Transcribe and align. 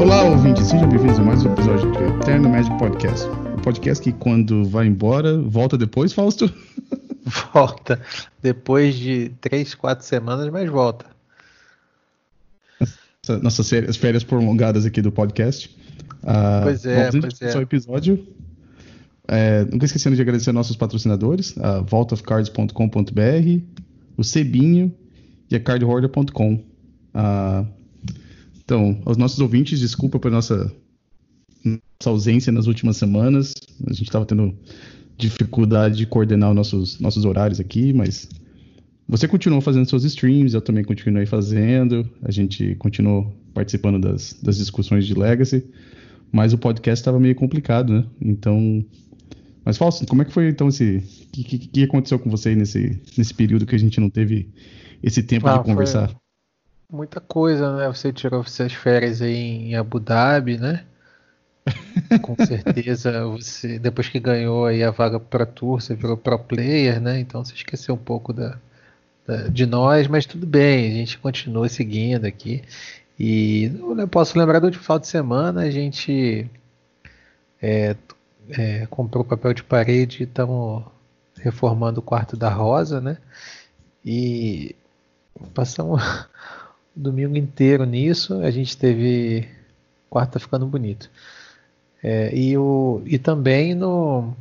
Olá, 0.00 0.24
ouvintes, 0.24 0.66
sejam 0.66 0.88
bem-vindos 0.88 1.18
a 1.18 1.22
mais 1.22 1.44
um 1.44 1.52
episódio 1.52 1.90
do 1.90 1.98
Eterno 2.20 2.48
Magic 2.48 2.76
Podcast. 2.78 3.26
O 3.26 3.62
podcast 3.62 4.04
que, 4.04 4.12
quando 4.12 4.64
vai 4.68 4.86
embora, 4.86 5.40
volta 5.40 5.78
depois, 5.78 6.12
Fausto? 6.12 6.52
Volta. 7.54 8.00
Depois 8.42 8.94
de 8.94 9.30
três, 9.40 9.74
quatro 9.74 10.04
semanas, 10.04 10.50
mas 10.50 10.68
volta. 10.68 11.06
Nossas 13.42 13.68
férias, 13.96 14.22
prolongadas 14.22 14.84
aqui 14.84 15.00
do 15.00 15.10
podcast. 15.10 15.74
Uh, 16.22 16.62
pois 16.64 16.84
é, 16.84 17.10
pois 17.10 17.42
é. 17.42 17.56
o 17.56 17.62
episódio. 17.62 18.26
É, 19.26 19.64
nunca 19.64 19.86
esquecendo 19.86 20.16
de 20.16 20.22
agradecer 20.22 20.52
nossos 20.52 20.76
patrocinadores, 20.76 21.56
a 21.58 21.80
vaultofcards.com.br, 21.80 23.62
o 24.16 24.24
Cebinho 24.24 24.92
e 25.50 25.56
a 25.56 25.60
cardholder.com. 25.60 26.54
Uh, 26.54 27.66
então, 28.64 29.00
aos 29.04 29.16
nossos 29.16 29.38
ouvintes, 29.40 29.78
desculpa 29.78 30.18
por 30.18 30.30
nossa, 30.30 30.70
nossa 31.64 32.10
ausência 32.10 32.52
nas 32.52 32.66
últimas 32.66 32.96
semanas. 32.96 33.54
A 33.86 33.92
gente 33.92 34.04
estava 34.04 34.26
tendo 34.26 34.56
dificuldade 35.16 35.96
de 35.96 36.06
coordenar 36.06 36.50
os 36.50 36.56
nossos, 36.56 37.00
nossos 37.00 37.24
horários 37.24 37.60
aqui, 37.60 37.92
mas 37.92 38.28
você 39.08 39.28
continuou 39.28 39.60
fazendo 39.60 39.88
seus 39.88 40.04
streams, 40.04 40.54
eu 40.54 40.60
também 40.60 40.82
continuei 40.82 41.26
fazendo, 41.26 42.08
a 42.22 42.30
gente 42.30 42.74
continuou 42.76 43.34
participando 43.52 43.98
das, 44.00 44.34
das 44.42 44.56
discussões 44.56 45.06
de 45.06 45.14
Legacy, 45.14 45.64
mas 46.32 46.52
o 46.52 46.58
podcast 46.58 47.00
estava 47.00 47.20
meio 47.20 47.34
complicado, 47.34 47.92
né? 47.92 48.04
Então. 48.20 48.84
Mas, 49.64 49.78
Fausto, 49.78 50.06
como 50.06 50.22
é 50.22 50.24
que 50.24 50.32
foi 50.32 50.48
então 50.48 50.68
esse. 50.68 50.98
O 50.98 51.32
que, 51.32 51.44
que, 51.44 51.58
que, 51.58 51.84
aconteceu 51.84 52.18
com 52.18 52.28
você 52.28 52.54
nesse, 52.54 53.00
nesse 53.16 53.32
período 53.32 53.64
que 53.64 53.74
a 53.74 53.78
gente 53.78 53.98
não 53.98 54.10
teve 54.10 54.52
esse 55.02 55.22
tempo 55.22 55.48
ah, 55.48 55.58
de 55.58 55.64
conversar? 55.64 56.14
Muita 56.92 57.20
coisa, 57.20 57.74
né? 57.76 57.86
Você 57.88 58.12
tirou 58.12 58.44
suas 58.44 58.74
férias 58.74 59.22
aí 59.22 59.34
em 59.34 59.74
Abu 59.74 59.98
Dhabi, 59.98 60.58
né? 60.58 60.84
Com 62.20 62.36
certeza, 62.44 63.24
você 63.26 63.78
depois 63.78 64.08
que 64.08 64.20
ganhou 64.20 64.66
aí 64.66 64.82
a 64.82 64.90
vaga 64.90 65.18
para 65.18 65.46
tour, 65.46 65.80
você 65.80 65.94
virou 65.94 66.16
pro 66.16 66.38
player, 66.38 67.00
né? 67.00 67.18
Então 67.18 67.42
você 67.42 67.54
esqueceu 67.54 67.94
um 67.94 67.98
pouco 67.98 68.34
da, 68.34 68.58
da, 69.26 69.48
de 69.48 69.64
nós, 69.64 70.06
mas 70.06 70.26
tudo 70.26 70.46
bem, 70.46 70.92
a 70.92 70.94
gente 70.94 71.18
continua 71.18 71.68
seguindo 71.70 72.26
aqui. 72.26 72.62
E 73.18 73.70
eu 73.98 74.08
posso 74.08 74.38
lembrar 74.38 74.58
do 74.58 74.66
último 74.66 74.82
final 74.82 74.98
de 74.98 75.06
semana, 75.06 75.62
a 75.62 75.70
gente 75.70 76.50
é, 77.62 77.96
é, 78.50 78.86
comprou 78.86 79.24
papel 79.24 79.54
de 79.54 79.62
parede 79.62 80.22
e 80.22 80.24
estamos 80.24 80.84
reformando 81.36 82.00
o 82.00 82.02
quarto 82.02 82.36
da 82.36 82.48
Rosa, 82.48 83.00
né? 83.00 83.18
E 84.04 84.74
passamos 85.54 86.02
o 86.96 87.00
domingo 87.00 87.36
inteiro 87.36 87.84
nisso, 87.84 88.40
a 88.40 88.50
gente 88.50 88.76
teve. 88.76 89.48
O 90.06 90.10
quarto 90.10 90.32
tá 90.32 90.40
ficando 90.40 90.66
bonito. 90.66 91.10
É, 92.02 92.34
e, 92.36 92.56
o, 92.58 93.02
e 93.06 93.18
também 93.18 93.74
no, 93.74 94.34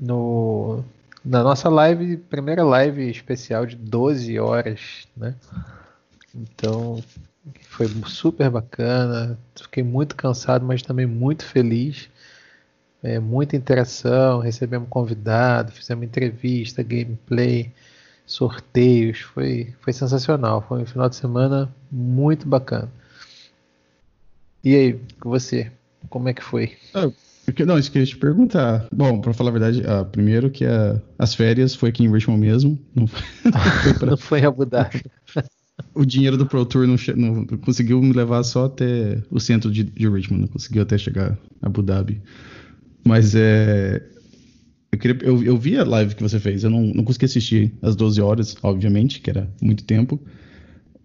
no, 0.00 0.82
na 1.22 1.42
nossa 1.42 1.68
live, 1.68 2.16
primeira 2.16 2.64
live 2.64 3.10
especial 3.10 3.66
de 3.66 3.76
12 3.76 4.38
horas, 4.38 5.06
né? 5.14 5.34
Então 6.34 7.02
foi 7.68 7.88
super 8.06 8.50
bacana. 8.50 9.38
Fiquei 9.54 9.82
muito 9.82 10.16
cansado, 10.16 10.64
mas 10.64 10.82
também 10.82 11.06
muito 11.06 11.44
feliz. 11.44 12.08
É, 13.02 13.18
muita 13.18 13.56
interação, 13.56 14.40
recebemos 14.40 14.88
convidado, 14.88 15.72
fizemos 15.72 16.04
entrevista, 16.04 16.82
gameplay, 16.82 17.72
sorteios. 18.26 19.20
Foi, 19.20 19.74
foi 19.80 19.92
sensacional. 19.92 20.64
Foi 20.68 20.82
um 20.82 20.86
final 20.86 21.08
de 21.08 21.16
semana 21.16 21.74
muito 21.90 22.46
bacana. 22.46 22.90
E 24.62 24.74
aí, 24.74 25.00
você? 25.24 25.72
Como 26.08 26.28
é 26.28 26.34
que 26.34 26.42
foi? 26.42 26.76
Ah, 26.94 27.10
não, 27.66 27.78
isso 27.78 27.90
que 27.90 27.98
eu 27.98 28.02
ia 28.02 28.06
te 28.06 28.16
perguntar. 28.16 28.86
Bom, 28.92 29.20
pra 29.20 29.32
falar 29.32 29.50
a 29.50 29.52
verdade, 29.52 29.82
ah, 29.86 30.04
primeiro 30.04 30.50
que 30.50 30.64
a, 30.64 31.00
as 31.18 31.34
férias 31.34 31.74
foi 31.74 31.88
aqui 31.88 32.04
em 32.04 32.12
Richmond 32.12 32.40
mesmo. 32.40 32.78
Não 32.94 33.06
foi, 33.06 33.22
foi 33.82 33.94
pra... 33.94 34.10
não 34.10 34.16
foi 34.16 34.44
Abu 34.44 34.64
Dhabi. 34.64 35.02
o 35.94 36.04
dinheiro 36.04 36.36
do 36.36 36.46
Pro 36.46 36.64
Tour 36.64 36.86
não, 36.86 36.96
não, 37.16 37.44
conseguiu 37.58 38.00
me 38.02 38.12
levar 38.12 38.42
só 38.42 38.66
até 38.66 39.22
o 39.30 39.40
centro 39.40 39.70
de, 39.70 39.84
de, 39.84 40.08
Richmond, 40.08 40.42
não 40.42 40.48
conseguiu 40.48 40.82
até 40.82 40.96
chegar 40.96 41.38
a 41.62 41.66
Abu 41.66 41.82
Dhabi. 41.82 42.20
Mas 43.04 43.34
é. 43.34 44.02
Eu, 44.92 44.98
queria, 44.98 45.18
eu, 45.22 45.42
eu 45.42 45.56
vi 45.56 45.76
a 45.78 45.84
live 45.84 46.16
que 46.16 46.22
você 46.22 46.40
fez, 46.40 46.64
eu 46.64 46.70
não, 46.70 46.82
não 46.82 47.04
consegui 47.04 47.26
assistir 47.26 47.72
às 47.80 47.94
12 47.94 48.20
horas, 48.20 48.56
obviamente, 48.60 49.20
que 49.20 49.30
era 49.30 49.48
muito 49.62 49.84
tempo. 49.84 50.20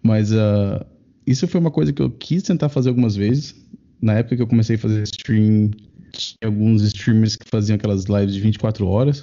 Mas 0.01 0.31
uh, 0.31 0.83
isso 1.25 1.47
foi 1.47 1.59
uma 1.59 1.69
coisa 1.69 1.93
que 1.93 2.01
eu 2.01 2.09
quis 2.09 2.41
tentar 2.41 2.69
fazer 2.69 2.89
algumas 2.89 3.15
vezes 3.15 3.55
na 4.01 4.13
época 4.13 4.35
que 4.35 4.41
eu 4.41 4.47
comecei 4.47 4.75
a 4.75 4.79
fazer 4.79 5.03
stream, 5.03 5.71
tinha 6.11 6.37
alguns 6.45 6.83
streamers 6.83 7.35
que 7.35 7.49
faziam 7.49 7.75
aquelas 7.75 8.05
lives 8.05 8.33
de 8.33 8.39
24 8.39 8.87
horas. 8.87 9.21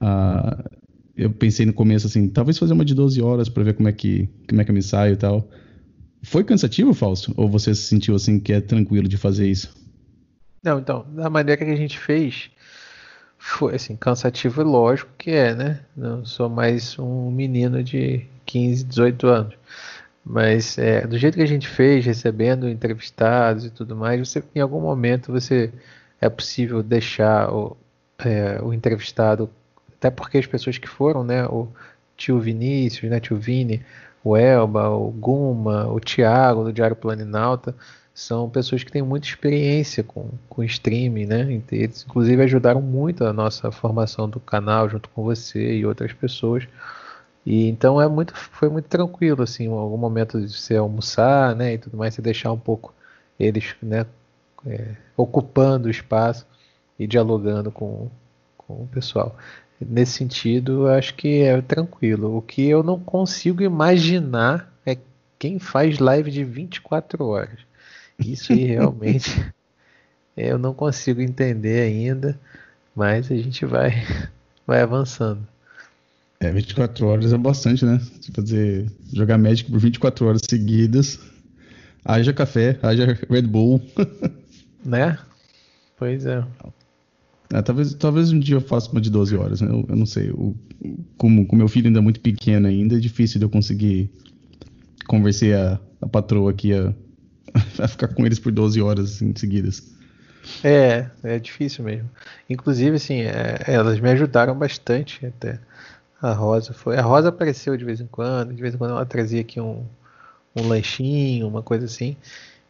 Uh, 0.00 0.62
eu 1.16 1.30
pensei 1.30 1.66
no 1.66 1.72
começo 1.72 2.06
assim, 2.06 2.28
talvez 2.28 2.56
fazer 2.58 2.72
uma 2.72 2.84
de 2.84 2.94
12 2.94 3.20
horas 3.20 3.48
para 3.48 3.62
ver 3.64 3.74
como 3.74 3.88
é 3.88 3.92
que 3.92 4.28
como 4.48 4.60
é 4.60 4.64
que 4.64 4.70
eu 4.70 4.74
me 4.74 4.82
saio 4.82 5.14
e 5.14 5.16
tal. 5.16 5.48
Foi 6.22 6.44
cansativo, 6.44 6.94
Fausto? 6.94 7.34
Ou 7.36 7.48
você 7.48 7.74
se 7.74 7.82
sentiu 7.82 8.14
assim 8.14 8.38
que 8.38 8.52
é 8.52 8.60
tranquilo 8.60 9.08
de 9.08 9.16
fazer 9.16 9.50
isso? 9.50 9.74
Não, 10.62 10.78
então, 10.78 11.04
da 11.10 11.28
maneira 11.28 11.64
que 11.64 11.70
a 11.70 11.76
gente 11.76 11.98
fez, 11.98 12.50
foi 13.38 13.74
assim, 13.74 13.96
cansativo 13.96 14.62
lógico 14.62 15.10
que 15.18 15.30
é, 15.30 15.54
né? 15.54 15.84
Não 15.96 16.24
sou 16.24 16.48
mais 16.48 16.98
um 16.98 17.30
menino 17.30 17.82
de 17.82 18.26
15, 18.46 18.84
18 18.84 19.26
anos. 19.26 19.54
Mas 20.24 20.78
é, 20.78 21.06
do 21.06 21.18
jeito 21.18 21.36
que 21.36 21.42
a 21.42 21.46
gente 21.46 21.68
fez, 21.68 22.06
recebendo 22.06 22.68
entrevistados 22.68 23.64
e 23.66 23.70
tudo 23.70 23.96
mais, 23.96 24.20
você, 24.28 24.42
em 24.54 24.60
algum 24.60 24.80
momento 24.80 25.32
você 25.32 25.72
é 26.20 26.28
possível 26.30 26.82
deixar 26.82 27.52
o, 27.52 27.76
é, 28.18 28.60
o 28.62 28.72
entrevistado, 28.72 29.50
até 29.98 30.10
porque 30.10 30.38
as 30.38 30.46
pessoas 30.46 30.78
que 30.78 30.88
foram, 30.88 31.24
né, 31.24 31.44
o 31.46 31.68
tio 32.16 32.38
Vinícius, 32.40 33.10
né, 33.10 33.18
tio 33.20 33.36
Vini, 33.36 33.84
o 34.24 34.36
Elba, 34.36 34.90
o 34.90 35.10
Guma, 35.10 35.88
o 35.88 35.98
Thiago 36.00 36.64
do 36.64 36.72
Diário 36.72 36.96
Planinalta, 36.96 37.74
são 38.14 38.48
pessoas 38.48 38.84
que 38.84 38.92
têm 38.92 39.02
muita 39.02 39.26
experiência 39.26 40.02
com, 40.02 40.30
com 40.48 40.62
streaming, 40.64 41.26
né? 41.26 41.62
Eles, 41.70 42.04
inclusive, 42.06 42.42
ajudaram 42.42 42.82
muito 42.82 43.24
a 43.24 43.32
nossa 43.32 43.70
formação 43.72 44.28
do 44.28 44.38
canal 44.38 44.88
junto 44.88 45.08
com 45.08 45.22
você 45.22 45.76
e 45.76 45.86
outras 45.86 46.12
pessoas. 46.12 46.66
E 47.44 47.68
então 47.68 48.00
é 48.00 48.08
muito, 48.08 48.34
foi 48.36 48.68
muito 48.68 48.88
tranquilo, 48.88 49.42
assim, 49.42 49.66
algum 49.66 49.96
momento 49.96 50.40
de 50.40 50.52
você 50.52 50.76
almoçar, 50.76 51.56
né, 51.56 51.74
e 51.74 51.78
tudo 51.78 51.96
mais, 51.96 52.14
você 52.14 52.22
deixar 52.22 52.52
um 52.52 52.58
pouco 52.58 52.94
eles, 53.38 53.74
né, 53.82 54.06
é, 54.66 54.94
ocupando 55.16 55.88
o 55.88 55.90
espaço 55.90 56.46
e 56.98 57.06
dialogando 57.06 57.72
com, 57.72 58.08
com 58.56 58.84
o 58.84 58.88
pessoal. 58.88 59.36
Nesse 59.80 60.12
sentido, 60.12 60.86
acho 60.86 61.14
que 61.14 61.42
é 61.42 61.60
tranquilo. 61.60 62.36
O 62.36 62.42
que 62.42 62.68
eu 62.68 62.82
não 62.84 63.00
consigo 63.00 63.62
imaginar 63.62 64.72
é 64.86 64.96
quem 65.38 65.58
faz 65.58 65.98
live 65.98 66.30
de 66.30 66.44
24 66.44 67.24
horas. 67.24 67.71
Isso 68.18 68.52
aí 68.52 68.64
realmente 68.64 69.52
eu 70.36 70.58
não 70.58 70.74
consigo 70.74 71.20
entender 71.20 71.82
ainda, 71.82 72.38
mas 72.94 73.30
a 73.30 73.36
gente 73.36 73.64
vai, 73.66 73.90
vai 74.66 74.80
avançando. 74.80 75.46
É, 76.40 76.50
24 76.50 77.06
horas 77.06 77.32
é 77.32 77.38
bastante, 77.38 77.84
né? 77.84 78.00
Fazer 78.34 78.90
jogar 79.12 79.38
Magic 79.38 79.70
por 79.70 79.78
24 79.78 80.26
horas 80.26 80.42
seguidas. 80.48 81.20
Haja 82.04 82.32
café, 82.32 82.78
haja 82.82 83.16
Red 83.30 83.42
Bull. 83.42 83.80
né? 84.84 85.16
Pois 85.96 86.26
é. 86.26 86.44
é. 87.52 87.62
talvez, 87.62 87.94
talvez 87.94 88.32
um 88.32 88.40
dia 88.40 88.56
eu 88.56 88.60
faça 88.60 88.90
uma 88.90 89.00
de 89.00 89.08
12 89.08 89.36
horas, 89.36 89.60
né? 89.60 89.70
Eu, 89.70 89.86
eu 89.88 89.94
não 89.94 90.04
sei. 90.04 90.32
O, 90.32 90.56
como, 91.16 91.46
como 91.46 91.58
meu 91.58 91.68
filho 91.68 91.86
ainda 91.86 92.00
é 92.00 92.02
muito 92.02 92.18
pequeno 92.18 92.66
ainda, 92.66 92.96
é 92.96 92.98
difícil 92.98 93.38
de 93.38 93.44
eu 93.44 93.50
conseguir 93.50 94.10
convencer 95.06 95.56
a, 95.56 95.78
a 96.00 96.08
patroa 96.08 96.50
aqui 96.50 96.74
a, 96.74 96.92
a 97.78 97.88
ficar 97.88 98.08
com 98.08 98.24
eles 98.24 98.38
por 98.38 98.52
12 98.52 98.80
horas 98.80 99.16
assim, 99.16 99.34
seguidas. 99.36 99.82
É, 100.64 101.06
é 101.22 101.38
difícil 101.38 101.84
mesmo. 101.84 102.10
Inclusive, 102.48 102.96
assim, 102.96 103.22
é, 103.22 103.62
elas 103.66 104.00
me 104.00 104.10
ajudaram 104.10 104.56
bastante 104.56 105.26
até. 105.26 105.58
A 106.20 106.32
Rosa 106.32 106.72
foi. 106.72 106.96
A 106.96 107.02
Rosa 107.02 107.28
apareceu 107.28 107.76
de 107.76 107.84
vez 107.84 108.00
em 108.00 108.06
quando, 108.06 108.52
de 108.54 108.62
vez 108.62 108.74
em 108.74 108.78
quando 108.78 108.92
ela 108.92 109.06
trazia 109.06 109.40
aqui 109.40 109.60
um, 109.60 109.84
um 110.54 110.68
lanchinho, 110.68 111.48
uma 111.48 111.62
coisa 111.62 111.86
assim. 111.86 112.16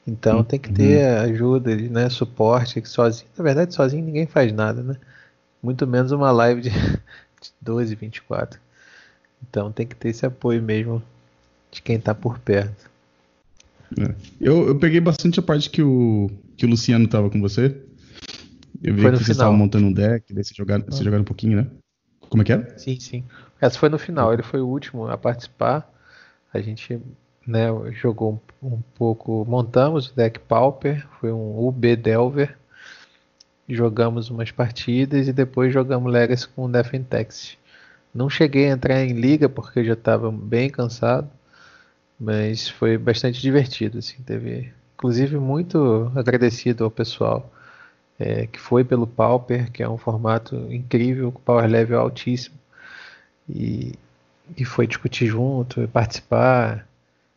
Então 0.06 0.38
uhum. 0.38 0.44
tem 0.44 0.58
que 0.58 0.73
ter 0.73 1.05
ajuda, 1.19 1.75
né, 1.76 2.08
suporte, 2.08 2.81
que 2.81 2.88
sozinho, 2.88 3.29
na 3.37 3.44
verdade, 3.44 3.75
sozinho 3.75 4.05
ninguém 4.05 4.26
faz 4.26 4.52
nada, 4.52 4.82
né? 4.82 4.96
Muito 5.62 5.87
menos 5.87 6.11
uma 6.12 6.31
live 6.32 6.62
de, 6.62 6.70
de 7.40 7.52
12, 7.61 7.94
24. 7.94 8.58
Então 9.49 9.70
tem 9.70 9.87
que 9.87 9.94
ter 9.94 10.08
esse 10.08 10.26
apoio 10.26 10.62
mesmo 10.62 11.02
de 11.70 11.82
quem 11.82 11.96
está 11.96 12.14
por 12.14 12.38
perto. 12.38 12.90
É. 13.99 14.15
Eu, 14.41 14.69
eu 14.69 14.79
peguei 14.79 15.00
bastante 15.00 15.39
a 15.39 15.43
parte 15.43 15.71
que 15.71 15.83
o, 15.83 16.31
que 16.56 16.65
o 16.65 16.69
Luciano 16.69 17.05
estava 17.05 17.31
com 17.31 17.41
você. 17.41 17.77
Eu 18.83 18.94
vi 18.94 19.03
que 19.03 19.11
vocês 19.11 19.31
estavam 19.31 19.56
montando 19.56 19.87
um 19.87 19.93
deck, 19.93 20.33
daí 20.33 20.43
vocês 20.43 20.56
jogaram, 20.56 20.85
vocês 20.85 21.05
jogaram 21.05 21.23
um 21.23 21.27
pouquinho, 21.27 21.56
né? 21.56 21.67
Como 22.29 22.43
é 22.43 22.44
que 22.44 22.53
é? 22.53 22.79
Sim, 22.79 22.99
sim. 22.99 23.25
Essa 23.61 23.79
foi 23.79 23.89
no 23.89 23.99
final, 23.99 24.33
ele 24.33 24.43
foi 24.43 24.61
o 24.61 24.67
último 24.67 25.06
a 25.06 25.17
participar. 25.17 25.89
A 26.53 26.61
gente 26.61 27.00
né, 27.47 27.69
jogou 27.93 28.43
um, 28.62 28.75
um 28.75 28.81
pouco, 28.94 29.44
montamos 29.49 30.09
o 30.09 30.17
deck 30.17 30.41
Pauper, 30.41 31.06
foi 31.21 31.31
um 31.31 31.67
UB 31.67 31.94
Delver. 31.97 32.56
Jogamos 33.69 34.31
umas 34.31 34.50
partidas 34.50 35.29
e 35.29 35.33
depois 35.33 35.73
jogamos 35.73 36.12
Legacy 36.12 36.49
com 36.49 36.65
o 36.65 36.69
Defentex. 36.69 37.56
Não 38.12 38.29
cheguei 38.29 38.67
a 38.69 38.73
entrar 38.73 39.03
em 39.03 39.12
liga 39.12 39.49
porque 39.49 39.81
eu 39.81 39.85
já 39.85 39.93
estava 39.94 40.31
bem 40.31 40.69
cansado, 40.69 41.31
mas 42.22 42.69
foi 42.69 42.96
bastante 42.96 43.40
divertido. 43.40 43.98
Assim, 43.98 44.22
teve, 44.22 44.72
inclusive, 44.94 45.36
muito 45.38 46.12
agradecido 46.14 46.84
ao 46.84 46.90
pessoal 46.90 47.50
é, 48.16 48.46
que 48.46 48.60
foi 48.60 48.84
pelo 48.84 49.08
Pauper, 49.08 49.72
que 49.72 49.82
é 49.82 49.88
um 49.88 49.98
formato 49.98 50.54
incrível, 50.72 51.32
com 51.32 51.40
power 51.40 51.66
level 51.69 51.98
altíssimo, 51.98 52.54
e, 53.48 53.94
e 54.56 54.64
foi 54.64 54.86
discutir 54.86 55.26
junto, 55.26 55.82
e 55.82 55.88
participar. 55.88 56.86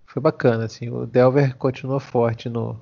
Foi 0.05 0.21
bacana, 0.21 0.65
assim. 0.65 0.89
O 0.89 1.07
Delver 1.07 1.55
continua 1.57 1.99
forte 1.99 2.47
no, 2.47 2.79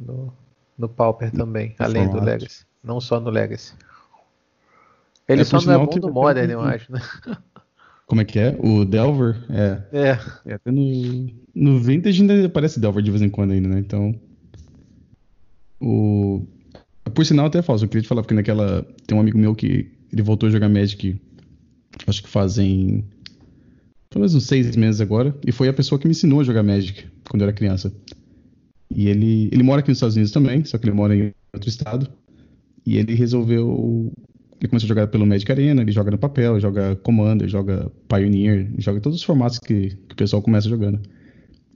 no, 0.00 0.32
no 0.78 0.88
Pauper 0.88 1.30
também, 1.30 1.76
No 1.78 1.84
além 1.84 2.04
do 2.04 2.12
formato. 2.12 2.26
Legacy, 2.30 2.66
não 2.82 2.98
só 2.98 3.20
no 3.20 3.28
Legacy. 3.28 3.74
Ele 5.28 5.42
É, 5.42 5.44
só 5.44 5.60
não 5.60 5.74
é 5.74 5.86
bom 5.86 5.98
no 6.00 6.10
Modern, 6.12 6.50
eu 6.50 6.62
acho, 6.62 6.90
né? 6.90 7.00
Como 8.06 8.20
é 8.20 8.24
que 8.24 8.38
é? 8.38 8.56
O 8.60 8.84
Delver? 8.84 9.44
É. 9.48 9.82
É, 9.92 10.18
é 10.46 10.54
até 10.54 10.70
no, 10.70 11.30
no 11.54 11.78
Vintage 11.78 12.20
ainda 12.20 12.46
aparece 12.46 12.78
Delver 12.78 13.02
de 13.02 13.10
vez 13.10 13.22
em 13.22 13.28
quando 13.28 13.52
ainda, 13.52 13.68
né? 13.68 13.78
Então. 13.78 14.14
O. 15.80 16.46
Por 17.14 17.26
sinal, 17.26 17.46
até 17.46 17.58
é 17.58 17.62
falso. 17.62 17.84
Eu 17.84 17.88
queria 17.88 18.02
te 18.02 18.08
falar, 18.08 18.22
porque 18.22 18.34
naquela. 18.34 18.86
Tem 19.06 19.16
um 19.16 19.20
amigo 19.20 19.38
meu 19.38 19.54
que 19.54 19.90
ele 20.12 20.22
voltou 20.22 20.48
a 20.48 20.52
jogar 20.52 20.68
Magic. 20.68 21.20
Acho 22.06 22.22
que 22.22 22.28
fazem. 22.28 23.04
Pelo 24.10 24.20
menos 24.20 24.34
uns 24.34 24.46
seis 24.46 24.76
meses 24.76 25.00
agora. 25.00 25.34
E 25.46 25.50
foi 25.50 25.68
a 25.68 25.72
pessoa 25.72 25.98
que 25.98 26.06
me 26.06 26.12
ensinou 26.12 26.40
a 26.40 26.44
jogar 26.44 26.62
Magic 26.62 27.06
quando 27.28 27.42
eu 27.42 27.48
era 27.48 27.56
criança. 27.56 27.92
E 28.90 29.08
ele. 29.08 29.48
Ele 29.50 29.62
mora 29.62 29.80
aqui 29.80 29.88
nos 29.88 29.98
Estados 29.98 30.16
Unidos 30.16 30.32
também, 30.32 30.64
só 30.64 30.78
que 30.78 30.84
ele 30.84 30.94
mora 30.94 31.16
em 31.16 31.32
outro 31.52 31.68
estado. 31.68 32.08
E 32.84 32.98
ele 32.98 33.14
resolveu. 33.14 34.12
Ele 34.62 34.68
começou 34.68 34.86
a 34.86 34.88
jogar 34.88 35.08
pelo 35.08 35.26
Magic 35.26 35.50
Arena, 35.50 35.82
ele 35.82 35.90
joga 35.90 36.12
no 36.12 36.18
papel, 36.18 36.60
joga 36.60 36.94
Commander, 37.02 37.48
joga 37.48 37.90
Pioneer, 38.06 38.70
joga 38.78 39.00
todos 39.00 39.18
os 39.18 39.24
formatos 39.24 39.58
que, 39.58 39.88
que 40.08 40.12
o 40.12 40.16
pessoal 40.16 40.40
começa 40.40 40.68
jogando. 40.68 41.00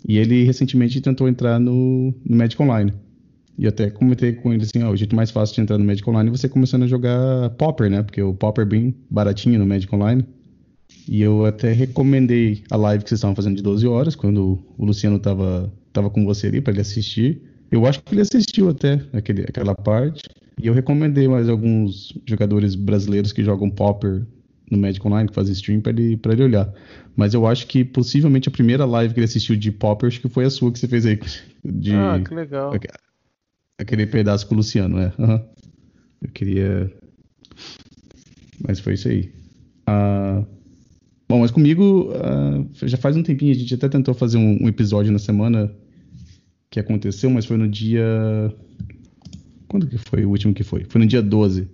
E 0.09 0.19
ele 0.19 0.45
recentemente 0.45 1.01
tentou 1.01 1.29
entrar 1.29 1.59
no, 1.59 2.15
no 2.25 2.37
Magic 2.37 2.63
Online. 2.63 2.93
E 3.59 3.67
até 3.67 3.91
comentei 3.91 4.35
com 4.35 4.53
ele 4.53 4.63
assim, 4.63 4.85
ó, 4.85 4.93
o 4.93 4.97
jeito 4.97 5.17
mais 5.17 5.33
fácil 5.33 5.57
de 5.57 5.63
entrar 5.63 5.79
no 5.79 5.85
Magic 5.85 6.09
Online 6.09 6.29
é 6.29 6.33
você 6.33 6.49
começando 6.49 6.85
a 6.85 6.87
jogar 6.87 7.51
Popper, 7.59 7.91
né? 7.91 8.05
Porque 8.05 8.23
o 8.23 8.33
Popper 8.33 8.65
é 8.65 8.69
bem 8.69 8.95
baratinho 9.11 9.59
no 9.59 9.67
Magic 9.67 9.93
Online. 9.93 10.25
E 11.09 11.21
eu 11.21 11.45
até 11.45 11.73
recomendei 11.73 12.63
a 12.71 12.77
live 12.77 13.03
que 13.03 13.11
vocês 13.11 13.19
estavam 13.19 13.35
fazendo 13.35 13.57
de 13.57 13.63
12 13.65 13.85
horas, 13.89 14.15
quando 14.15 14.61
o 14.79 14.85
Luciano 14.85 15.19
tava, 15.19 15.73
tava 15.93 16.09
com 16.09 16.25
você 16.25 16.47
ali 16.47 16.61
para 16.61 16.73
ele 16.73 16.83
assistir. 16.83 17.43
Eu 17.71 17.87
acho 17.87 18.03
que 18.03 18.15
ele 18.15 18.21
assistiu 18.21 18.69
até 18.69 19.01
aquele, 19.13 19.43
aquela 19.43 19.75
parte. 19.75 20.23
E 20.61 20.67
eu 20.67 20.75
recomendei 20.75 21.29
mais 21.29 21.49
alguns 21.49 22.15
jogadores 22.27 22.75
brasileiros 22.75 23.33
que 23.33 23.45
jogam 23.45 23.69
Popper 23.69 24.25
no 24.71 24.79
Magic 24.79 25.07
Online, 25.07 25.29
que 25.29 25.35
fazem 25.35 25.53
stream, 25.53 25.81
para 25.81 25.93
ele, 25.93 26.17
pra 26.17 26.33
ele 26.33 26.45
olhar. 26.45 26.73
Mas 27.15 27.35
eu 27.35 27.47
acho 27.47 27.67
que 27.67 27.85
possivelmente 27.85 28.49
a 28.49 28.53
primeira 28.53 28.85
live 28.85 29.15
que 29.15 29.21
ele 29.21 29.27
assistiu 29.27 29.57
de 29.57 29.71
Popper, 29.71 30.09
acho 30.09 30.21
que 30.21 30.29
foi 30.29 30.45
a 30.45 30.51
sua 30.51 30.73
que 30.73 30.79
você 30.79 30.89
fez 30.89 31.07
aí. 31.07 31.21
De 31.65 31.93
ah, 31.93 32.21
que 32.27 32.35
legal. 32.35 32.73
aquele 33.79 34.07
pedaço 34.07 34.47
com 34.47 34.55
o 34.55 34.59
Luciano, 34.59 34.99
é. 34.99 35.13
Aham. 35.19 35.45
Eu 36.23 36.29
queria. 36.31 36.93
Mas 38.67 38.81
foi 38.81 38.95
isso 38.95 39.09
aí. 39.09 39.31
Ah, 39.87 40.43
Bom, 41.29 41.41
mas 41.41 41.51
comigo 41.51 42.13
ah, 42.15 42.65
já 42.83 42.97
faz 42.97 43.17
um 43.17 43.23
tempinho, 43.23 43.51
a 43.51 43.55
gente 43.55 43.75
até 43.75 43.89
tentou 43.89 44.15
fazer 44.15 44.39
um, 44.39 44.59
um 44.63 44.69
episódio 44.69 45.13
na 45.13 45.19
semana 45.19 45.73
que 46.77 46.81
aconteceu, 46.81 47.31
mas 47.31 47.47
foi 47.47 47.57
no 47.57 47.67
dia. 47.67 48.05
Quando 49.67 49.87
que 49.87 49.97
foi 49.97 50.27
o 50.27 50.31
último 50.31 50.53
que 50.53 50.63
foi? 50.63 50.85
Foi 50.85 51.01
no 51.01 51.07
dia 51.07 51.23
12. 51.23 51.67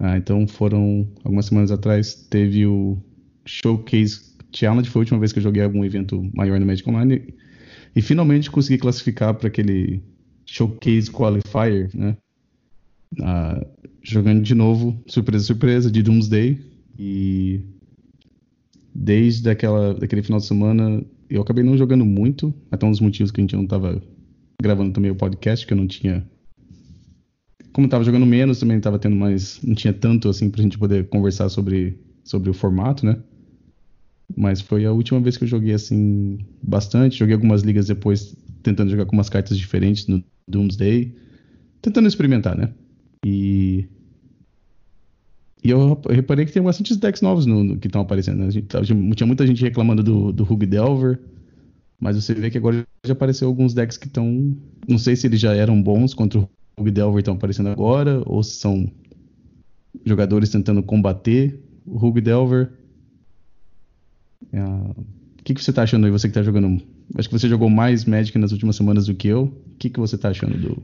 Ah, 0.00 0.18
então 0.18 0.48
foram 0.48 1.08
algumas 1.22 1.46
semanas 1.46 1.70
atrás, 1.70 2.26
teve 2.28 2.66
o 2.66 2.98
Showcase 3.46 4.34
Challenge, 4.52 4.90
foi 4.90 5.00
a 5.00 5.02
última 5.02 5.20
vez 5.20 5.32
que 5.32 5.38
eu 5.38 5.42
joguei 5.44 5.62
algum 5.62 5.84
evento 5.84 6.28
maior 6.34 6.58
no 6.58 6.66
Magic 6.66 6.88
Online. 6.90 7.22
E 7.94 8.02
finalmente 8.02 8.50
consegui 8.50 8.78
classificar 8.78 9.32
para 9.34 9.46
aquele 9.46 10.02
Showcase 10.44 11.08
Qualifier, 11.08 11.88
né? 11.94 12.16
Ah, 13.22 13.64
jogando 14.02 14.42
de 14.42 14.56
novo, 14.56 15.00
surpresa, 15.06 15.44
surpresa, 15.44 15.88
de 15.88 16.02
Doomsday. 16.02 16.58
E 16.98 17.60
desde 18.92 19.48
aquela, 19.48 19.94
daquele 19.94 20.22
final 20.22 20.40
de 20.40 20.46
semana 20.46 21.04
eu 21.36 21.42
acabei 21.42 21.64
não 21.64 21.76
jogando 21.76 22.04
muito, 22.04 22.54
até 22.70 22.86
um 22.86 22.90
dos 22.90 23.00
motivos 23.00 23.30
que 23.30 23.40
a 23.40 23.42
gente 23.42 23.56
não 23.56 23.64
estava 23.64 24.00
gravando 24.62 24.92
também 24.92 25.10
o 25.10 25.16
podcast, 25.16 25.66
que 25.66 25.72
eu 25.72 25.76
não 25.76 25.86
tinha. 25.86 26.24
Como 27.72 27.88
tava 27.88 28.04
jogando 28.04 28.24
menos, 28.24 28.60
também 28.60 28.80
tava 28.80 28.98
tendo 28.98 29.16
mais. 29.16 29.60
Não 29.62 29.74
tinha 29.74 29.92
tanto 29.92 30.28
assim 30.28 30.48
pra 30.48 30.62
gente 30.62 30.78
poder 30.78 31.08
conversar 31.08 31.48
sobre, 31.48 31.98
sobre 32.22 32.50
o 32.50 32.54
formato, 32.54 33.04
né? 33.04 33.18
Mas 34.36 34.60
foi 34.60 34.84
a 34.84 34.92
última 34.92 35.20
vez 35.20 35.36
que 35.36 35.44
eu 35.44 35.48
joguei 35.48 35.74
assim 35.74 36.38
bastante. 36.62 37.18
Joguei 37.18 37.34
algumas 37.34 37.62
ligas 37.62 37.88
depois, 37.88 38.36
tentando 38.62 38.90
jogar 38.90 39.06
com 39.06 39.16
umas 39.16 39.28
cartas 39.28 39.58
diferentes 39.58 40.06
no 40.06 40.22
Doomsday. 40.48 41.14
Tentando 41.82 42.08
experimentar, 42.08 42.56
né? 42.56 42.72
E. 43.26 43.88
E 45.64 45.70
eu 45.70 45.98
reparei 46.10 46.44
que 46.44 46.52
tem 46.52 46.62
bastantes 46.62 46.96
decks 46.98 47.22
novos 47.22 47.46
no, 47.46 47.64
no- 47.64 47.78
que 47.78 47.86
estão 47.86 48.02
aparecendo. 48.02 48.38
Né? 48.44 48.50
Gente, 48.50 48.66
tava- 48.66 48.84
tinha 48.84 49.26
muita 49.26 49.46
gente 49.46 49.62
reclamando 49.62 50.02
do, 50.02 50.30
do 50.32 50.44
Hug 50.44 50.66
Delver. 50.66 51.18
Mas 51.98 52.16
você 52.22 52.34
vê 52.34 52.50
que 52.50 52.58
agora 52.58 52.84
já 53.06 53.12
apareceu 53.14 53.48
alguns 53.48 53.72
decks 53.72 53.96
que 53.96 54.06
estão. 54.06 54.54
Não 54.86 54.98
sei 54.98 55.16
se 55.16 55.26
eles 55.26 55.40
já 55.40 55.54
eram 55.54 55.80
bons 55.82 56.12
contra 56.12 56.38
o 56.40 56.48
Hug 56.78 56.90
Delver 56.90 57.20
estão 57.20 57.34
aparecendo 57.34 57.70
agora, 57.70 58.22
ou 58.26 58.42
se 58.42 58.56
são 58.56 58.90
jogadores 60.04 60.50
tentando 60.50 60.82
combater 60.82 61.58
o 61.86 61.96
Hug 62.04 62.20
Delver. 62.20 62.70
Ah, 64.52 64.90
O 65.40 65.42
que, 65.44 65.54
que 65.54 65.62
você 65.64 65.72
tá 65.72 65.82
achando 65.82 66.04
aí, 66.04 66.10
você 66.10 66.28
que 66.28 66.34
tá 66.34 66.42
jogando? 66.42 66.82
Acho 67.16 67.28
que 67.28 67.38
você 67.38 67.48
jogou 67.48 67.70
mais 67.70 68.04
Magic 68.04 68.36
nas 68.38 68.52
últimas 68.52 68.76
semanas 68.76 69.06
do 69.06 69.14
que 69.14 69.28
eu. 69.28 69.44
O 69.44 69.76
que, 69.78 69.88
que 69.90 70.00
você 70.00 70.18
tá 70.18 70.28
achando 70.30 70.56
do. 70.58 70.82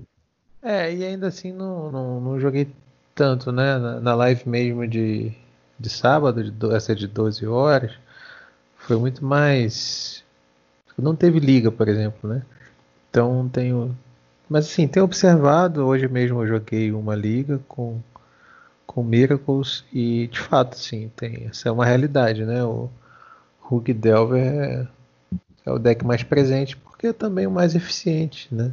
É, 0.62 0.94
e 0.94 1.04
ainda 1.04 1.26
assim 1.28 1.52
não, 1.52 1.90
não, 1.90 2.20
não 2.20 2.40
joguei 2.40 2.68
tanto, 3.20 3.52
né? 3.52 3.76
Na, 4.00 4.14
live 4.14 4.48
mesmo 4.48 4.86
de, 4.88 5.30
de 5.78 5.90
sábado, 5.90 6.50
de, 6.50 6.74
essa 6.74 6.96
de 6.96 7.06
12 7.06 7.46
horas, 7.46 7.92
foi 8.78 8.96
muito 8.96 9.22
mais. 9.22 10.24
Não 10.96 11.14
teve 11.14 11.38
liga, 11.38 11.70
por 11.70 11.86
exemplo, 11.86 12.30
né? 12.30 12.42
Então 13.10 13.46
tenho. 13.50 13.94
Mas 14.48 14.66
assim, 14.66 14.88
tenho 14.88 15.04
observado, 15.04 15.86
hoje 15.86 16.08
mesmo 16.08 16.42
eu 16.42 16.46
joguei 16.48 16.92
uma 16.92 17.14
liga 17.14 17.60
com, 17.68 18.00
com 18.86 19.02
Miracles 19.02 19.84
e 19.92 20.28
de 20.28 20.40
fato, 20.40 20.78
sim, 20.78 21.10
tem, 21.14 21.46
essa 21.50 21.68
é 21.68 21.72
uma 21.72 21.84
realidade, 21.84 22.46
né? 22.46 22.64
O 22.64 22.88
Hug 23.70 23.92
Delver 23.92 24.42
é, 24.42 24.88
é 25.66 25.70
o 25.70 25.78
deck 25.78 26.04
mais 26.06 26.22
presente 26.22 26.76
porque 26.76 27.08
é 27.08 27.12
também 27.12 27.46
o 27.46 27.50
mais 27.50 27.74
eficiente, 27.74 28.48
né? 28.52 28.72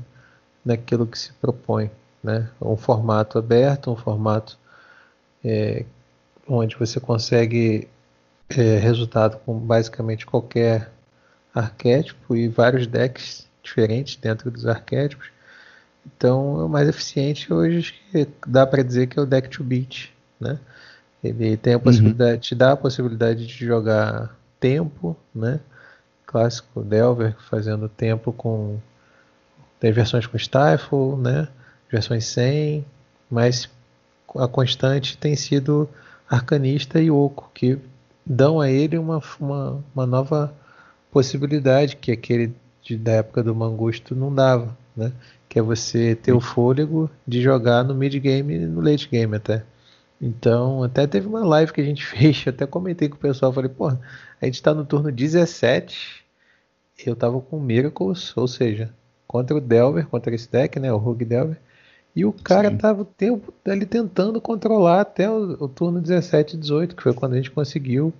naquilo 0.68 1.08
que 1.08 1.18
se 1.18 1.32
propõe, 1.34 1.90
né? 2.24 2.50
Um 2.62 2.76
formato 2.76 3.38
aberto, 3.38 3.92
um 3.92 3.96
formato 3.96 4.58
é, 5.44 5.86
onde 6.48 6.76
você 6.76 7.00
consegue 7.00 7.88
é, 8.50 8.78
resultado 8.78 9.38
com 9.46 9.58
basicamente 9.58 10.26
qualquer 10.26 10.92
arquétipo 11.54 12.36
e 12.36 12.48
vários 12.48 12.88
decks 12.88 13.48
diferentes 13.64 14.16
dentro 14.16 14.50
dos 14.50 14.66
arquétipos. 14.66 15.30
Então, 16.06 16.62
é 16.62 16.64
o 16.64 16.70
mais 16.70 16.88
eficiente 16.88 17.54
hoje, 17.54 17.94
que 18.12 18.28
dá 18.48 18.66
para 18.66 18.84
dizer 18.84 19.08
que 19.08 19.20
é 19.20 19.22
o 19.22 19.26
deck 19.26 19.50
to 19.50 19.64
beat, 19.64 20.10
né? 20.40 20.58
Ele 21.24 21.58
tem 21.58 21.74
a 21.74 21.80
possibilidade, 21.80 22.42
te 22.42 22.56
dá 22.56 22.72
a 22.72 22.78
possibilidade 22.78 23.46
de 23.46 23.66
jogar 23.66 24.36
tempo, 24.60 25.18
né? 25.34 25.60
Clássico 26.26 26.82
Delver 26.82 27.36
fazendo 27.50 27.90
tempo 27.90 28.32
com 28.32 28.80
tem 29.80 29.92
versões 29.92 30.26
com 30.26 30.38
Stifle, 30.38 31.18
né? 31.18 31.48
Versões 31.90 32.26
sem, 32.26 32.86
mas 33.30 33.70
a 34.36 34.48
constante 34.48 35.18
tem 35.18 35.36
sido 35.36 35.90
Arcanista 36.30 37.00
e 37.02 37.10
Oco, 37.10 37.50
que 37.54 37.78
dão 38.26 38.60
a 38.60 38.70
ele 38.70 38.98
uma, 38.98 39.22
uma, 39.40 39.84
uma 39.96 40.06
nova 40.06 40.54
possibilidade 41.12 41.96
que 41.96 42.12
aquele 42.12 42.54
de, 42.84 42.98
da 42.98 43.14
época 43.14 43.42
do 43.42 43.56
Mangusto 43.56 44.16
não 44.16 44.34
dava, 44.34 44.78
né? 44.96 45.12
Que 45.48 45.60
é 45.60 45.62
você 45.62 46.16
ter 46.16 46.34
o 46.34 46.42
fôlego 46.42 47.10
de 47.26 47.42
jogar 47.42 47.84
no 47.84 47.96
mid 47.96 48.14
game 48.16 48.56
e 48.56 48.60
no 48.60 48.82
late 48.82 49.08
game 49.10 49.36
até. 49.36 49.64
Então, 50.22 50.84
até 50.84 51.06
teve 51.06 51.28
uma 51.28 51.46
live 51.46 51.72
que 51.72 51.82
a 51.82 51.86
gente 51.86 52.04
fez, 52.08 52.44
até 52.48 52.66
comentei 52.66 53.08
com 53.08 53.16
o 53.16 53.20
pessoal, 53.20 53.54
falei, 53.54 53.70
pô, 53.70 53.88
a 53.88 54.46
gente 54.46 54.62
tá 54.62 54.74
no 54.74 54.86
turno 54.86 55.12
17, 55.12 56.26
eu 57.06 57.16
tava 57.16 57.40
com 57.40 57.60
Miracles, 57.60 58.36
ou 58.36 58.48
seja, 58.48 58.94
contra 59.28 59.56
o 59.56 59.62
Delver, 59.62 60.08
contra 60.08 60.34
esse 60.34 60.52
deck, 60.52 60.80
né, 60.80 60.92
o 60.92 60.98
Rogue 60.98 61.26
Delver, 61.26 61.58
E 62.18 62.26
o 62.26 62.34
cara 62.34 62.72
Sim. 62.72 62.78
tava 62.78 63.04
o 63.04 63.06
tempo 63.06 63.54
ali 63.64 63.86
tentando 63.86 64.42
controlar 64.42 65.02
até 65.02 65.30
o, 65.30 65.52
o, 65.66 65.68
turno 65.70 66.02
17 66.02 66.56
e 66.56 66.60
18, 66.60 66.96
que 66.96 67.04
foi 67.04 67.14
quando 67.14 67.34
a 67.34 67.36
gente 67.36 67.52
conseguiu 67.52 68.12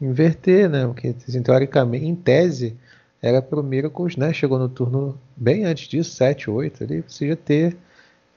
inverter, 0.00 0.70
né? 0.70 0.86
Porque, 0.86 1.08
assim, 1.08 1.42
teoricamente, 1.42 2.04
em 2.04 2.14
tese, 2.14 2.76
era 3.20 3.42
pro 3.42 3.64
Miracles, 3.64 4.14
né? 4.14 4.32
Chegou 4.32 4.60
no 4.60 4.68
turno 4.68 5.18
bem 5.36 5.64
antes 5.64 5.88
disso, 5.88 6.14
7, 6.14 6.48
8, 6.48 6.84
ali, 6.84 7.00
você 7.00 7.26
ia 7.26 7.34
ter 7.34 7.76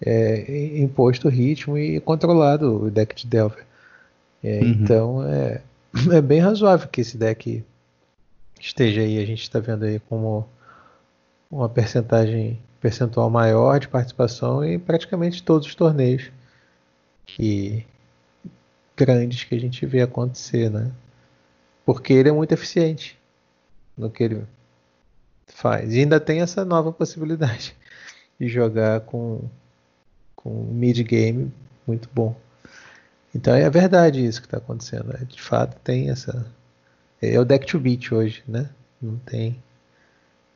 é, 0.04 0.80
imposto 0.80 1.28
o 1.28 1.32
ritmo 1.32 1.78
e 1.78 2.00
controlado 2.00 2.86
o 2.86 2.90
deck 2.90 3.16
de 3.16 3.28
Delver. 3.28 3.64
É, 4.44 4.60
uhum. 4.60 4.70
Então, 4.70 5.24
é, 5.24 5.62
é 6.12 6.20
bem 6.20 6.40
razoável 6.40 6.88
que 6.88 7.02
esse 7.02 7.16
deck 7.16 7.64
esteja 8.60 9.02
aí, 9.02 9.20
a 9.20 9.26
gente 9.28 9.44
está 9.44 9.60
vendo 9.60 9.86
aí 9.86 10.00
como 10.10 10.48
uma 11.52 11.70
percentagem 11.70 12.60
percentual 12.80 13.30
maior 13.30 13.80
de 13.80 13.88
participação 13.88 14.64
em 14.64 14.80
praticamente 14.80 15.44
todos 15.44 15.68
os 15.68 15.76
torneios 15.76 16.32
que 17.26 17.86
grandes 18.96 19.44
que 19.44 19.56
a 19.56 19.60
gente 19.60 19.86
vê 19.86 20.02
acontecer, 20.02 20.70
né? 20.70 20.92
Porque 21.86 22.14
ele 22.14 22.30
é 22.30 22.32
muito 22.32 22.52
eficiente 22.52 23.18
no 23.98 24.10
que 24.10 24.24
ele 24.24 24.44
faz. 25.48 25.94
E 25.94 26.00
ainda 26.00 26.20
tem 26.20 26.42
essa 26.42 26.64
nova 26.66 26.92
possibilidade 26.92 27.76
de 28.40 28.48
jogar 28.48 29.02
com 29.02 29.42
com 30.36 30.64
mid 30.72 30.98
game 31.04 31.52
muito 31.86 32.10
bom. 32.14 32.36
Então 33.36 33.54
é 33.54 33.70
verdade 33.70 34.26
isso 34.26 34.42
que 34.42 34.48
está 34.48 34.58
acontecendo. 34.58 35.08
Né? 35.08 35.26
De 35.28 35.42
fato 35.42 35.78
tem 35.82 36.10
essa 36.10 36.46
é 37.22 37.38
o 37.40 37.46
deck 37.46 37.66
to 37.66 37.80
beat 37.80 38.12
hoje, 38.12 38.44
né? 38.48 38.70
Não 39.02 39.18
tem. 39.18 39.62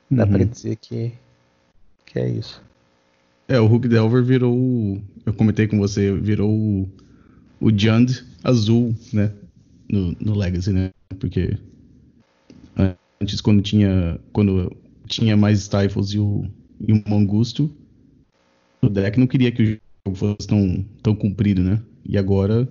Dá 0.10 0.24
uhum. 0.24 0.32
pra 0.32 0.44
dizer 0.44 0.76
que, 0.78 1.14
que 2.14 2.20
é 2.20 2.30
isso. 2.30 2.62
É, 3.48 3.60
o 3.60 3.66
Hulk 3.66 3.88
Delver 3.88 4.24
virou. 4.24 5.02
Eu 5.26 5.34
comentei 5.34 5.68
com 5.68 5.78
você, 5.78 6.14
virou 6.14 6.50
o, 6.50 6.90
o 7.60 7.70
Jund 7.70 8.24
azul, 8.44 8.96
né? 9.12 9.32
No, 9.90 10.16
no 10.20 10.38
Legacy, 10.38 10.72
né? 10.72 10.92
Porque 11.20 11.58
antes 13.20 13.42
quando 13.42 13.62
tinha. 13.62 14.20
Quando 14.32 14.72
tinha 15.08 15.36
mais 15.36 15.64
Stifles 15.64 16.10
e 16.10 16.20
o, 16.20 16.46
e 16.80 16.94
o 16.94 17.04
Mangusto, 17.08 17.70
o 18.82 18.88
deck 18.88 19.20
não 19.20 19.28
queria 19.28 19.52
que 19.52 19.62
o 19.62 19.66
jogo 19.66 20.16
fosse 20.16 20.48
tão, 20.48 20.86
tão 21.02 21.16
comprido, 21.16 21.62
né? 21.62 21.82
E 22.06 22.18
agora 22.18 22.68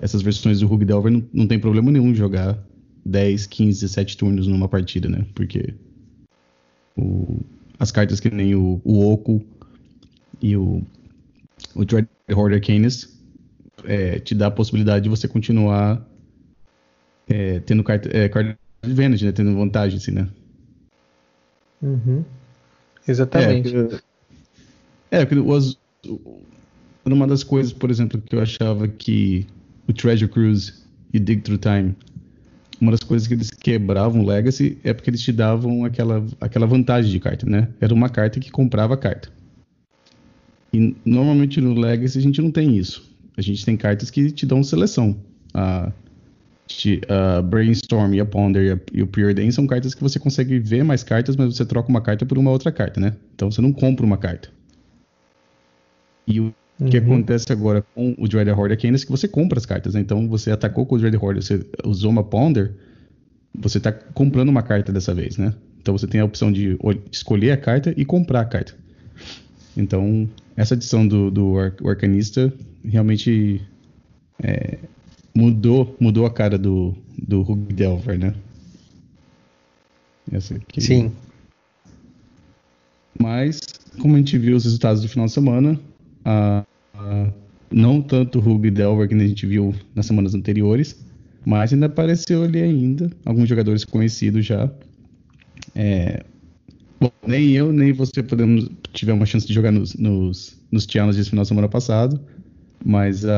essas 0.00 0.22
versões 0.22 0.60
do 0.60 0.66
Hulk 0.66 0.84
Delver 0.84 1.12
não, 1.12 1.22
não 1.32 1.46
tem 1.46 1.58
problema 1.58 1.90
nenhum 1.90 2.14
jogar 2.14 2.58
10, 3.04 3.46
15, 3.46 3.80
17 3.82 4.16
turnos 4.16 4.46
numa 4.46 4.68
partida, 4.68 5.08
né? 5.08 5.26
Porque 5.34 5.74
o, 6.96 7.40
as 7.80 7.90
cartas 7.90 8.20
que 8.20 8.30
nem 8.30 8.54
o, 8.54 8.80
o 8.84 9.10
Oco 9.10 9.42
e 10.40 10.54
o, 10.54 10.82
o 11.74 11.84
Dread 11.84 12.06
Horde 12.30 12.56
Arcanist 12.56 13.08
é, 13.84 14.18
te 14.18 14.34
dá 14.34 14.48
a 14.48 14.50
possibilidade 14.50 15.04
de 15.04 15.08
você 15.08 15.26
continuar 15.26 16.06
é, 17.26 17.58
tendo 17.60 17.82
carta, 17.82 18.14
é, 18.14 18.28
carta 18.28 18.58
advantage, 18.82 19.24
né? 19.24 19.32
Tendo 19.32 19.54
vantagem, 19.54 19.96
assim, 19.96 20.10
né? 20.10 20.28
Uhum. 21.80 22.22
Exatamente. 23.08 23.74
É, 25.10 25.22
é 25.22 25.34
was, 25.40 25.78
uma 27.04 27.26
das 27.26 27.42
coisas, 27.42 27.72
por 27.72 27.90
exemplo, 27.90 28.20
que 28.20 28.36
eu 28.36 28.42
achava 28.42 28.86
que 28.86 29.46
o 29.88 29.92
Treasure 29.92 30.30
Cruise 30.30 30.74
e 31.12 31.18
Dig 31.18 31.40
Through 31.40 31.58
Time 31.58 31.96
uma 32.80 32.92
das 32.92 33.00
coisas 33.00 33.28
que 33.28 33.34
eles 33.34 33.50
quebravam 33.50 34.22
o 34.22 34.26
Legacy 34.26 34.78
é 34.82 34.94
porque 34.94 35.10
eles 35.10 35.20
te 35.20 35.32
davam 35.32 35.84
aquela, 35.84 36.24
aquela 36.40 36.66
vantagem 36.66 37.10
de 37.10 37.20
carta, 37.20 37.44
né? 37.44 37.68
Era 37.80 37.92
uma 37.92 38.08
carta 38.08 38.40
que 38.40 38.50
comprava 38.50 38.94
a 38.94 38.96
carta. 38.96 39.30
E 40.72 40.96
normalmente 41.04 41.60
no 41.60 41.74
Legacy 41.74 42.18
a 42.18 42.22
gente 42.22 42.40
não 42.40 42.50
tem 42.50 42.76
isso. 42.76 43.10
A 43.36 43.42
gente 43.42 43.64
tem 43.64 43.76
cartas 43.76 44.10
que 44.10 44.30
te 44.30 44.46
dão 44.46 44.62
seleção. 44.62 45.16
A, 45.52 45.92
a 47.08 47.42
Brainstorm 47.42 48.14
e 48.14 48.20
a 48.20 48.24
Ponder 48.24 48.80
e, 48.92 49.02
o 49.02 49.06
Preordain 49.06 49.50
são 49.50 49.66
cartas 49.66 49.94
que 49.94 50.02
você 50.02 50.18
consegue 50.18 50.58
ver 50.58 50.84
mais 50.84 51.02
cartas, 51.02 51.36
mas 51.36 51.54
você 51.54 51.66
troca 51.66 51.88
uma 51.88 52.00
carta 52.00 52.24
por 52.24 52.38
uma 52.38 52.50
outra 52.50 52.72
carta, 52.72 53.00
né? 53.00 53.14
Então 53.34 53.50
você 53.50 53.60
não 53.60 53.72
compra 53.72 54.06
uma 54.06 54.16
carta. 54.16 54.48
E 56.26 56.40
o 56.40 56.54
o 56.80 56.86
que 56.86 56.98
uhum. 56.98 57.04
acontece 57.04 57.52
agora 57.52 57.84
com 57.94 58.14
o 58.18 58.26
Dread 58.26 58.50
Horde 58.50 58.72
aqui 58.72 58.86
é 58.86 58.92
que 58.92 59.10
você 59.10 59.28
compra 59.28 59.58
as 59.58 59.66
cartas. 59.66 59.94
Né? 59.94 60.00
Então 60.00 60.26
você 60.28 60.50
atacou 60.50 60.86
com 60.86 60.94
o 60.94 60.98
Dread 60.98 61.16
Horde, 61.16 61.44
você 61.44 61.64
usou 61.84 62.10
uma 62.10 62.24
Ponder, 62.24 62.72
você 63.54 63.78
está 63.78 63.92
comprando 63.92 64.48
uma 64.48 64.62
carta 64.62 64.92
dessa 64.92 65.14
vez, 65.14 65.36
né? 65.36 65.52
Então 65.80 65.96
você 65.96 66.06
tem 66.06 66.20
a 66.20 66.24
opção 66.24 66.50
de 66.50 66.78
escolher 67.10 67.52
a 67.52 67.56
carta 67.56 67.92
e 67.96 68.04
comprar 68.04 68.40
a 68.40 68.44
carta. 68.44 68.74
Então, 69.76 70.28
essa 70.56 70.74
edição 70.74 71.06
do, 71.06 71.30
do 71.30 71.58
Arcanista 71.84 72.52
realmente 72.84 73.60
é, 74.42 74.78
mudou, 75.34 75.96
mudou 76.00 76.26
a 76.26 76.30
cara 76.30 76.58
do, 76.58 76.94
do 77.16 77.40
Hug 77.40 77.72
Delver, 77.72 78.18
né? 78.18 78.34
Essa 80.30 80.54
aqui. 80.54 80.80
Sim. 80.80 81.12
Mas, 83.18 83.60
como 83.98 84.14
a 84.14 84.18
gente 84.18 84.38
viu 84.38 84.56
os 84.56 84.64
resultados 84.64 85.02
do 85.02 85.08
final 85.08 85.26
de 85.26 85.32
semana, 85.32 85.80
a, 86.24 86.64
não 87.70 88.02
tanto 88.02 88.38
o 88.38 88.40
Ruby 88.40 88.70
Delver 88.70 89.08
que 89.08 89.14
a 89.14 89.18
gente 89.18 89.46
viu 89.46 89.74
nas 89.94 90.06
semanas 90.06 90.34
anteriores, 90.34 91.04
mas 91.44 91.72
ainda 91.72 91.86
apareceu 91.86 92.42
ali 92.42 92.60
ainda, 92.60 93.10
alguns 93.24 93.48
jogadores 93.48 93.84
conhecidos 93.84 94.44
já. 94.44 94.70
É, 95.74 96.22
bom, 97.00 97.10
nem 97.26 97.50
eu, 97.50 97.72
nem 97.72 97.92
você 97.92 98.22
podemos 98.22 98.68
tivemos 98.92 99.20
uma 99.20 99.26
chance 99.26 99.46
de 99.46 99.54
jogar 99.54 99.70
nos, 99.70 99.94
nos, 99.94 100.58
nos 100.70 100.84
challenges 100.84 101.26
no 101.26 101.30
final 101.30 101.44
da 101.44 101.48
semana 101.48 101.68
passado, 101.68 102.20
mas 102.84 103.24
uh, 103.24 103.28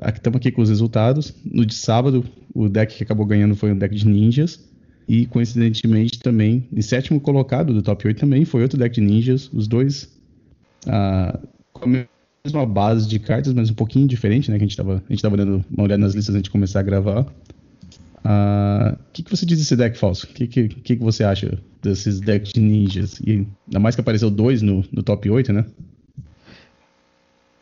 aqui 0.00 0.18
estamos 0.18 0.36
aqui 0.36 0.52
com 0.52 0.62
os 0.62 0.68
resultados. 0.68 1.34
No 1.44 1.64
de 1.66 1.74
sábado, 1.74 2.24
o 2.54 2.68
deck 2.68 2.96
que 2.96 3.02
acabou 3.02 3.26
ganhando 3.26 3.56
foi 3.56 3.72
um 3.72 3.78
deck 3.78 3.94
de 3.94 4.06
ninjas. 4.06 4.68
E 5.08 5.24
coincidentemente 5.24 6.18
também, 6.18 6.68
em 6.70 6.82
sétimo 6.82 7.18
colocado 7.18 7.72
do 7.72 7.80
top 7.80 8.06
8 8.06 8.20
também 8.20 8.44
foi 8.44 8.60
outro 8.62 8.78
deck 8.78 8.94
de 8.94 9.00
ninjas. 9.00 9.50
Os 9.54 9.66
dois 9.66 10.14
uh, 10.86 11.48
mesma 12.48 12.66
base 12.66 13.06
de 13.06 13.18
cartas, 13.18 13.52
mas 13.52 13.70
um 13.70 13.74
pouquinho 13.74 14.06
diferente, 14.06 14.50
né? 14.50 14.58
Que 14.58 14.64
a 14.64 14.66
gente 14.66 14.76
tava, 14.76 15.02
a 15.06 15.12
gente 15.12 15.22
tava 15.22 15.36
dando 15.36 15.64
uma 15.70 15.84
olhada 15.84 16.00
nas 16.00 16.14
listas 16.14 16.34
antes 16.34 16.44
de 16.44 16.50
começar 16.50 16.80
a 16.80 16.82
gravar. 16.82 17.20
O 17.20 18.28
uh, 18.28 18.98
que, 19.12 19.22
que 19.22 19.30
você 19.30 19.46
diz 19.46 19.58
desse 19.58 19.76
deck 19.76 19.96
falso? 19.96 20.26
O 20.26 20.28
que, 20.30 20.46
que, 20.46 20.68
que, 20.68 20.96
você 20.96 21.24
acha 21.24 21.58
desses 21.82 22.20
decks 22.20 22.52
de 22.52 22.60
ninjas? 22.60 23.20
E 23.20 23.46
ainda 23.66 23.78
mais 23.78 23.94
que 23.94 24.00
apareceu 24.00 24.30
dois 24.30 24.62
no, 24.62 24.84
no 24.92 25.02
top 25.02 25.30
8, 25.30 25.52
né? 25.52 25.64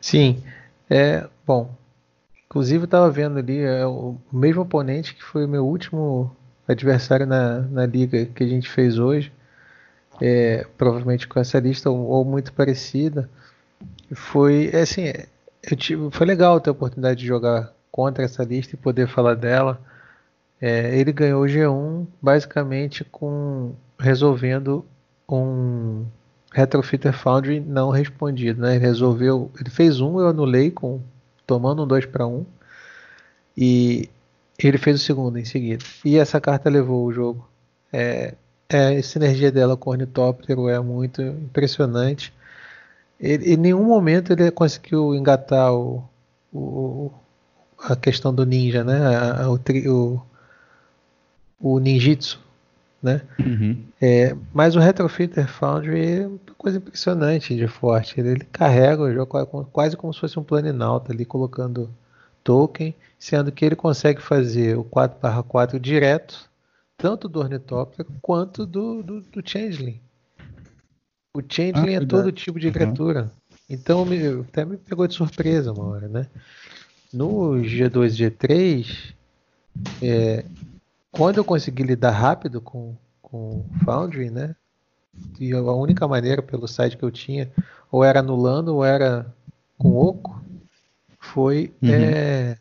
Sim. 0.01 0.37
É, 0.89 1.27
bom, 1.45 1.69
inclusive 2.45 2.85
eu 2.85 2.87
tava 2.87 3.09
vendo 3.11 3.37
ali 3.37 3.59
é, 3.59 3.85
o 3.85 4.17
mesmo 4.31 4.61
oponente 4.61 5.13
que 5.13 5.23
foi 5.23 5.45
o 5.45 5.49
meu 5.49 5.65
último 5.65 6.31
adversário 6.67 7.25
na, 7.25 7.61
na 7.61 7.85
liga 7.85 8.25
que 8.25 8.43
a 8.43 8.47
gente 8.47 8.69
fez 8.69 8.97
hoje. 8.97 9.31
É, 10.19 10.65
provavelmente 10.77 11.27
com 11.27 11.39
essa 11.39 11.59
lista 11.59 11.91
ou, 11.91 11.99
ou 12.07 12.25
muito 12.25 12.51
parecida. 12.51 13.29
Foi, 14.13 14.69
é 14.73 14.81
assim, 14.81 15.11
eu 15.63 15.75
tive, 15.75 16.09
foi 16.11 16.25
legal 16.25 16.59
ter 16.59 16.69
a 16.69 16.73
oportunidade 16.73 17.19
de 17.19 17.27
jogar 17.27 17.73
contra 17.91 18.23
essa 18.23 18.43
lista 18.43 18.75
e 18.75 18.77
poder 18.77 19.07
falar 19.07 19.35
dela. 19.35 19.81
É, 20.61 20.97
ele 20.97 21.11
ganhou 21.11 21.43
o 21.43 21.47
G1 21.47 22.07
basicamente 22.21 23.03
com 23.03 23.73
resolvendo 23.99 24.85
um 25.29 26.05
Retrofitter 26.51 27.13
Foundry 27.13 27.59
não 27.59 27.89
respondido, 27.89 28.61
né? 28.61 28.75
Ele 28.75 28.85
resolveu, 28.85 29.51
ele 29.59 29.69
fez 29.69 29.99
um, 29.99 30.19
eu 30.19 30.27
anulei 30.27 30.71
com 30.71 31.01
tomando 31.45 31.83
um 31.83 31.87
2 31.87 32.05
para 32.07 32.25
1 32.25 32.45
e 33.57 34.09
ele 34.57 34.77
fez 34.77 35.01
o 35.01 35.03
segundo 35.03 35.37
em 35.37 35.45
seguida. 35.45 35.83
E 36.03 36.17
essa 36.17 36.39
carta 36.41 36.69
levou 36.69 37.05
o 37.05 37.13
jogo. 37.13 37.47
É, 37.91 38.33
é 38.69 38.97
a 38.97 39.03
sinergia 39.03 39.51
dela 39.51 39.77
com 39.77 39.89
o 39.89 39.93
Ornitóptero 39.93 40.67
é 40.67 40.79
muito 40.79 41.21
impressionante. 41.21 42.33
Ele, 43.19 43.53
em 43.53 43.57
nenhum 43.57 43.83
momento 43.83 44.31
ele 44.31 44.51
conseguiu 44.51 45.15
engatar 45.15 45.73
o, 45.73 46.03
o 46.53 47.11
a 47.79 47.95
questão 47.95 48.33
do 48.33 48.45
ninja, 48.45 48.83
né? 48.83 49.15
A, 49.15 49.43
a, 49.43 49.49
o, 49.49 49.59
o, 49.87 50.21
o 51.59 51.79
ninjitsu, 51.79 52.39
né? 53.01 53.21
Uhum. 53.39 53.83
É, 54.01 54.35
mas 54.53 54.75
o 54.75 54.79
Retrofitter 54.79 55.47
Foundry 55.47 56.21
é 56.21 56.27
uma 56.27 56.39
coisa 56.57 56.77
impressionante 56.77 57.55
de 57.55 57.67
forte. 57.67 58.19
Ele, 58.19 58.29
ele 58.29 58.45
carrega 58.45 59.03
o 59.03 59.13
jogo 59.13 59.65
quase 59.71 59.95
como 59.95 60.13
se 60.13 60.19
fosse 60.19 60.39
um 60.39 60.43
planinauta 60.43 61.11
ali 61.11 61.25
colocando 61.25 61.89
token, 62.43 62.95
sendo 63.19 63.51
que 63.51 63.65
ele 63.65 63.75
consegue 63.75 64.21
fazer 64.21 64.77
o 64.77 64.83
4/4 64.83 65.79
direto, 65.79 66.49
tanto 66.97 67.27
do 67.27 67.39
Ornithopter 67.39 68.05
quanto 68.21 68.65
do, 68.65 69.03
do, 69.03 69.21
do 69.21 69.41
Changeling. 69.47 69.99
O 71.37 71.43
Changeling 71.47 71.95
ah, 71.95 72.01
é 72.01 72.05
todo 72.05 72.31
tipo 72.31 72.59
de 72.59 72.71
criatura. 72.71 73.23
Uhum. 73.23 73.29
Então 73.69 74.05
me, 74.05 74.41
até 74.41 74.65
me 74.65 74.77
pegou 74.77 75.05
de 75.07 75.13
surpresa 75.13 75.71
uma 75.71 75.85
hora, 75.85 76.07
né? 76.07 76.25
No 77.13 77.51
G2 77.61 78.09
G3, 78.09 79.13
é, 80.01 80.43
quando 81.11 81.37
eu 81.37 81.43
consegui 81.43 81.83
lidar 81.83 82.11
rápido 82.11 82.59
com, 82.59 82.95
com 83.21 83.63
Foundry, 83.83 84.29
né? 84.31 84.55
e 85.39 85.53
a 85.53 85.61
única 85.61 86.07
maneira 86.07 86.41
pelo 86.41 86.67
site 86.67 86.97
que 86.97 87.03
eu 87.03 87.11
tinha, 87.11 87.51
ou 87.91 88.03
era 88.03 88.19
anulando 88.19 88.75
ou 88.75 88.85
era 88.85 89.25
com 89.77 89.95
oco, 89.95 90.41
foi 91.19 91.73
uhum. 91.81 91.89
é, 91.89 92.57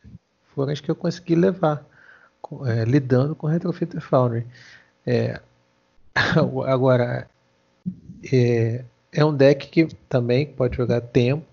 foram 0.54 0.72
as 0.72 0.80
que 0.80 0.90
eu 0.90 0.96
consegui 0.96 1.34
levar, 1.34 1.84
é, 2.66 2.84
lidando 2.84 3.34
com 3.34 3.46
Retrofitter 3.46 4.00
Foundry. 4.00 4.46
É, 5.06 5.40
agora, 6.66 7.28
é, 8.32 8.84
é 9.12 9.24
um 9.24 9.34
deck 9.34 9.68
que 9.68 9.86
também 10.08 10.46
pode 10.46 10.76
jogar 10.76 11.00
tempo 11.00 11.44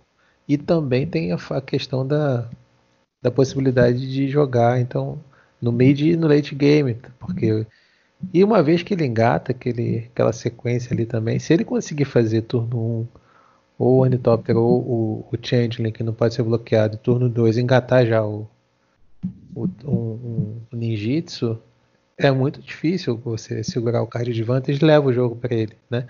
e 0.48 0.58
também 0.58 1.08
tem 1.08 1.32
a, 1.32 1.38
a 1.51 1.62
questão 1.62 2.06
da, 2.06 2.50
da 3.22 3.32
possibilidade 3.32 4.12
de 4.12 4.27
jogar 4.27 4.80
então 4.80 5.20
no 5.62 5.72
mid 5.72 6.01
e 6.01 6.18
no 6.18 6.27
late 6.27 6.53
game, 6.53 6.98
porque 7.20 7.65
e 8.32 8.44
uma 8.44 8.62
vez 8.62 8.84
que 8.84 8.94
ele 8.94 9.06
engata 9.06 9.51
aquele, 9.51 10.10
aquela 10.12 10.32
sequência 10.32 10.94
ali 10.94 11.06
também, 11.06 11.39
se 11.39 11.53
ele 11.53 11.65
conseguir 11.65 12.06
fazer 12.06 12.44
turno 12.44 12.77
1 12.77 13.08
ou 13.80 13.96
o 13.96 14.00
Ornithopter 14.00 14.56
ou 14.56 14.82
o, 14.82 15.27
o 15.32 15.38
Changeling, 15.42 15.92
que 15.92 16.03
não 16.03 16.13
pode 16.13 16.36
ser 16.36 16.44
bloqueado, 16.44 16.98
turno 16.98 17.27
2, 17.27 17.58
engatar 17.58 18.06
já 18.06 18.24
o, 18.24 18.48
o 19.56 19.68
um, 19.84 20.62
um 20.72 20.77
ninjitsu, 20.77 21.60
é 22.18 22.32
muito 22.32 22.62
difícil 22.62 23.18
você 23.18 23.63
segurar 23.63 24.01
o 24.03 24.08
card 24.08 24.32
de 24.32 24.44
vantage 24.44 24.80
e 24.82 24.86
leva 24.86 25.08
o 25.08 25.13
jogo 25.13 25.36
para 25.36 25.53
ele, 25.53 25.75
né? 25.89 26.08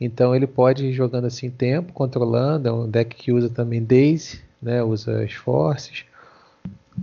Então 0.00 0.34
ele 0.34 0.46
pode 0.46 0.86
ir 0.86 0.92
jogando 0.92 1.26
assim 1.26 1.50
tempo, 1.50 1.92
controlando, 1.92 2.68
é 2.68 2.72
um 2.72 2.88
deck 2.88 3.14
que 3.14 3.32
usa 3.32 3.50
também 3.50 3.82
Daisy, 3.82 4.40
né? 4.62 4.82
Usa 4.82 5.22
as 5.22 5.32
forces. 5.32 6.04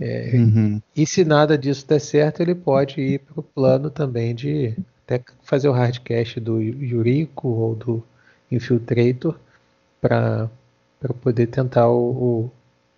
É, 0.00 0.32
uhum. 0.34 0.80
E 0.94 1.06
se 1.06 1.24
nada 1.24 1.56
disso 1.56 1.86
der 1.86 2.00
certo, 2.00 2.40
ele 2.40 2.54
pode 2.54 3.00
ir 3.00 3.20
para 3.20 3.40
o 3.40 3.42
plano 3.42 3.90
também 3.90 4.34
de 4.34 4.74
até 5.04 5.22
fazer 5.42 5.68
o 5.68 5.72
hardcast 5.72 6.38
do 6.38 6.60
Yuriko 6.60 7.48
ou 7.48 7.74
do 7.74 8.04
Infiltrator 8.50 9.36
para 10.00 10.50
poder 11.22 11.46
tentar 11.46 11.88
o, 11.88 12.50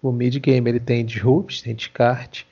o, 0.02 0.08
o 0.08 0.12
mid-game. 0.12 0.68
Ele 0.68 0.80
tem 0.80 1.04
Disrupt, 1.04 1.62
tem 1.62 1.74
Descarte, 1.74 2.46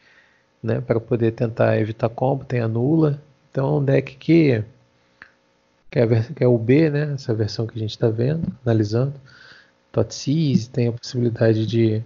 né, 0.62 0.80
para 0.80 1.00
poder 1.00 1.32
tentar 1.32 1.78
evitar 1.78 2.08
combo, 2.08 2.44
tem 2.44 2.60
Anula. 2.60 3.20
Então 3.50 3.66
é 3.66 3.80
um 3.80 3.84
deck 3.84 4.16
que, 4.16 4.62
que, 5.90 5.98
é, 5.98 6.06
que 6.34 6.44
é 6.44 6.46
o 6.48 6.58
B, 6.58 6.90
né, 6.90 7.12
essa 7.14 7.34
versão 7.34 7.66
que 7.66 7.76
a 7.76 7.80
gente 7.80 7.90
está 7.90 8.08
vendo, 8.08 8.46
analisando. 8.64 9.14
Totsis 9.90 10.68
tem 10.68 10.88
a 10.88 10.92
possibilidade 10.92 11.66
de 11.66 12.02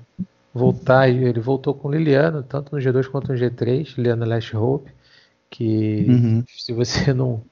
voltar, 0.54 1.08
ele 1.08 1.40
voltou 1.40 1.74
com 1.74 1.90
Liliana, 1.90 2.42
tanto 2.42 2.74
no 2.74 2.80
G2 2.80 3.08
quanto 3.08 3.32
no 3.32 3.38
G3, 3.38 3.96
Liliana 3.96 4.26
Last 4.26 4.56
Hope, 4.56 4.90
que 5.50 6.06
uhum. 6.08 6.44
se 6.48 6.72
você 6.72 7.12
não. 7.14 7.42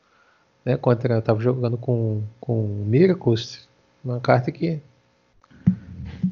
Né, 0.65 0.77
contra, 0.77 1.15
eu 1.15 1.23
tava 1.23 1.41
jogando 1.41 1.79
com, 1.79 2.23
com 2.39 2.85
Miracles, 2.87 3.67
uma 4.05 4.21
carta 4.21 4.53
que. 4.53 4.81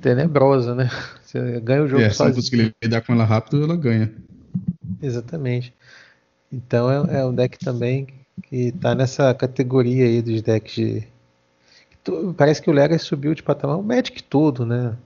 tenebrosa, 0.02 0.74
né? 0.74 0.90
Você 1.28 1.60
ganha 1.60 1.82
o 1.82 1.88
jogo 1.88 2.02
é, 2.02 2.08
sozinho. 2.08 2.42
Se 2.42 2.50
conseguir 2.50 2.74
lidar 2.82 3.02
com 3.02 3.12
ela 3.12 3.24
rápido, 3.24 3.62
ela 3.62 3.76
ganha. 3.76 4.10
Exatamente. 5.02 5.74
Então 6.50 6.90
é, 6.90 7.20
é 7.20 7.24
um 7.24 7.34
deck 7.34 7.58
também 7.58 8.06
que 8.06 8.17
está 8.50 8.94
nessa 8.94 9.32
categoria 9.34 10.04
aí 10.04 10.22
dos 10.22 10.42
decks 10.42 10.74
de. 10.74 11.08
Parece 12.36 12.62
que 12.62 12.70
o 12.70 12.72
Legacy 12.72 13.04
subiu 13.04 13.34
de 13.34 13.42
patamar, 13.42 13.78
o 13.78 13.82
Magic 13.82 14.22
todo, 14.22 14.64
né? 14.64 14.96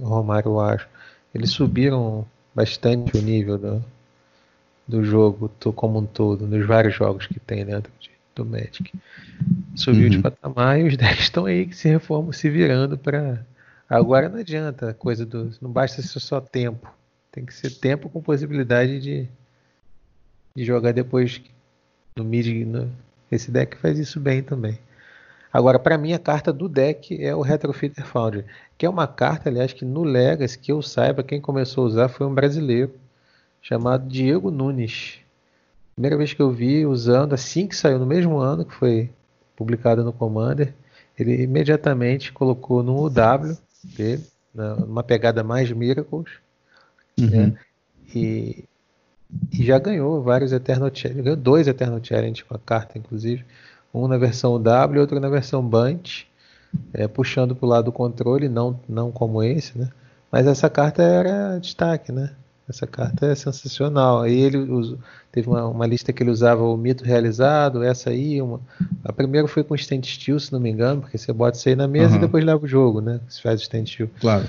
O 0.00 0.06
Romário, 0.06 0.50
eu 0.50 0.60
acho. 0.60 0.88
Eles 1.34 1.50
subiram 1.50 2.24
bastante 2.54 3.16
o 3.16 3.22
nível 3.22 3.58
do, 3.58 3.84
do 4.86 5.04
jogo 5.04 5.50
como 5.74 5.98
um 5.98 6.06
todo, 6.06 6.46
nos 6.46 6.64
vários 6.66 6.94
jogos 6.94 7.26
que 7.26 7.40
tem 7.40 7.64
dentro 7.64 7.90
de, 7.98 8.10
do 8.34 8.44
Magic. 8.44 8.92
Subiu 9.74 10.04
uhum. 10.04 10.10
de 10.10 10.18
patamar 10.20 10.80
e 10.80 10.84
os 10.84 10.96
decks 10.98 11.24
estão 11.24 11.46
aí 11.46 11.66
que 11.66 11.76
se 11.76 11.88
reformam, 11.88 12.32
se 12.32 12.48
virando 12.48 12.96
para. 12.96 13.44
Agora 13.88 14.28
não 14.28 14.38
adianta 14.38 14.90
a 14.90 14.94
coisa 14.94 15.26
do. 15.26 15.50
Não 15.60 15.70
basta 15.70 16.00
ser 16.00 16.20
só 16.20 16.40
tempo. 16.40 16.88
Tem 17.30 17.44
que 17.44 17.54
ser 17.54 17.70
tempo 17.70 18.08
com 18.08 18.22
possibilidade 18.22 19.00
de, 19.00 19.28
de 20.54 20.64
jogar 20.64 20.92
depois 20.92 21.40
no 22.16 22.24
mid. 22.24 22.66
No, 22.66 22.90
esse 23.30 23.50
deck 23.50 23.76
faz 23.76 23.98
isso 23.98 24.20
bem 24.20 24.42
também. 24.42 24.78
Agora, 25.52 25.78
para 25.78 25.98
mim, 25.98 26.12
a 26.12 26.18
carta 26.18 26.52
do 26.52 26.68
deck 26.68 27.22
é 27.22 27.34
o 27.34 27.42
Retrofitter 27.42 28.06
Foundry, 28.06 28.44
que 28.78 28.86
é 28.86 28.88
uma 28.88 29.06
carta, 29.06 29.50
aliás, 29.50 29.72
que 29.72 29.84
no 29.84 30.02
Legacy, 30.02 30.58
que 30.58 30.72
eu 30.72 30.80
saiba, 30.80 31.22
quem 31.22 31.40
começou 31.40 31.84
a 31.84 31.86
usar 31.88 32.08
foi 32.08 32.26
um 32.26 32.34
brasileiro 32.34 32.94
chamado 33.60 34.08
Diego 34.08 34.50
Nunes. 34.50 35.18
Primeira 35.94 36.16
vez 36.16 36.32
que 36.32 36.40
eu 36.40 36.50
vi 36.50 36.86
usando, 36.86 37.34
assim 37.34 37.66
que 37.66 37.76
saiu, 37.76 37.98
no 37.98 38.06
mesmo 38.06 38.38
ano 38.38 38.64
que 38.64 38.74
foi 38.74 39.10
publicado 39.54 40.02
no 40.02 40.12
Commander, 40.12 40.72
ele 41.18 41.42
imediatamente 41.42 42.32
colocou 42.32 42.82
no 42.82 43.04
UW 43.04 43.56
dele, 43.84 44.24
numa 44.54 45.02
pegada 45.02 45.44
mais 45.44 45.70
Miracles, 45.70 46.30
Uhum. 47.18 47.28
Né? 47.28 47.58
E, 48.14 48.64
e, 49.52 49.64
já 49.64 49.78
ganhou 49.78 50.22
vários 50.22 50.52
Eternal 50.52 50.90
Challenge, 50.92 51.22
ganhou 51.22 51.36
dois 51.36 51.68
Eternal 51.68 52.00
Challenge 52.02 52.44
com 52.44 52.54
a 52.54 52.58
carta, 52.58 52.98
inclusive. 52.98 53.44
Um 53.92 54.08
na 54.08 54.16
versão 54.16 54.60
W 54.60 54.96
e 54.96 55.00
outro 55.00 55.20
na 55.20 55.28
versão 55.28 55.62
Bunch, 55.62 56.26
é, 56.94 57.06
puxando 57.06 57.54
para 57.54 57.66
o 57.66 57.68
lado 57.68 57.84
do 57.86 57.92
controle, 57.92 58.48
não, 58.48 58.80
não 58.88 59.12
como 59.12 59.42
esse, 59.42 59.76
né? 59.78 59.90
Mas 60.30 60.46
essa 60.46 60.70
carta 60.70 61.02
era 61.02 61.58
destaque, 61.58 62.10
né? 62.10 62.30
Essa 62.68 62.86
carta 62.86 63.26
é 63.26 63.34
sensacional. 63.34 64.22
Aí 64.22 64.38
ele 64.38 64.56
usou, 64.56 64.98
teve 65.30 65.48
uma, 65.48 65.66
uma, 65.66 65.86
lista 65.86 66.12
que 66.12 66.22
ele 66.22 66.30
usava 66.30 66.62
o 66.62 66.76
mito 66.76 67.04
realizado, 67.04 67.82
essa 67.82 68.08
aí, 68.08 68.40
uma, 68.40 68.60
a 69.04 69.12
primeira 69.12 69.46
foi 69.46 69.62
com 69.62 69.74
stand 69.74 70.02
still, 70.04 70.40
se 70.40 70.50
não 70.52 70.60
me 70.60 70.70
engano, 70.70 71.02
porque 71.02 71.18
você 71.18 71.32
bota 71.32 71.58
isso 71.58 71.68
aí 71.68 71.76
na 71.76 71.86
mesa 71.86 72.12
uhum. 72.12 72.16
e 72.16 72.20
depois 72.20 72.44
leva 72.44 72.64
o 72.64 72.68
jogo, 72.68 73.00
né? 73.02 73.20
Você 73.28 73.42
faz 73.42 73.60
o 73.60 73.62
stand 73.62 73.86
still. 73.86 74.10
Claro. 74.20 74.46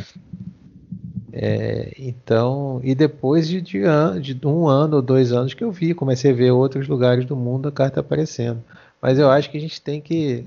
É, 1.36 1.92
então, 1.98 2.80
e 2.84 2.94
depois 2.94 3.48
de, 3.48 3.60
de, 3.60 3.82
de, 4.22 4.48
um 4.48 4.68
ano 4.68 4.98
ou 4.98 5.02
dois 5.02 5.32
anos 5.32 5.56
que 5.56 5.64
eu 5.64 5.72
vi, 5.72 5.96
comecei 5.96 6.30
a 6.30 6.36
ver 6.36 6.52
outros 6.52 6.88
lugares 6.88 7.26
do 7.26 7.36
mundo 7.36 7.68
a 7.68 7.72
carta 7.72 8.02
aparecendo. 8.02 8.64
Mas 9.02 9.18
eu 9.18 9.32
acho 9.32 9.50
que 9.50 9.58
a 9.58 9.60
gente 9.60 9.82
tem 9.82 10.00
que, 10.00 10.46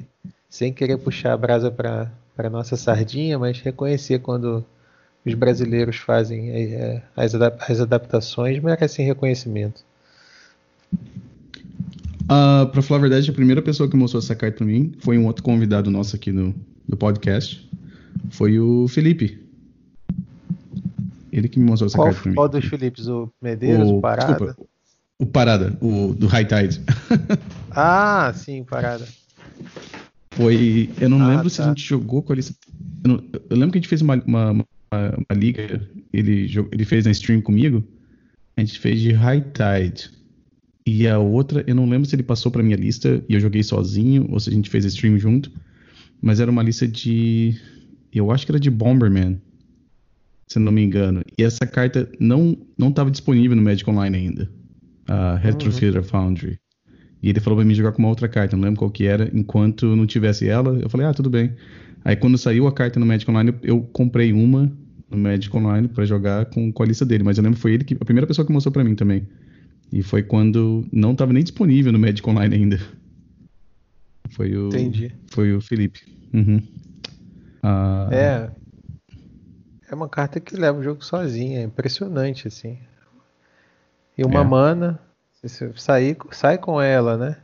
sem 0.49 0.73
querer 0.73 0.97
puxar 0.99 1.33
a 1.33 1.37
brasa 1.37 1.73
para 1.73 2.51
nossa 2.51 2.77
sardinha, 2.77 3.37
mas 3.37 3.61
reconhecer 3.61 4.21
quando 4.21 4.65
os 5.25 5.35
brasileiros 5.35 5.97
fazem 5.97 6.51
é, 6.51 7.03
as, 7.17 7.35
as 7.35 7.81
adaptações, 7.81 8.63
merecem 8.63 9.05
reconhecimento. 9.05 9.83
Uh, 12.23 12.67
para 12.71 12.81
falar 12.81 12.99
a 12.99 13.03
verdade, 13.03 13.29
a 13.29 13.35
primeira 13.35 13.61
pessoa 13.61 13.91
que 13.91 13.97
mostrou 13.97 14.23
essa 14.23 14.37
carta 14.37 14.59
para 14.59 14.67
mim 14.67 14.93
foi 15.01 15.19
um 15.19 15.27
outro 15.27 15.43
convidado 15.43 15.91
nosso 15.91 16.15
aqui 16.15 16.31
no, 16.31 16.55
no 16.89 16.97
podcast. 16.97 17.69
Foi 18.31 18.61
o 18.61 18.87
Felipe. 18.87 19.46
Ele 21.37 21.51
que 21.51 21.59
me 21.59 21.67
mostrou 21.67 21.87
essa 21.87 21.99
qual, 21.99 22.07
carta 22.07 22.23
pra 22.23 22.31
mim. 22.31 22.35
Qual 22.35 22.49
dos 22.49 22.65
Filipes? 22.65 23.09
O 23.09 23.31
Medeiros, 23.43 23.91
o, 23.91 23.99
o 23.99 24.01
Parada? 24.01 24.33
Desculpa, 24.33 24.57
o 25.19 25.27
Parada, 25.27 25.77
o 25.83 26.15
do 26.15 26.27
High 26.27 26.47
Tide. 26.47 26.81
ah, 27.71 28.33
sim, 28.35 28.65
Parada. 28.65 29.07
Foi. 30.31 30.89
Eu 30.99 31.11
não 31.11 31.21
ah, 31.21 31.29
lembro 31.29 31.45
tá. 31.45 31.51
se 31.51 31.63
a 31.63 31.69
gente 31.69 31.83
jogou 31.83 32.23
com 32.23 32.33
a 32.33 32.37
lista. 32.37 32.55
Eu, 33.05 33.09
não, 33.11 33.25
eu, 33.33 33.57
lembro 33.57 33.73
que 33.73 33.79
a 33.79 33.81
gente 33.81 33.89
fez 33.89 34.01
uma, 34.01 34.15
uma, 34.27 34.53
uma, 34.53 34.65
uma 34.91 35.39
liga. 35.39 35.87
Ele, 36.11 36.51
ele 36.73 36.85
fez 36.87 37.05
na 37.05 37.11
stream 37.11 37.43
comigo. 37.43 37.85
A 38.57 38.63
gente 38.63 38.79
fez 38.79 38.99
de 38.99 39.13
High 39.13 39.45
Tide. 39.53 40.11
E 40.87 41.07
a 41.07 41.19
outra, 41.19 41.65
eu 41.67 41.75
não 41.75 41.87
lembro 41.87 42.09
se 42.09 42.17
ele 42.17 42.23
passou 42.23 42.51
pra 42.51 42.63
minha 42.63 42.77
lista 42.77 43.23
e 43.29 43.35
eu 43.35 43.41
joguei 43.41 43.63
sozinho, 43.63 44.27
ou 44.31 44.41
se 44.41 44.49
a 44.49 44.53
gente 44.53 44.71
fez 44.71 44.87
stream 44.87 45.19
junto. 45.19 45.51
Mas 46.23 46.41
era 46.41 46.51
uma 46.51 46.63
lista 46.63 46.89
de. 46.89 47.61
Eu 48.11 48.31
acho 48.31 48.47
que 48.47 48.53
era 48.53 48.61
de 48.61 48.71
Bomberman 48.71 49.39
se 50.47 50.59
não 50.59 50.73
me 50.73 50.83
engano. 50.83 51.23
E 51.39 51.43
essa 51.43 51.67
carta 51.67 52.09
não 52.21 52.57
não 52.79 52.89
estava 52.89 53.11
disponível 53.11 53.57
no 53.57 53.63
Magic 53.63 53.89
Online 53.89 54.17
ainda. 54.17 54.51
A 55.09 55.37
Retro 55.37 55.71
uhum. 55.71 56.03
Foundry. 56.03 56.59
E 57.23 57.29
ele 57.29 57.41
falou 57.41 57.59
para 57.59 57.67
mim 57.67 57.75
jogar 57.75 57.93
com 57.93 57.99
uma 57.99 58.09
outra 58.09 58.29
carta, 58.29 58.57
não 58.57 58.65
lembro 58.65 58.79
qual 58.79 58.91
que 58.91 59.07
era. 59.07 59.31
Enquanto 59.33 59.97
não 59.97 60.07
tivesse 60.07 60.49
ela, 60.49 60.79
eu 60.81 60.89
falei, 60.89 61.07
ah, 61.07 61.15
tudo 61.15 61.31
bem. 61.31 61.55
Aí 62.05 62.15
quando 62.15 62.39
saiu 62.39 62.67
a 62.67 62.73
carta 62.73 63.01
no 63.01 63.07
Magic 63.07 63.29
Online, 63.31 63.55
eu 63.63 63.81
comprei 63.93 64.33
uma 64.33 64.71
no 65.11 65.17
Magic 65.17 65.55
Online 65.57 65.89
para 65.89 66.05
jogar 66.05 66.47
com, 66.47 66.73
com 66.73 66.83
a 66.83 66.87
lista 66.87 67.05
dele. 67.05 67.25
Mas 67.25 67.39
eu 67.39 67.43
lembro 67.43 67.57
que 67.57 67.63
foi 67.63 67.73
ele 67.73 67.85
que 67.85 67.95
a 67.95 68.05
primeira 68.05 68.27
pessoa 68.27 68.47
que 68.47 68.53
mostrou 68.53 68.73
para 68.73 68.85
mim 68.85 68.95
também. 68.95 69.27
E 69.93 70.03
foi 70.03 70.23
quando 70.23 70.87
não 70.93 71.13
estava 71.13 71.33
nem 71.33 71.43
disponível 71.43 71.93
no 71.93 71.99
Magic 71.99 72.29
Online 72.29 72.55
ainda. 72.55 72.81
Foi 74.31 74.55
o. 74.57 74.69
Entendi. 74.69 75.13
Foi 75.29 75.53
o 75.55 75.61
Felipe. 75.61 76.01
Uhum. 76.33 76.61
Ah, 77.63 78.09
é, 78.13 78.51
é 79.91 79.95
uma 79.95 80.09
carta 80.09 80.41
que 80.41 80.57
leva 80.57 80.79
o 80.79 80.83
jogo 80.83 81.05
sozinha, 81.05 81.61
é 81.61 81.63
impressionante 81.63 82.49
assim. 82.49 82.79
E 84.17 84.25
uma 84.25 84.41
é. 84.41 84.45
mana, 84.45 85.01
você 85.43 85.73
sair, 85.77 86.17
sai 86.31 86.59
com 86.59 86.81
ela, 86.81 87.17
né? 87.17 87.37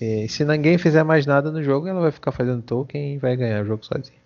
E 0.00 0.28
se 0.28 0.44
ninguém 0.44 0.78
fizer 0.78 1.02
mais 1.02 1.26
nada 1.26 1.50
no 1.50 1.62
jogo, 1.62 1.86
ela 1.86 2.00
vai 2.00 2.10
ficar 2.10 2.32
fazendo 2.32 2.62
token 2.62 3.14
e 3.14 3.18
vai 3.18 3.36
ganhar 3.36 3.62
o 3.62 3.66
jogo 3.66 3.84
sozinho. 3.84 4.18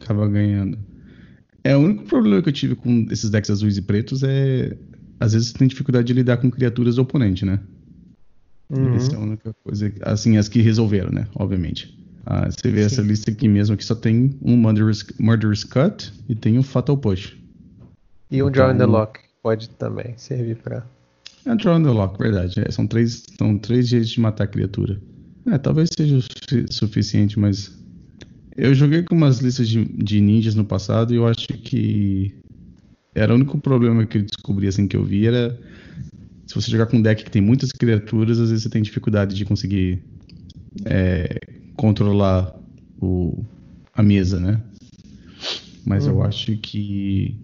Acaba 0.00 0.28
ganhando. 0.28 0.78
É, 1.64 1.76
o 1.76 1.80
único 1.80 2.04
problema 2.04 2.40
que 2.42 2.48
eu 2.48 2.52
tive 2.52 2.76
com 2.76 3.06
esses 3.10 3.28
decks 3.28 3.50
azuis 3.50 3.76
e 3.76 3.82
pretos 3.82 4.22
é. 4.22 4.76
Às 5.18 5.32
vezes 5.32 5.48
você 5.48 5.58
tem 5.58 5.66
dificuldade 5.66 6.06
de 6.06 6.12
lidar 6.12 6.36
com 6.36 6.50
criaturas 6.50 6.96
do 6.96 7.02
oponente, 7.02 7.44
né? 7.44 7.58
Uhum. 8.68 8.94
Essa 8.94 9.12
é 9.12 9.16
a 9.16 9.20
única 9.20 9.54
coisa. 9.64 9.92
Assim, 10.02 10.36
as 10.36 10.48
que 10.48 10.60
resolveram, 10.60 11.10
né? 11.10 11.26
Obviamente. 11.34 11.98
Ah, 12.26 12.50
você 12.50 12.70
vê 12.70 12.80
Sim. 12.80 12.86
essa 12.86 13.02
lista 13.02 13.30
aqui 13.30 13.46
mesmo, 13.46 13.76
que 13.76 13.84
só 13.84 13.94
tem 13.94 14.36
um 14.42 14.56
Murderous, 14.56 15.04
Murderous 15.18 15.62
Cut 15.62 16.12
e 16.28 16.34
tem 16.34 16.58
um 16.58 16.62
Fatal 16.62 16.96
Push. 16.98 17.36
E 18.30 18.42
um 18.42 18.48
então, 18.48 18.50
Draw 18.50 18.74
in 18.74 18.78
the 18.78 18.84
Lock 18.84 19.20
pode 19.40 19.68
também 19.70 20.14
servir 20.16 20.56
para. 20.56 20.84
É 21.44 21.52
um 21.52 21.56
Draw 21.56 21.78
in 21.78 21.84
the 21.84 21.90
Lock, 21.90 22.18
verdade. 22.18 22.60
É, 22.60 22.70
são, 22.72 22.86
três, 22.86 23.22
são 23.38 23.56
três 23.56 23.86
jeitos 23.86 24.10
de 24.10 24.20
matar 24.20 24.44
a 24.44 24.48
criatura. 24.48 25.00
É, 25.46 25.56
talvez 25.56 25.88
seja 25.96 26.16
o 26.16 26.22
su 26.22 26.28
suficiente, 26.70 27.38
mas. 27.38 27.72
Eu 28.56 28.74
joguei 28.74 29.02
com 29.02 29.14
umas 29.14 29.38
listas 29.38 29.68
de, 29.68 29.84
de 29.84 30.20
ninjas 30.20 30.54
no 30.54 30.64
passado 30.64 31.14
e 31.14 31.16
eu 31.16 31.26
acho 31.26 31.46
que. 31.46 32.34
Era 33.14 33.32
o 33.32 33.36
único 33.36 33.56
problema 33.58 34.04
que 34.04 34.18
eu 34.18 34.22
descobri 34.22 34.66
assim 34.66 34.88
que 34.88 34.96
eu 34.96 35.04
vi 35.04 35.26
era 35.26 35.58
se 36.46 36.54
você 36.54 36.70
jogar 36.70 36.86
com 36.86 36.98
um 36.98 37.02
deck 37.02 37.24
que 37.24 37.30
tem 37.30 37.42
muitas 37.42 37.72
criaturas, 37.72 38.38
às 38.38 38.50
vezes 38.50 38.62
você 38.62 38.70
tem 38.70 38.82
dificuldade 38.82 39.34
de 39.34 39.44
conseguir 39.44 40.02
é, 40.84 41.38
controlar 41.76 42.54
o, 43.00 43.44
a 43.94 44.02
mesa, 44.02 44.40
né? 44.40 44.60
Mas 45.84 46.06
uhum. 46.06 46.12
eu 46.12 46.22
acho 46.22 46.56
que. 46.56 47.36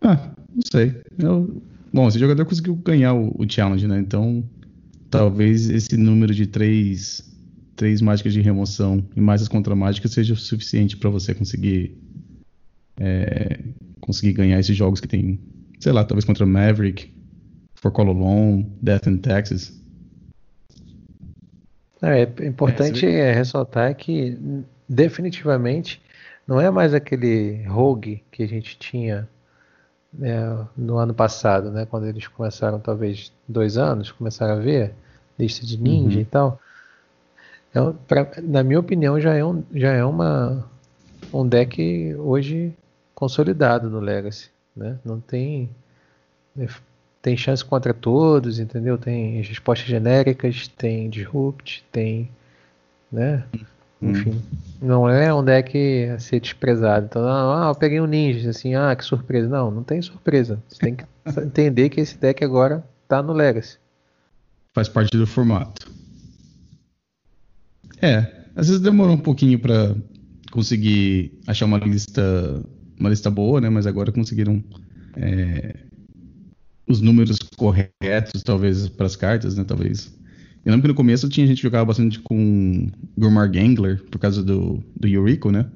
Ah, 0.00 0.30
não 0.54 0.62
sei. 0.70 1.00
Eu... 1.18 1.62
Bom, 1.92 2.06
esse 2.06 2.18
jogador 2.18 2.44
conseguiu 2.44 2.76
ganhar 2.76 3.14
o, 3.14 3.34
o, 3.36 3.50
challenge, 3.50 3.86
né? 3.86 3.98
Então, 3.98 4.44
talvez 5.10 5.68
esse 5.70 5.96
número 5.96 6.34
de 6.34 6.46
três, 6.46 7.34
três 7.74 8.00
mágicas 8.02 8.32
de 8.32 8.40
remoção 8.40 9.02
e 9.16 9.20
mais 9.20 9.42
as 9.42 9.48
contra-mágicas 9.48 10.12
seja 10.12 10.34
o 10.34 10.36
suficiente 10.36 10.96
para 10.96 11.08
você 11.08 11.34
conseguir 11.34 11.96
é, 12.98 13.60
conseguir 14.00 14.32
ganhar 14.32 14.58
esses 14.60 14.76
jogos 14.76 15.00
que 15.00 15.08
tem, 15.08 15.40
sei 15.80 15.92
lá, 15.92 16.04
talvez 16.04 16.24
contra 16.24 16.44
Maverick, 16.44 17.10
For 17.74 17.90
Call 17.90 18.08
Alone, 18.08 18.70
Death 18.82 19.06
in 19.06 19.18
Texas. 19.18 19.78
É, 22.02 22.22
é 22.22 22.46
importante 22.46 23.06
é, 23.06 23.32
ressaltar 23.32 23.94
que 23.94 24.38
definitivamente 24.88 26.00
não 26.46 26.60
é 26.60 26.70
mais 26.70 26.94
aquele 26.94 27.64
rogue 27.64 28.22
que 28.30 28.42
a 28.42 28.48
gente 28.48 28.78
tinha 28.78 29.28
né, 30.12 30.66
no 30.76 30.96
ano 30.96 31.12
passado, 31.12 31.70
né, 31.70 31.86
quando 31.86 32.06
eles 32.06 32.26
começaram, 32.26 32.78
talvez 32.78 33.32
dois 33.46 33.76
anos, 33.76 34.10
começaram 34.10 34.54
a 34.54 34.58
ver 34.58 34.94
lista 35.38 35.66
de 35.66 35.76
ninja 35.76 36.16
uhum. 36.16 36.22
e 36.22 36.24
tal. 36.24 36.60
Então, 37.70 37.96
pra, 38.06 38.26
na 38.42 38.62
minha 38.62 38.80
opinião, 38.80 39.20
já 39.20 39.34
é, 39.34 39.44
um, 39.44 39.62
já 39.74 39.92
é 39.92 40.04
uma, 40.04 40.64
um 41.32 41.46
deck 41.46 42.14
hoje 42.16 42.72
consolidado 43.14 43.90
no 43.90 44.00
Legacy. 44.00 44.50
Né? 44.74 44.98
Não 45.04 45.20
tem 45.20 45.68
tem 47.20 47.36
chance 47.36 47.64
contra 47.64 47.92
todos, 47.92 48.58
entendeu? 48.58 48.96
Tem 48.96 49.40
respostas 49.42 49.88
genéricas, 49.88 50.68
tem 50.68 51.10
disrupt, 51.10 51.84
tem, 51.90 52.30
né? 53.10 53.44
Hum. 54.00 54.10
Enfim, 54.10 54.40
não 54.80 55.08
é 55.08 55.34
um 55.34 55.44
deck 55.44 56.08
a 56.14 56.18
ser 56.18 56.40
desprezado. 56.40 57.06
Então, 57.06 57.22
ah, 57.26 57.68
eu 57.68 57.74
peguei 57.74 58.00
um 58.00 58.06
ninja, 58.06 58.50
assim, 58.50 58.74
ah, 58.74 58.94
que 58.94 59.04
surpresa. 59.04 59.48
Não, 59.48 59.70
não 59.70 59.82
tem 59.82 60.00
surpresa. 60.00 60.62
Você 60.68 60.78
tem 60.78 60.94
que 60.94 61.04
entender 61.42 61.88
que 61.88 62.00
esse 62.00 62.16
deck 62.16 62.44
agora 62.44 62.84
tá 63.08 63.22
no 63.22 63.32
Legacy. 63.32 63.78
Faz 64.72 64.88
parte 64.88 65.16
do 65.16 65.26
formato. 65.26 65.90
É, 68.00 68.18
às 68.54 68.68
vezes 68.68 68.80
demorou 68.80 69.14
um 69.14 69.18
pouquinho 69.18 69.58
para 69.58 69.96
conseguir 70.52 71.32
achar 71.48 71.66
uma 71.66 71.78
lista, 71.78 72.62
uma 72.98 73.10
lista 73.10 73.28
boa, 73.28 73.60
né? 73.60 73.68
Mas 73.68 73.88
agora 73.88 74.12
conseguiram 74.12 74.62
é, 75.16 75.74
os 76.88 77.00
números 77.00 77.38
corretos, 77.56 78.42
talvez, 78.42 78.88
para 78.88 79.06
as 79.06 79.16
cartas, 79.16 79.56
né? 79.56 79.64
Talvez. 79.64 80.16
Eu 80.64 80.72
lembro 80.72 80.82
que 80.82 80.88
no 80.88 80.94
começo 80.94 81.28
tinha 81.28 81.46
gente 81.46 81.58
que 81.58 81.62
jogava 81.62 81.84
bastante 81.84 82.18
com 82.20 82.88
Gurmar 83.16 83.50
Gangler, 83.50 84.02
por 84.10 84.18
causa 84.18 84.42
do, 84.42 84.82
do 84.98 85.06
Yuriko, 85.06 85.50
né? 85.50 85.66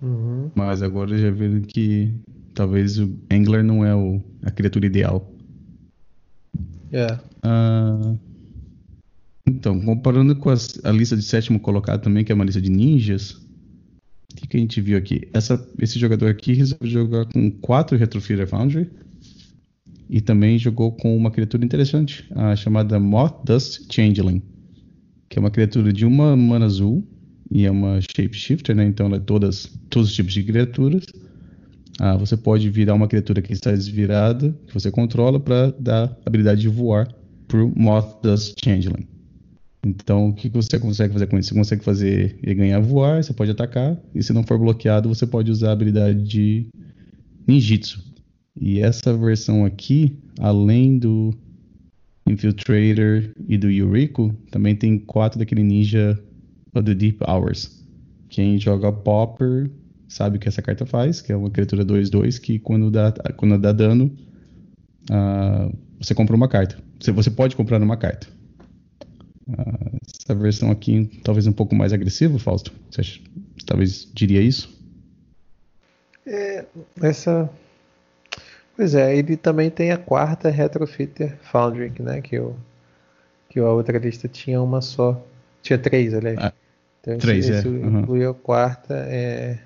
Uhum. 0.00 0.50
Mas 0.54 0.82
agora 0.82 1.16
já 1.18 1.30
viram 1.30 1.60
que 1.60 2.14
talvez 2.54 2.98
o 2.98 3.18
Angler 3.30 3.64
não 3.64 3.84
é 3.84 3.94
o, 3.94 4.22
a 4.42 4.50
criatura 4.50 4.86
ideal. 4.86 5.30
É. 6.92 7.18
Uh, 7.44 8.18
então, 9.46 9.80
comparando 9.80 10.34
com 10.36 10.50
as, 10.50 10.80
a 10.84 10.90
lista 10.90 11.16
de 11.16 11.22
sétimo 11.22 11.58
colocado 11.58 12.02
também, 12.02 12.24
que 12.24 12.32
é 12.32 12.34
uma 12.34 12.44
lista 12.44 12.60
de 12.60 12.70
ninjas, 12.70 13.32
o 13.32 14.36
que, 14.36 14.46
que 14.46 14.56
a 14.56 14.60
gente 14.60 14.80
viu 14.80 14.96
aqui? 14.96 15.28
Essa, 15.32 15.68
esse 15.78 15.98
jogador 15.98 16.30
aqui 16.30 16.52
resolveu 16.52 16.88
jogar 16.88 17.26
com 17.26 17.50
quatro 17.50 17.98
Retrofeeder 17.98 18.46
Foundry, 18.46 18.88
e 20.10 20.20
também 20.20 20.58
jogou 20.58 20.90
com 20.90 21.16
uma 21.16 21.30
criatura 21.30 21.64
interessante, 21.64 22.26
a 22.34 22.56
chamada 22.56 22.98
Moth 22.98 23.44
Dust 23.44 23.86
Changeling, 23.92 24.42
que 25.28 25.38
é 25.38 25.40
uma 25.40 25.52
criatura 25.52 25.92
de 25.92 26.04
uma 26.04 26.36
mana 26.36 26.66
azul 26.66 27.06
e 27.48 27.64
é 27.64 27.70
uma 27.70 28.00
shapeshifter, 28.00 28.74
né? 28.74 28.84
Então 28.84 29.06
ela 29.06 29.16
é 29.16 29.20
todas, 29.20 29.70
todos 29.88 30.10
os 30.10 30.14
tipos 30.14 30.34
de 30.34 30.42
criaturas. 30.42 31.04
Ah, 32.00 32.16
você 32.16 32.36
pode 32.36 32.68
virar 32.70 32.94
uma 32.94 33.06
criatura 33.06 33.40
que 33.40 33.52
está 33.52 33.70
desvirada, 33.70 34.52
que 34.66 34.74
você 34.74 34.90
controla, 34.90 35.38
para 35.38 35.70
dar 35.78 36.18
habilidade 36.26 36.60
de 36.60 36.68
voar 36.68 37.06
pro 37.46 37.72
Moth 37.76 38.20
Dust 38.20 38.54
Changeling. 38.64 39.06
Então, 39.86 40.28
o 40.28 40.34
que 40.34 40.48
você 40.48 40.78
consegue 40.78 41.12
fazer 41.12 41.28
com 41.28 41.38
isso? 41.38 41.50
Você 41.50 41.54
consegue 41.54 41.84
fazer 41.84 42.36
ele 42.42 42.54
ganhar 42.54 42.80
voar, 42.80 43.22
você 43.22 43.32
pode 43.32 43.52
atacar, 43.52 43.96
e 44.12 44.22
se 44.22 44.32
não 44.32 44.42
for 44.42 44.58
bloqueado, 44.58 45.08
você 45.08 45.26
pode 45.26 45.50
usar 45.52 45.68
a 45.70 45.72
habilidade 45.72 46.22
de 46.22 46.66
ninjitsu, 47.46 48.09
e 48.60 48.78
essa 48.80 49.16
versão 49.16 49.64
aqui, 49.64 50.14
além 50.38 50.98
do 50.98 51.34
Infiltrator 52.26 53.32
e 53.48 53.56
do 53.56 53.70
Yuriko, 53.70 54.36
também 54.50 54.76
tem 54.76 54.98
quatro 54.98 55.38
daquele 55.38 55.62
ninja 55.62 56.22
do 56.74 56.94
Deep 56.94 57.18
Hours. 57.26 57.82
Quem 58.28 58.58
joga 58.58 58.92
Popper 58.92 59.70
sabe 60.06 60.36
o 60.36 60.40
que 60.40 60.46
essa 60.46 60.60
carta 60.60 60.84
faz, 60.84 61.22
que 61.22 61.32
é 61.32 61.36
uma 61.36 61.50
criatura 61.50 61.86
2-2 61.86 62.38
que 62.38 62.58
quando 62.58 62.90
dá, 62.90 63.10
quando 63.34 63.56
dá 63.58 63.72
dano, 63.72 64.14
uh, 65.10 65.74
você 65.98 66.14
compra 66.14 66.36
uma 66.36 66.46
carta. 66.46 66.78
Você, 67.00 67.12
você 67.12 67.30
pode 67.30 67.56
comprar 67.56 67.80
uma 67.80 67.96
carta. 67.96 68.28
Uh, 69.48 69.98
essa 70.22 70.34
versão 70.34 70.70
aqui 70.70 71.10
talvez 71.24 71.46
um 71.46 71.52
pouco 71.52 71.74
mais 71.74 71.94
agressiva, 71.94 72.38
Fausto. 72.38 72.72
Você 72.90 73.00
acha, 73.00 73.20
talvez 73.64 74.06
diria 74.12 74.42
isso? 74.42 74.78
É, 76.26 76.66
essa 77.00 77.50
Pois 78.80 78.94
é, 78.94 79.14
ele 79.14 79.36
também 79.36 79.68
tem 79.68 79.92
a 79.92 79.98
quarta 79.98 80.48
Retrofitter 80.48 81.36
Foundry, 81.52 81.92
né? 82.00 82.22
Que, 82.22 82.38
o, 82.38 82.56
que 83.50 83.60
a 83.60 83.68
outra 83.68 83.98
lista 83.98 84.26
tinha 84.26 84.58
uma 84.62 84.80
só. 84.80 85.22
Tinha 85.60 85.78
três, 85.78 86.14
aliás. 86.14 86.38
Ah, 86.40 86.52
então, 86.98 87.18
três, 87.18 87.46
esse, 87.46 87.68
é. 87.68 87.70
Uhum. 87.70 88.00
incluiu 88.00 88.30
a 88.30 88.34
quarta. 88.34 88.94
É, 89.06 89.58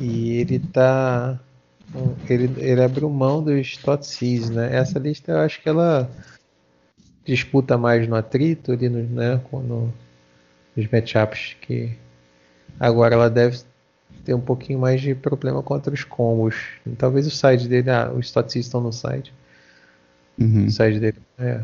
e 0.00 0.38
ele 0.38 0.60
tá. 0.60 1.38
Ele, 2.26 2.50
ele 2.56 2.82
abriu 2.82 3.10
mão 3.10 3.44
dos 3.44 3.76
Totsis, 3.76 4.48
né? 4.48 4.74
Essa 4.74 4.98
lista 4.98 5.32
eu 5.32 5.38
acho 5.40 5.60
que 5.60 5.68
ela 5.68 6.10
disputa 7.22 7.76
mais 7.76 8.08
no 8.08 8.16
atrito 8.16 8.72
ali 8.72 8.88
no, 8.88 9.02
né, 9.02 9.38
no, 9.52 9.92
nos 10.74 10.90
matchups 10.90 11.54
que 11.60 11.92
agora 12.78 13.14
ela 13.14 13.28
deve 13.28 13.58
ter 14.24 14.34
um 14.34 14.40
pouquinho 14.40 14.78
mais 14.78 15.00
de 15.00 15.14
problema 15.14 15.62
contra 15.62 15.92
os 15.92 16.04
combos. 16.04 16.56
Talvez 16.98 17.26
o 17.26 17.30
side 17.30 17.68
dele, 17.68 17.90
ah, 17.90 18.10
os 18.14 18.28
statistas 18.28 18.66
estão 18.66 18.80
no 18.80 18.92
side. 18.92 19.32
Uhum. 20.38 20.66
O 20.66 20.70
side 20.70 21.00
dele, 21.00 21.18
é. 21.38 21.60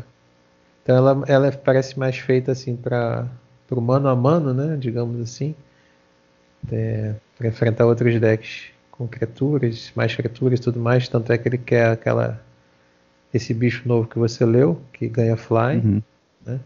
Então 0.83 0.95
ela, 0.95 1.23
ela 1.27 1.51
parece 1.51 1.97
mais 1.99 2.17
feita 2.17 2.51
assim 2.51 2.75
para 2.75 3.27
o 3.69 3.81
mano 3.81 4.07
a 4.07 4.15
mano, 4.15 4.53
né? 4.53 4.77
Digamos 4.77 5.19
assim. 5.21 5.53
É, 6.71 7.13
para 7.37 7.47
enfrentar 7.47 7.85
outros 7.85 8.19
decks 8.19 8.71
com 8.89 9.07
criaturas, 9.07 9.91
mais 9.95 10.15
criaturas 10.15 10.59
e 10.59 10.63
tudo 10.63 10.79
mais. 10.79 11.07
Tanto 11.07 11.31
é 11.31 11.37
que 11.37 11.47
ele 11.47 11.57
quer 11.57 11.91
aquela 11.91 12.41
esse 13.33 13.53
bicho 13.53 13.87
novo 13.87 14.07
que 14.07 14.17
você 14.17 14.45
leu, 14.45 14.81
que 14.93 15.07
ganha 15.07 15.35
fly, 15.35 15.77
uhum. 15.77 16.01
né? 16.45 16.59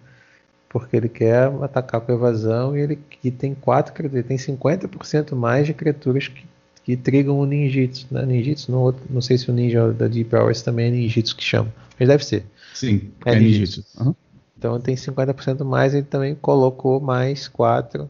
Porque 0.71 0.95
ele 0.95 1.09
quer 1.09 1.51
atacar 1.61 1.99
com 1.99 2.13
evasão 2.13 2.77
e 2.77 2.79
ele 2.79 2.95
que 2.95 3.29
tem 3.29 3.53
quatro 3.53 3.93
criaturas, 3.93 4.25
tem 4.25 4.37
50% 4.37 5.35
mais 5.35 5.67
de 5.67 5.73
criaturas 5.73 6.29
que, 6.29 6.45
que 6.85 6.95
trigam 6.95 7.37
o 7.37 7.45
ninjitsu, 7.45 8.07
né? 8.09 8.25
Ninjitsu, 8.25 8.71
não, 8.71 8.95
não 9.09 9.21
sei 9.21 9.37
se 9.37 9.51
o 9.51 9.53
ninja 9.53 9.91
da 9.91 10.07
Deep 10.07 10.33
Hours 10.33 10.61
também 10.61 10.87
é 10.87 10.91
ninjitsu 10.91 11.35
que 11.35 11.43
chama, 11.43 11.73
mas 11.99 12.07
deve 12.07 12.23
ser. 12.23 12.45
Sim, 12.73 13.11
é, 13.25 13.33
é 13.33 13.39
ninjitsu. 13.39 13.83
Uhum. 13.99 14.15
Então 14.57 14.79
tem 14.79 14.95
50% 14.95 15.65
mais, 15.65 15.93
ele 15.93 16.05
também 16.05 16.33
colocou 16.35 17.01
mais 17.01 17.49
quatro 17.49 18.09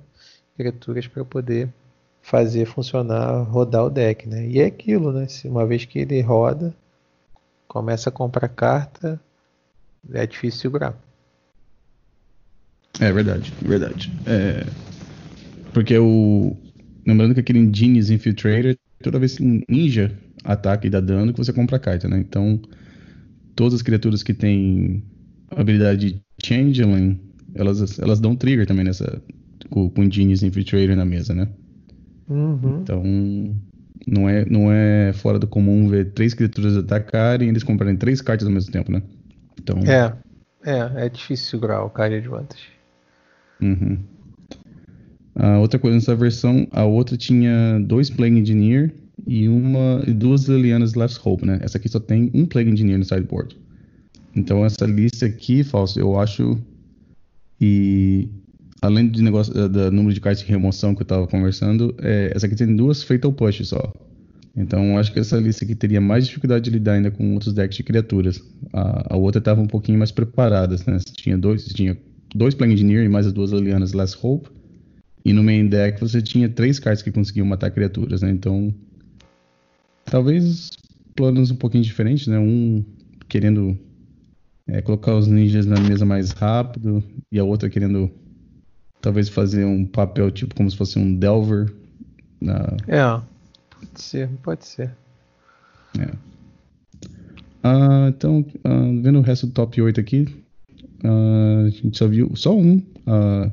criaturas 0.55 1.07
para 1.07 1.25
poder 1.25 1.67
fazer 2.21 2.65
funcionar, 2.65 3.41
rodar 3.41 3.85
o 3.85 3.89
deck, 3.89 4.29
né? 4.29 4.45
E 4.45 4.59
é 4.59 4.65
aquilo, 4.65 5.11
né? 5.11 5.27
Se 5.27 5.47
uma 5.47 5.65
vez 5.65 5.85
que 5.85 5.97
ele 5.97 6.21
roda, 6.21 6.75
começa 7.67 8.09
a 8.09 8.13
comprar 8.13 8.47
carta, 8.49 9.19
é 10.13 10.27
difícil 10.27 10.61
segurar. 10.61 10.95
É 13.01 13.11
verdade, 13.11 13.51
verdade. 13.61 14.13
É, 14.25 14.63
porque 15.73 15.97
o. 15.97 16.55
Lembrando 17.05 17.33
que 17.33 17.39
aquele 17.39 17.67
Genius 17.73 18.11
Infiltrator, 18.11 18.75
toda 19.01 19.17
vez 19.17 19.37
que 19.37 19.43
um 19.43 19.61
ninja 19.67 20.11
ataca 20.43 20.85
e 20.85 20.89
dá 20.89 20.99
dano, 20.99 21.33
que 21.33 21.39
você 21.39 21.51
compra 21.51 21.77
a 21.77 21.79
carta, 21.79 22.07
né? 22.07 22.19
Então, 22.19 22.61
todas 23.55 23.73
as 23.73 23.81
criaturas 23.81 24.21
que 24.21 24.35
têm 24.35 25.03
habilidade 25.49 26.11
de 26.13 26.21
Changeling, 26.45 27.19
elas, 27.55 27.97
elas 27.99 28.19
dão 28.19 28.35
trigger 28.35 28.67
também 28.67 28.85
nessa. 28.85 29.21
Com, 29.69 29.89
com 29.89 30.09
Genius 30.09 30.43
Infiltrator 30.43 30.95
na 30.95 31.05
mesa, 31.05 31.33
né? 31.33 31.47
Uhum. 32.29 32.81
Então, 32.81 33.03
não 34.07 34.29
é, 34.29 34.45
não 34.45 34.71
é 34.71 35.13
fora 35.13 35.39
do 35.39 35.47
comum 35.47 35.87
ver 35.87 36.11
três 36.11 36.33
criaturas 36.33 36.77
atacarem 36.77 37.47
e 37.47 37.51
eles 37.51 37.63
comprarem 37.63 37.95
três 37.95 38.21
cartas 38.21 38.47
ao 38.47 38.53
mesmo 38.53 38.71
tempo, 38.71 38.91
né? 38.91 39.01
Então, 39.59 39.77
É, 39.79 40.13
é, 40.63 41.05
é 41.05 41.09
difícil 41.09 41.47
segurar 41.47 41.83
o 41.83 41.89
Card 41.89 42.15
Advantage. 42.15 42.80
Uhum. 43.61 43.97
A 45.35 45.59
outra 45.59 45.79
coisa 45.79 45.95
nessa 45.95 46.15
versão, 46.15 46.67
a 46.71 46.83
outra 46.83 47.15
tinha 47.15 47.79
dois 47.79 48.09
Plague 48.09 48.37
Engineer 48.37 48.93
e 49.25 49.47
uma 49.47 50.03
e 50.05 50.13
duas 50.13 50.45
Liliana's 50.45 50.93
Last 50.93 51.19
Hope, 51.23 51.45
né? 51.45 51.59
Essa 51.61 51.77
aqui 51.77 51.87
só 51.87 51.99
tem 51.99 52.29
um 52.33 52.45
Plague 52.45 52.69
Engineer 52.69 52.97
no 52.97 53.05
sideboard. 53.05 53.55
Então 54.35 54.65
essa 54.65 54.85
lista 54.85 55.25
aqui, 55.25 55.63
Fausto, 55.63 55.99
eu 55.99 56.19
acho 56.19 56.57
e 57.59 58.27
além 58.81 59.07
do 59.07 59.21
negócio 59.21 59.53
da, 59.53 59.67
da 59.67 59.91
número 59.91 60.13
de 60.13 60.19
cartas 60.19 60.43
de 60.43 60.49
remoção 60.49 60.95
que 60.95 61.03
eu 61.03 61.05
tava 61.05 61.27
conversando, 61.27 61.95
é, 61.99 62.31
essa 62.35 62.47
aqui 62.47 62.55
tem 62.55 62.75
duas 62.75 63.03
Fatal 63.03 63.31
Push 63.31 63.67
só. 63.67 63.93
Então 64.55 64.97
acho 64.97 65.13
que 65.13 65.19
essa 65.19 65.37
lista 65.37 65.63
aqui 65.63 65.75
teria 65.75 66.01
mais 66.01 66.25
dificuldade 66.27 66.65
de 66.65 66.71
lidar 66.71 66.93
ainda 66.93 67.09
com 67.09 67.33
outros 67.33 67.53
decks 67.53 67.77
de 67.77 67.83
criaturas. 67.83 68.43
A, 68.73 69.13
a 69.13 69.17
outra 69.17 69.39
tava 69.39 69.61
um 69.61 69.67
pouquinho 69.67 69.97
mais 69.97 70.11
preparada, 70.11 70.75
né? 70.87 70.97
Tinha 71.13 71.37
dois, 71.37 71.65
tinha 71.65 71.97
dois 72.35 72.55
Plague 72.55 72.73
Engineer 72.73 73.05
e 73.05 73.09
mais 73.09 73.27
as 73.27 73.33
duas 73.33 73.51
Liliana's 73.51 73.93
Last 73.93 74.17
Hope. 74.21 74.49
E 75.23 75.33
no 75.33 75.43
main 75.43 75.67
deck 75.67 75.99
você 75.99 76.21
tinha 76.21 76.49
três 76.49 76.79
cartas 76.79 77.03
que 77.03 77.11
conseguiam 77.11 77.45
matar 77.45 77.69
criaturas, 77.71 78.21
né? 78.21 78.31
Então, 78.31 78.73
talvez 80.05 80.71
planos 81.15 81.51
um 81.51 81.55
pouquinho 81.55 81.83
diferentes, 81.83 82.27
né? 82.27 82.39
Um 82.39 82.83
querendo 83.29 83.77
é, 84.67 84.81
colocar 84.81 85.15
os 85.15 85.27
ninjas 85.27 85.65
na 85.65 85.79
mesa 85.79 86.05
mais 86.05 86.31
rápido 86.31 87.03
e 87.31 87.39
a 87.39 87.43
outra 87.43 87.69
querendo 87.69 88.11
talvez 88.99 89.29
fazer 89.29 89.65
um 89.65 89.85
papel 89.85 90.31
tipo 90.31 90.55
como 90.55 90.69
se 90.69 90.77
fosse 90.77 90.97
um 90.97 91.15
Delver. 91.15 91.71
Na, 92.39 92.75
É, 92.87 93.21
pode 93.69 94.01
ser, 94.01 94.29
pode 94.41 94.65
ser. 94.65 94.91
é. 95.99 96.09
Ah, 97.63 98.07
então, 98.09 98.43
ah, 98.63 98.91
vendo 99.03 99.19
o 99.19 99.21
resto 99.21 99.45
do 99.45 99.53
top 99.53 99.79
8 99.79 99.99
aqui, 99.99 100.40
ah, 101.03 101.63
a 101.65 101.69
gente 101.69 101.97
só 101.97 102.07
viu 102.07 102.31
só 102.35 102.57
um, 102.57 102.77
uh, 103.07 103.51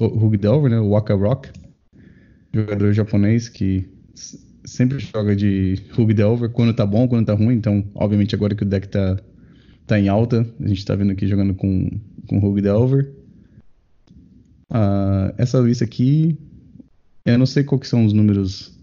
Hug 0.00 0.36
Delver, 0.36 0.70
né? 0.70 0.80
O 0.80 0.90
Waka 0.90 1.14
Rock, 1.14 1.50
jogador 2.52 2.92
japonês 2.92 3.48
que 3.48 3.86
sempre 4.64 4.98
joga 4.98 5.36
de 5.36 5.78
Hug 5.96 6.12
Delver 6.14 6.50
quando 6.50 6.74
tá 6.74 6.86
bom, 6.86 7.06
quando 7.08 7.26
tá 7.26 7.34
ruim. 7.34 7.56
Então, 7.56 7.84
obviamente, 7.94 8.34
agora 8.34 8.54
que 8.54 8.62
o 8.62 8.66
deck 8.66 8.88
tá, 8.88 9.18
tá 9.86 9.98
em 9.98 10.08
alta, 10.08 10.46
a 10.60 10.68
gente 10.68 10.84
tá 10.84 10.94
vendo 10.94 11.12
aqui 11.12 11.26
jogando 11.26 11.54
com, 11.54 11.90
com 12.26 12.38
Hug 12.38 12.60
Delver. 12.60 13.12
Ah, 14.70 15.34
essa 15.38 15.58
lista 15.60 15.84
aqui, 15.84 16.38
eu 17.24 17.38
não 17.38 17.46
sei 17.46 17.64
qual 17.64 17.78
que 17.78 17.86
são 17.86 18.04
os 18.04 18.12
números 18.12 18.74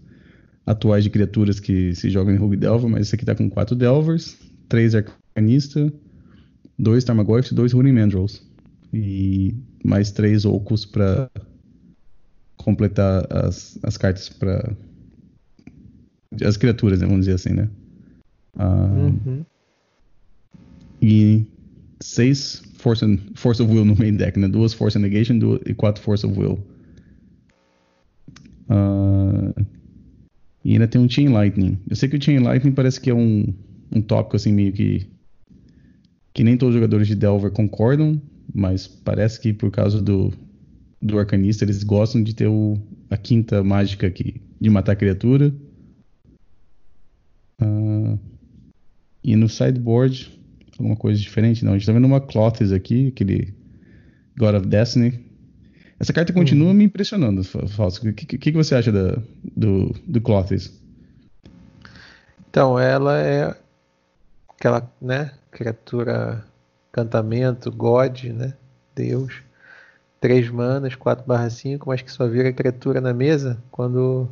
atuais 0.66 1.04
de 1.04 1.10
criaturas 1.10 1.60
que 1.60 1.94
se 1.94 2.08
jogam 2.10 2.34
em 2.34 2.38
Rogue 2.38 2.56
Delver, 2.56 2.88
mas 2.88 3.02
esse 3.02 3.14
aqui 3.14 3.24
tá 3.24 3.34
com 3.34 3.48
4 3.50 3.74
Delvers, 3.76 4.38
3 4.68 4.94
Arcanista, 4.94 5.92
2 6.82 7.04
Tarmogoyfs 7.04 7.50
e 7.50 7.54
2 7.54 7.72
Running 7.72 7.92
Mandrels. 7.92 8.42
E 8.92 9.54
mais 9.84 10.10
3 10.10 10.44
Ocus 10.44 10.84
pra 10.84 11.30
completar 12.56 13.26
as, 13.32 13.78
as 13.82 13.96
cartas 13.96 14.28
pra. 14.28 14.74
as 16.44 16.56
criaturas, 16.56 17.00
né, 17.00 17.06
vamos 17.06 17.24
dizer 17.26 17.34
assim, 17.36 17.54
né? 17.54 17.68
Ah, 18.58 18.84
Uhum. 18.86 19.44
E 21.00 21.46
6 22.00 22.62
Force, 22.74 23.04
and- 23.04 23.18
Force 23.34 23.62
of 23.62 23.72
Will 23.72 23.84
no 23.84 23.96
main 23.96 24.14
deck, 24.14 24.38
né? 24.38 24.46
Duas 24.48 24.72
Force 24.74 24.98
and 24.98 25.02
Negation 25.02 25.38
duas, 25.38 25.60
e 25.66 25.72
4 25.74 26.02
Force 26.02 26.26
of 26.26 26.38
Will. 26.38 26.58
Ah, 28.68 29.52
e 30.64 30.72
ainda 30.72 30.86
tem 30.86 31.00
um 31.00 31.08
Chain 31.08 31.28
Lightning. 31.28 31.78
Eu 31.88 31.96
sei 31.96 32.08
que 32.08 32.16
o 32.16 32.22
Chain 32.22 32.38
Lightning 32.40 32.72
parece 32.72 33.00
que 33.00 33.10
é 33.10 33.14
um, 33.14 33.52
um 33.90 34.00
tópico 34.02 34.36
assim 34.36 34.52
meio 34.52 34.72
que. 34.72 35.06
Que 36.32 36.42
nem 36.42 36.56
todos 36.56 36.74
os 36.74 36.80
jogadores 36.80 37.06
de 37.06 37.14
Delver 37.14 37.50
concordam, 37.50 38.20
mas 38.54 38.86
parece 38.86 39.40
que 39.40 39.52
por 39.52 39.70
causa 39.70 40.00
do, 40.00 40.32
do 41.00 41.18
Arcanista 41.18 41.64
eles 41.64 41.82
gostam 41.82 42.22
de 42.22 42.34
ter 42.34 42.46
o, 42.46 42.78
a 43.10 43.16
quinta 43.16 43.62
mágica 43.62 44.06
aqui, 44.06 44.40
de 44.60 44.70
matar 44.70 44.92
a 44.92 44.96
criatura. 44.96 45.54
Ah, 47.60 48.16
e 49.22 49.36
no 49.36 49.48
sideboard, 49.48 50.38
alguma 50.78 50.96
coisa 50.96 51.20
diferente? 51.20 51.64
Não, 51.64 51.72
a 51.72 51.78
gente 51.78 51.86
tá 51.86 51.92
vendo 51.92 52.06
uma 52.06 52.20
Clothes 52.20 52.72
aqui, 52.72 53.08
aquele 53.08 53.54
God 54.36 54.54
of 54.54 54.66
Destiny. 54.66 55.20
Essa 56.00 56.12
carta 56.12 56.32
continua 56.32 56.74
me 56.74 56.84
impressionando, 56.84 57.44
Fa- 57.44 57.68
Fausto. 57.68 58.08
O 58.08 58.12
que, 58.12 58.26
que, 58.26 58.38
que 58.38 58.52
você 58.52 58.74
acha 58.74 58.90
da, 58.90 59.22
do, 59.56 59.94
do 60.04 60.20
Clothes? 60.20 60.82
Então, 62.50 62.76
ela 62.76 63.20
é 63.20 63.56
aquela, 64.62 64.88
né, 65.00 65.32
criatura, 65.50 66.44
cantamento, 66.92 67.70
God, 67.72 68.24
né, 68.26 68.54
Deus. 68.94 69.42
3 70.20 70.48
manas, 70.50 70.94
4 70.94 71.26
barra 71.26 71.50
5, 71.50 71.88
mas 71.88 72.00
que 72.00 72.12
só 72.12 72.28
vira 72.28 72.52
criatura 72.52 73.00
na 73.00 73.12
mesa 73.12 73.60
quando 73.72 74.28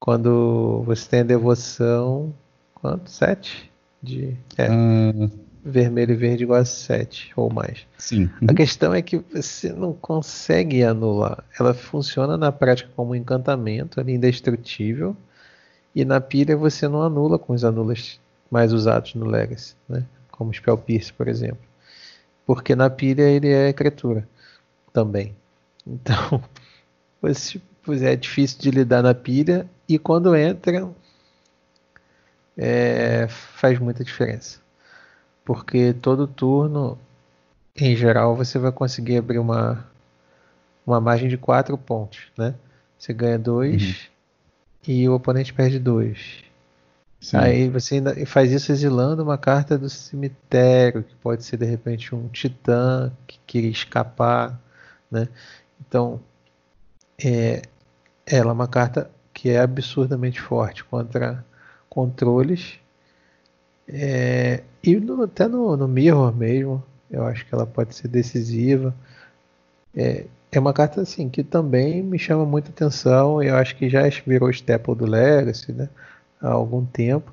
quando 0.00 0.82
você 0.86 1.08
tem 1.08 1.20
a 1.20 1.24
devoção, 1.24 2.34
quanto? 2.74 3.10
7? 3.10 3.70
De, 4.02 4.36
é, 4.56 4.68
Ah, 4.68 5.30
vermelho 5.62 6.12
e 6.12 6.16
verde 6.16 6.44
igual 6.44 6.60
a 6.60 6.64
7 6.64 7.30
ou 7.36 7.50
mais. 7.52 7.86
sim. 7.98 8.28
A 8.46 8.54
questão 8.54 8.94
é 8.94 9.02
que 9.02 9.18
você 9.18 9.72
não 9.72 9.92
consegue 9.92 10.82
anular. 10.82 11.44
Ela 11.58 11.74
funciona 11.74 12.36
na 12.38 12.50
prática 12.52 12.90
como 12.96 13.12
um 13.12 13.14
encantamento, 13.14 14.00
ali 14.00 14.14
indestrutível. 14.14 15.14
E 15.94 16.04
na 16.04 16.20
pilha 16.20 16.56
você 16.56 16.88
não 16.88 17.02
anula 17.02 17.38
com 17.38 17.52
os 17.52 17.64
anulas 17.64 18.18
mais 18.54 18.72
usados 18.72 19.16
no 19.16 19.26
Legacy, 19.26 19.74
né? 19.88 20.04
Como 20.30 20.54
Spell 20.54 20.78
Pierce, 20.78 21.12
por 21.12 21.26
exemplo. 21.26 21.58
Porque 22.46 22.76
na 22.76 22.88
pilha 22.88 23.22
ele 23.22 23.48
é 23.48 23.72
criatura 23.72 24.28
também. 24.92 25.34
Então, 25.84 26.40
você, 27.20 27.60
pois 27.82 28.00
é, 28.00 28.14
difícil 28.14 28.60
de 28.60 28.70
lidar 28.70 29.02
na 29.02 29.12
pilha 29.12 29.68
e 29.88 29.98
quando 29.98 30.36
entra 30.36 30.88
é, 32.56 33.26
faz 33.28 33.80
muita 33.80 34.04
diferença. 34.04 34.60
Porque 35.44 35.92
todo 35.92 36.28
turno 36.28 36.96
em 37.74 37.96
geral, 37.96 38.36
você 38.36 38.56
vai 38.56 38.70
conseguir 38.70 39.18
abrir 39.18 39.40
uma, 39.40 39.84
uma 40.86 41.00
margem 41.00 41.28
de 41.28 41.36
4 41.36 41.76
pontos, 41.76 42.30
né? 42.38 42.54
Você 42.96 43.12
ganha 43.12 43.36
2 43.36 44.10
e 44.86 45.08
o 45.08 45.14
oponente 45.14 45.52
perde 45.52 45.80
2. 45.80 46.44
Sim. 47.24 47.38
Aí 47.38 47.68
você 47.68 47.96
ainda 47.96 48.14
faz 48.26 48.52
isso 48.52 48.70
exilando 48.72 49.22
uma 49.22 49.36
carta 49.38 49.76
do 49.78 49.88
cemitério, 49.90 51.02
que 51.04 51.14
pode 51.16 51.44
ser 51.44 51.56
de 51.56 51.64
repente 51.66 52.14
um 52.14 52.28
titã 52.28 53.12
que 53.26 53.38
queria 53.46 53.70
escapar, 53.70 54.58
né? 55.10 55.28
Então, 55.80 56.20
é, 57.22 57.62
ela 58.26 58.50
é 58.50 58.54
uma 58.54 58.68
carta 58.68 59.10
que 59.34 59.50
é 59.50 59.60
absurdamente 59.60 60.40
forte 60.40 60.84
contra 60.84 61.44
controles. 61.90 62.78
É, 63.88 64.62
e 64.82 64.96
no- 64.96 65.22
até 65.22 65.46
no, 65.48 65.76
no 65.76 65.86
Mirror 65.88 66.34
mesmo, 66.34 66.82
eu 67.10 67.24
acho 67.24 67.46
que 67.46 67.54
ela 67.54 67.66
pode 67.66 67.94
ser 67.94 68.08
decisiva. 68.08 68.94
É, 69.96 70.26
é 70.52 70.58
uma 70.60 70.72
carta 70.72 71.00
assim 71.00 71.28
que 71.28 71.42
também 71.42 72.02
me 72.02 72.18
chama 72.18 72.44
muita 72.44 72.70
atenção. 72.70 73.42
Eu 73.42 73.56
acho 73.56 73.76
que 73.76 73.88
já 73.88 74.02
virou 74.26 74.50
staple 74.50 74.94
do 74.94 75.06
Legacy, 75.06 75.72
né? 75.72 75.88
Há 76.40 76.48
algum 76.50 76.84
tempo. 76.84 77.32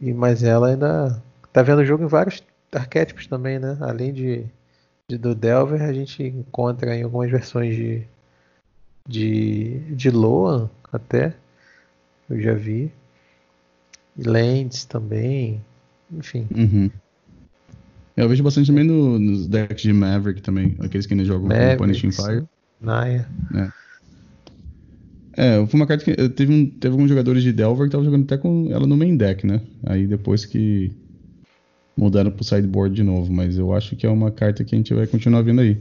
E 0.00 0.12
mas 0.12 0.42
ela 0.42 0.68
ainda 0.68 1.22
tá 1.52 1.62
vendo 1.62 1.80
o 1.80 1.84
jogo 1.84 2.04
em 2.04 2.08
vários 2.08 2.42
arquétipos 2.72 3.26
também, 3.26 3.58
né? 3.58 3.76
Além 3.80 4.12
de, 4.12 4.44
de 5.08 5.16
do 5.18 5.34
Delver, 5.34 5.82
a 5.82 5.92
gente 5.92 6.22
encontra 6.22 6.96
em 6.96 7.02
algumas 7.02 7.30
versões 7.30 7.76
de 7.76 8.02
de 9.06 9.78
de 9.94 10.10
Loan 10.10 10.70
até 10.92 11.34
eu 12.28 12.40
já 12.40 12.54
vi. 12.54 12.90
Lands 14.16 14.84
também. 14.84 15.60
Enfim. 16.10 16.46
Uhum. 16.54 16.90
Eu 18.16 18.28
vejo 18.28 18.44
bastante 18.44 18.68
também 18.68 18.84
no- 18.84 19.18
nos 19.18 19.48
decks 19.48 19.82
de 19.82 19.92
Maverick 19.92 20.40
também, 20.40 20.76
aqueles 20.80 21.04
que 21.06 21.14
ainda 21.14 21.24
jogam 21.24 21.42
com 21.42 21.48
Maverick, 21.48 21.78
Punishing 21.78 22.12
Fire. 22.12 22.44
Naya. 22.80 23.28
É, 23.54 23.68
foi 25.68 25.80
uma 25.80 25.86
carta 25.86 26.04
que 26.04 26.28
teve, 26.30 26.52
um, 26.52 26.66
teve 26.66 26.92
alguns 26.92 27.08
jogadores 27.08 27.42
de 27.42 27.52
Delver 27.52 27.82
que 27.82 27.86
estavam 27.86 28.04
jogando 28.04 28.24
até 28.24 28.36
com 28.36 28.68
ela 28.70 28.86
no 28.86 28.96
main 28.96 29.16
deck, 29.16 29.46
né? 29.46 29.60
Aí 29.84 30.06
depois 30.06 30.44
que 30.44 30.92
mudaram 31.96 32.30
pro 32.30 32.44
sideboard 32.44 32.94
de 32.94 33.02
novo, 33.02 33.32
mas 33.32 33.56
eu 33.56 33.72
acho 33.72 33.96
que 33.96 34.06
é 34.06 34.10
uma 34.10 34.30
carta 34.30 34.64
que 34.64 34.74
a 34.74 34.78
gente 34.78 34.92
vai 34.94 35.06
continuar 35.06 35.42
vendo 35.42 35.60
aí. 35.60 35.78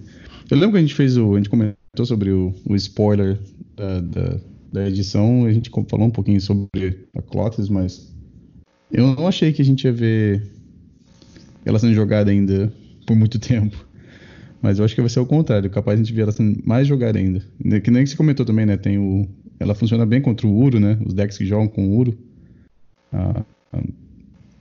Eu 0.50 0.58
lembro 0.58 0.72
que 0.74 0.78
a 0.78 0.82
gente 0.82 0.96
fez 0.96 1.18
o. 1.18 1.34
A 1.34 1.38
gente 1.38 1.50
comentou 1.50 2.06
sobre 2.06 2.32
o, 2.32 2.54
o 2.68 2.76
spoiler 2.76 3.40
da, 3.76 4.02
da, 4.02 4.40
da 4.72 4.88
edição, 4.88 5.46
a 5.46 5.54
gente 5.54 5.70
falou 5.88 6.08
um 6.08 6.12
pouquinho 6.12 6.42
sobre 6.42 7.08
a 7.16 7.22
Clotis, 7.22 7.70
mas 7.70 8.14
eu 8.92 9.16
não 9.16 9.28
achei 9.28 9.52
que 9.54 9.62
a 9.62 9.66
gente 9.66 9.86
ia 9.86 9.94
ver 9.94 10.44
ela 11.66 11.80
sendo 11.80 11.94
jogada 11.94 12.32
ainda 12.32 12.72
por 13.06 13.16
muito 13.16 13.40
tempo. 13.40 13.86
Mas 14.62 14.80
eu 14.80 14.86
acho 14.86 14.96
que 14.96 15.02
vai 15.02 15.10
ser 15.10 15.20
o 15.20 15.26
contrário, 15.26 15.70
capaz 15.70 16.00
a 16.00 16.04
gente 16.04 16.14
ver 16.14 16.22
ela 16.22 16.34
mais 16.64 16.88
jogar 16.88 17.18
ainda. 17.18 17.42
Que 17.84 17.92
nem 17.92 18.06
você 18.06 18.16
comentou 18.16 18.46
também, 18.46 18.66
né? 18.66 18.78
Tem 18.78 18.98
o, 18.98 19.28
ela 19.64 19.74
funciona 19.74 20.06
bem 20.06 20.22
contra 20.22 20.46
o 20.46 20.56
Uro, 20.56 20.80
né? 20.80 20.98
Os 21.06 21.14
decks 21.14 21.38
que 21.38 21.46
jogam 21.46 21.68
com 21.68 21.88
o 21.88 21.98
Uro. 21.98 22.18
Ah, 23.12 23.44
ah, 23.72 23.84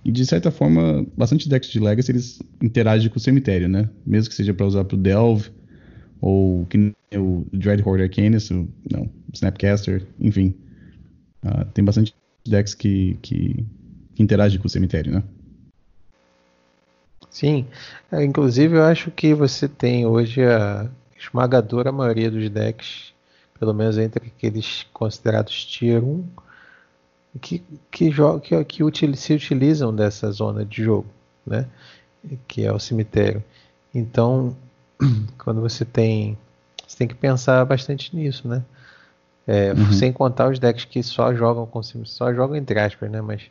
e 0.04 0.10
de 0.10 0.24
certa 0.26 0.50
forma, 0.50 1.06
bastante 1.16 1.48
decks 1.48 1.70
de 1.70 1.78
Legacy 1.78 2.10
eles 2.10 2.42
interagem 2.60 3.08
com 3.08 3.18
o 3.18 3.20
cemitério, 3.20 3.68
né? 3.68 3.88
Mesmo 4.06 4.30
que 4.30 4.34
seja 4.34 4.54
para 4.54 4.66
usar 4.66 4.84
pro 4.84 4.96
Delve, 4.96 5.50
ou 6.20 6.66
que 6.66 6.92
o 7.16 7.46
Dreadhorde 7.52 8.04
Arcanus, 8.04 8.50
o, 8.50 8.68
não, 8.90 9.08
Snapcaster, 9.32 10.06
enfim. 10.18 10.54
Ah, 11.44 11.64
tem 11.64 11.84
bastante 11.84 12.14
decks 12.46 12.74
que, 12.74 13.18
que, 13.22 13.64
que 14.14 14.22
interagem 14.22 14.58
com 14.58 14.66
o 14.66 14.70
cemitério, 14.70 15.12
né? 15.12 15.22
Sim, 17.30 17.66
é, 18.10 18.22
inclusive 18.22 18.76
eu 18.76 18.82
acho 18.82 19.10
que 19.10 19.34
você 19.34 19.66
tem 19.66 20.04
hoje 20.04 20.44
a 20.44 20.88
esmagadora 21.18 21.90
maioria 21.90 22.30
dos 22.30 22.48
decks, 22.50 23.12
pelo 23.62 23.72
menos 23.72 23.96
entre 23.96 24.27
aqueles 24.27 24.85
considerados 24.92 25.64
Tier 25.64 26.03
1, 26.03 26.25
que, 27.40 27.62
que, 27.92 28.11
que, 28.42 28.64
que 28.64 28.83
util, 28.83 29.14
se 29.14 29.33
utilizam 29.35 29.94
dessa 29.94 30.33
zona 30.33 30.64
de 30.64 30.83
jogo, 30.83 31.07
né? 31.46 31.68
que 32.48 32.66
é 32.66 32.72
o 32.72 32.81
cemitério. 32.81 33.40
Então, 33.94 34.57
quando 35.38 35.61
você 35.61 35.85
tem. 35.85 36.37
Você 36.85 36.98
tem 36.98 37.07
que 37.07 37.14
pensar 37.14 37.64
bastante 37.64 38.16
nisso, 38.16 38.48
né? 38.48 38.64
É, 39.46 39.72
uhum. 39.72 39.92
Sem 39.92 40.12
contar 40.12 40.51
os 40.51 40.59
decks 40.59 40.85
que 40.85 41.01
só 41.01 41.33
jogam 41.33 41.64
com 41.64 41.85
só 41.85 42.35
jogam 42.35 42.57
entre 42.57 42.81
aspas, 42.81 43.09
né? 43.12 43.20
Mas 43.20 43.42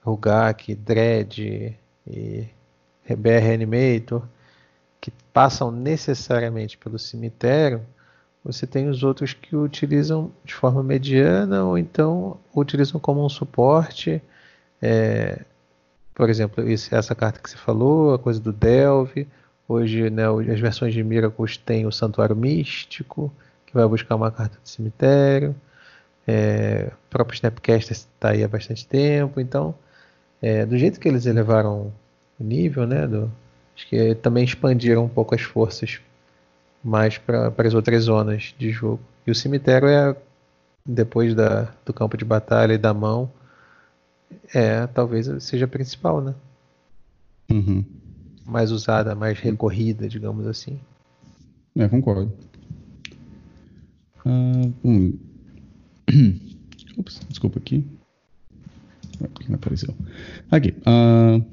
Rugak, 0.00 0.76
Dread 0.76 1.76
e 2.06 2.46
BR 3.04 3.52
Animator, 3.52 4.22
que 5.00 5.10
passam 5.32 5.72
necessariamente 5.72 6.78
pelo 6.78 7.00
cemitério, 7.00 7.84
você 8.44 8.66
tem 8.66 8.88
os 8.88 9.02
outros 9.02 9.34
que 9.34 9.54
utilizam 9.54 10.30
de 10.44 10.54
forma 10.54 10.82
mediana 10.82 11.64
ou 11.64 11.76
então 11.76 12.38
utilizam 12.54 12.98
como 12.98 13.24
um 13.24 13.28
suporte. 13.28 14.22
É, 14.80 15.44
por 16.14 16.30
exemplo, 16.30 16.68
esse, 16.68 16.94
essa 16.94 17.14
carta 17.14 17.40
que 17.40 17.50
você 17.50 17.56
falou, 17.56 18.14
a 18.14 18.18
coisa 18.18 18.40
do 18.40 18.52
Delve. 18.52 19.28
Hoje, 19.68 20.10
né, 20.10 20.24
as 20.52 20.58
versões 20.60 20.92
de 20.92 21.02
Miracles 21.04 21.56
têm 21.56 21.86
o 21.86 21.92
Santuário 21.92 22.34
Místico, 22.34 23.32
que 23.66 23.74
vai 23.74 23.86
buscar 23.86 24.16
uma 24.16 24.30
carta 24.30 24.58
do 24.60 24.68
cemitério. 24.68 25.54
É, 26.26 26.90
o 26.92 27.10
próprio 27.10 27.34
Snapcaster 27.36 27.92
está 27.92 28.30
aí 28.30 28.42
há 28.42 28.48
bastante 28.48 28.86
tempo. 28.86 29.40
Então, 29.40 29.74
é, 30.42 30.64
do 30.66 30.76
jeito 30.78 30.98
que 30.98 31.08
eles 31.08 31.26
elevaram 31.26 31.92
o 32.38 32.44
nível, 32.44 32.86
né? 32.86 33.06
Do, 33.06 33.30
acho 33.76 33.86
que 33.88 34.14
também 34.16 34.44
expandiram 34.44 35.04
um 35.04 35.08
pouco 35.08 35.34
as 35.34 35.42
forças 35.42 36.00
mais 36.82 37.18
para 37.18 37.52
as 37.58 37.74
outras 37.74 38.04
zonas 38.04 38.54
de 38.58 38.70
jogo. 38.70 39.00
E 39.26 39.30
o 39.30 39.34
cemitério 39.34 39.88
é 39.88 40.16
depois 40.84 41.34
da, 41.34 41.72
do 41.84 41.92
campo 41.92 42.16
de 42.16 42.24
batalha 42.24 42.72
e 42.72 42.78
da 42.78 42.94
mão 42.94 43.30
é 44.54 44.86
talvez 44.86 45.28
seja 45.42 45.64
a 45.64 45.68
principal, 45.68 46.20
né? 46.20 46.34
Uhum. 47.50 47.84
Mais 48.46 48.70
usada, 48.70 49.14
mais 49.14 49.38
recorrida, 49.38 50.08
digamos 50.08 50.46
assim. 50.46 50.78
É, 51.76 51.88
concordo. 51.88 52.32
Uh, 54.24 54.72
um... 54.84 55.18
Ups, 56.98 57.20
desculpa 57.28 57.58
aqui. 57.58 57.84
Aqui 59.22 59.48
não 59.48 59.56
apareceu. 59.56 59.94
Aqui. 60.50 60.74
Uh... 60.80 61.44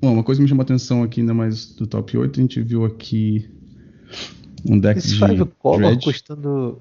Bom, 0.00 0.14
uma 0.14 0.24
coisa 0.24 0.40
que 0.40 0.42
me 0.42 0.48
chamou 0.48 0.62
a 0.62 0.64
atenção 0.64 1.02
aqui, 1.02 1.20
ainda 1.20 1.32
mais 1.32 1.74
do 1.74 1.86
top 1.86 2.18
8, 2.18 2.40
a 2.40 2.42
gente 2.42 2.60
viu 2.60 2.84
aqui 2.84 3.48
um 4.68 4.78
deck 4.78 4.98
esse 4.98 5.08
de 5.14 5.18
Five 5.18 5.44
Color 5.58 5.78
Dread. 5.80 6.04
custando... 6.04 6.80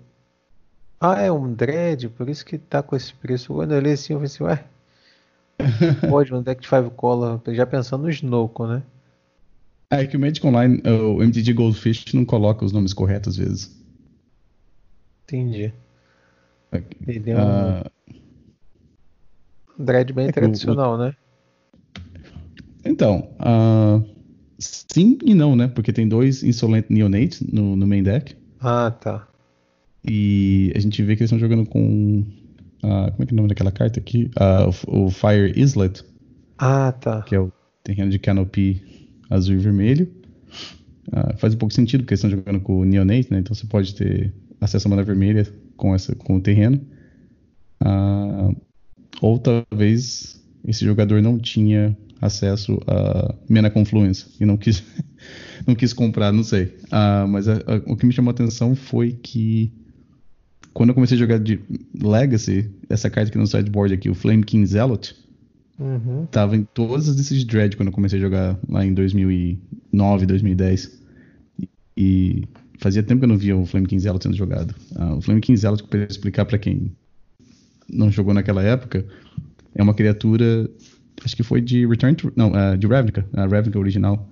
Ah, 1.00 1.20
é 1.20 1.32
um 1.32 1.52
Dread, 1.54 2.10
por 2.10 2.30
isso 2.30 2.46
que 2.46 2.58
tá 2.58 2.84
com 2.84 2.96
esse 2.96 3.14
preço. 3.14 3.54
Quando 3.54 3.72
eu 3.72 3.78
olhei 3.78 3.94
assim, 3.94 4.14
eu 4.14 4.20
falei 4.20 4.28
assim, 4.28 4.44
ué... 4.44 4.66
Pode, 6.10 6.34
um 6.34 6.42
deck 6.42 6.62
de 6.62 6.68
Five 6.68 6.90
Color, 6.92 7.40
já 7.50 7.66
pensando 7.66 8.04
no 8.04 8.10
Snowco, 8.10 8.66
né? 8.68 8.84
É 9.92 10.06
que 10.08 10.16
o 10.16 10.20
Magic 10.20 10.46
Online, 10.46 10.82
o 10.86 11.22
MTG 11.22 11.54
Goldfish 11.54 12.14
não 12.14 12.24
coloca 12.24 12.64
os 12.64 12.72
nomes 12.72 12.94
corretos 12.94 13.34
às 13.34 13.38
vezes. 13.38 13.82
Entendi. 15.24 15.74
Aqui. 16.72 16.98
Ele 17.08 17.32
é 17.32 17.36
um 17.36 17.40
Ah, 17.40 17.92
Dread 19.78 20.14
bem 20.14 20.28
é 20.28 20.32
que 20.32 20.40
o- 20.40 20.42
tradicional, 20.44 20.98
né? 20.98 21.14
Então, 22.86 23.30
ah, 23.40 24.02
sim 24.62 25.18
e 25.26 25.34
não, 25.34 25.56
né? 25.56 25.68
Porque 25.68 25.92
tem 25.92 26.08
dois 26.08 26.44
Insolent 26.44 26.86
Neonate 26.90 27.46
no, 27.54 27.76
no 27.76 27.88
main 27.88 28.04
deck. 28.04 28.36
Ah, 28.60 28.92
tá. 28.92 29.28
E 30.08 30.72
a 30.76 30.80
gente 30.80 31.02
vê 31.04 31.16
que 31.16 31.22
eles 31.24 31.32
estão 31.32 31.40
jogando 31.40 31.66
com. 31.68 32.24
ah, 32.84 33.12
como 33.12 33.24
é 33.24 33.26
que 33.26 33.32
é 33.32 33.34
o 33.34 33.38
nome 33.38 33.50
daquela 33.50 33.72
carta 33.72 34.00
aqui? 34.00 34.30
Ah, 34.36 34.68
o, 34.88 35.06
o 35.06 35.10
Fire 35.12 35.54
Islet, 35.60 36.04
Ah, 36.58 36.92
tá. 36.92 37.22
que 37.24 37.36
é 37.36 37.40
o 37.40 37.52
terreno 37.84 38.10
de 38.12 38.20
Canopy 38.20 38.82
azul 39.30 39.56
e 39.56 39.58
vermelho. 39.58 40.12
Ah, 41.12 41.36
faz 41.38 41.54
um 41.54 41.58
pouco 41.58 41.74
sentido, 41.74 42.02
porque 42.02 42.14
eles 42.14 42.24
estão 42.24 42.30
jogando 42.38 42.62
com 42.62 42.80
o 42.80 42.86
Neonate, 42.86 43.32
né? 43.32 43.40
Então 43.40 43.54
você 43.56 43.66
pode 43.68 43.96
ter 43.96 44.34
acesso 44.60 44.88
à 44.88 44.90
mana 44.90 45.04
vermelha 45.04 45.48
com, 45.76 45.94
essa, 45.96 46.16
com 46.16 46.36
o 46.38 46.42
terreno. 46.42 46.80
Ou 49.22 49.38
talvez 49.40 50.42
esse 50.66 50.86
jogador 50.86 51.22
não 51.22 51.38
tinha 51.38 51.96
acesso 52.22 52.80
a 52.88 53.34
Mana 53.50 53.70
Confluence 53.70 54.28
e 54.40 54.46
não 54.46 54.56
quis, 54.56 54.84
não 55.68 55.74
quis 55.76 55.92
comprar, 55.92 56.32
não 56.32 56.44
sei. 56.44 56.78
Ah, 56.92 57.26
mas 57.28 57.48
a- 57.48 57.56
a- 57.56 57.82
o 57.92 57.98
que 57.98 58.06
me 58.06 58.14
chamou 58.14 58.30
a 58.30 58.34
atenção 58.34 58.76
foi 58.76 59.12
que 59.14 59.74
quando 60.74 60.90
eu 60.90 60.96
comecei 60.96 61.18
a 61.18 61.20
jogar 61.20 61.40
de 61.40 61.60
Legacy, 62.02 62.70
essa 62.90 63.10
carta 63.10 63.30
aqui 63.30 63.38
no 63.38 63.48
sideboard 63.48 63.94
aqui, 63.94 64.10
o 64.10 64.16
Flame 64.16 64.44
King 64.44 64.66
Zealot, 64.66 65.16
Uhum. 65.80 66.28
tava 66.28 66.56
em 66.56 66.64
todas 66.64 67.10
as 67.10 67.16
listas 67.16 67.40
de 67.40 67.46
Dread 67.46 67.76
quando 67.76 67.88
eu 67.88 67.94
comecei 67.94 68.20
a 68.20 68.22
jogar 68.22 68.58
lá 68.70 68.86
em 68.86 68.94
2009, 68.94 70.26
2010. 70.28 71.02
E, 71.98 72.44
fazia 72.78 73.02
tempo 73.04 73.20
que 73.20 73.26
eu 73.26 73.30
não 73.30 73.38
via 73.38 73.58
o 73.58 73.66
Flame 73.66 73.88
King 73.88 74.02
Zealot 74.02 74.24
sendo 74.24 74.38
jogado. 74.38 74.74
Ah, 74.96 75.16
o 75.16 75.22
Flame 75.22 75.42
King 75.42 75.58
Zealot, 75.58 75.84
para 75.84 76.04
explicar 76.04 76.46
para 76.46 76.58
quem 76.60 76.92
não 77.92 78.10
jogou 78.12 78.34
naquela 78.34 78.62
época, 78.64 79.06
é 79.76 79.82
uma 79.84 79.94
criatura, 79.94 80.70
acho 81.24 81.36
que 81.36 81.44
foi 81.44 81.62
de 81.62 81.86
Return 81.86 82.16
to, 82.16 82.32
não, 82.36 82.52
ah, 82.54 82.76
de 82.76 82.88
Ravnica, 82.88 83.26
a 83.34 83.46
Ravnica 83.46 83.78
original. 83.80 84.28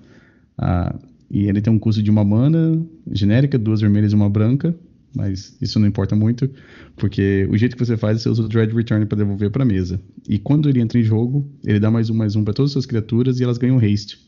Ah, 0.58 0.96
e 1.30 1.48
ele 1.48 1.62
tem 1.62 1.72
um 1.72 1.80
custo 1.80 2.02
de 2.02 2.10
uma 2.10 2.24
mana 2.26 2.84
genérica, 3.12 3.58
duas 3.58 3.82
vermelhas 3.82 4.12
e 4.12 4.16
uma 4.16 4.30
branca, 4.30 4.76
mas 5.16 5.56
isso 5.62 5.80
não 5.80 5.88
importa 5.88 6.16
muito, 6.16 6.50
porque 6.98 7.48
o 7.52 7.58
jeito 7.58 7.76
que 7.78 7.86
você 7.86 7.96
faz 7.98 8.18
é 8.18 8.20
você 8.24 8.30
usa 8.30 8.44
o 8.44 8.48
Dread 8.48 8.74
Return 8.74 9.06
para 9.06 9.18
devolver 9.20 9.52
para 9.52 9.64
mesa. 9.66 10.00
E 10.28 10.38
quando 10.40 10.68
ele 10.70 10.82
entra 10.82 11.00
em 11.00 11.04
jogo, 11.04 11.48
ele 11.64 11.80
dá 11.80 11.90
mais 11.92 12.10
um 12.10 12.14
mais 12.16 12.36
um 12.36 12.44
para 12.44 12.54
todas 12.54 12.70
as 12.70 12.74
suas 12.74 12.86
criaturas 12.86 13.40
e 13.40 13.44
elas 13.44 13.58
ganham 13.58 13.78
haste. 13.78 14.28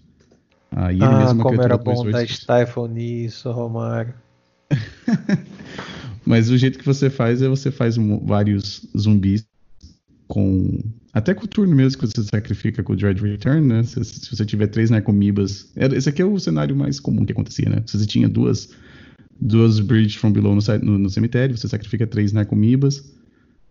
Ah, 0.71 0.91
e 0.93 0.97
ele 0.97 1.05
Ah, 1.05 1.19
mesmo 1.19 1.43
como 1.43 1.61
era 1.61 1.77
bom 1.77 2.03
que- 2.05 2.33
Stifle 2.33 2.87
nisso, 2.87 3.51
Romário. 3.51 4.13
Mas 6.25 6.49
o 6.49 6.57
jeito 6.57 6.77
que 6.79 6.85
você 6.85 7.09
faz 7.09 7.41
é 7.41 7.47
você 7.47 7.71
faz 7.71 7.97
um- 7.97 8.19
vários 8.25 8.87
zumbis 8.97 9.45
com. 10.31 10.79
Até 11.11 11.33
com 11.33 11.43
o 11.43 11.47
turno 11.47 11.75
mesmo 11.75 11.99
que 11.99 12.07
você 12.07 12.23
sacrifica 12.23 12.81
com 12.81 12.93
o 12.93 12.95
Dread 12.95 13.21
Return, 13.21 13.67
né? 13.67 13.83
Se, 13.83 14.01
se 14.05 14.33
você 14.33 14.45
tiver 14.45 14.67
três 14.67 14.89
Narcomibas. 14.89 15.69
Esse 15.75 16.07
aqui 16.07 16.21
é 16.21 16.25
o 16.25 16.39
cenário 16.39 16.73
mais 16.73 17.01
comum 17.01 17.25
que 17.25 17.33
acontecia, 17.33 17.69
né? 17.69 17.83
Se 17.85 17.99
você 17.99 18.05
tinha 18.05 18.29
duas, 18.29 18.69
duas 19.41 19.81
Bridge 19.81 20.17
from 20.17 20.31
Below 20.31 20.55
no, 20.55 20.61
no- 20.81 20.97
no 20.99 21.09
cemitério, 21.09 21.57
você 21.57 21.67
sacrifica 21.67 22.07
três 22.07 22.31
Narcomibas, 22.31 23.11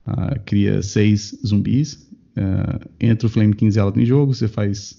ah, 0.04 0.38
cria 0.44 0.82
seis 0.82 1.34
zumbis, 1.46 2.06
ah, 2.36 2.78
entra 3.00 3.26
o 3.26 3.30
Flame 3.30 3.54
King 3.54 3.72
Zealot 3.72 3.98
em 3.98 4.04
jogo, 4.04 4.34
você 4.34 4.46
faz. 4.46 4.98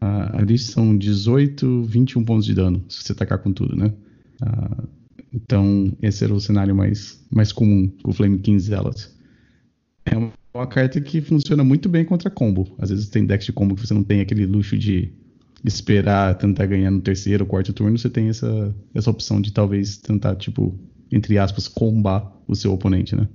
ah, 0.00 0.38
ali 0.38 0.56
são 0.56 0.96
18, 0.96 1.82
21 1.82 2.24
pontos 2.24 2.46
de 2.46 2.54
dano, 2.54 2.82
se 2.88 3.02
você 3.02 3.12
atacar 3.12 3.36
com 3.38 3.52
tudo, 3.52 3.76
né? 3.76 3.92
Ah, 4.40 4.82
então, 5.34 5.92
esse 6.00 6.24
era 6.24 6.32
o 6.32 6.40
cenário 6.40 6.74
mais, 6.74 7.22
mais 7.30 7.52
comum 7.52 7.86
com 8.02 8.10
o 8.10 8.14
Flame 8.14 8.38
King 8.38 8.58
Zealot. 8.58 9.08
É 10.06 10.16
uma, 10.16 10.32
uma 10.54 10.66
carta 10.66 11.00
que 11.00 11.20
funciona 11.20 11.64
muito 11.64 11.88
bem 11.88 12.04
contra 12.04 12.30
combo. 12.30 12.68
Às 12.78 12.90
vezes 12.90 13.08
tem 13.08 13.24
decks 13.24 13.46
de 13.46 13.52
combo 13.52 13.74
que 13.74 13.86
você 13.86 13.94
não 13.94 14.04
tem 14.04 14.20
aquele 14.20 14.46
luxo 14.46 14.76
de 14.76 15.12
esperar 15.64 16.36
tentar 16.36 16.66
ganhar 16.66 16.90
no 16.90 17.00
terceiro 17.00 17.44
ou 17.44 17.48
quarto 17.48 17.72
turno. 17.72 17.96
Você 17.96 18.10
tem 18.10 18.28
essa, 18.28 18.74
essa 18.94 19.10
opção 19.10 19.40
de 19.40 19.52
talvez 19.52 19.96
tentar, 19.96 20.36
tipo, 20.36 20.78
entre 21.10 21.38
aspas, 21.38 21.68
combar 21.68 22.30
o 22.46 22.54
seu 22.54 22.72
oponente, 22.72 23.16
né? 23.16 23.28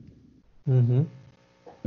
Uhum. 0.66 1.06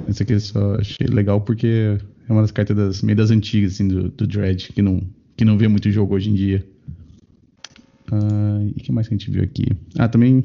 Essa 0.08 0.22
aqui 0.22 0.32
eu 0.32 0.40
só 0.40 0.76
achei 0.76 1.06
legal 1.06 1.40
porque 1.40 1.98
é 2.28 2.32
uma 2.32 2.42
das 2.42 2.50
cartas 2.50 2.76
das, 2.76 3.02
meio 3.02 3.16
das 3.16 3.30
antigas, 3.30 3.74
assim, 3.74 3.86
do, 3.86 4.08
do 4.08 4.26
Dread, 4.26 4.72
que 4.72 4.82
não, 4.82 5.02
que 5.36 5.44
não 5.44 5.58
vê 5.58 5.68
muito 5.68 5.90
jogo 5.90 6.14
hoje 6.14 6.30
em 6.30 6.34
dia. 6.34 6.66
Ah, 8.10 8.60
e 8.64 8.70
o 8.70 8.74
que 8.74 8.90
mais 8.90 9.06
que 9.06 9.14
a 9.14 9.18
gente 9.18 9.30
viu 9.30 9.42
aqui? 9.42 9.66
Ah, 9.98 10.08
também 10.08 10.44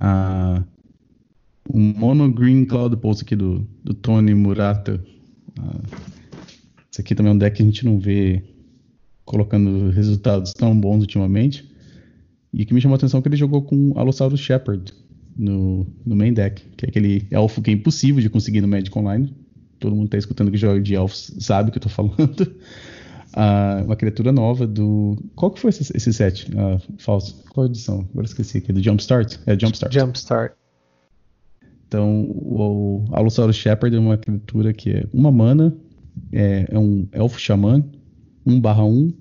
ah, 0.00 0.62
o 1.72 1.78
Mono 1.78 2.32
Green 2.32 2.64
Cloud 2.64 2.96
Pulse 2.96 3.22
aqui 3.22 3.36
do, 3.36 3.66
do 3.84 3.94
Tony 3.94 4.34
Murata. 4.34 5.02
Ah, 5.58 5.80
esse 6.90 7.00
aqui 7.00 7.14
também 7.14 7.30
é 7.30 7.34
um 7.34 7.38
deck 7.38 7.56
que 7.56 7.62
a 7.62 7.66
gente 7.66 7.84
não 7.84 7.98
vê 7.98 8.42
colocando 9.24 9.90
resultados 9.90 10.52
tão 10.52 10.78
bons 10.78 11.00
ultimamente. 11.00 11.68
E 12.52 12.62
o 12.62 12.66
que 12.66 12.74
me 12.74 12.80
chamou 12.80 12.94
a 12.94 12.98
atenção 12.98 13.20
é 13.20 13.22
que 13.22 13.28
ele 13.28 13.36
jogou 13.36 13.62
com 13.62 13.92
Allosaurus 13.96 14.40
Shepherd 14.40 14.92
no, 15.36 15.86
no 16.04 16.16
main 16.16 16.32
deck, 16.32 16.62
que 16.76 16.84
é 16.84 16.88
aquele 16.88 17.26
elfo 17.30 17.62
que 17.62 17.70
é 17.70 17.74
impossível 17.74 18.20
de 18.20 18.28
conseguir 18.28 18.60
no 18.60 18.68
Magic 18.68 18.96
Online. 18.98 19.32
Todo 19.78 19.94
mundo 19.94 20.06
está 20.06 20.18
escutando 20.18 20.50
que 20.50 20.56
joga 20.56 20.80
de 20.80 20.94
elfos 20.94 21.32
sabe 21.38 21.68
o 21.68 21.72
que 21.72 21.78
eu 21.78 21.82
tô 21.82 21.88
falando. 21.88 22.40
uh, 22.40 23.84
uma 23.86 23.96
criatura 23.96 24.32
nova 24.32 24.66
do. 24.66 25.16
Qual 25.36 25.52
que 25.52 25.60
foi 25.60 25.70
esse, 25.70 25.96
esse 25.96 26.12
set? 26.12 26.50
Uh, 26.50 26.80
falso. 26.98 27.42
Qual 27.50 27.66
edição? 27.66 28.06
Agora 28.10 28.26
esqueci 28.26 28.58
aqui. 28.58 28.72
Do 28.72 28.82
Jumpstart? 28.82 29.38
É 29.46 29.58
Jumpstart. 29.58 29.94
Jumpstart. 29.94 30.59
Então, 31.90 32.22
o, 32.30 33.04
o 33.10 33.52
Shepherd 33.52 33.96
é 33.96 33.98
uma 33.98 34.16
criatura 34.16 34.72
que 34.72 34.90
é 34.90 35.04
uma 35.12 35.32
mana, 35.32 35.76
é, 36.32 36.64
é 36.70 36.78
um 36.78 37.04
elfo 37.10 37.40
xamã, 37.40 37.84
1 38.46 38.60
barra 38.60 38.84
1. 38.84 39.08
Uh, 39.08 39.12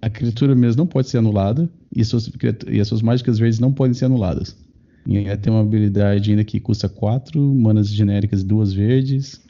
a 0.00 0.08
criatura 0.08 0.54
mesmo 0.54 0.78
não 0.78 0.86
pode 0.86 1.08
ser 1.08 1.18
anulada 1.18 1.68
e, 1.92 2.04
suas, 2.04 2.30
e 2.68 2.80
as 2.80 2.86
suas 2.86 3.02
mágicas 3.02 3.40
verdes 3.40 3.58
não 3.58 3.72
podem 3.72 3.92
ser 3.92 4.04
anuladas. 4.04 4.56
E 5.04 5.18
ela 5.18 5.36
tem 5.36 5.52
uma 5.52 5.62
habilidade 5.62 6.30
ainda 6.30 6.44
que 6.44 6.60
custa 6.60 6.88
4 6.88 7.42
manas 7.42 7.88
genéricas 7.88 8.42
e 8.42 8.44
2 8.44 8.72
verdes. 8.72 9.44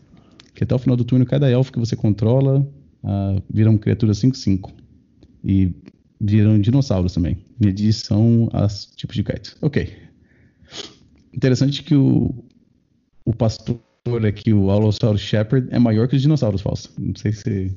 Que 0.54 0.64
até 0.64 0.74
o 0.74 0.78
final 0.78 0.96
do 0.96 1.04
turno, 1.04 1.26
cada 1.26 1.50
elfo 1.50 1.70
que 1.70 1.78
você 1.78 1.94
controla 1.94 2.60
uh, 3.04 3.42
vira 3.52 3.68
uma 3.68 3.78
criatura 3.78 4.12
5-5. 4.12 4.70
E 5.44 5.74
viram 6.18 6.58
dinossauros 6.58 7.12
também. 7.12 7.36
Em 7.60 7.68
adição 7.68 8.48
aos 8.54 8.86
tipos 8.96 9.14
de 9.14 9.22
kites. 9.22 9.54
Ok. 9.60 10.05
Interessante 11.36 11.82
que 11.82 11.94
o, 11.94 12.34
o 13.24 13.34
pastor 13.34 13.78
aqui, 14.26 14.52
o 14.52 14.70
Allosaurus 14.70 15.20
Shepherd, 15.20 15.68
é 15.70 15.78
maior 15.78 16.08
que 16.08 16.16
os 16.16 16.22
dinossauros 16.22 16.62
falsos. 16.62 16.90
Não 16.98 17.14
sei 17.14 17.32
se 17.32 17.76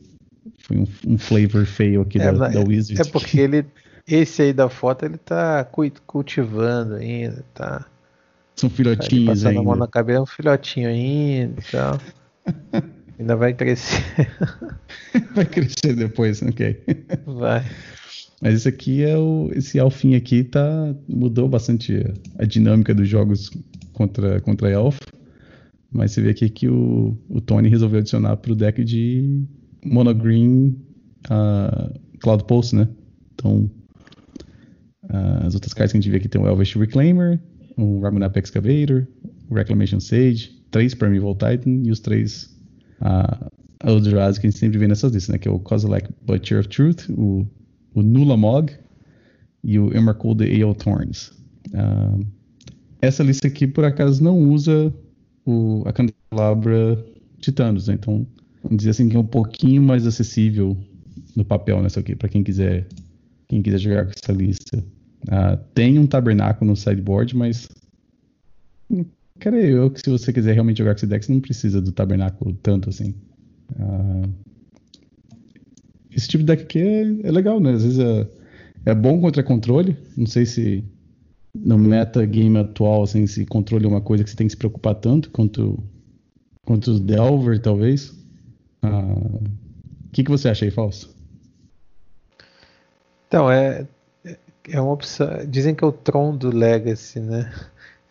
foi 0.59 0.77
um, 0.77 0.87
um 1.05 1.17
flavor 1.17 1.65
feio 1.65 2.01
aqui 2.01 2.19
é, 2.21 2.31
da, 2.31 2.47
da 2.47 2.61
Wizard. 2.61 3.01
É 3.01 3.03
porque 3.11 3.39
ele, 3.39 3.65
esse 4.07 4.43
aí 4.43 4.53
da 4.53 4.69
foto, 4.69 5.05
ele 5.05 5.17
tá 5.17 5.67
cultivando 6.05 6.95
ainda, 6.95 7.43
tá. 7.53 7.85
São 8.55 8.69
filhotinhos 8.69 9.43
tá 9.43 9.49
ainda. 9.49 9.61
a 9.61 9.63
mão 9.63 9.75
na 9.75 9.87
cabeça, 9.87 10.19
é 10.19 10.21
um 10.21 10.25
filhotinho 10.25 10.89
ainda 10.89 11.59
e 11.59 11.71
tal. 11.71 11.99
ainda 13.19 13.35
vai 13.35 13.53
crescer. 13.53 14.03
vai 15.35 15.45
crescer 15.45 15.95
depois, 15.95 16.41
ok. 16.41 16.81
Vai. 17.25 17.65
Mas 18.41 18.55
esse 18.55 18.69
aqui 18.69 19.03
é 19.03 19.17
o. 19.17 19.49
Esse 19.53 19.79
Alfin 19.79 20.15
aqui 20.15 20.43
tá. 20.43 20.95
mudou 21.07 21.47
bastante 21.49 22.05
a 22.37 22.45
dinâmica 22.45 22.93
dos 22.93 23.07
jogos 23.07 23.51
contra, 23.93 24.39
contra 24.41 24.71
Elf. 24.71 24.97
Mas 25.91 26.11
você 26.11 26.21
vê 26.21 26.29
aqui 26.29 26.49
que 26.49 26.67
o, 26.67 27.17
o 27.27 27.41
Tony 27.41 27.67
resolveu 27.67 27.99
adicionar 27.99 28.37
pro 28.37 28.55
deck 28.55 28.83
de 28.83 29.43
Monogreen 29.83 30.77
uh, 31.25 31.99
Cloud 32.19 32.43
Pulse, 32.45 32.75
né? 32.75 32.87
Então. 33.33 33.69
Uh, 35.03 35.47
as 35.47 35.55
outras 35.55 35.73
cartas 35.73 35.91
que 35.91 35.97
a 35.97 36.01
gente 36.01 36.11
vê 36.11 36.17
aqui 36.17 36.29
tem 36.29 36.39
o 36.39 36.47
Elvish 36.47 36.75
Reclaimer, 36.75 37.39
o 37.75 37.99
Ramunap 37.99 38.37
Excavator, 38.37 39.07
o 39.49 39.55
Reclamation 39.55 39.99
Sage, 39.99 40.61
três 40.69 40.93
Primeval 40.93 41.33
Titan 41.33 41.81
e 41.83 41.89
os 41.89 41.99
três 41.99 42.55
uh, 43.01 43.49
Eldrazi 43.83 44.39
que 44.39 44.45
a 44.45 44.49
gente 44.49 44.59
sempre 44.59 44.77
vê 44.77 44.87
nessas 44.87 45.11
listas, 45.11 45.33
né? 45.33 45.39
Que 45.39 45.47
é 45.47 45.51
o 45.51 45.59
Kozilek 45.59 46.09
Butcher 46.25 46.59
of 46.59 46.69
Truth, 46.69 47.09
o 47.09 47.47
o 47.93 48.01
Nulamog 48.01 48.71
e 49.63 49.79
o 49.79 49.95
Emrakul 49.95 50.35
de 50.35 50.45
Eothorns. 50.45 51.31
Uh, 51.69 52.25
essa 53.01 53.23
lista 53.23 53.47
aqui, 53.47 53.67
por 53.67 53.85
acaso, 53.85 54.23
não 54.23 54.37
usa 54.37 54.93
o, 55.45 55.83
a 55.85 55.93
candelabra 55.93 57.03
Titanos, 57.39 57.87
né? 57.87 57.95
então 57.95 58.27
vamos 58.61 58.77
dizer 58.79 58.91
assim 58.91 59.07
que 59.07 59.15
é 59.15 59.19
um 59.19 59.25
pouquinho 59.25 59.81
mais 59.81 60.05
acessível 60.05 60.77
no 61.35 61.45
papel 61.45 61.81
nessa 61.81 61.99
aqui, 61.99 62.15
para 62.15 62.29
quem 62.29 62.43
quiser 62.43 62.87
quem 63.47 63.61
quiser 63.61 63.79
jogar 63.79 64.05
com 64.05 64.11
essa 64.11 64.31
lista. 64.31 64.77
Uh, 65.23 65.57
tem 65.73 65.97
um 65.97 66.05
tabernáculo 66.05 66.69
no 66.69 66.77
sideboard, 66.77 67.35
mas 67.35 67.67
creio 69.39 69.77
eu 69.77 69.91
que 69.91 70.01
se 70.01 70.09
você 70.09 70.31
quiser 70.31 70.53
realmente 70.53 70.77
jogar 70.77 70.91
com 70.91 70.97
esse 70.97 71.07
deck, 71.07 71.25
você 71.25 71.33
não 71.33 71.41
precisa 71.41 71.81
do 71.81 71.91
tabernáculo 71.91 72.53
tanto 72.61 72.89
assim. 72.89 73.15
Uh, 73.71 74.29
esse 76.19 76.27
tipo 76.27 76.43
de 76.43 76.47
deck 76.47 76.63
aqui 76.63 76.79
é, 76.79 77.27
é 77.27 77.31
legal, 77.31 77.59
né? 77.59 77.71
Às 77.71 77.83
vezes 77.83 77.99
é, 77.99 78.27
é 78.85 78.93
bom 78.93 79.19
contra 79.19 79.41
controle. 79.41 79.97
Não 80.15 80.27
sei 80.27 80.45
se 80.45 80.83
no 81.55 81.77
metagame 81.77 82.59
atual, 82.59 83.03
assim, 83.03 83.25
se 83.25 83.45
controle 83.45 83.85
é 83.85 83.87
uma 83.87 84.01
coisa 84.01 84.23
que 84.23 84.29
você 84.29 84.35
tem 84.35 84.47
que 84.47 84.51
se 84.51 84.57
preocupar 84.57 84.95
tanto 84.95 85.31
quanto, 85.31 85.81
quanto 86.65 86.91
os 86.91 86.99
Delver, 86.99 87.59
talvez. 87.61 88.13
Ah, 88.81 89.01
o 89.01 90.11
que, 90.11 90.23
que 90.23 90.31
você 90.31 90.49
acha 90.49 90.65
aí, 90.65 90.71
Falso? 90.71 91.15
Então, 93.27 93.49
é, 93.49 93.87
é 94.69 94.81
uma 94.81 94.91
opção. 94.91 95.27
Dizem 95.47 95.73
que 95.73 95.83
é 95.83 95.87
o 95.87 95.91
Tron 95.91 96.35
do 96.35 96.55
Legacy, 96.55 97.19
né? 97.19 97.51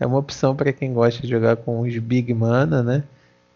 É 0.00 0.06
uma 0.06 0.18
opção 0.18 0.54
para 0.54 0.72
quem 0.72 0.92
gosta 0.92 1.20
de 1.20 1.28
jogar 1.28 1.56
com 1.56 1.80
os 1.80 1.98
Big 1.98 2.32
Mana, 2.32 2.82
né? 2.82 3.04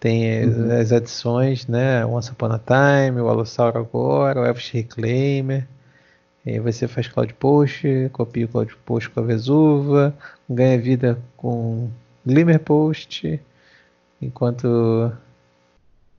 Tem 0.03 0.44
uhum. 0.48 0.80
as 0.80 0.90
adições, 0.90 1.68
né? 1.68 2.05
Once 2.05 2.28
Upon 2.32 2.50
a 2.50 2.59
Time, 2.59 3.20
o 3.20 3.28
Allosaur 3.28 3.76
agora, 3.76 4.40
o 4.40 4.44
Elfish 4.44 4.72
Reclaimer. 4.72 5.64
E 6.44 6.59
você 6.59 6.88
faz 6.88 7.07
Cloud 7.07 7.32
Post, 7.34 7.86
copia 8.12 8.46
o 8.46 8.48
Cloud 8.48 8.76
Post 8.84 9.11
com 9.11 9.20
a 9.20 9.22
Vesuva, 9.22 10.12
ganha 10.50 10.76
vida 10.76 11.16
com 11.36 11.88
Glimmer 12.26 12.59
Post, 12.59 13.40
enquanto 14.20 15.12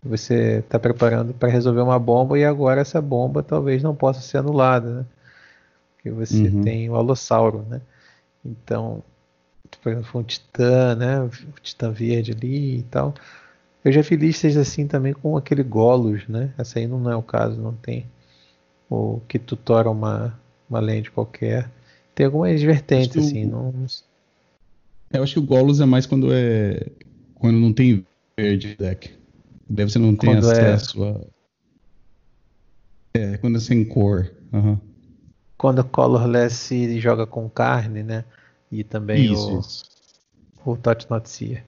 você 0.01 0.59
está 0.59 0.79
preparando 0.79 1.33
para 1.33 1.49
resolver 1.49 1.81
uma 1.81 1.99
bomba 1.99 2.39
e 2.39 2.45
agora 2.45 2.79
essa 2.79 3.01
bomba 3.01 3.43
talvez 3.43 3.83
não 3.83 3.93
possa 3.93 4.21
ser 4.21 4.37
anulada, 4.37 4.99
né? 4.99 5.05
Porque 5.97 6.09
você 6.09 6.43
uhum. 6.43 6.61
tem 6.61 6.89
o 6.89 6.95
Alossauro, 6.95 7.65
né? 7.69 7.81
Então, 8.45 9.03
por 9.81 9.91
exemplo, 9.91 10.21
um 10.21 10.23
Titã, 10.23 10.95
né? 10.95 11.19
O 11.19 11.29
Titã 11.61 11.91
verde 11.91 12.31
ali 12.31 12.77
e 12.77 12.83
tal. 12.83 13.13
Eu 13.83 13.91
já 13.91 14.01
vi 14.01 14.15
listas 14.15 14.55
assim 14.55 14.87
também 14.87 15.13
com 15.13 15.35
aquele 15.35 15.63
Golos, 15.63 16.27
né? 16.27 16.53
Essa 16.57 16.79
aí 16.79 16.87
não 16.87 17.09
é 17.09 17.15
o 17.15 17.21
caso, 17.21 17.61
não 17.61 17.73
tem. 17.73 18.05
O 18.89 19.19
que 19.27 19.37
tutora 19.37 19.89
uma, 19.89 20.39
uma 20.69 20.79
lente 20.79 21.11
qualquer. 21.11 21.69
Tem 22.15 22.25
algumas 22.25 22.61
vertentes, 22.61 23.17
assim. 23.17 23.45
O... 23.47 23.51
Não... 23.51 23.85
Eu 25.11 25.23
acho 25.23 25.33
que 25.33 25.39
o 25.39 25.43
Golos 25.43 25.81
é 25.81 25.85
mais 25.85 26.05
quando 26.05 26.29
é. 26.31 26.87
Quando 27.35 27.57
não 27.57 27.73
tem 27.73 28.05
verde 28.37 28.75
deck. 28.75 29.11
Deve 29.69 29.91
ser 29.91 29.99
não 29.99 30.15
tem 30.15 30.33
é 30.33 30.37
acesso 30.37 31.03
é... 31.03 31.09
a. 31.09 31.33
É, 33.15 33.37
quando 33.37 33.57
é 33.57 33.59
sem 33.59 33.83
cor. 33.83 34.31
Uhum. 34.51 34.77
Quando 35.57 35.79
o 35.79 35.85
Colorless 35.85 36.99
joga 36.99 37.27
com 37.27 37.49
carne, 37.49 38.01
né? 38.01 38.25
E 38.71 38.83
também 38.83 39.31
isso, 39.31 39.57
o, 39.57 39.59
isso. 39.59 39.85
o 40.65 40.75
Tot 40.75 41.07
Not 41.09 41.29
Seer. 41.29 41.63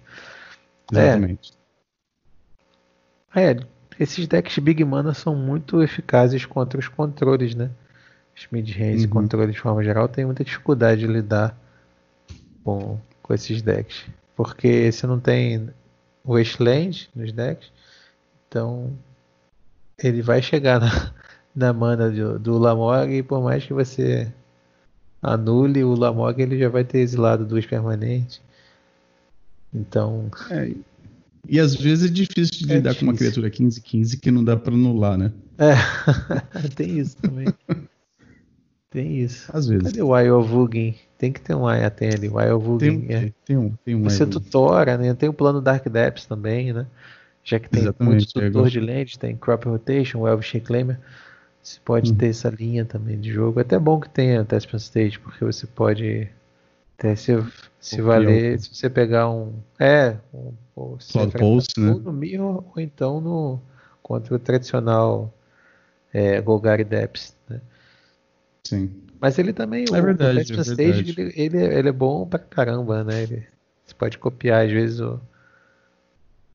Exatamente. 0.92 1.55
É, 3.36 3.58
esses 4.00 4.28
decks 4.28 4.58
Big 4.60 4.84
Mana 4.84 5.14
são 5.14 5.36
muito 5.36 5.82
eficazes 5.84 6.46
contra 6.46 6.80
os 6.80 6.88
controles, 6.88 7.54
né? 7.54 7.70
Os 8.36 8.48
mid-range 8.52 9.06
uhum. 9.06 9.12
controles 9.12 9.54
de 9.54 9.62
forma 9.62 9.84
geral 9.84 10.08
tem 10.08 10.26
muita 10.26 10.44
dificuldade 10.44 11.02
de 11.02 11.08
lidar 11.08 11.58
com, 12.64 13.00
com 13.22 13.34
esses 13.34 13.62
decks. 13.62 14.06
Porque 14.36 14.92
você 14.92 15.06
não 15.08 15.20
tem 15.20 15.70
Wasteland 16.26 17.10
nos 17.16 17.32
decks, 17.32 17.72
então 18.48 18.92
ele 19.98 20.22
vai 20.22 20.42
chegar 20.42 20.80
na, 20.80 21.14
na 21.56 21.74
mana 21.74 22.10
do, 22.10 22.40
do 22.40 22.58
Lamog 22.58 23.14
e 23.14 23.24
por 23.24 23.42
mais 23.42 23.66
que 23.66 23.74
você 23.74 24.32
anule 25.22 25.84
o 25.84 25.96
Lamog, 25.96 26.42
ele 26.42 26.60
já 26.60 26.70
vai 26.70 26.84
ter 26.84 27.00
exilado 27.00 27.46
duas 27.46 27.66
permanentes. 27.66 28.42
Então. 29.74 30.30
É, 30.52 30.72
e 31.48 31.60
às 31.60 31.76
vezes 31.76 32.10
é 32.10 32.14
difícil 32.14 32.66
de 32.68 32.72
é 32.72 32.76
lidar 32.76 32.92
difícil. 32.92 33.08
com 33.08 33.12
uma 33.12 33.18
criatura 33.18 33.50
15-15 33.50 34.20
que 34.20 34.32
não 34.32 34.44
dá 34.44 34.56
pra 34.58 34.74
anular, 34.74 35.18
né? 35.18 35.32
É, 35.58 35.76
tem 36.76 37.00
isso 37.00 37.18
também. 37.18 37.48
tem 38.90 39.20
isso. 39.20 39.50
Às 39.54 39.68
vezes. 39.68 39.84
Cadê 39.84 40.02
o 40.02 40.10
Wyovugin? 40.10 40.96
Tem 41.18 41.32
que 41.32 41.40
ter 41.42 41.56
um 41.56 41.68
até 41.68 42.14
ali, 42.14 42.28
Wyovugin. 42.28 43.02
Tem, 43.02 43.16
é. 43.16 43.34
tem 43.46 43.58
um, 43.58 43.72
tem 43.84 43.96
um. 43.96 44.04
Você 44.04 44.26
tutora, 44.26 44.98
né? 44.98 45.14
Tem 45.14 45.30
o 45.30 45.34
plano 45.34 45.62
Dark 45.62 45.88
Depths 45.88 46.26
também, 46.26 46.74
né? 46.74 46.86
Já 47.44 47.60
que 47.60 47.70
tem 47.70 47.84
Exatamente, 47.84 48.16
muito 48.16 48.40
é, 48.40 48.48
tutor 48.48 48.70
de 48.70 48.80
lente, 48.80 49.20
tem 49.20 49.36
Crop 49.36 49.66
Rotation, 49.66 50.22
o 50.22 50.28
Elvish 50.28 50.52
Reclaimer. 50.52 51.00
Você 51.62 51.80
pode 51.84 52.12
hum. 52.12 52.16
ter 52.16 52.28
essa 52.28 52.50
linha 52.50 52.86
também 52.86 53.20
de 53.20 53.32
jogo. 53.32 53.60
É 53.60 53.62
até 53.62 53.78
bom 53.80 54.00
que 54.00 54.10
tenha 54.10 54.44
Test 54.44 54.72
Stage, 54.74 55.20
porque 55.20 55.44
você 55.44 55.66
pode 55.68 56.28
até 56.98 57.16
se, 57.16 57.32
se 57.80 58.02
valer, 58.02 58.60
se 58.60 58.74
você 58.74 58.90
pegar 58.90 59.30
um. 59.30 59.54
É, 59.80 60.18
um, 60.34 60.54
ou 60.76 60.98
Post, 61.38 61.80
né? 61.80 61.94
no 61.94 62.12
Mirror, 62.12 62.64
ou 62.74 62.82
então 62.82 63.22
no 63.22 63.62
contra 64.02 64.36
o 64.36 64.40
tradicional 64.40 65.34
é, 66.14 66.40
Golgari 66.42 66.84
Depths, 66.84 67.36
né? 67.50 67.62
Sim. 68.64 68.92
Mas 69.20 69.38
ele 69.40 69.54
também, 69.54 69.86
é 69.92 70.00
o, 70.00 70.04
verdade, 70.04 70.54
o 70.54 70.58
é 70.58 70.62
Stage, 70.62 71.16
ele, 71.18 71.34
ele, 71.36 71.58
ele, 71.58 71.90
é 71.90 71.92
bom 71.92 72.28
pra 72.28 72.40
caramba, 72.40 73.04
né? 73.04 73.24
Ele, 73.24 73.48
você 73.86 73.94
pode 73.96 74.18
copiar, 74.18 74.66
às 74.66 74.72
vezes, 74.72 75.00
o, 75.00 75.20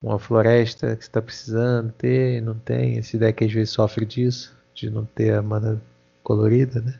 uma 0.03 0.19
floresta 0.19 0.97
que 0.97 1.05
você 1.05 1.09
está 1.09 1.21
precisando 1.21 1.93
ter, 1.93 2.41
não 2.43 2.55
tem. 2.55 2.99
Esse 2.99 3.19
deck 3.19 3.45
às 3.45 3.53
vezes 3.53 3.71
sofre 3.71 4.05
disso, 4.05 4.57
de 4.75 4.91
não 4.91 5.05
ter 5.05 5.35
a 5.35 5.43
mana 5.43 5.81
colorida, 6.23 6.81
né? 6.81 6.99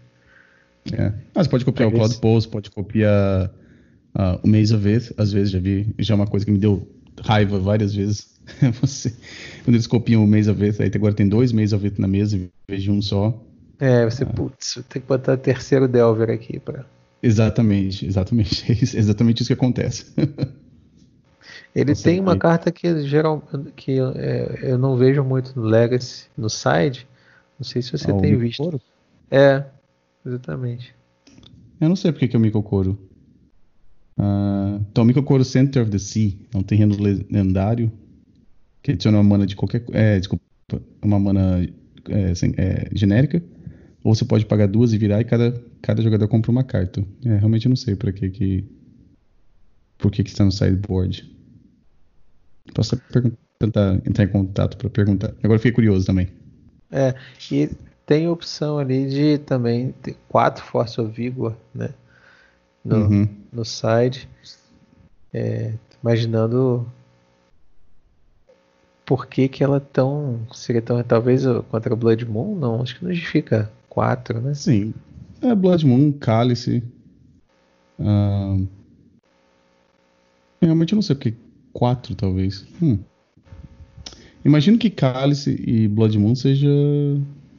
É. 0.93 1.13
Ah, 1.35 1.43
você 1.43 1.51
pode 1.51 1.65
copiar 1.65 1.89
o 1.89 1.93
Cloud 1.93 2.19
Pulse, 2.19 2.49
pode 2.49 2.71
copiar 2.71 3.51
uh, 4.15 4.41
o 4.43 4.49
Maze 4.49 4.75
of 4.75 4.89
It, 4.89 5.15
às 5.17 5.33
vezes 5.33 5.51
já 5.51 5.59
vi, 5.59 5.95
já 5.99 6.15
é 6.15 6.17
uma 6.17 6.27
coisa 6.27 6.45
que 6.45 6.53
me 6.53 6.59
deu 6.59 6.89
raiva 7.23 7.59
várias 7.59 7.95
vezes. 7.95 8.31
você, 8.81 9.15
quando 9.65 9.75
eles 9.75 9.87
copiam 9.87 10.25
o 10.25 10.27
Maze 10.27 10.51
of 10.51 10.63
It, 10.63 10.83
aí 10.83 10.91
agora 10.95 11.15
tem 11.15 11.29
dois 11.29 11.53
Maze 11.53 11.75
of 11.75 11.85
It 11.85 12.01
na 12.01 12.09
mesa 12.09 12.37
em 12.37 12.51
vez 12.69 12.83
de 12.83 12.91
um 12.91 13.01
só. 13.01 13.43
É, 13.79 14.05
você, 14.05 14.25
ah. 14.25 14.27
putz, 14.27 14.83
tem 14.89 15.01
que 15.01 15.09
botar 15.09 15.37
terceiro 15.37 15.87
Delver 15.87 16.31
aqui 16.31 16.59
para. 16.59 16.85
Exatamente, 17.23 18.07
exatamente. 18.07 18.65
É 18.73 18.99
exatamente 18.99 19.43
isso 19.43 19.49
que 19.49 19.55
acontece. 19.55 20.07
Ele 21.75 21.95
Você 21.95 22.11
tem 22.11 22.21
uma 22.21 22.37
carta 22.37 22.73
que 22.73 23.07
geral 23.07 23.43
que 23.77 23.99
é, 24.17 24.59
eu 24.63 24.77
não 24.77 24.97
vejo 24.97 25.23
muito 25.23 25.53
no 25.55 25.67
Legacy, 25.67 26.27
no 26.37 26.51
side. 26.51 27.07
Não 27.57 27.65
sei 27.65 27.81
se 27.81 27.93
você 27.93 28.11
ah, 28.11 28.15
tem 28.15 28.37
visto. 28.37 28.81
É, 29.31 29.65
exatamente. 30.25 30.95
Eu 31.81 31.89
não 31.89 31.97
sei 31.97 32.13
porque 32.13 32.29
que 32.29 32.37
é 32.37 32.39
o 32.39 32.43
Mikokoro. 32.43 32.99
Uh, 34.19 34.85
então, 34.91 35.03
o 35.03 35.07
Mikokoro 35.07 35.45
Center 35.45 35.83
of 35.83 35.91
the 35.91 35.99
Sea 35.99 36.35
é 36.53 36.59
um 36.59 36.63
terreno 36.63 36.95
lendário 37.31 37.91
que 38.83 38.93
adiciona 38.93 39.19
uma 39.19 39.25
mana 39.25 39.47
de 39.47 39.57
qualquer. 39.57 39.85
É, 39.93 40.19
desculpa, 40.19 40.45
uma 41.03 41.19
mana 41.19 41.67
é, 42.09 42.35
sem, 42.35 42.53
é, 42.57 42.89
genérica. 42.93 43.43
Ou 44.03 44.15
você 44.15 44.25
pode 44.25 44.47
pagar 44.47 44.67
duas 44.67 44.93
e 44.93 44.99
virar 44.99 45.21
e 45.21 45.25
cada, 45.25 45.63
cada 45.83 46.03
jogador 46.03 46.27
compra 46.29 46.51
uma 46.51 46.65
carta. 46.65 47.05
É, 47.25 47.37
realmente 47.37 47.67
eu 47.67 47.71
não 47.71 47.77
sei 47.77 47.97
para 47.97 48.13
que 48.13 48.29
que. 48.31 48.65
Por 49.99 50.11
que 50.11 50.25
que 50.25 50.31
está 50.31 50.45
no 50.45 50.53
sideboard. 50.53 51.31
Posso 52.75 53.01
tentar 53.59 53.95
entrar 54.07 54.25
em 54.25 54.29
contato 54.29 54.77
para 54.77 54.89
perguntar. 54.89 55.35
Agora 55.43 55.59
fiquei 55.59 55.73
curioso 55.73 56.07
também. 56.07 56.29
É, 56.91 57.15
e 57.53 57.71
tem 58.11 58.27
a 58.27 58.33
opção 58.33 58.77
ali 58.77 59.09
de 59.09 59.39
também 59.39 59.93
ter 60.03 60.17
quatro 60.29 60.65
Force 60.65 61.01
of 61.01 61.13
Vigor, 61.13 61.55
né? 61.73 61.91
No, 62.85 62.97
uhum. 62.97 63.29
no 63.53 63.65
side. 63.65 64.29
É, 65.33 65.75
imaginando 66.03 66.85
por 69.07 69.29
que, 69.29 69.47
que 69.47 69.63
ela 69.63 69.79
tão. 69.79 70.41
Seria 70.53 70.83
tão. 70.83 71.01
Talvez 71.05 71.45
contra 71.71 71.95
Blood 71.95 72.27
Moon? 72.27 72.57
Não, 72.57 72.83
acho 72.83 72.99
que 72.99 73.05
não 73.05 73.13
justifica 73.13 73.71
quatro, 73.89 74.41
né? 74.41 74.55
Sim. 74.55 74.93
É 75.41 75.55
Blood 75.55 75.87
Moon, 75.87 76.11
Cálice. 76.11 76.83
Uh... 77.97 78.67
Realmente 80.61 80.95
eu 80.95 80.97
não 80.97 81.03
sei 81.03 81.15
porque 81.15 81.35
quatro, 81.73 82.17
talvez. 82.17 82.67
Hum. 82.83 82.99
Imagino 84.45 84.79
que 84.79 84.91
Cálice 84.91 85.63
e 85.65 85.87
Blood 85.87 86.19
Moon 86.19 86.35
seja, 86.35 86.67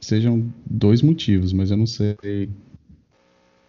sejam 0.02 0.52
dois 0.66 1.00
motivos, 1.00 1.52
mas 1.52 1.70
eu 1.70 1.76
não 1.76 1.86
sei 1.86 2.14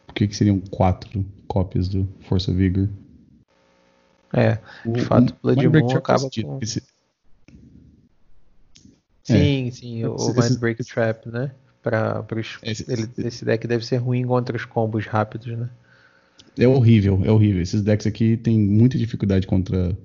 por 0.07 0.13
que, 0.13 0.27
que 0.27 0.35
seriam 0.35 0.59
quatro 0.59 1.25
cópias 1.47 1.87
do 1.87 2.07
of 2.29 2.53
Vigor. 2.53 2.89
É, 4.33 4.55
de 4.83 4.99
o, 5.01 5.05
fato, 5.05 5.35
Blood 5.41 5.67
Moon 5.67 5.95
acaba 5.95 6.27
com... 6.29 6.59
Esse... 6.59 6.81
Sim, 9.23 9.67
é. 9.67 9.71
sim, 9.71 10.05
o 10.05 10.15
esse, 10.15 10.49
Mindbreak 10.49 10.83
Trap, 10.83 11.27
né? 11.27 11.51
Pra, 11.81 12.23
pros, 12.23 12.57
esse, 12.63 12.91
ele, 12.91 13.07
esse 13.19 13.45
deck 13.45 13.67
deve 13.67 13.85
ser 13.85 13.97
ruim 13.97 14.25
contra 14.25 14.55
os 14.57 14.65
combos 14.65 15.05
rápidos, 15.05 15.55
né? 15.55 15.69
É 16.57 16.67
horrível, 16.67 17.21
é 17.23 17.31
horrível. 17.31 17.61
Esses 17.61 17.81
decks 17.81 18.07
aqui 18.07 18.37
têm 18.37 18.59
muita 18.59 18.97
dificuldade 18.97 19.45
contra 19.45 19.95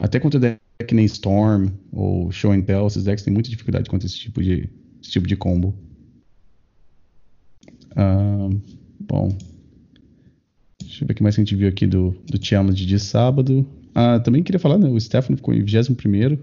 até 0.00 0.18
contra 0.18 0.40
deck 0.40 0.94
nem 0.94 1.04
Storm 1.04 1.70
ou 1.92 2.30
Show 2.32 2.52
and 2.52 2.62
Tell, 2.62 2.86
esses 2.86 3.04
decks 3.04 3.22
têm 3.22 3.32
muita 3.32 3.50
dificuldade 3.50 3.88
contra 3.88 4.06
esse 4.06 4.18
tipo 4.18 4.42
de, 4.42 4.68
esse 5.02 5.10
tipo 5.10 5.26
de 5.26 5.36
combo. 5.36 5.74
Uh, 7.92 8.60
bom. 9.00 9.36
Deixa 10.80 11.04
eu 11.04 11.08
ver 11.08 11.12
o 11.12 11.16
que 11.16 11.22
mais 11.22 11.34
a 11.34 11.40
gente 11.40 11.56
viu 11.56 11.68
aqui 11.68 11.86
do, 11.86 12.14
do 12.26 12.38
de 12.38 12.98
sábado. 12.98 13.66
Ah, 13.94 14.20
também 14.20 14.42
queria 14.42 14.58
falar, 14.58 14.78
né? 14.78 14.88
O 14.88 14.98
Stefano 14.98 15.36
ficou 15.36 15.52
em 15.52 15.62
21 15.62 16.38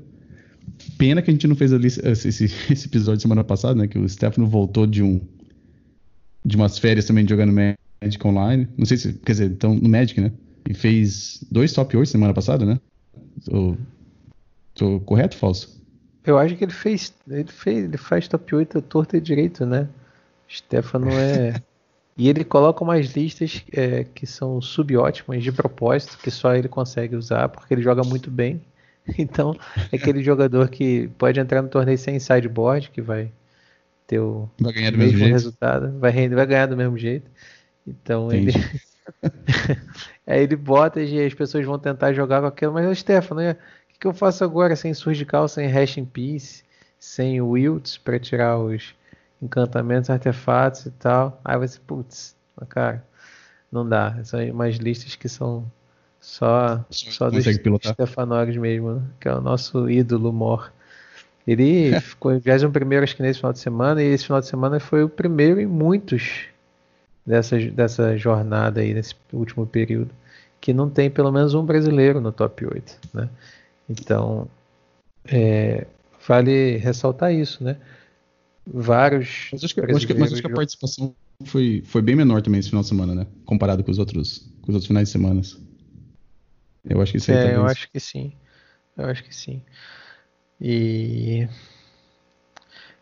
Pena 0.97 1.21
que 1.21 1.29
a 1.29 1.33
gente 1.33 1.47
não 1.47 1.55
fez 1.55 1.73
ali 1.73 1.87
esse, 1.87 2.27
esse 2.71 2.85
episódio 2.85 3.21
semana 3.21 3.43
passada, 3.43 3.75
né? 3.75 3.87
Que 3.87 3.97
o 3.97 4.07
Stefano 4.07 4.47
voltou 4.47 4.85
de 4.85 5.01
um 5.01 5.19
de 6.45 6.55
umas 6.55 6.77
férias 6.77 7.05
também 7.05 7.27
jogando 7.27 7.51
Magic 8.01 8.25
Online. 8.25 8.67
Não 8.77 8.85
sei 8.85 8.97
se, 8.97 9.13
quer 9.13 9.33
dizer, 9.33 9.51
então 9.51 9.75
no 9.75 9.89
Magic, 9.89 10.19
né? 10.19 10.31
E 10.67 10.73
fez 10.73 11.43
dois 11.51 11.73
top 11.73 11.97
8 11.97 12.09
semana 12.09 12.33
passada, 12.33 12.65
né? 12.65 12.79
Tô, 13.45 13.75
tô 14.73 14.99
correto 15.01 15.35
ou 15.35 15.39
falso? 15.39 15.78
Eu 16.29 16.37
acho 16.37 16.55
que 16.55 16.63
ele 16.63 16.73
fez. 16.73 17.13
Ele 17.27 17.51
fez. 17.51 17.85
Ele 17.85 17.97
faz 17.97 18.27
top 18.27 18.55
8 18.55 18.81
torta 18.81 19.17
e 19.17 19.21
direito, 19.21 19.65
né? 19.65 19.87
Stefano 20.49 21.09
é. 21.11 21.61
e 22.17 22.29
ele 22.29 22.43
coloca 22.43 22.83
umas 22.83 23.07
listas 23.15 23.63
é, 23.71 24.03
que 24.03 24.25
são 24.25 24.61
subótimas 24.61 25.43
de 25.43 25.51
propósito, 25.51 26.17
que 26.17 26.31
só 26.31 26.55
ele 26.55 26.67
consegue 26.67 27.15
usar, 27.15 27.49
porque 27.49 27.73
ele 27.73 27.81
joga 27.81 28.03
muito 28.03 28.29
bem. 28.29 28.61
Então, 29.17 29.55
é 29.91 29.95
aquele 29.95 30.21
jogador 30.21 30.69
que 30.69 31.07
pode 31.17 31.39
entrar 31.39 31.63
no 31.63 31.67
torneio 31.67 31.97
sem 31.97 32.19
sideboard, 32.19 32.91
que 32.91 33.01
vai 33.01 33.31
ter 34.05 34.19
o 34.19 34.47
vai 34.59 34.71
ganhar 34.71 34.91
do 34.91 34.99
mesmo, 34.99 35.17
mesmo 35.17 35.33
resultado, 35.33 35.97
vai, 35.97 36.29
vai 36.29 36.45
ganhar 36.45 36.67
do 36.67 36.77
mesmo 36.77 36.95
jeito. 36.95 37.27
Então 37.87 38.27
Entendi. 38.27 38.55
ele 38.55 38.79
Aí 40.25 40.43
ele 40.43 40.55
bota 40.55 41.01
e 41.01 41.25
as 41.25 41.33
pessoas 41.33 41.65
vão 41.65 41.79
tentar 41.79 42.13
jogar 42.13 42.41
com 42.41 42.47
aquilo. 42.47 42.73
Mas, 42.73 42.97
Stefano, 42.99 43.41
o 43.41 43.55
que, 43.99 44.01
que, 44.01 44.07
eu 44.07 44.13
faço 44.13 44.43
agora 44.43 44.75
sem 44.75 44.93
Surgical, 44.93 45.47
sem 45.47 45.67
Hash 45.67 45.97
in 45.97 46.05
Peace, 46.05 46.63
sem 46.99 47.41
Wilts 47.41 47.97
para 47.97 48.19
tirar 48.19 48.57
os 48.57 48.95
encantamentos, 49.41 50.09
artefatos 50.09 50.85
e 50.85 50.91
tal? 50.91 51.39
Aí 51.43 51.57
você, 51.57 51.79
putz, 51.85 52.35
cara, 52.69 53.03
não 53.71 53.87
dá. 53.87 54.17
São 54.23 54.39
umas 54.49 54.75
listas 54.75 55.15
que 55.15 55.29
são 55.29 55.65
só, 56.19 56.83
só 56.89 57.29
dos 57.29 57.45
Stefanog 57.45 58.57
mesmo, 58.59 58.95
né? 58.95 59.01
que 59.19 59.27
é 59.27 59.33
o 59.33 59.41
nosso 59.41 59.89
ídolo 59.89 60.33
Mor. 60.33 60.71
Ele 61.47 61.99
ficou 62.01 62.33
em 62.33 62.39
21 62.39 63.03
acho 63.03 63.15
que 63.15 63.21
nesse 63.21 63.39
final 63.39 63.53
de 63.53 63.59
semana, 63.59 64.03
e 64.03 64.07
esse 64.07 64.25
final 64.25 64.41
de 64.41 64.47
semana 64.47 64.79
foi 64.79 65.03
o 65.03 65.09
primeiro 65.09 65.59
em 65.59 65.65
muitos 65.65 66.45
dessa, 67.25 67.57
dessa 67.57 68.17
jornada 68.17 68.81
aí, 68.81 68.93
nesse 68.93 69.15
último 69.31 69.65
período, 69.65 70.11
que 70.59 70.73
não 70.73 70.89
tem 70.89 71.09
pelo 71.09 71.31
menos 71.31 71.53
um 71.53 71.63
brasileiro 71.63 72.19
no 72.19 72.31
top 72.31 72.65
8. 72.65 72.99
Né? 73.13 73.29
Então, 73.89 74.47
é, 75.25 75.87
vale 76.27 76.77
ressaltar 76.77 77.33
isso, 77.33 77.63
né? 77.63 77.77
Vários. 78.65 79.49
Mas 79.51 79.63
acho 79.63 79.73
que, 79.73 79.81
acho 79.81 80.07
que, 80.07 80.13
mas 80.13 80.33
acho 80.33 80.41
que 80.41 80.47
a 80.47 80.53
participação 80.53 81.15
foi, 81.45 81.81
foi 81.85 82.01
bem 82.01 82.15
menor 82.15 82.41
também 82.41 82.59
esse 82.59 82.69
final 82.69 82.83
de 82.83 82.89
semana, 82.89 83.15
né? 83.15 83.27
Comparado 83.45 83.83
com 83.83 83.91
os 83.91 83.97
outros, 83.97 84.39
com 84.61 84.71
os 84.71 84.75
outros 84.75 84.87
finais 84.87 85.07
de 85.07 85.11
semana. 85.11 85.41
Eu 86.85 87.01
acho 87.01 87.11
que 87.13 87.17
isso 87.17 87.31
aí 87.31 87.37
É, 87.37 87.55
eu 87.55 87.65
acho 87.65 87.89
que 87.91 87.99
sim. 87.99 88.33
Eu 88.95 89.05
acho 89.05 89.23
que 89.23 89.35
sim. 89.35 89.61
E. 90.61 91.47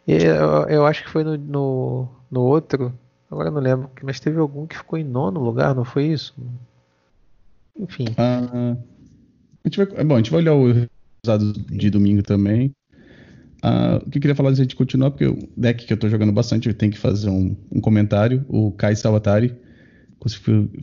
e 0.07 0.13
eu, 0.13 0.67
eu, 0.69 0.85
acho 0.85 1.03
que 1.03 1.09
foi 1.09 1.23
no, 1.23 1.37
no, 1.37 2.07
no 2.31 2.41
outro 2.41 2.97
Agora 3.29 3.51
não 3.51 3.59
lembro, 3.59 3.91
mas 4.01 4.19
teve 4.19 4.39
algum 4.39 4.65
que 4.65 4.77
ficou 4.77 4.97
em 4.97 5.03
nono 5.03 5.41
lugar, 5.41 5.75
não 5.75 5.83
foi 5.83 6.05
isso? 6.05 6.33
Enfim. 7.77 8.05
Ah, 8.17 8.77
a 9.67 9.69
gente 9.69 9.93
vai, 9.93 10.03
bom, 10.03 10.15
a 10.15 10.17
gente 10.17 10.31
vai 10.31 10.41
olhar 10.41 10.53
o 10.53 10.65
resultado 10.65 11.53
de 11.69 11.89
domingo 11.89 12.23
também. 12.23 12.71
Ah, 13.61 13.99
o 14.05 14.09
que 14.09 14.17
eu 14.17 14.21
queria 14.21 14.35
falar 14.35 14.49
antes 14.49 14.65
de 14.65 14.75
continuar, 14.75 15.11
porque 15.11 15.25
o 15.25 15.37
deck 15.55 15.85
que 15.85 15.91
eu 15.91 15.97
tô 15.97 16.07
jogando 16.07 16.31
bastante, 16.31 16.67
eu 16.67 16.73
tenho 16.73 16.91
que 16.91 16.97
fazer 16.97 17.29
um, 17.29 17.55
um 17.71 17.81
comentário. 17.81 18.45
O 18.47 18.71
Kai 18.71 18.95
Salvatari 18.95 19.55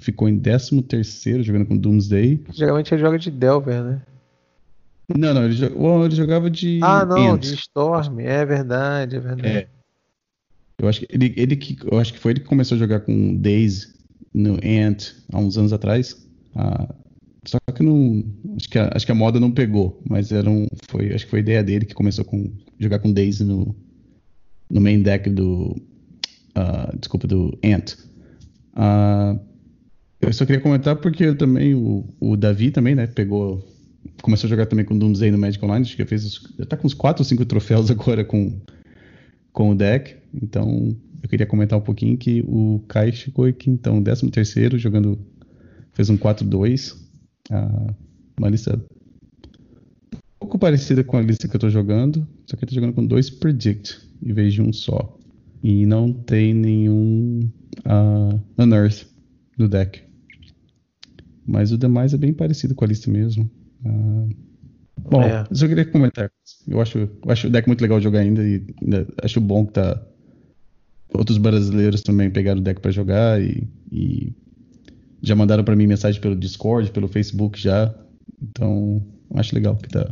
ficou 0.00 0.28
em 0.28 0.38
13 0.38 0.82
terceiro 0.82 1.42
jogando 1.42 1.66
com 1.66 1.76
Doomsday. 1.76 2.44
Geralmente 2.52 2.94
ele 2.94 3.00
joga 3.00 3.18
de 3.18 3.30
Delver, 3.30 3.82
né? 3.82 4.02
Não, 5.16 5.34
não, 5.34 5.44
ele, 5.44 5.52
jogava, 5.52 6.04
ele 6.06 6.14
jogava 6.14 6.50
de. 6.50 6.80
Ah, 6.82 7.04
não, 7.04 7.34
Ant. 7.34 7.42
de 7.42 7.54
Storm, 7.54 8.20
é 8.20 8.44
verdade, 8.44 9.16
é 9.16 9.20
verdade. 9.20 9.48
É. 9.48 9.68
Eu 10.78 10.88
acho 10.88 11.00
que 11.00 11.06
ele, 11.10 11.32
ele 11.36 11.56
que 11.56 11.76
eu 11.90 11.98
acho 11.98 12.12
que 12.12 12.18
foi 12.18 12.32
ele 12.32 12.40
que 12.40 12.46
começou 12.46 12.76
a 12.76 12.78
jogar 12.78 13.00
com 13.00 13.36
Days 13.36 13.94
no 14.32 14.54
Ant 14.54 15.14
há 15.32 15.38
uns 15.38 15.58
anos 15.58 15.72
atrás. 15.72 16.26
Ah, 16.54 16.88
só 17.46 17.58
que 17.74 17.82
não 17.82 18.24
acho 18.56 18.68
que 18.68 18.78
a, 18.78 18.90
acho 18.94 19.06
que 19.06 19.12
a 19.12 19.14
moda 19.14 19.38
não 19.38 19.50
pegou, 19.50 20.00
mas 20.08 20.32
era 20.32 20.48
um 20.48 20.66
foi 20.88 21.12
acho 21.12 21.24
que 21.24 21.30
foi 21.30 21.40
ideia 21.40 21.62
dele 21.62 21.84
que 21.84 21.94
começou 21.94 22.24
com 22.24 22.50
jogar 22.78 22.98
com 22.98 23.12
Daisy 23.12 23.44
no 23.44 23.74
no 24.70 24.80
main 24.80 25.02
deck 25.02 25.28
do 25.30 25.76
uh, 26.56 26.98
desculpa 26.98 27.26
do 27.26 27.56
Ant. 27.64 27.94
Uh, 28.74 29.38
eu 30.20 30.32
só 30.32 30.46
queria 30.46 30.60
comentar 30.60 30.96
porque 30.96 31.34
também 31.34 31.74
o, 31.74 32.04
o 32.18 32.36
Davi 32.36 32.70
também, 32.70 32.94
né, 32.94 33.06
pegou 33.06 33.62
começou 34.22 34.48
a 34.48 34.50
jogar 34.50 34.66
também 34.66 34.84
com 34.84 34.98
Doomsday 34.98 35.30
no 35.30 35.38
Magic 35.38 35.64
Online, 35.64 35.84
acho 35.84 35.96
que 35.96 36.04
fez 36.04 36.40
já 36.58 36.66
tá 36.66 36.76
com 36.76 36.86
uns 36.86 36.94
4 36.94 37.20
ou 37.20 37.24
5 37.24 37.44
troféus 37.44 37.90
agora 37.92 38.24
com 38.24 38.52
com 39.54 39.70
o 39.70 39.74
deck. 39.74 40.16
Então, 40.34 40.94
eu 41.22 41.28
queria 41.28 41.46
comentar 41.46 41.78
um 41.78 41.82
pouquinho 41.82 42.18
que 42.18 42.42
o 42.46 42.82
Kai 42.88 43.12
ficou 43.12 43.46
aqui, 43.46 43.70
então, 43.70 44.02
13 44.02 44.30
terceiro, 44.30 44.78
jogando, 44.78 45.18
fez 45.92 46.10
um 46.10 46.18
4-2, 46.18 46.96
uma 48.38 48.48
lista 48.48 48.80
um 50.14 50.46
pouco 50.46 50.58
parecida 50.58 51.02
com 51.02 51.16
a 51.16 51.22
lista 51.22 51.48
que 51.48 51.56
eu 51.56 51.60
tô 51.60 51.70
jogando, 51.70 52.26
só 52.46 52.56
que 52.56 52.64
eu 52.64 52.68
tô 52.68 52.74
jogando 52.74 52.92
com 52.92 53.06
dois 53.06 53.30
Predict. 53.30 53.98
em 54.22 54.32
vez 54.32 54.52
de 54.52 54.60
um 54.60 54.72
só. 54.72 55.18
E 55.62 55.86
não 55.86 56.12
tem 56.12 56.52
nenhum 56.52 57.50
uh, 57.86 58.40
Unearth 58.58 59.06
no 59.58 59.66
deck. 59.66 60.02
Mas 61.46 61.72
o 61.72 61.78
demais 61.78 62.12
é 62.12 62.18
bem 62.18 62.34
parecido 62.34 62.74
com 62.74 62.84
a 62.84 62.88
lista 62.88 63.10
mesmo. 63.10 63.50
Uh, 63.84 64.28
bom, 64.98 65.22
é. 65.22 65.46
eu 65.50 65.56
só 65.56 65.66
queria 65.66 65.86
comentar. 65.86 66.30
Eu 66.68 66.80
acho, 66.80 66.98
eu 66.98 67.10
acho 67.28 67.46
o 67.46 67.50
deck 67.50 67.66
muito 67.66 67.80
legal 67.80 67.98
de 67.98 68.04
jogar 68.04 68.20
ainda 68.20 68.46
e 68.46 68.62
ainda 68.82 69.06
acho 69.22 69.40
bom 69.40 69.66
que 69.66 69.72
tá. 69.72 70.02
Outros 71.14 71.38
brasileiros 71.38 72.02
também 72.02 72.30
pegaram 72.30 72.60
o 72.60 72.64
deck 72.64 72.80
para 72.80 72.90
jogar 72.90 73.40
e, 73.40 73.68
e, 73.90 74.32
já 75.24 75.34
mandaram 75.34 75.64
para 75.64 75.74
mim 75.74 75.86
mensagem 75.86 76.20
pelo 76.20 76.36
Discord, 76.36 76.90
pelo 76.90 77.08
Facebook 77.08 77.58
já. 77.58 77.92
Então, 78.42 79.02
acho 79.34 79.54
legal 79.54 79.76
que 79.76 79.88
tá. 79.88 80.10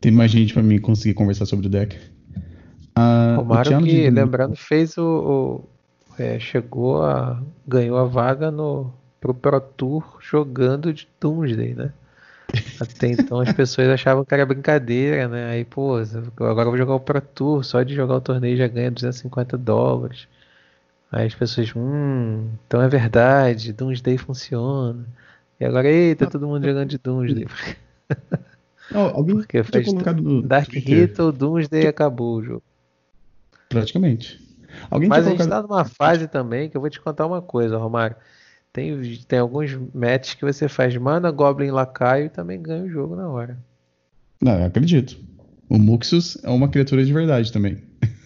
Tem 0.00 0.10
mais 0.10 0.30
gente 0.30 0.54
para 0.54 0.62
mim 0.62 0.80
conseguir 0.80 1.14
conversar 1.14 1.44
sobre 1.44 1.66
o 1.66 1.70
deck. 1.70 1.96
Ah, 2.94 3.34
Romário 3.36 3.78
que, 3.82 4.02
de... 4.02 4.10
lembrando, 4.10 4.56
fez 4.56 4.96
o, 4.96 5.64
o 6.16 6.22
é, 6.22 6.38
chegou 6.40 7.02
a 7.02 7.40
ganhou 7.66 7.98
a 7.98 8.04
vaga 8.04 8.50
no 8.50 8.92
pro 9.20 9.34
Pro 9.34 9.60
Tour 9.60 10.18
jogando 10.20 10.92
de 10.92 11.06
Doomsday, 11.20 11.74
né? 11.74 11.92
Até 12.80 13.08
então 13.08 13.40
as 13.40 13.52
pessoas 13.52 13.88
achavam 13.88 14.24
que 14.24 14.32
era 14.32 14.46
brincadeira, 14.46 15.28
né? 15.28 15.50
Aí, 15.50 15.64
pô, 15.64 15.96
agora 16.40 16.66
eu 16.66 16.70
vou 16.70 16.78
jogar 16.78 16.94
o 16.94 17.00
Pro 17.00 17.20
Tour, 17.20 17.62
só 17.62 17.82
de 17.82 17.94
jogar 17.94 18.16
o 18.16 18.20
torneio 18.20 18.56
já 18.56 18.66
ganha 18.66 18.90
250 18.90 19.58
dólares. 19.58 20.26
Aí 21.10 21.26
as 21.26 21.34
pessoas, 21.34 21.72
hum, 21.74 22.50
então 22.66 22.82
é 22.82 22.88
verdade, 22.88 23.72
Doomsday 23.72 24.18
funciona. 24.18 25.06
E 25.58 25.64
agora, 25.64 25.88
eita, 25.88 26.26
todo 26.26 26.46
mundo 26.46 26.64
jogando 26.66 26.88
de 26.88 26.98
Doomsday. 26.98 27.46
Não, 28.92 29.02
alguém 29.14 29.36
Porque 29.36 29.62
faz 29.62 29.86
colocado 29.86 30.22
no 30.22 30.42
Dark 30.42 30.72
Ritual, 30.72 31.32
Doomsday 31.32 31.86
acabou 31.86 32.36
o 32.36 32.42
jogo. 32.42 32.62
Praticamente. 33.68 34.40
Alguém 34.90 35.08
Mas 35.08 35.26
a 35.26 35.30
gente 35.30 35.38
colocado... 35.38 35.62
tá 35.62 35.68
numa 35.68 35.84
fase 35.84 36.28
também 36.28 36.70
que 36.70 36.76
eu 36.76 36.80
vou 36.80 36.88
te 36.88 37.00
contar 37.00 37.26
uma 37.26 37.42
coisa, 37.42 37.76
Romário. 37.76 38.16
Tem, 38.72 39.18
tem 39.26 39.38
alguns 39.38 39.78
matches 39.94 40.34
que 40.34 40.44
você 40.44 40.68
faz 40.68 40.96
mana, 40.96 41.30
Goblin 41.30 41.70
Lacaio 41.70 42.26
e 42.26 42.30
também 42.30 42.60
ganha 42.60 42.84
o 42.84 42.88
jogo 42.88 43.16
na 43.16 43.28
hora. 43.28 43.58
Não, 44.40 44.58
eu 44.58 44.66
acredito. 44.66 45.18
O 45.68 45.78
Muxus 45.78 46.38
é 46.44 46.50
uma 46.50 46.68
criatura 46.68 47.04
de 47.04 47.12
verdade 47.12 47.52
também. 47.52 47.82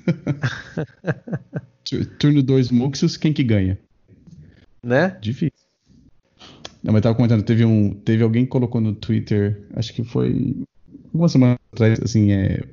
Turno 2.18 2.42
2 2.42 2.70
Muxus, 2.70 3.16
quem 3.16 3.32
que 3.32 3.42
ganha? 3.42 3.78
Né? 4.82 5.16
Difícil. 5.20 5.52
Não, 6.82 6.92
mas 6.92 6.96
eu 6.96 7.02
tava 7.02 7.14
comentando, 7.14 7.42
teve 7.44 7.64
um. 7.64 7.94
Teve 7.94 8.22
alguém 8.22 8.44
que 8.44 8.50
colocou 8.50 8.80
no 8.80 8.92
Twitter, 8.92 9.62
acho 9.74 9.92
que 9.94 10.02
foi 10.02 10.56
uma 11.14 11.28
semana 11.28 11.56
atrás, 11.72 12.00
assim, 12.02 12.32
é, 12.32 12.64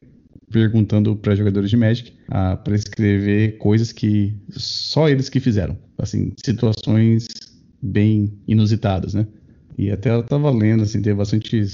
perguntando 0.49 1.15
para 1.15 1.35
jogadores 1.35 1.69
de 1.69 1.77
Magic 1.77 2.13
ah, 2.27 2.57
para 2.57 2.75
escrever 2.75 3.57
coisas 3.57 3.91
que 3.91 4.35
só 4.49 5.07
eles 5.07 5.29
que 5.29 5.39
fizeram, 5.39 5.77
assim, 5.97 6.33
situações 6.43 7.27
bem 7.81 8.33
inusitadas, 8.47 9.13
né? 9.13 9.27
E 9.77 9.91
até 9.91 10.09
ela 10.09 10.23
tava 10.23 10.49
lendo, 10.51 10.83
assim, 10.83 11.01
teve 11.01 11.15
bastante 11.15 11.65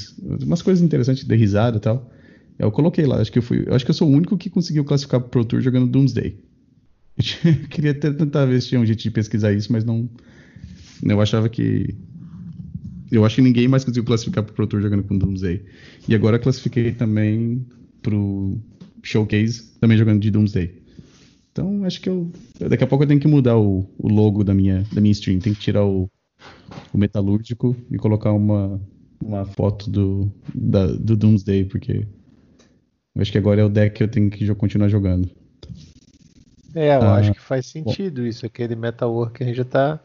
umas 0.43 0.61
coisas 0.61 0.83
interessantes, 0.83 1.23
de 1.23 1.35
risada 1.35 1.77
e 1.77 1.79
tal. 1.79 2.11
Eu 2.59 2.71
coloquei 2.71 3.05
lá, 3.05 3.19
acho 3.19 3.31
que 3.31 3.39
eu 3.39 3.43
fui, 3.43 3.63
eu 3.65 3.73
acho 3.73 3.83
que 3.83 3.91
eu 3.91 3.95
sou 3.95 4.07
o 4.07 4.11
único 4.11 4.37
que 4.37 4.49
conseguiu 4.49 4.85
classificar 4.85 5.21
pro 5.21 5.43
Tour 5.43 5.61
jogando 5.61 5.87
Doomsday. 5.87 6.37
Eu 7.17 7.67
queria 7.69 7.91
até 7.91 8.11
tentar 8.11 8.45
ver 8.45 8.61
se 8.61 8.69
tinha 8.69 8.81
um 8.81 8.85
jeito 8.85 9.01
de 9.01 9.11
pesquisar 9.11 9.53
isso, 9.53 9.71
mas 9.71 9.83
não. 9.83 10.09
Eu 11.03 11.21
achava 11.21 11.49
que. 11.49 11.95
Eu 13.11 13.23
acho 13.23 13.35
que 13.35 13.41
ninguém 13.41 13.67
mais 13.67 13.83
conseguiu 13.83 14.03
classificar 14.03 14.43
pro 14.43 14.53
Pro 14.53 14.67
Tour 14.67 14.81
jogando 14.81 15.03
com 15.03 15.17
Doomsday. 15.17 15.63
E 16.07 16.15
agora 16.15 16.39
classifiquei 16.39 16.91
também 16.91 17.65
pro 18.01 18.59
Showcase, 19.03 19.71
também 19.79 19.97
jogando 19.97 20.19
de 20.19 20.31
Doomsday. 20.31 20.83
Então, 21.51 21.85
acho 21.85 22.01
que 22.01 22.09
eu. 22.09 22.31
Daqui 22.67 22.83
a 22.83 22.87
pouco 22.87 23.03
eu 23.03 23.07
tenho 23.07 23.19
que 23.19 23.27
mudar 23.27 23.57
o, 23.57 23.89
o 23.97 24.09
logo 24.09 24.43
da 24.43 24.53
minha, 24.53 24.83
da 24.91 24.99
minha 24.99 25.11
stream. 25.11 25.39
Tem 25.39 25.53
que 25.53 25.59
tirar 25.59 25.85
o, 25.85 26.09
o 26.91 26.97
metalúrgico 26.97 27.75
e 27.89 27.97
colocar 27.97 28.33
uma, 28.33 28.81
uma 29.23 29.45
foto 29.45 29.89
do, 29.89 30.31
da, 30.53 30.87
do 30.87 31.15
Doomsday, 31.15 31.65
porque 31.65 32.05
eu 33.15 33.21
acho 33.21 33.31
que 33.31 33.37
agora 33.37 33.61
é 33.61 33.63
o 33.63 33.69
deck 33.69 33.95
que 33.95 34.03
eu 34.03 34.07
tenho 34.09 34.29
que 34.29 34.53
continuar 34.55 34.89
jogando. 34.89 35.29
É, 36.75 36.97
eu 36.97 37.01
ah, 37.01 37.15
acho 37.15 37.31
que 37.31 37.39
faz 37.39 37.65
sentido 37.67 38.21
bom. 38.21 38.27
isso. 38.27 38.45
Aquele 38.45 38.75
gente 39.47 39.55
já 39.57 39.63
tá. 39.63 39.99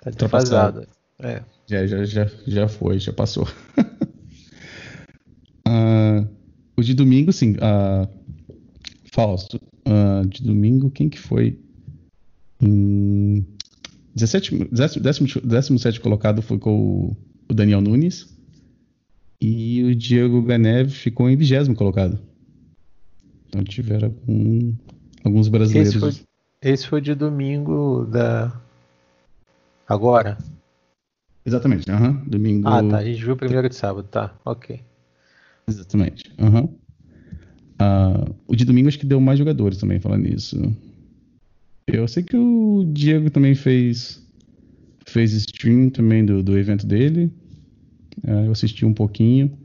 Tá 0.00 0.10
defasado. 0.10 0.86
É. 1.18 1.42
Já, 1.66 1.86
já, 1.86 2.04
já, 2.04 2.30
já 2.46 2.68
foi, 2.68 2.98
já 2.98 3.12
passou. 3.12 3.46
uh, 5.68 6.26
o 6.76 6.82
de 6.82 6.94
domingo, 6.94 7.30
sim. 7.32 7.52
Uh, 7.52 8.08
Fausto, 9.12 9.60
uh, 9.86 10.26
de 10.26 10.42
domingo, 10.42 10.90
quem 10.90 11.10
que 11.10 11.18
foi? 11.18 11.58
Em 12.60 13.46
17, 14.14 14.68
17 14.72 16.00
colocado 16.00 16.40
foi 16.40 16.58
com 16.58 17.14
o 17.48 17.54
Daniel 17.54 17.82
Nunes. 17.82 18.34
E 19.40 19.84
o 19.84 19.94
Diego 19.94 20.40
Ganev 20.40 20.90
ficou 20.90 21.28
em 21.28 21.36
vigésimo 21.36 21.76
colocado. 21.76 22.18
Então 23.48 23.62
tiveram 23.64 24.08
algum, 24.08 24.72
alguns 25.24 25.48
brasileiros. 25.48 25.94
Esse 25.94 26.00
foi, 26.00 26.26
esse 26.62 26.86
foi 26.86 27.00
de 27.00 27.14
domingo 27.14 28.06
da. 28.06 28.52
Agora? 29.88 30.36
Exatamente, 31.44 31.88
uhum, 31.90 32.24
domingo. 32.26 32.68
Ah, 32.68 32.82
tá. 32.82 32.98
A 32.98 33.04
gente 33.04 33.22
viu 33.22 33.34
o 33.34 33.36
primeiro 33.36 33.68
de 33.68 33.76
sábado, 33.76 34.08
tá. 34.08 34.34
Ok. 34.44 34.80
Exatamente. 35.68 36.32
Uhum. 36.38 36.64
Uh, 37.78 38.34
o 38.48 38.56
de 38.56 38.64
domingo 38.64 38.88
acho 38.88 38.98
que 38.98 39.06
deu 39.06 39.20
mais 39.20 39.38
jogadores 39.38 39.78
também, 39.78 40.00
falando 40.00 40.24
nisso. 40.24 40.56
Eu 41.86 42.08
sei 42.08 42.22
que 42.22 42.36
o 42.36 42.84
Diego 42.92 43.30
também 43.30 43.54
fez 43.54 44.24
fez 45.06 45.32
stream 45.32 45.88
também 45.88 46.24
do, 46.24 46.42
do 46.42 46.58
evento 46.58 46.84
dele. 46.84 47.30
Uh, 48.24 48.46
eu 48.46 48.52
assisti 48.52 48.84
um 48.84 48.92
pouquinho. 48.92 49.56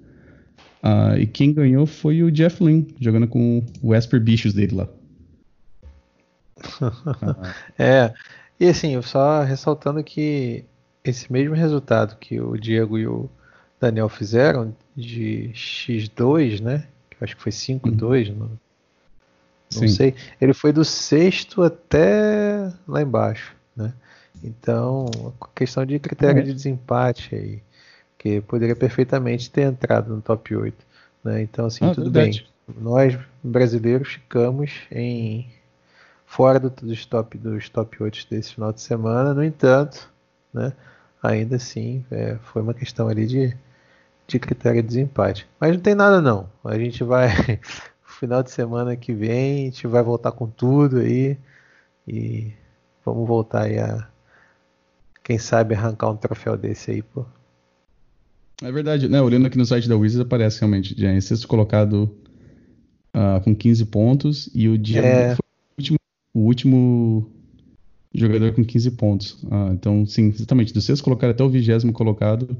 Uh, 0.83 1.17
e 1.19 1.27
quem 1.27 1.53
ganhou 1.53 1.85
foi 1.85 2.23
o 2.23 2.31
Jeff 2.31 2.63
Lynn, 2.63 2.85
jogando 2.99 3.27
com 3.27 3.63
o 3.81 3.93
Esper 3.93 4.19
Bichos 4.19 4.53
dele 4.53 4.75
lá. 4.75 4.87
é, 7.77 8.13
e 8.59 8.67
assim, 8.67 8.99
só 9.01 9.43
ressaltando 9.43 10.03
que 10.03 10.65
esse 11.03 11.31
mesmo 11.31 11.55
resultado 11.55 12.17
que 12.17 12.39
o 12.39 12.57
Diego 12.57 12.97
e 12.97 13.07
o 13.07 13.29
Daniel 13.79 14.09
fizeram 14.09 14.75
de 14.95 15.51
X2, 15.53 16.61
né? 16.61 16.87
acho 17.21 17.35
que 17.35 17.41
foi 17.41 17.51
5-2, 17.51 18.29
uhum. 18.29 18.35
não, 18.35 18.59
não 19.79 19.87
sei. 19.87 20.15
Ele 20.39 20.53
foi 20.53 20.73
do 20.73 20.83
sexto 20.83 21.61
até 21.61 22.71
lá 22.87 23.01
embaixo, 23.01 23.55
né? 23.75 23.93
Então, 24.43 25.05
questão 25.55 25.85
de 25.85 25.99
critério 25.99 26.39
é. 26.39 26.43
de 26.43 26.53
desempate 26.53 27.35
aí, 27.35 27.61
que 28.21 28.39
poderia 28.41 28.75
perfeitamente 28.75 29.49
ter 29.49 29.63
entrado 29.63 30.15
no 30.15 30.21
top 30.21 30.55
8, 30.55 30.77
né? 31.23 31.41
Então, 31.41 31.65
assim, 31.65 31.85
ah, 31.85 31.95
tudo 31.95 32.11
verdade. 32.11 32.47
bem. 32.67 32.75
Nós 32.79 33.17
brasileiros 33.43 34.09
ficamos 34.13 34.71
em 34.91 35.49
fora 36.23 36.59
do, 36.59 36.69
dos 36.69 37.03
top 37.07 37.35
dos 37.35 37.67
top 37.67 38.03
8 38.03 38.27
desse 38.29 38.53
final 38.53 38.71
de 38.71 38.79
semana, 38.79 39.33
no 39.33 39.43
entanto, 39.43 40.07
né? 40.53 40.71
Ainda 41.23 41.55
assim, 41.55 42.05
é, 42.11 42.37
foi 42.43 42.61
uma 42.61 42.75
questão 42.75 43.07
ali 43.07 43.25
de 43.25 43.57
de 44.27 44.39
critério 44.39 44.83
de 44.83 44.87
desempate. 44.87 45.49
Mas 45.59 45.73
não 45.73 45.81
tem 45.81 45.95
nada 45.95 46.21
não. 46.21 46.47
A 46.63 46.77
gente 46.77 47.03
vai 47.03 47.27
final 48.05 48.43
de 48.43 48.51
semana 48.51 48.95
que 48.95 49.13
vem, 49.13 49.63
a 49.63 49.65
gente 49.65 49.87
vai 49.87 50.03
voltar 50.03 50.31
com 50.31 50.47
tudo 50.47 50.99
aí 50.99 51.39
e 52.07 52.53
vamos 53.03 53.27
voltar 53.27 53.63
aí 53.63 53.79
a 53.79 54.07
quem 55.23 55.39
sabe 55.39 55.73
arrancar 55.73 56.11
um 56.11 56.17
troféu 56.17 56.55
desse 56.55 56.91
aí, 56.91 57.01
pô. 57.01 57.25
É 58.61 58.71
verdade, 58.71 59.09
né? 59.09 59.21
Olhando 59.21 59.47
aqui 59.47 59.57
no 59.57 59.65
site 59.65 59.89
da 59.89 59.95
Wizards 59.95 60.25
aparece 60.25 60.59
realmente, 60.59 60.95
já 60.97 61.11
em 61.11 61.21
sexto 61.21 61.47
colocado 61.47 62.15
uh, 63.15 63.41
com 63.43 63.55
15 63.55 63.85
pontos 63.85 64.49
e 64.53 64.67
o 64.67 64.77
Diego 64.77 65.07
é... 65.07 65.35
foi 65.35 65.43
o 65.43 65.79
último, 65.79 65.97
o 66.33 66.39
último 66.41 67.31
jogador 68.13 68.53
com 68.53 68.63
15 68.63 68.91
pontos. 68.91 69.43
Uh, 69.43 69.73
então, 69.73 70.05
sim, 70.05 70.27
exatamente, 70.27 70.73
do 70.73 70.81
sexto 70.81 71.03
colocado 71.03 71.31
até 71.31 71.43
o 71.43 71.49
vigésimo 71.49 71.91
colocado 71.91 72.55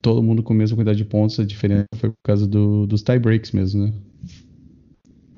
todo 0.00 0.22
mundo 0.22 0.42
com 0.42 0.52
a 0.52 0.56
mesma 0.56 0.76
quantidade 0.76 0.98
de 0.98 1.04
pontos, 1.04 1.38
a 1.38 1.44
diferença 1.44 1.86
foi 1.96 2.10
por 2.10 2.22
causa 2.22 2.46
do, 2.46 2.86
dos 2.86 3.02
tie 3.02 3.18
breaks 3.18 3.52
mesmo, 3.52 3.86
né? 3.86 3.92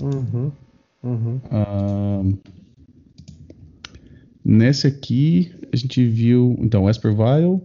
Uhum. 0.00 0.52
Uhum. 1.02 1.40
Ah, 1.50 2.22
nesse 4.44 4.86
aqui, 4.86 5.52
a 5.72 5.76
gente 5.76 6.06
viu, 6.06 6.56
então, 6.60 6.88
Esper 6.88 7.12
Vile, 7.12 7.60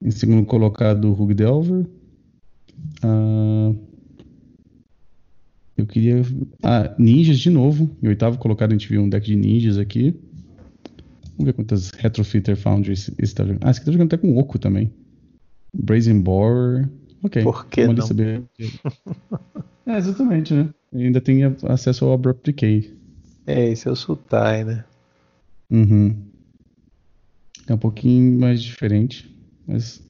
em 0.00 0.10
segundo 0.10 0.44
colocado, 0.44 1.10
Hug 1.10 1.34
Delver. 1.34 1.86
Ah, 3.02 3.72
eu 5.76 5.86
queria. 5.86 6.22
Ah, 6.62 6.94
ninjas 6.98 7.38
de 7.38 7.50
novo. 7.50 7.90
Em 8.02 8.08
oitavo 8.08 8.38
colocado, 8.38 8.70
a 8.70 8.74
gente 8.74 8.88
viu 8.88 9.02
um 9.02 9.08
deck 9.08 9.26
de 9.26 9.36
ninjas 9.36 9.78
aqui. 9.78 10.14
Vamos 11.36 11.46
ver 11.46 11.52
quantas 11.52 11.90
Retrofitter 11.90 12.56
Foundries 12.56 13.10
esse 13.18 13.34
tá 13.34 13.44
jogando. 13.44 13.64
Ah, 13.64 13.70
esse 13.70 13.78
aqui 13.78 13.86
tá 13.86 13.92
jogando 13.92 14.12
até 14.12 14.16
com 14.16 14.36
Oco 14.36 14.58
também. 14.58 14.92
Brazen 15.72 16.20
Borer. 16.20 16.88
Ok. 17.22 17.42
Por 17.42 17.66
que 17.66 17.86
não? 17.86 18.04
Saber. 18.04 18.42
é, 19.86 19.96
exatamente, 19.96 20.54
né? 20.54 20.68
E 20.92 21.04
ainda 21.04 21.20
tem 21.20 21.42
acesso 21.44 22.04
ao 22.04 22.12
Abrupt 22.12 22.44
Decay. 22.44 22.92
É, 23.46 23.70
esse 23.70 23.88
é 23.88 23.90
o 23.90 23.96
Sultai, 23.96 24.64
né? 24.64 24.84
Uhum. 25.70 26.14
É 27.68 27.74
um 27.74 27.78
pouquinho 27.78 28.38
mais 28.38 28.62
diferente, 28.62 29.30
mas 29.68 30.02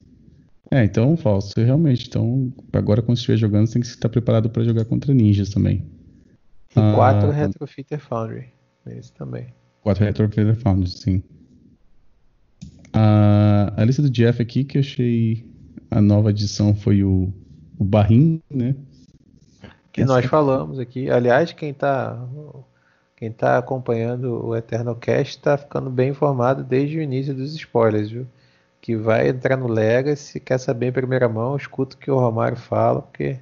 é, 0.71 0.83
então, 0.83 1.17
falso, 1.17 1.53
realmente. 1.57 2.07
Então, 2.07 2.53
agora 2.71 3.01
quando 3.01 3.17
estiver 3.17 3.37
jogando, 3.37 3.67
você 3.67 3.73
tem 3.73 3.81
que 3.81 3.87
estar 3.87 4.07
preparado 4.07 4.49
para 4.49 4.63
jogar 4.63 4.85
contra 4.85 5.13
ninjas 5.13 5.49
também. 5.49 5.83
E 6.75 6.79
ah, 6.79 6.93
quatro 6.95 7.31
Retrofitter 7.31 7.99
Foundry. 7.99 8.49
Esse 8.85 9.11
também. 9.13 9.47
Quatro 9.81 10.05
Retrofitter 10.05 10.55
Foundry, 10.55 10.89
sim. 10.89 11.23
A, 12.93 13.73
a 13.75 13.83
lista 13.83 14.01
do 14.01 14.09
Jeff 14.09 14.41
aqui 14.41 14.63
que 14.63 14.77
eu 14.77 14.81
achei 14.81 15.45
a 15.89 16.01
nova 16.01 16.29
edição 16.29 16.75
foi 16.75 17.03
o, 17.03 17.33
o 17.77 17.83
Barrim, 17.83 18.41
né? 18.49 18.75
Que 19.91 20.01
Essa... 20.01 20.13
nós 20.13 20.25
falamos 20.25 20.77
aqui. 20.77 21.09
Aliás, 21.09 21.51
quem 21.51 21.71
está 21.71 22.27
quem 23.15 23.31
tá 23.31 23.57
acompanhando 23.57 24.45
o 24.45 24.55
Eternal 24.55 24.95
Cast 24.95 25.37
está 25.37 25.57
ficando 25.57 25.89
bem 25.89 26.11
informado 26.11 26.63
desde 26.63 26.99
o 26.99 27.01
início 27.01 27.33
dos 27.33 27.53
spoilers, 27.53 28.11
viu? 28.11 28.27
Que 28.89 28.95
vai 28.95 29.29
entrar 29.29 29.55
no 29.55 29.67
Legacy, 29.67 30.39
quer 30.39 30.57
saber 30.57 30.87
em 30.87 30.91
primeira 30.91 31.29
mão, 31.29 31.55
escuta 31.55 31.95
o 31.95 31.99
que 31.99 32.09
o 32.09 32.17
Romário 32.17 32.57
fala, 32.57 33.03
porque 33.03 33.37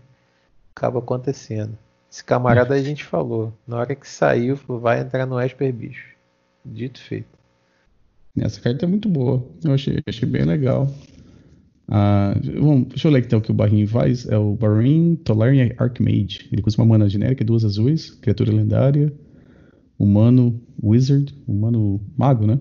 acaba 0.75 0.99
acontecendo. 0.99 1.77
Esse 2.11 2.21
camarada 2.21 2.73
a 2.73 2.83
gente 2.83 3.05
falou, 3.05 3.53
na 3.65 3.77
hora 3.77 3.95
que 3.95 4.05
saiu, 4.05 4.57
vai 4.67 4.99
entrar 4.99 5.25
no 5.25 5.39
Esper 5.39 5.71
Bicho. 5.71 6.09
Dito 6.65 6.99
feito. 6.99 7.29
Essa 8.37 8.59
carta 8.59 8.83
é 8.83 8.89
muito 8.89 9.07
boa, 9.07 9.41
eu 9.63 9.71
achei, 9.71 10.03
achei 10.05 10.27
bem 10.27 10.43
legal. 10.43 10.93
Ah, 11.87 12.33
bom, 12.59 12.81
deixa 12.81 13.07
eu 13.07 13.11
ler 13.13 13.23
então 13.23 13.39
o 13.39 13.41
que 13.41 13.51
o 13.51 13.53
Barrinho 13.53 13.87
faz. 13.87 14.27
É 14.27 14.37
o 14.37 14.53
Barin 14.53 15.15
Tolarian 15.15 15.69
Archmage. 15.77 16.49
Ele 16.51 16.61
custa 16.61 16.81
uma 16.81 16.89
mana 16.89 17.07
genérica, 17.07 17.45
duas 17.45 17.63
azuis, 17.63 18.11
criatura 18.11 18.51
lendária, 18.51 19.13
humano 19.97 20.61
wizard, 20.83 21.33
humano 21.47 22.01
mago, 22.17 22.45
né? 22.45 22.59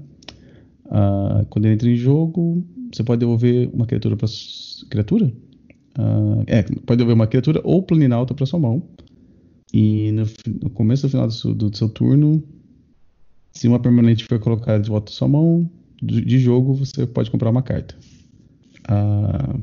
Uh, 0.85 1.45
quando 1.51 1.65
ele 1.65 1.75
entra 1.75 1.91
em 1.91 1.97
jogo, 1.97 2.65
você 2.97 3.05
pode 3.05 3.21
devolver 3.21 3.69
uma 3.75 3.85
criatura 3.85 4.17
para 4.17 4.27
criatura? 4.89 5.27
Uh, 5.99 6.43
é, 6.47 6.63
pode 6.63 6.97
devolver 6.97 7.15
uma 7.15 7.27
criatura 7.27 7.61
ou 7.63 7.83
planinauta 7.83 8.35
para 8.35 8.47
sua 8.47 8.59
mão. 8.59 8.83
E 9.71 10.11
no, 10.13 10.25
no 10.63 10.71
começo 10.71 11.07
do 11.07 11.11
final 11.11 11.27
do 11.27 11.33
seu, 11.33 11.55
do 11.55 11.77
seu, 11.77 11.91
turno, 11.91 12.43
se 13.53 13.69
uma 13.69 13.79
permanente 13.79 14.25
for 14.25 14.39
colocada 14.39 14.83
de 14.83 14.89
volta 14.89 15.13
à 15.13 15.15
sua 15.15 15.29
mão 15.29 15.71
de, 16.03 16.25
de 16.25 16.39
jogo, 16.39 16.73
você 16.73 17.07
pode 17.07 17.31
comprar 17.31 17.51
uma 17.51 17.63
carta. 17.63 17.95
Uh, 18.89 19.61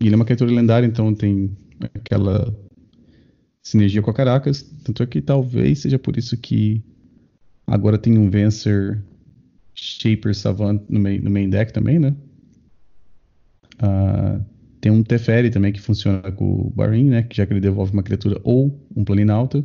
ele 0.00 0.14
é 0.14 0.16
uma 0.16 0.24
criatura 0.24 0.50
lendária, 0.50 0.86
então 0.86 1.14
tem 1.14 1.54
aquela 1.94 2.56
sinergia 3.62 4.00
com 4.00 4.10
a 4.10 4.14
Caracas. 4.14 4.62
Tanto 4.84 5.02
é 5.02 5.06
que 5.06 5.20
talvez 5.20 5.80
seja 5.80 5.98
por 5.98 6.16
isso 6.16 6.34
que 6.38 6.82
agora 7.66 7.98
tem 7.98 8.16
um 8.16 8.30
Vencer 8.30 9.02
Shaper 9.74 10.34
Savant 10.34 10.80
no 10.88 11.00
main, 11.00 11.18
no 11.18 11.30
main 11.30 11.50
deck 11.50 11.70
também, 11.70 11.98
né? 11.98 12.14
Uh, 13.82 14.44
tem 14.80 14.92
um 14.92 15.02
Teferi 15.02 15.50
também 15.50 15.72
que 15.72 15.80
funciona 15.80 16.30
com 16.30 16.44
o 16.44 16.72
Barin, 16.74 17.10
né? 17.10 17.22
Que 17.22 17.36
já 17.36 17.46
que 17.46 17.52
ele 17.52 17.60
devolve 17.60 17.92
uma 17.92 18.02
criatura 18.02 18.40
ou 18.44 18.78
um 18.94 19.04
Planinauta. 19.04 19.64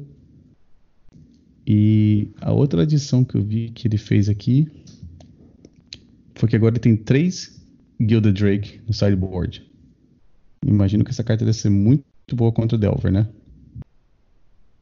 E 1.68 2.32
a 2.42 2.52
outra 2.52 2.84
adição 2.84 3.24
que 3.24 3.36
eu 3.36 3.44
vi 3.44 3.70
que 3.70 3.88
ele 3.88 3.98
fez 3.98 4.30
aqui 4.30 4.68
foi 6.36 6.50
que 6.50 6.56
agora 6.56 6.74
ele 6.74 6.80
tem 6.80 6.96
três 6.96 7.62
Gilded 8.00 8.34
Drake 8.42 8.82
no 8.88 8.94
sideboard. 8.94 9.70
Imagino 10.66 11.04
que 11.04 11.12
essa 11.12 11.24
carta 11.24 11.46
deve 11.46 11.58
ser 11.58 11.70
muito 11.70 12.04
boa 12.34 12.52
contra 12.52 12.76
o 12.76 12.80
Delver, 12.80 13.12
né? 13.12 13.28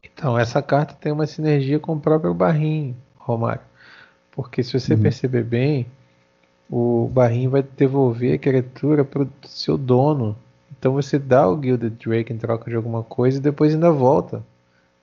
Então, 0.02 0.38
essa 0.38 0.62
carta 0.62 0.94
tem 0.94 1.12
uma 1.12 1.26
sinergia 1.26 1.78
com 1.78 1.94
o 1.94 2.00
próprio 2.00 2.32
Barrim, 2.32 2.96
Romário. 3.16 3.62
Porque 4.32 4.62
se 4.62 4.78
você 4.78 4.94
uhum. 4.94 5.02
perceber 5.02 5.44
bem, 5.44 5.86
o 6.68 7.08
barrinho 7.08 7.50
vai 7.50 7.62
devolver 7.62 8.34
a 8.34 8.38
criatura 8.38 9.04
para 9.04 9.22
o 9.22 9.28
seu 9.44 9.78
dono. 9.78 10.36
Então 10.78 10.92
você 10.92 11.18
dá 11.18 11.48
o 11.48 11.60
Gilded 11.60 11.96
Drake 11.96 12.32
em 12.32 12.38
troca 12.38 12.70
de 12.70 12.76
alguma 12.76 13.02
coisa 13.02 13.38
e 13.38 13.40
depois 13.40 13.72
ainda 13.72 13.90
volta 13.90 14.44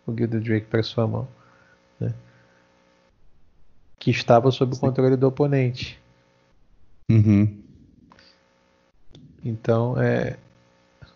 o 0.05 0.16
Gilded 0.16 0.43
Drake 0.43 0.68
para 0.68 0.84
sua 0.84 1.07
mão. 1.07 1.28
Né? 1.99 2.13
Que 3.97 4.11
estava 4.11 4.51
sob 4.51 4.76
o 4.76 4.80
controle 4.80 5.16
do 5.16 5.28
oponente. 5.28 5.99
Uhum. 7.09 7.57
Então 9.43 9.99
é. 9.99 10.38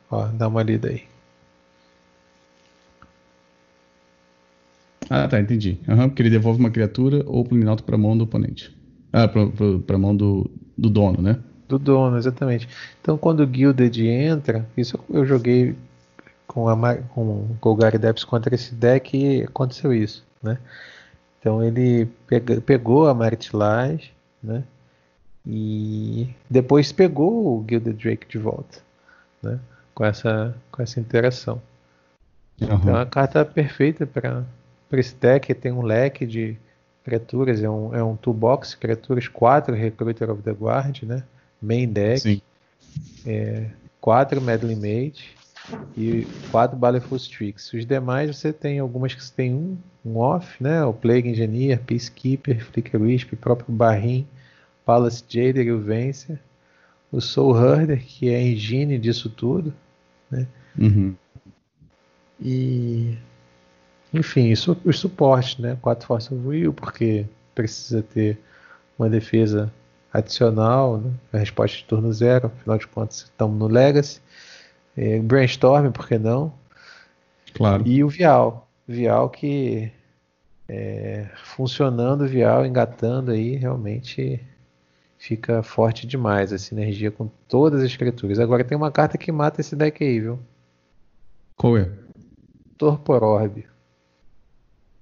Ó, 0.09 0.25
dá 0.27 0.47
uma 0.47 0.63
lida 0.63 0.89
aí. 0.89 1.03
Ah, 5.09 5.27
tá, 5.27 5.39
entendi. 5.39 5.79
Uhum, 5.87 6.09
porque 6.09 6.21
ele 6.21 6.29
devolve 6.29 6.59
uma 6.59 6.69
criatura 6.69 7.23
ou 7.25 7.43
Planinauta 7.43 7.83
para 7.83 7.95
a 7.95 7.97
mão 7.97 8.15
do 8.15 8.23
oponente. 8.23 8.78
Ah, 9.11 9.27
para 9.27 9.95
a 9.95 9.99
mão 9.99 10.15
do, 10.15 10.49
do 10.77 10.89
dono, 10.89 11.21
né? 11.21 11.39
Do 11.67 11.77
dono, 11.77 12.17
exatamente. 12.17 12.67
Então, 13.01 13.17
quando 13.17 13.41
o 13.41 13.53
Gilded 13.53 14.07
entra, 14.07 14.67
isso 14.75 14.99
eu 15.09 15.25
joguei 15.25 15.75
com, 16.47 16.67
a, 16.67 16.95
com 16.95 17.21
o 17.21 17.57
Golgari 17.61 17.97
Depths 17.97 18.23
contra 18.23 18.53
esse 18.55 18.73
deck 18.73 19.15
e 19.15 19.43
aconteceu 19.43 19.93
isso, 19.93 20.25
né? 20.41 20.57
Então, 21.39 21.63
ele 21.63 22.07
pega, 22.27 22.59
pegou 22.61 23.07
a 23.07 23.13
Maritilage, 23.13 24.11
né? 24.41 24.63
E 25.45 26.29
depois 26.49 26.91
pegou 26.91 27.59
o 27.59 27.65
Gilded 27.67 27.97
Drake 27.97 28.27
de 28.27 28.37
volta, 28.37 28.79
né? 29.41 29.59
Com 29.93 30.05
essa, 30.05 30.55
com 30.71 30.81
essa 30.81 30.99
interação. 30.99 31.61
Uhum. 32.61 32.73
Então, 32.73 32.97
é 32.97 33.01
a 33.01 33.05
carta 33.05 33.45
perfeita 33.45 34.05
para 34.05 34.43
para 34.89 34.99
esse 34.99 35.15
deck 35.15 35.53
tem 35.53 35.71
um 35.71 35.83
leque 35.83 36.25
de 36.25 36.57
criaturas, 37.09 37.63
é 37.63 37.69
um, 37.69 37.95
é 37.95 38.03
um 38.03 38.15
toolbox, 38.15 38.75
criaturas 38.75 39.27
4 39.27 39.73
Recruiter 39.73 40.29
of 40.29 40.43
the 40.43 40.51
Guard, 40.51 41.03
né? 41.03 41.23
Main 41.59 41.87
deck. 41.87 42.19
Sim. 42.19 42.41
É, 43.25 43.65
4 43.99 44.39
Medley 44.39 44.75
Mage 44.75 45.35
e 45.97 46.27
4 46.51 46.77
Baleful 46.77 47.17
Tricks. 47.19 47.73
Os 47.73 47.85
demais 47.85 48.35
você 48.35 48.53
tem 48.53 48.79
algumas 48.79 49.13
que 49.13 49.23
você 49.23 49.33
tem 49.35 49.53
um, 49.53 49.77
um 50.05 50.17
off, 50.17 50.61
né? 50.61 50.83
O 50.83 50.93
Plague 50.93 51.29
Engineer, 51.29 51.79
Peacekeeper, 51.81 52.63
Flicker 52.63 53.01
Wisp, 53.01 53.35
próprio 53.35 53.73
Barrim, 53.73 54.27
Palace 54.85 55.23
Jader 55.27 55.65
e 55.65 55.71
o 55.71 55.79
Vencer. 55.79 56.39
O 57.11 57.19
Soul 57.19 57.57
Herder, 57.57 58.05
que 58.05 58.29
é 58.29 58.35
a 58.35 58.41
engine 58.41 58.99
disso 58.99 59.29
tudo, 59.29 59.73
né? 60.29 60.45
Uhum. 60.77 61.15
E 62.39 63.17
enfim, 64.13 64.49
isso, 64.49 64.75
os 64.83 64.99
suportes, 64.99 65.57
né? 65.57 65.77
4 65.81 66.07
Force 66.07 66.33
of 66.33 66.47
Will, 66.47 66.73
porque 66.73 67.25
precisa 67.53 68.01
ter 68.01 68.37
uma 68.97 69.09
defesa 69.09 69.71
adicional, 70.11 70.97
né? 70.97 71.11
a 71.33 71.37
resposta 71.37 71.77
de 71.77 71.83
turno 71.85 72.11
zero, 72.11 72.47
afinal 72.47 72.77
de 72.77 72.87
contas 72.87 73.17
estamos 73.21 73.57
no 73.57 73.67
Legacy. 73.67 74.21
É, 74.97 75.19
brainstorm, 75.19 75.91
por 75.91 76.07
que 76.07 76.17
não? 76.17 76.51
Claro. 77.53 77.83
E 77.85 78.03
o 78.03 78.09
Vial. 78.09 78.67
Vial 78.87 79.29
que 79.29 79.91
é, 80.67 81.29
funcionando, 81.43 82.27
Vial 82.27 82.65
engatando 82.65 83.31
aí, 83.31 83.55
realmente 83.55 84.41
fica 85.17 85.61
forte 85.61 86.07
demais 86.07 86.51
a 86.51 86.57
sinergia 86.57 87.11
com 87.11 87.29
todas 87.47 87.83
as 87.83 87.95
criaturas. 87.95 88.39
Agora 88.39 88.63
tem 88.63 88.77
uma 88.77 88.91
carta 88.91 89.17
que 89.17 89.31
mata 89.31 89.61
esse 89.61 89.75
deck 89.75 90.03
aí, 90.03 90.19
viu? 90.19 90.39
Qual 91.55 91.77
é? 91.77 91.91
Torpor 92.77 93.23
Orb. 93.23 93.65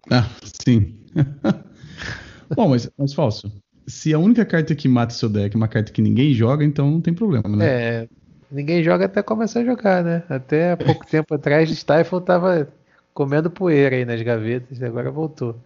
Ah, 0.10 0.30
sim. 0.64 0.96
Bom, 2.56 2.70
mas, 2.70 2.90
mas 2.98 3.14
falso. 3.14 3.52
Se 3.88 4.14
a 4.14 4.20
única 4.20 4.46
carta 4.46 4.76
que 4.76 4.88
mata 4.88 5.14
seu 5.14 5.30
deck 5.30 5.56
é 5.56 5.58
uma 5.58 5.68
carta 5.68 5.92
que 5.92 6.02
ninguém 6.02 6.34
joga, 6.34 6.64
então 6.64 6.92
não 6.92 7.02
tem 7.02 7.14
problema, 7.14 7.48
né? 7.48 7.66
É, 7.66 8.10
ninguém 8.52 8.84
joga 8.84 9.06
até 9.06 9.22
começar 9.22 9.62
a 9.62 9.66
jogar, 9.66 10.04
né? 10.04 10.24
Até 10.30 10.72
há 10.72 10.78
pouco 10.78 11.06
tempo 11.08 11.34
atrás, 11.34 11.70
Stifle 11.70 12.22
tava 12.22 12.68
comendo 13.14 13.50
poeira 13.50 13.96
aí 13.96 14.06
nas 14.06 14.22
gavetas 14.22 14.80
e 14.80 14.86
agora 14.86 15.10
voltou. 15.10 15.60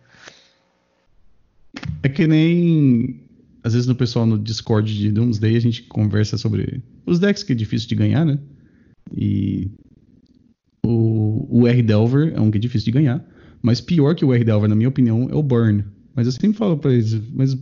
É 2.04 2.10
que 2.10 2.28
nem. 2.28 3.22
Às 3.64 3.74
vezes 3.74 3.88
no 3.88 3.96
pessoal 3.96 4.26
no 4.26 4.40
Discord 4.40 4.98
de 4.98 5.12
Doomsday 5.12 5.56
a 5.56 5.60
gente 5.60 5.84
conversa 5.84 6.36
sobre 6.38 6.84
os 7.06 7.20
decks 7.20 7.44
que 7.44 7.52
é 7.52 7.56
difícil 7.56 7.88
de 7.88 7.96
ganhar, 7.96 8.26
né? 8.26 8.40
E 9.16 9.70
o, 10.84 11.62
o 11.62 11.68
R-Delver 11.68 12.34
é 12.36 12.42
um 12.42 12.50
que 12.50 12.58
é 12.58 12.62
difícil 12.62 12.86
de 12.86 12.92
ganhar. 12.92 13.24
Mas 13.62 13.80
pior 13.80 14.16
que 14.16 14.26
o 14.26 14.34
R 14.34 14.44
Delver, 14.44 14.70
na 14.70 14.76
minha 14.76 14.90
opinião, 14.90 15.28
é 15.32 15.36
o 15.36 15.44
Burn. 15.44 15.84
Mas 16.16 16.26
eu 16.26 16.32
sempre 16.32 16.58
falo 16.58 16.78
pra 16.78 16.92
eles, 16.92 17.22
mas 17.34 17.58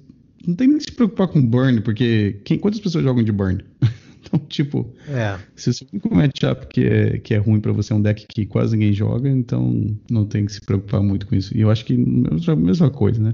não 0.46 0.56
tem 0.56 0.68
nem 0.68 0.78
que 0.78 0.86
se 0.86 0.92
preocupar 0.92 1.28
com 1.28 1.46
Burn, 1.46 1.82
porque 1.82 2.40
quem, 2.44 2.58
quantas 2.58 2.80
pessoas 2.80 3.04
jogam 3.04 3.24
de 3.24 3.32
Burn? 3.32 3.64
então, 4.24 4.40
tipo, 4.48 4.94
é. 5.08 5.38
se 5.56 5.70
o 5.70 5.74
seu 5.74 5.88
único 5.92 6.14
matchup 6.14 6.68
que 6.68 6.86
é, 6.86 7.18
que 7.20 7.34
é 7.34 7.38
ruim 7.38 7.60
para 7.60 7.72
você 7.72 7.94
é 7.94 7.96
um 7.96 8.02
deck 8.02 8.26
que 8.28 8.46
quase 8.46 8.76
ninguém 8.76 8.94
joga, 8.94 9.30
então 9.30 9.96
não 10.10 10.26
tem 10.26 10.46
que 10.46 10.54
se 10.54 10.62
preocupar 10.62 11.02
muito 11.02 11.28
com 11.28 11.36
isso. 11.36 11.56
E 11.56 11.62
eu 11.62 11.70
acho 11.70 11.86
que 11.86 11.94
é 11.94 12.52
a 12.52 12.56
mesma 12.56 12.90
coisa, 12.90 13.22
né? 13.22 13.34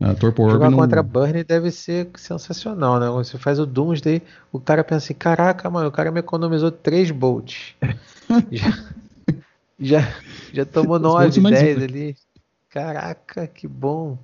A 0.00 0.14
Torpor 0.14 0.50
Jogar 0.50 0.70
não... 0.70 0.78
contra 0.78 1.02
Burn 1.02 1.44
deve 1.44 1.70
ser 1.70 2.08
sensacional, 2.14 2.98
né? 2.98 3.10
Você 3.10 3.36
faz 3.36 3.58
o 3.58 3.66
Doomsday, 3.66 4.22
o 4.50 4.58
cara 4.58 4.82
pensa 4.82 5.04
assim, 5.04 5.14
caraca, 5.14 5.68
mano, 5.68 5.88
o 5.88 5.92
cara 5.92 6.10
me 6.10 6.20
economizou 6.20 6.70
3 6.70 7.10
bolts. 7.10 7.74
já, 8.50 8.78
Já, 9.80 10.14
já 10.52 10.64
tomou 10.66 10.98
9, 10.98 11.40
10 11.40 11.82
ali. 11.82 12.16
Caraca, 12.68 13.46
que 13.46 13.66
bom. 13.66 14.18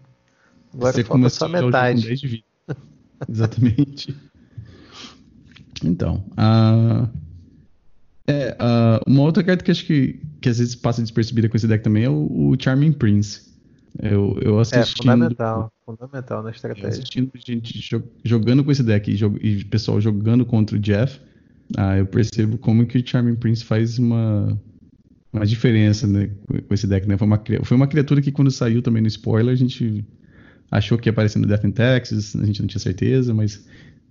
Agora 0.72 0.92
Você 0.92 1.02
falta 1.02 1.28
só 1.30 1.48
metade. 1.48 2.02
Com 2.02 2.08
10 2.08 2.20
de 2.20 2.28
vida. 2.28 2.44
Exatamente. 3.28 4.16
Então, 5.82 6.24
uh, 6.32 7.08
é, 8.26 8.56
uh, 8.60 9.10
uma 9.10 9.22
outra 9.22 9.42
carta 9.42 9.64
que 9.64 9.70
acho 9.70 9.86
que, 9.86 10.20
que 10.40 10.48
às 10.48 10.58
vezes 10.58 10.74
passa 10.74 11.00
despercebida 11.00 11.48
com 11.48 11.56
esse 11.56 11.66
deck 11.66 11.82
também 11.82 12.04
é 12.04 12.10
o, 12.10 12.50
o 12.50 12.56
Charming 12.58 12.92
Prince. 12.92 13.46
Eu, 14.02 14.38
eu 14.42 14.58
assistindo, 14.60 14.82
é 14.82 15.14
fundamental, 15.14 15.72
fundamental 15.86 16.42
na 16.42 16.50
estratégia. 16.50 16.88
Assistindo 16.88 17.30
gente 17.34 18.04
jogando 18.22 18.62
com 18.62 18.70
esse 18.70 18.82
deck 18.82 19.10
e, 19.10 19.16
jog, 19.16 19.38
e 19.42 19.64
pessoal 19.64 20.00
jogando 20.00 20.44
contra 20.44 20.76
o 20.76 20.78
Jeff, 20.78 21.18
ah, 21.78 21.96
eu 21.96 22.06
percebo 22.06 22.58
como 22.58 22.86
que 22.86 22.98
o 22.98 23.06
Charming 23.06 23.36
Prince 23.36 23.64
faz 23.64 23.98
uma, 23.98 24.60
uma 25.36 25.46
diferença 25.46 26.06
né, 26.06 26.30
com 26.46 26.74
esse 26.74 26.86
deck. 26.86 27.06
Né? 27.06 27.16
Foi, 27.16 27.26
uma, 27.26 27.42
foi 27.62 27.76
uma 27.76 27.86
criatura 27.86 28.20
que 28.20 28.32
quando 28.32 28.50
saiu 28.50 28.82
também 28.82 29.02
no 29.02 29.08
spoiler 29.08 29.52
a 29.52 29.56
gente 29.56 30.04
achou 30.70 30.98
que 30.98 31.08
ia 31.08 31.12
aparecer 31.12 31.38
no 31.38 31.46
Death 31.46 31.64
in 31.64 31.70
Texas, 31.70 32.34
a 32.36 32.44
gente 32.44 32.60
não 32.60 32.66
tinha 32.66 32.80
certeza, 32.80 33.32
mas 33.32 33.66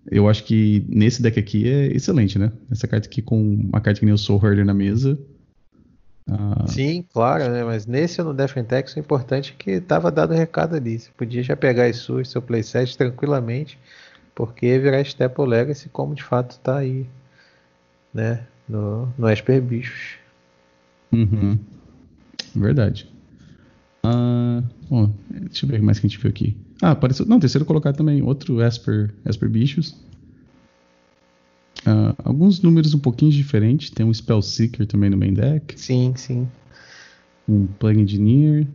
eu 0.10 0.30
acho 0.30 0.44
que 0.44 0.86
nesse 0.88 1.22
deck 1.22 1.40
aqui 1.40 1.68
é 1.68 1.88
excelente, 1.88 2.38
né? 2.38 2.52
Essa 2.72 2.88
carta 2.88 3.08
aqui 3.08 3.22
com 3.22 3.42
uma 3.42 3.82
carta 3.82 4.00
que 4.00 4.06
nem 4.06 4.14
o 4.14 4.18
Soul 4.18 4.40
Herder 4.44 4.66
na 4.66 4.74
mesa. 4.74 5.18
Ah... 6.30 6.66
Sim, 6.68 7.06
claro, 7.12 7.50
né? 7.50 7.64
Mas 7.64 7.86
nesse 7.86 8.22
no 8.22 8.34
Death 8.34 8.58
in 8.58 8.64
Texas 8.64 8.96
o 8.96 9.00
importante 9.00 9.54
é 9.54 9.64
que 9.64 9.72
estava 9.72 10.12
dado 10.12 10.32
o 10.32 10.38
recado 10.38 10.76
ali. 10.76 11.00
Você 11.00 11.10
podia 11.16 11.44
já 11.44 11.56
pegar 11.56 11.86
as 11.86 11.98
suas, 11.98 12.30
seu 12.30 12.42
playset 12.42 12.98
tranquilamente, 12.98 13.80
porque 14.34 14.78
virar 14.80 15.02
Staple 15.02 15.46
Legacy 15.46 15.90
como 15.90 16.14
de 16.14 16.24
fato 16.24 16.52
está 16.52 16.78
aí, 16.78 17.08
né? 18.14 18.46
No, 18.68 19.12
no 19.18 19.30
Esper 19.30 19.62
Bichos. 19.62 20.25
Uhum. 21.16 21.58
Verdade. 22.56 23.10
Ah, 24.04 24.62
bom, 24.90 25.12
deixa 25.30 25.66
eu 25.66 25.70
ver 25.70 25.76
o 25.76 25.80
que 25.80 25.86
mais 25.86 26.00
que 26.00 26.06
a 26.06 26.10
gente 26.10 26.20
viu 26.20 26.30
aqui. 26.30 26.56
Ah, 26.82 26.92
apareceu. 26.92 27.26
Não, 27.26 27.40
terceiro 27.40 27.66
colocado 27.66 27.98
também, 27.98 28.22
outro 28.22 28.62
Esper, 28.62 29.14
Esper 29.26 29.50
Bichos. 29.50 29.96
Ah, 31.86 32.16
alguns 32.24 32.62
números 32.62 32.94
um 32.94 33.00
pouquinho 33.00 33.32
diferentes. 33.32 33.90
Tem 33.90 34.06
um 34.06 34.14
Spell 34.14 34.42
Seeker 34.42 34.86
também 34.86 35.10
no 35.10 35.18
main 35.18 35.34
deck. 35.34 35.80
Sim, 35.80 36.14
sim. 36.16 36.48
Um 37.48 37.66
Plague 37.66 38.02
Engineer. 38.02 38.68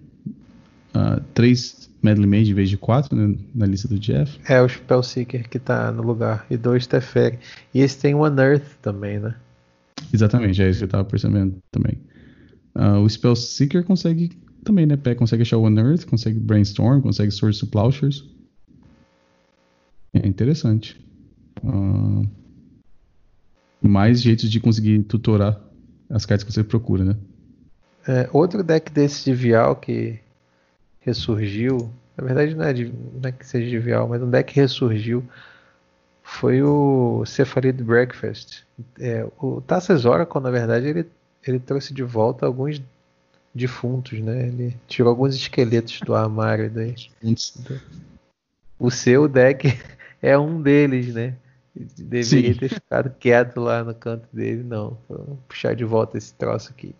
Uh, 0.92 1.22
três 1.32 1.88
Medley 2.02 2.26
Mage 2.26 2.50
em 2.50 2.54
vez 2.54 2.68
de 2.68 2.76
quatro 2.76 3.14
né, 3.14 3.36
na 3.54 3.66
lista 3.66 3.86
do 3.86 3.98
Jeff. 3.98 4.38
É 4.48 4.60
o 4.60 4.68
Spell 4.68 5.02
Seeker 5.02 5.48
que 5.48 5.58
tá 5.58 5.92
no 5.92 6.02
lugar. 6.02 6.46
E 6.50 6.56
dois 6.56 6.86
Teferi. 6.86 7.38
E 7.72 7.80
esse 7.80 7.98
tem 7.98 8.14
um 8.14 8.22
Unearth 8.22 8.64
também, 8.82 9.20
né? 9.20 9.34
Exatamente, 10.12 10.60
é 10.60 10.68
isso 10.68 10.80
que 10.80 10.84
eu 10.86 10.88
tava 10.88 11.04
percebendo 11.04 11.56
também. 11.70 11.98
Uh, 12.74 12.98
o 13.02 13.08
Spell 13.08 13.36
Seeker 13.36 13.84
consegue 13.84 14.30
também, 14.64 14.86
né? 14.86 14.96
Consegue 15.16 15.42
achar 15.42 15.56
o 15.56 15.66
Unearth, 15.66 16.06
consegue 16.06 16.38
Brainstorm, 16.38 17.00
consegue 17.00 17.30
Source 17.30 17.60
to 17.60 17.66
Plowshares. 17.66 18.24
É 20.12 20.26
interessante. 20.26 20.98
Uh, 21.62 22.26
mais 23.80 24.20
jeitos 24.20 24.50
de 24.50 24.60
conseguir 24.60 25.02
tutorar 25.04 25.60
as 26.08 26.26
cartas 26.26 26.44
que 26.44 26.52
você 26.52 26.62
procura, 26.62 27.04
né? 27.04 27.16
É, 28.06 28.28
outro 28.32 28.62
deck 28.62 28.90
desse 28.92 29.24
de 29.24 29.34
Vial 29.34 29.76
que 29.76 30.18
ressurgiu, 31.00 31.90
na 32.16 32.24
verdade 32.24 32.54
não 32.54 32.64
é, 32.64 32.72
de, 32.72 32.86
não 32.86 33.28
é 33.28 33.32
que 33.32 33.46
seja 33.46 33.68
de 33.68 33.78
Vial, 33.78 34.08
mas 34.08 34.22
um 34.22 34.30
deck 34.30 34.52
que 34.52 34.60
ressurgiu 34.60 35.24
foi 36.22 36.62
o 36.62 37.24
Cephalid 37.26 37.82
Breakfast. 37.82 38.62
É, 38.98 39.26
o 39.38 39.60
Tassas 39.60 40.04
Oracle, 40.04 40.40
na 40.40 40.50
verdade, 40.50 40.86
ele, 40.86 41.06
ele 41.46 41.58
trouxe 41.58 41.94
de 41.94 42.02
volta 42.02 42.46
alguns 42.46 42.80
defuntos, 43.54 44.20
né? 44.20 44.48
Ele 44.48 44.76
tirou 44.86 45.10
alguns 45.10 45.34
esqueletos 45.34 46.00
do 46.00 46.14
armário 46.14 46.70
daí. 46.70 46.94
O 48.78 48.90
seu 48.90 49.28
deck 49.28 49.78
é 50.22 50.38
um 50.38 50.60
deles, 50.60 51.14
né? 51.14 51.34
Deveria 51.74 52.52
Sim. 52.52 52.58
ter 52.58 52.68
ficado 52.68 53.10
quieto 53.18 53.60
lá 53.60 53.84
no 53.84 53.94
canto 53.94 54.28
dele, 54.32 54.62
não. 54.62 54.96
Vou 55.08 55.38
puxar 55.48 55.74
de 55.74 55.84
volta 55.84 56.18
esse 56.18 56.34
troço 56.34 56.70
aqui. 56.70 56.94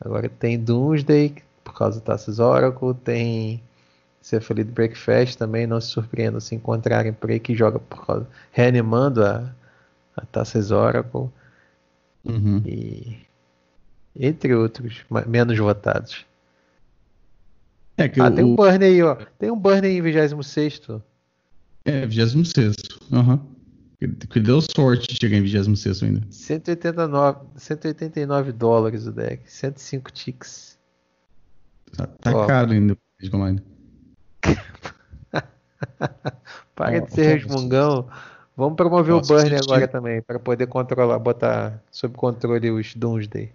Agora 0.00 0.28
tem 0.28 0.58
Doomsday, 0.58 1.34
por 1.62 1.74
causa 1.74 2.00
do 2.00 2.02
Tassis 2.02 2.38
Oracle, 2.38 2.94
tem 2.94 3.62
Cephalid 4.20 4.70
Breakfast 4.70 5.36
também, 5.36 5.66
não 5.66 5.80
se 5.80 5.88
surpreenda 5.88 6.40
se 6.40 6.54
encontrarem 6.54 7.12
por 7.12 7.30
aí 7.30 7.38
que 7.38 7.54
joga 7.54 7.78
por 7.78 8.06
causa. 8.06 8.26
reanimando 8.50 9.24
a, 9.24 9.52
a 10.16 10.74
Oracle. 10.74 11.28
Uhum. 12.24 12.62
E 12.64 13.18
entre 14.14 14.54
outros, 14.54 15.04
menos 15.26 15.58
votados. 15.58 16.24
É 17.96 18.08
que 18.08 18.20
ah, 18.20 18.28
o, 18.28 18.34
tem 18.34 18.44
um 18.44 18.54
burn 18.54 18.84
aí, 18.84 19.02
ó. 19.02 19.16
Tem 19.38 19.50
um 19.50 19.58
burn 19.58 19.86
aí 19.86 19.98
em 19.98 20.02
26. 20.02 20.82
É, 21.84 22.06
26. 22.06 22.76
Aham. 23.12 23.34
Uhum. 23.34 23.52
Que 24.28 24.40
deu 24.40 24.60
sorte 24.60 25.06
de 25.06 25.16
chegar 25.20 25.36
em 25.36 25.42
26 25.42 26.02
ainda. 26.02 26.26
189, 26.28 27.38
189 27.54 28.50
dólares 28.50 29.06
o 29.06 29.12
deck. 29.12 29.42
105 29.46 30.10
ticks. 30.10 30.76
Tá, 31.96 32.06
tá 32.06 32.46
caro 32.46 32.72
ainda 32.72 32.94
o 32.94 33.36
online. 33.36 33.62
Para 36.74 37.00
de 37.00 37.12
ser 37.12 37.38
resmungão. 37.38 38.08
Vamos 38.56 38.74
promover 38.76 39.14
o 39.14 39.20
burn 39.20 39.54
agora 39.54 39.86
também, 39.86 40.20
para 40.20 40.38
poder 40.38 40.66
controlar, 40.66 41.18
botar 41.18 41.80
sob 41.90 42.16
controle 42.16 42.70
os 42.70 42.94
Doomsday. 42.94 43.52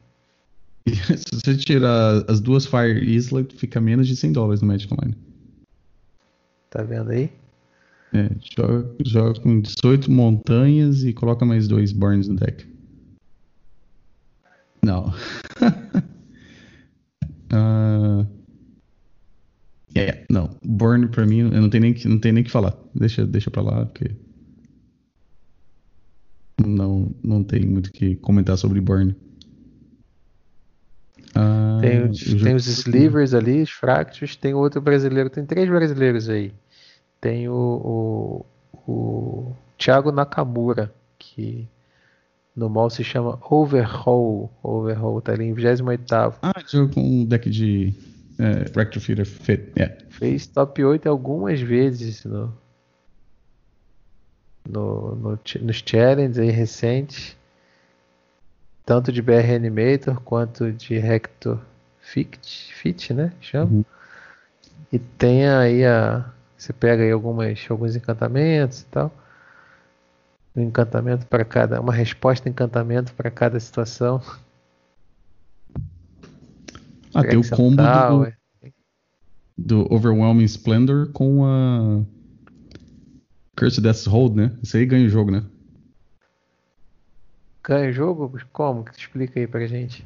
Se 1.18 1.36
você 1.36 1.56
tirar 1.58 2.24
as 2.30 2.40
duas 2.40 2.66
Fire 2.66 3.04
Isla, 3.04 3.46
fica 3.56 3.80
menos 3.82 4.08
de 4.08 4.16
100 4.16 4.32
dólares 4.32 4.62
no 4.62 4.68
Magic 4.68 4.94
Online. 4.94 5.16
Tá 6.70 6.84
vendo 6.84 7.12
aí? 7.12 7.30
É, 8.14 8.30
joga, 8.58 8.96
joga 9.06 9.40
com 9.42 9.60
18 9.60 10.10
montanhas 10.12 11.04
e 11.04 11.14
coloca 11.14 11.46
mais 11.46 11.68
dois 11.68 11.92
Burns 11.92 12.28
no 12.28 12.36
deck. 12.36 12.66
Não. 14.82 15.14
uh... 17.54 18.28
É, 19.96 20.24
não. 20.30 20.52
Burn 20.64 21.08
pra 21.08 21.26
mim, 21.26 21.40
eu 21.40 21.60
não 21.60 21.72
tenho 21.72 21.82
nem 21.82 21.94
que, 21.94 22.08
não 22.08 22.20
tenho 22.20 22.36
nem 22.36 22.44
que 22.44 22.52
falar. 22.52 22.78
Deixa, 22.94 23.26
deixa 23.26 23.50
pra 23.50 23.64
lá, 23.64 23.84
porque. 23.84 24.12
Não, 26.64 27.12
não 27.24 27.44
tem 27.44 27.66
muito 27.66 27.88
o 27.88 27.92
que 27.92 28.16
comentar 28.18 28.60
sobre 28.60 28.80
Burn. 28.80 29.16
Ah, 31.38 31.78
tem, 31.80 32.10
os, 32.10 32.20
tem 32.42 32.56
os 32.56 32.66
slivers 32.66 33.36
ali, 33.36 33.62
os 33.62 33.70
fractos, 33.70 34.36
tem 34.36 34.56
outro 34.56 34.82
brasileiro, 34.82 35.30
tem 35.30 35.46
três 35.46 35.70
brasileiros 35.70 36.28
aí. 36.30 36.52
Tem 37.22 37.48
o, 37.48 38.46
o, 38.74 38.92
o 38.92 39.56
Thiago 39.78 40.12
Nakamura, 40.12 40.92
que 41.20 41.68
no 42.56 42.68
mal 42.68 42.90
se 42.90 43.04
chama 43.04 43.40
Overhaul. 43.48 44.52
Overhaul 44.64 45.22
tá 45.22 45.34
ali 45.34 45.46
em 45.46 45.54
28. 45.54 46.04
Ah, 46.42 46.54
jogou 46.68 46.96
com 46.96 47.02
um 47.02 47.26
deck 47.26 47.48
de 47.52 47.94
é, 48.40 48.66
Fracture 48.70 49.00
Feeder 49.00 49.26
Fit. 49.26 49.72
Yeah. 49.78 49.96
Fez 50.10 50.48
top 50.48 50.84
8 50.84 51.08
algumas 51.08 51.62
vezes 51.62 52.26
no, 52.26 52.52
no, 54.68 55.16
no, 55.16 55.40
nos 55.62 55.84
challenges 55.86 56.40
aí 56.40 56.50
recentes 56.50 57.37
tanto 58.88 59.12
de 59.12 59.22
BR 59.22 59.54
Animator 59.54 60.22
quanto 60.22 60.72
de 60.72 60.98
Rector 60.98 61.60
Fit, 62.00 62.74
Fit 62.74 63.14
né? 63.14 63.34
Chama. 63.42 63.70
Uhum. 63.70 63.86
E 64.94 64.98
tem 64.98 65.46
aí 65.46 65.86
a. 65.86 66.26
Você 66.58 66.72
pega 66.72 67.04
aí 67.04 67.12
algumas, 67.12 67.66
alguns 67.70 67.98
encantamentos 67.98 68.82
e 68.82 68.86
tal. 68.86 69.14
Um 70.56 70.62
encantamento 70.62 71.28
para 71.28 71.44
cada. 71.44 71.82
Uma 71.82 71.92
resposta 71.92 72.48
encantamento 72.48 73.14
para 73.14 73.30
cada 73.30 73.60
situação. 73.60 74.22
Ah, 77.14 77.26
tem 77.26 77.38
o 77.38 77.50
combo 77.50 77.84
do, 77.84 78.34
do 79.84 79.94
Overwhelming 79.94 80.46
Splendor 80.46 81.12
com 81.12 81.46
a 81.46 82.04
Cursed 83.58 83.84
Death's 83.84 84.06
Hold, 84.06 84.38
né? 84.38 84.58
Isso 84.64 84.78
aí 84.78 84.86
ganha 84.86 85.06
o 85.06 85.10
jogo, 85.10 85.30
né? 85.30 85.44
Ganha 87.68 87.90
o 87.90 87.94
jogo? 87.94 88.40
Como? 88.54 88.86
Explica 88.98 89.40
aí 89.40 89.46
pra 89.46 89.68
gente. 89.68 90.06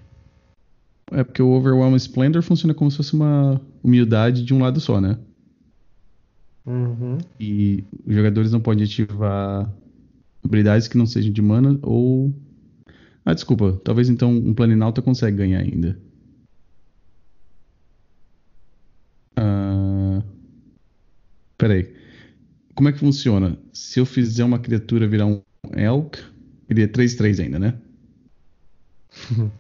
É 1.12 1.24
porque 1.24 1.42
o 1.42 1.52
Overwhelm 1.52 1.96
Splendor 1.96 2.42
funciona 2.42 2.74
como 2.74 2.90
se 2.90 2.98
fosse 2.98 3.14
uma 3.14 3.62
humildade 3.84 4.44
de 4.44 4.54
um 4.54 4.60
lado 4.60 4.80
só, 4.80 5.00
né? 5.00 5.18
Uhum. 6.66 7.18
E 7.40 7.84
os 8.06 8.16
jogadores 8.16 8.52
não 8.52 8.62
podem 8.62 8.86
ativar 8.86 9.72
habilidades 10.44 10.88
que 10.88 10.98
não 10.98 11.06
sejam 11.06 11.32
de 11.32 11.42
mana 11.42 11.78
ou. 11.82 12.34
Ah, 13.26 13.34
desculpa. 13.34 13.80
Talvez 13.84 14.10
então 14.10 14.32
um 14.32 14.54
Planinauta 14.54 15.02
consegue 15.02 15.38
ganhar 15.38 15.60
ainda. 15.60 16.00
Ah... 19.36 20.24
Peraí. 21.58 21.94
Como 22.74 22.90
é 22.90 22.94
que 22.94 23.00
funciona? 23.00 23.58
Se 23.74 24.00
eu 24.00 24.06
fizer 24.06 24.44
uma 24.44 24.58
criatura 24.58 25.08
virar 25.08 25.28
um 25.28 25.42
Elk, 25.76 26.31
Seria 26.72 26.88
3-3 26.88 27.42
ainda, 27.42 27.60
né? 27.60 27.74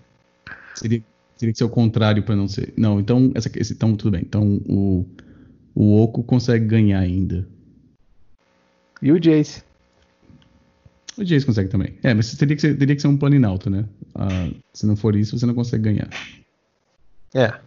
seria, 0.75 1.03
teria 1.37 1.51
que 1.51 1.57
ser 1.57 1.65
o 1.65 1.69
contrário 1.69 2.23
para 2.23 2.37
não 2.37 2.47
ser. 2.47 2.73
Não, 2.77 3.01
então, 3.01 3.33
essa, 3.35 3.51
esse, 3.59 3.73
então 3.73 3.97
tudo 3.97 4.11
bem. 4.11 4.21
Então 4.21 4.61
o, 4.65 5.05
o 5.75 6.01
Oco 6.01 6.23
consegue 6.23 6.65
ganhar 6.65 6.99
ainda. 6.99 7.45
E 9.01 9.11
o 9.11 9.19
Jace? 9.19 9.61
O 11.17 11.23
Jace 11.25 11.45
consegue 11.45 11.67
também. 11.69 11.97
É, 12.01 12.13
mas 12.13 12.33
teria 12.37 12.55
que 12.55 12.61
ser, 12.61 12.77
teria 12.77 12.95
que 12.95 13.01
ser 13.01 13.09
um 13.09 13.17
Paninalto, 13.17 13.69
né? 13.69 13.83
Ah, 14.15 14.49
se 14.73 14.85
não 14.87 14.95
for 14.95 15.13
isso, 15.13 15.37
você 15.37 15.45
não 15.45 15.53
consegue 15.53 15.83
ganhar. 15.83 16.09
É. 17.35 17.59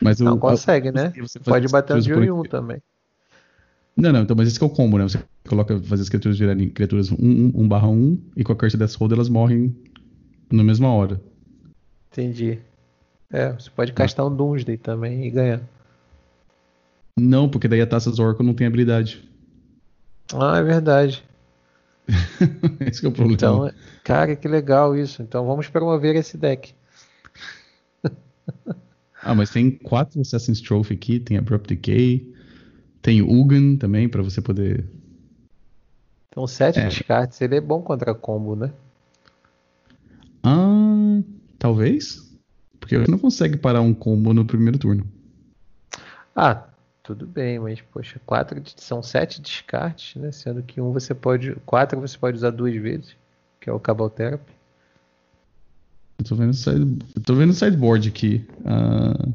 Mas 0.00 0.20
o, 0.20 0.24
Não 0.24 0.38
consegue, 0.38 0.90
a- 0.90 0.92
né? 0.92 1.12
Pode 1.44 1.66
bater 1.66 1.96
um 1.96 2.00
de 2.00 2.14
um 2.14 2.22
em 2.22 2.28
por- 2.28 2.38
um 2.38 2.42
também. 2.44 2.80
Não, 3.96 4.12
não, 4.12 4.22
então, 4.22 4.34
mas 4.36 4.48
esse 4.48 4.58
que 4.58 4.64
é 4.64 4.66
o 4.66 4.70
combo, 4.70 4.98
né? 4.98 5.04
Você 5.04 5.22
coloca, 5.46 5.78
faz 5.82 6.00
as 6.00 6.08
criaturas 6.08 6.38
virarem 6.38 6.68
criaturas 6.70 7.10
1, 7.10 7.16
1, 7.18 7.52
1 7.54 7.68
barra 7.68 7.88
1, 7.88 8.18
e 8.36 8.44
com 8.44 8.52
a 8.52 8.56
Curse 8.56 8.76
Death 8.76 8.94
Hold 8.94 9.12
elas 9.12 9.28
morrem 9.28 9.76
na 10.50 10.64
mesma 10.64 10.92
hora. 10.92 11.20
Entendi. 12.10 12.58
É, 13.30 13.52
você 13.52 13.70
pode 13.70 13.92
castar 13.92 14.26
um 14.26 14.34
Doomsday 14.34 14.76
também 14.76 15.26
e 15.26 15.30
ganhar. 15.30 15.62
Não, 17.18 17.48
porque 17.48 17.68
daí 17.68 17.80
a 17.80 17.86
Taça 17.86 18.10
Zorco 18.10 18.42
não 18.42 18.54
tem 18.54 18.66
habilidade. 18.66 19.26
Ah, 20.34 20.58
é 20.58 20.62
verdade. 20.62 21.22
esse 22.80 23.00
que 23.00 23.06
é 23.06 23.08
o 23.08 23.12
problema. 23.12 23.34
Então, 23.34 23.70
cara, 24.02 24.34
que 24.34 24.48
legal 24.48 24.96
isso. 24.96 25.22
Então 25.22 25.46
vamos 25.46 25.68
promover 25.68 26.16
esse 26.16 26.36
deck. 26.36 26.74
Ah, 29.24 29.36
mas 29.36 29.50
tem 29.50 29.70
quatro 29.70 30.20
Assassin's 30.20 30.60
Trophy 30.60 30.94
aqui, 30.94 31.20
tem 31.20 31.36
Abrupt 31.36 31.72
Decay, 31.72 32.28
tem 33.02 33.20
Ugin 33.20 33.76
também, 33.76 34.08
pra 34.08 34.22
você 34.22 34.40
poder... 34.40 34.88
Então, 36.28 36.46
sete 36.46 36.78
É. 36.78 36.88
descartes, 36.88 37.40
ele 37.42 37.56
é 37.56 37.60
bom 37.60 37.82
contra 37.82 38.14
combo, 38.14 38.56
né? 38.56 38.72
Ah, 40.42 41.20
talvez? 41.58 42.32
Porque 42.80 42.96
você 42.96 43.10
não 43.10 43.18
consegue 43.18 43.56
parar 43.58 43.82
um 43.82 43.92
combo 43.92 44.32
no 44.32 44.44
primeiro 44.44 44.78
turno. 44.78 45.06
Ah, 46.34 46.66
tudo 47.02 47.26
bem, 47.26 47.58
mas 47.58 47.80
poxa, 47.80 48.20
quatro 48.24 48.60
são 48.76 49.02
sete 49.02 49.42
descartes, 49.42 50.20
né? 50.20 50.32
Sendo 50.32 50.62
que 50.62 50.80
um 50.80 50.90
você 50.92 51.14
pode. 51.14 51.54
Quatro 51.66 52.00
você 52.00 52.16
pode 52.16 52.38
usar 52.38 52.50
duas 52.50 52.74
vezes, 52.74 53.14
que 53.60 53.68
é 53.68 53.72
o 53.72 53.78
Cabal 53.78 54.08
Therapy. 54.08 54.52
Eu 56.18 56.24
tô 56.24 56.34
vendo 56.34 56.50
o 56.50 56.54
side- 56.54 56.98
eu 57.14 57.22
tô 57.22 57.34
vendo 57.34 57.50
o 57.50 57.54
sideboard 57.54 58.08
aqui. 58.08 58.46
Ah, 58.64 59.28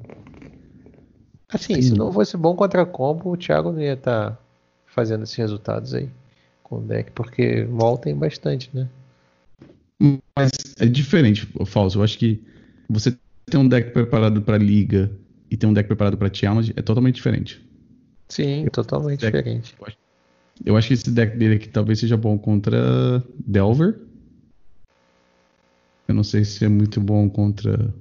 Assim, 1.50 1.82
se 1.82 1.94
não 1.94 2.12
fosse 2.12 2.36
bom 2.36 2.56
contra 2.56 2.86
combo, 2.86 3.32
o 3.32 3.38
Thiago 3.38 3.72
não 3.72 3.82
ia 3.82 3.94
estar 3.94 4.38
fazendo 4.86 5.24
esses 5.24 5.36
resultados 5.36 5.94
aí 5.94 6.10
com 6.62 6.80
o 6.80 6.82
deck, 6.82 7.12
porque 7.12 7.64
mol 7.64 7.98
tem 7.98 8.14
bastante, 8.16 8.70
né? 8.74 8.88
Mas 10.38 10.52
é 10.80 10.86
diferente, 10.86 11.48
Falso. 11.66 11.98
Eu 12.00 12.04
acho 12.04 12.18
que 12.18 12.44
você 12.90 13.18
ter 13.50 13.58
um 13.58 13.68
deck 13.68 13.92
preparado 13.92 14.42
pra 14.42 14.58
liga 14.58 15.10
e 15.50 15.56
ter 15.56 15.66
um 15.66 15.74
deck 15.74 15.88
preparado 15.88 16.18
pra 16.18 16.34
challenge 16.34 16.74
é 16.76 16.82
totalmente 16.82 17.16
diferente. 17.16 17.66
Sim, 18.28 18.68
totalmente 18.72 19.22
deck- 19.22 19.38
diferente. 19.38 19.76
Eu 20.66 20.76
acho 20.76 20.88
que 20.90 20.94
esse 20.96 21.10
deck 21.10 21.38
dele 21.38 21.56
aqui 21.56 21.70
talvez 21.70 22.00
seja 22.00 22.18
bom 22.18 22.38
contra 22.38 23.24
Delver. 23.46 24.00
Eu 26.08 26.16
não 26.16 26.24
sei 26.24 26.44
se 26.44 26.66
é 26.66 26.68
muito 26.68 27.00
bom 27.00 27.30
contra 27.30 27.94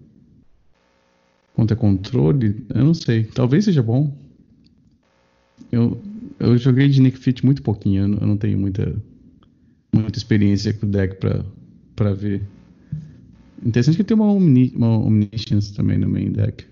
contra 1.56 1.74
controle. 1.74 2.64
Eu 2.68 2.84
não 2.84 2.94
sei. 2.94 3.24
Talvez 3.24 3.64
seja 3.64 3.82
bom. 3.82 4.14
Eu, 5.72 6.00
eu 6.38 6.56
joguei 6.58 6.86
de 6.88 7.00
Nick 7.00 7.18
Fit 7.18 7.44
muito 7.44 7.62
pouquinho. 7.62 8.02
Eu 8.02 8.08
não, 8.08 8.18
eu 8.18 8.26
não 8.26 8.36
tenho 8.36 8.58
muita 8.58 8.94
muita 9.92 10.18
experiência 10.18 10.74
com 10.74 10.86
o 10.86 10.90
deck 10.90 11.16
pra, 11.16 11.42
pra 11.96 12.12
ver. 12.12 12.42
Interessante 13.64 13.96
que 13.96 14.04
tem 14.04 14.14
uma, 14.14 14.30
omni, 14.30 14.70
uma 14.76 14.98
Omniscience 14.98 15.72
também 15.72 15.96
no 15.96 16.06
main 16.08 16.30
deck. 16.30 16.66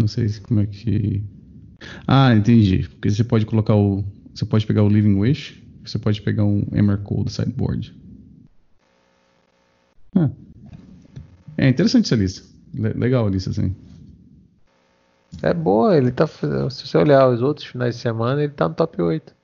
Não 0.00 0.08
sei 0.08 0.28
se- 0.28 0.40
como 0.40 0.60
é 0.60 0.66
que. 0.66 1.22
Ah, 2.06 2.34
entendi. 2.34 2.88
Porque 2.88 3.10
você 3.10 3.22
pode 3.22 3.44
colocar 3.44 3.76
o. 3.76 4.02
Você 4.34 4.46
pode 4.46 4.66
pegar 4.66 4.82
o 4.82 4.88
Living 4.88 5.16
Wish, 5.16 5.62
você 5.84 5.98
pode 5.98 6.22
pegar 6.22 6.44
um 6.44 6.62
Emrakul 6.72 7.24
do 7.24 7.30
sideboard. 7.30 7.94
Ah. 10.14 10.30
É 11.58 11.68
interessante 11.68 12.06
essa 12.06 12.16
lista. 12.16 12.47
Le- 12.74 12.92
legal 12.94 13.28
lista, 13.28 13.50
assim. 13.50 13.74
É 15.42 15.52
boa, 15.54 15.96
ele 15.96 16.10
tá. 16.10 16.26
Se 16.26 16.86
você 16.86 16.98
olhar 16.98 17.28
os 17.28 17.42
outros 17.42 17.66
finais 17.66 17.94
de 17.96 18.00
semana, 18.00 18.42
ele 18.42 18.52
tá 18.52 18.68
no 18.68 18.74
top 18.74 19.00
8 19.00 19.34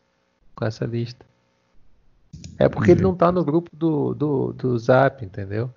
com 0.55 0.65
essa 0.65 0.85
lista. 0.85 1.25
É 2.59 2.69
porque 2.69 2.91
ele 2.93 3.03
não 3.03 3.15
tá 3.15 3.31
no 3.31 3.45
grupo 3.45 3.71
do, 3.77 4.15
do, 4.15 4.53
do 4.53 4.79
Zap, 4.79 5.25
entendeu? 5.25 5.71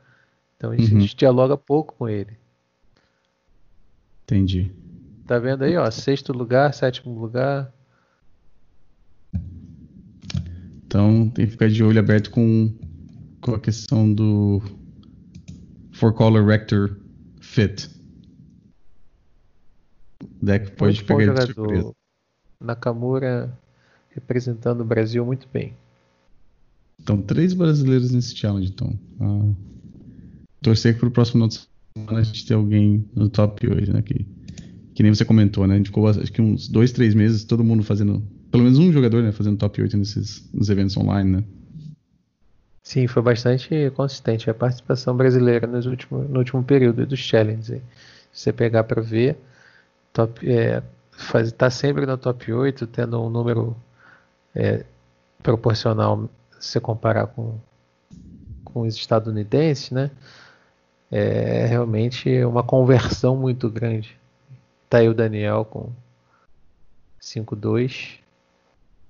Então 0.55 0.71
a 0.71 0.77
gente, 0.77 0.93
Uhum. 0.93 1.07
dialoga 1.17 1.55
pouco 1.57 1.93
com 1.95 2.07
ele. 2.09 2.35
Entendi. 4.23 4.71
Tá 5.25 5.37
vendo 5.39 5.63
aí, 5.63 5.75
ó? 5.77 5.89
Sexto 5.91 6.33
lugar, 6.33 6.73
sétimo 6.73 7.17
lugar. 7.19 7.71
Então 10.85 11.29
tem 11.29 11.45
que 11.45 11.51
ficar 11.51 11.69
de 11.69 11.83
olho 11.83 11.99
aberto 11.99 12.31
com, 12.31 12.73
com 13.41 13.53
a 13.53 13.59
questão 13.59 14.11
do 14.11 14.61
Four 15.93 16.13
Color 16.13 16.45
Rector 16.45 16.97
Fit. 17.57 17.89
O 20.21 20.45
deck 20.45 20.71
pode 20.73 20.97
Muito 20.97 21.05
pegar 21.07 21.23
ele 21.23 21.33
de 21.33 21.53
surpresa. 21.53 21.91
Nakamura 22.61 23.57
representando 24.11 24.81
o 24.81 24.85
Brasil 24.85 25.25
muito 25.25 25.47
bem. 25.51 25.73
Então, 27.01 27.19
três 27.19 27.55
brasileiros 27.55 28.11
nesse 28.11 28.35
challenge, 28.35 28.69
então. 28.69 28.93
Ah, 29.19 29.51
torcer 30.61 30.93
que 30.93 30.99
pro 30.99 31.09
próximo 31.09 31.33
final 31.33 31.47
de 31.47 31.67
semana 31.95 32.19
a 32.19 32.23
gente 32.23 32.45
ter 32.45 32.53
alguém 32.53 33.03
no 33.15 33.27
top 33.27 33.67
8, 33.67 33.91
né? 33.91 34.03
Que, 34.03 34.27
que 34.93 35.01
nem 35.01 35.11
você 35.11 35.25
comentou, 35.25 35.65
né? 35.65 35.73
A 35.73 35.77
gente 35.77 35.87
ficou 35.87 36.07
acho 36.07 36.31
que 36.31 36.41
uns 36.41 36.67
dois, 36.67 36.91
três 36.91 37.15
meses, 37.15 37.43
todo 37.43 37.63
mundo 37.63 37.81
fazendo. 37.81 38.21
Pelo 38.51 38.63
menos 38.63 38.77
um 38.77 38.91
jogador, 38.91 39.23
né? 39.23 39.31
Fazendo 39.31 39.57
top 39.57 39.81
8 39.81 39.97
nesses 39.97 40.47
nos 40.53 40.69
eventos 40.69 40.95
online, 40.95 41.37
né? 41.37 41.43
Sim, 42.87 43.05
foi 43.05 43.21
bastante 43.21 43.91
consistente 43.97 44.49
a 44.49 44.53
participação 44.53 45.13
brasileira 45.13 45.67
nos 45.67 45.85
últimos, 45.85 46.29
no 46.29 46.39
último 46.39 46.63
período 46.63 47.05
dos 47.05 47.19
challenges. 47.19 47.67
Se 47.67 47.81
você 48.31 48.53
pegar 48.53 48.85
para 48.85 49.01
ver, 49.01 49.37
top, 50.13 50.49
é, 50.49 50.81
faz, 51.11 51.51
tá 51.51 51.69
sempre 51.69 52.05
no 52.05 52.17
top 52.17 52.53
8, 52.53 52.87
tendo 52.87 53.21
um 53.21 53.29
número 53.29 53.75
é, 54.55 54.85
proporcional 55.43 56.29
se 56.61 56.69
você 56.71 56.79
comparar 56.79 57.27
com, 57.27 57.59
com 58.63 58.83
os 58.83 58.95
estadunidenses, 58.95 59.91
né? 59.91 60.09
É 61.11 61.65
realmente 61.65 62.41
uma 62.45 62.63
conversão 62.63 63.35
muito 63.35 63.69
grande. 63.69 64.17
Tá 64.89 64.99
aí 64.99 65.09
o 65.09 65.13
Daniel 65.13 65.65
com 65.65 65.91
5-2 67.19 68.19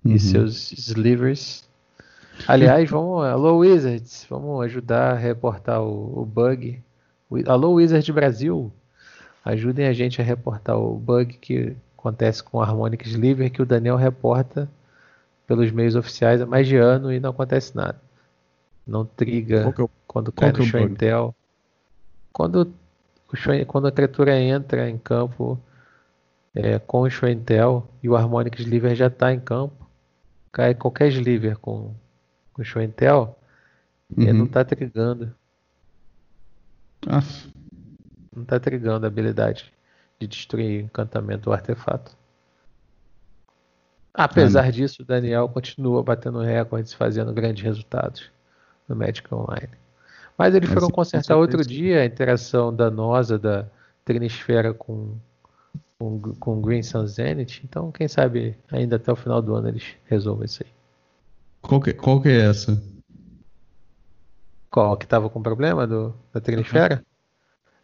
Uhum. 0.03 0.15
e 0.15 0.19
seus 0.19 0.71
slivers. 0.71 1.66
Aliás, 2.45 2.89
vamos, 2.89 3.25
alô 3.25 3.57
Wizards, 3.57 4.25
vamos 4.29 4.63
ajudar 4.65 5.13
a 5.13 5.17
reportar 5.17 5.81
o, 5.81 6.21
o 6.21 6.25
bug. 6.25 6.81
Alô 7.45 7.73
Wizards 7.73 8.09
Brasil, 8.09 8.71
ajudem 9.43 9.87
a 9.87 9.93
gente 9.93 10.21
a 10.21 10.23
reportar 10.23 10.77
o 10.77 10.93
bug 10.97 11.33
que 11.37 11.75
acontece 11.97 12.43
com 12.43 12.57
o 12.57 12.61
Harmonic 12.61 13.07
Sliver 13.07 13.51
que 13.51 13.61
o 13.61 13.65
Daniel 13.65 13.95
reporta 13.95 14.69
pelos 15.45 15.71
meios 15.71 15.95
oficiais 15.95 16.41
há 16.41 16.45
mais 16.45 16.67
de 16.67 16.77
ano 16.77 17.11
e 17.11 17.19
não 17.19 17.31
acontece 17.31 17.75
nada. 17.75 17.99
Não 18.85 19.03
triga 19.05 19.71
que 19.73 19.81
é 19.81 19.87
quando 20.07 20.31
cai 20.31 20.51
no 20.51 20.59
é 20.59 20.61
o 20.61 20.65
show? 20.65 20.79
Intel. 20.81 21.35
Quando, 22.31 22.71
o 23.31 23.35
show- 23.35 23.65
quando 23.65 23.87
a 23.87 23.91
criatura 23.91 24.39
entra 24.39 24.89
em 24.89 24.97
campo 24.97 25.59
é, 26.55 26.79
com 26.79 27.01
o 27.01 27.09
show 27.09 27.27
Intel 27.27 27.85
e 28.01 28.07
o 28.07 28.15
Harmonic 28.15 28.61
Sliver 28.61 28.95
já 28.95 29.07
está 29.07 29.33
em 29.33 29.39
campo, 29.39 29.85
cai 30.51 30.73
qualquer 30.73 31.11
sliver 31.11 31.57
com, 31.57 31.91
com 32.57 32.61
o 32.63 32.65
show 32.65 32.81
Intel, 32.81 33.37
ele 34.17 34.31
Uhum. 34.31 34.37
não 34.39 34.45
está 34.45 34.65
trigando, 34.65 35.33
Ah, 37.07 37.21
não 38.35 38.43
está 38.43 38.59
trigando 38.59 39.05
a 39.05 39.07
habilidade 39.07 39.71
de 40.19 40.27
destruir 40.27 40.83
encantamento 40.83 41.49
ou 41.49 41.53
artefato. 41.53 42.17
Apesar 44.13 44.71
disso, 44.71 45.03
o 45.03 45.05
Daniel 45.05 45.47
continua 45.47 46.01
batendo 46.01 46.39
recordes, 46.41 46.91
fazendo 46.93 47.31
grandes 47.31 47.63
resultados 47.63 48.31
no 48.89 48.95
Magic 48.95 49.31
Online. 49.33 49.69
Mas 50.35 50.55
eles 50.55 50.69
foram 50.69 50.89
consertar 50.89 51.35
outro 51.37 51.63
dia 51.63 52.01
a 52.01 52.05
interação 52.05 52.73
danosa 52.75 53.37
da 53.37 53.67
Trinisfera 54.03 54.73
com, 54.73 55.15
com, 55.99 56.19
com 56.39 56.61
Green 56.61 56.81
Sun 56.81 57.05
Zenith. 57.05 57.61
Então, 57.63 57.91
quem 57.91 58.07
sabe 58.07 58.57
ainda 58.71 58.95
até 58.95 59.11
o 59.11 59.15
final 59.15 59.41
do 59.41 59.53
ano 59.53 59.67
eles 59.67 59.95
resolvem 60.05 60.45
isso 60.45 60.63
aí. 60.63 60.71
Qual, 61.61 61.81
que, 61.81 61.93
qual 61.93 62.21
que 62.21 62.29
é 62.29 62.49
essa? 62.49 62.81
Qual 64.69 64.95
que 64.97 65.05
estava 65.05 65.29
com 65.29 65.41
problema 65.41 65.87
do, 65.87 66.13
da 66.33 66.39
Trinisfera? 66.41 67.03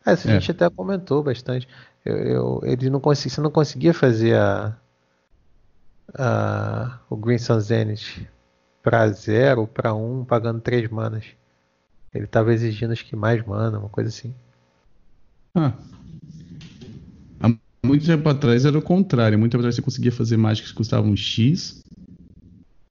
Essa 0.05 0.28
a 0.30 0.32
É. 0.34 0.39
gente 0.39 0.51
até 0.51 0.69
comentou 0.69 1.24
bastante. 1.24 1.67
Eu, 2.03 2.17
eu, 2.17 2.61
ele 2.63 2.89
não 2.89 2.99
conseguia, 2.99 3.34
você 3.36 3.41
não 3.41 3.51
conseguia 3.51 3.93
fazer 3.93 4.36
a, 4.36 4.78
a, 6.17 6.99
o 7.09 7.15
Green 7.15 7.38
Sun 7.38 7.59
Zenith 7.59 8.28
para 8.82 9.07
0, 9.09 9.65
para 9.67 9.93
1, 9.93 10.26
pagando 10.26 10.59
3 10.59 10.89
manas. 10.89 11.26
Ele 12.13 12.26
estava 12.26 12.53
exigindo 12.53 12.91
acho 12.91 13.05
que 13.05 13.15
mais 13.15 13.43
mana, 13.45 13.80
uma 13.80 13.89
coisa 13.89 14.09
assim. 14.09 14.36
Ah. 15.55 15.74
Há 17.39 17.47
muito 17.86 18.05
tempo 18.05 18.28
atrás 18.30 18.65
era 18.65 18.78
o 18.78 18.82
contrário. 18.82 19.39
Muito 19.39 19.51
tempo 19.53 19.61
atrás 19.61 19.76
você 19.76 19.82
conseguia 19.82 20.11
fazer 20.11 20.38
mágicas 20.38 20.71
que 20.71 20.78
custavam 20.78 21.15
X. 21.15 21.82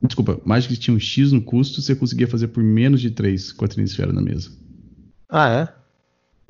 Desculpa, 0.03 0.41
mágicas 0.45 0.77
que 0.77 0.83
tinham 0.83 0.99
X 0.99 1.33
no 1.33 1.41
custo, 1.41 1.81
você 1.81 1.95
conseguia 1.95 2.27
fazer 2.27 2.49
por 2.49 2.63
menos 2.63 3.01
de 3.01 3.11
3 3.11 3.53
com 3.53 3.65
a 3.65 3.69
Trinisfera 3.69 4.13
na 4.13 4.21
mesa. 4.21 4.51
Ah, 5.29 5.49
é? 5.49 5.83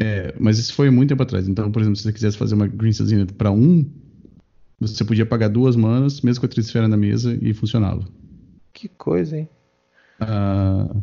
É, 0.03 0.35
mas 0.41 0.59
isso 0.59 0.73
foi 0.73 0.91
muito 0.91 1.11
tempo 1.11 1.23
atrás. 1.23 1.47
Então, 1.47 1.71
por 1.71 1.81
exemplo, 1.81 1.97
se 1.97 2.03
você 2.03 2.13
quisesse 2.13 2.37
fazer 2.37 2.55
uma 2.55 2.67
Green 2.67 2.93
Season 2.93 3.27
para 3.27 3.51
1, 3.51 3.85
você 4.81 5.05
podia 5.05 5.27
pagar 5.27 5.49
duas 5.49 5.77
manas, 5.77 6.23
mesmo 6.23 6.41
com 6.41 6.47
a 6.47 6.49
Trinisfera 6.49 6.89
na 6.89 6.97
mesa, 6.97 7.39
e 7.41 7.53
funcionava. 7.53 8.05
Que 8.73 8.89
coisa, 8.89 9.37
hein? 9.37 9.49
Ah, 10.19 10.95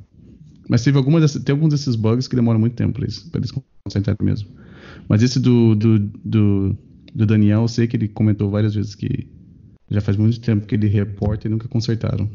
mas 0.68 0.84
teve 0.84 0.98
alguma 0.98 1.20
dessas, 1.20 1.44
tem 1.44 1.54
alguns 1.54 1.70
desses 1.70 1.96
bugs 1.96 2.28
que 2.28 2.36
demoram 2.36 2.60
muito 2.60 2.76
tempo 2.76 2.94
para 2.94 3.04
eles, 3.04 3.20
pra 3.20 3.40
eles 3.40 3.52
consertarem 3.84 4.26
mesmo. 4.26 4.50
Mas 5.08 5.22
esse 5.24 5.40
do, 5.40 5.76
do, 5.76 6.00
do, 6.00 6.78
do 7.14 7.26
Daniel, 7.26 7.62
eu 7.62 7.68
sei 7.68 7.88
que 7.88 7.96
ele 7.96 8.08
comentou 8.08 8.50
várias 8.50 8.76
vezes 8.76 8.96
que 8.96 9.28
já 9.90 10.02
faz 10.02 10.18
muito 10.18 10.40
tempo 10.40 10.66
que 10.68 10.76
ele 10.76 10.88
reporta 10.88 11.48
e 11.48 11.50
nunca 11.50 11.68
consertaram. 11.68 12.30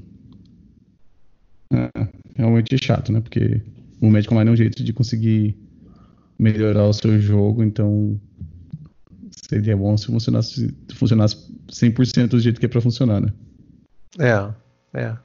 É, 1.72 1.88
realmente 2.36 2.76
chato, 2.82 3.12
né? 3.12 3.20
Porque 3.20 3.62
o 4.00 4.11
médico 4.11 4.34
online 4.34 4.50
é 4.50 4.52
um 4.52 4.57
jeito 4.57 4.82
de 4.82 4.92
conseguir 4.92 5.57
melhorar 6.38 6.84
o 6.86 6.92
seu 6.92 7.18
jogo, 7.20 7.62
então 7.62 8.20
seria 9.48 9.76
bom 9.76 9.96
se 9.96 10.07
funcionasse, 10.07 10.74
funcionasse 10.94 11.36
100% 11.68 12.28
do 12.28 12.40
jeito 12.40 12.59
que 12.61 12.66
é 12.66 12.68
para 12.68 12.80
funcionar, 12.80 13.20
né? 13.20 13.28
É, 14.18 15.00
é. 15.00 15.16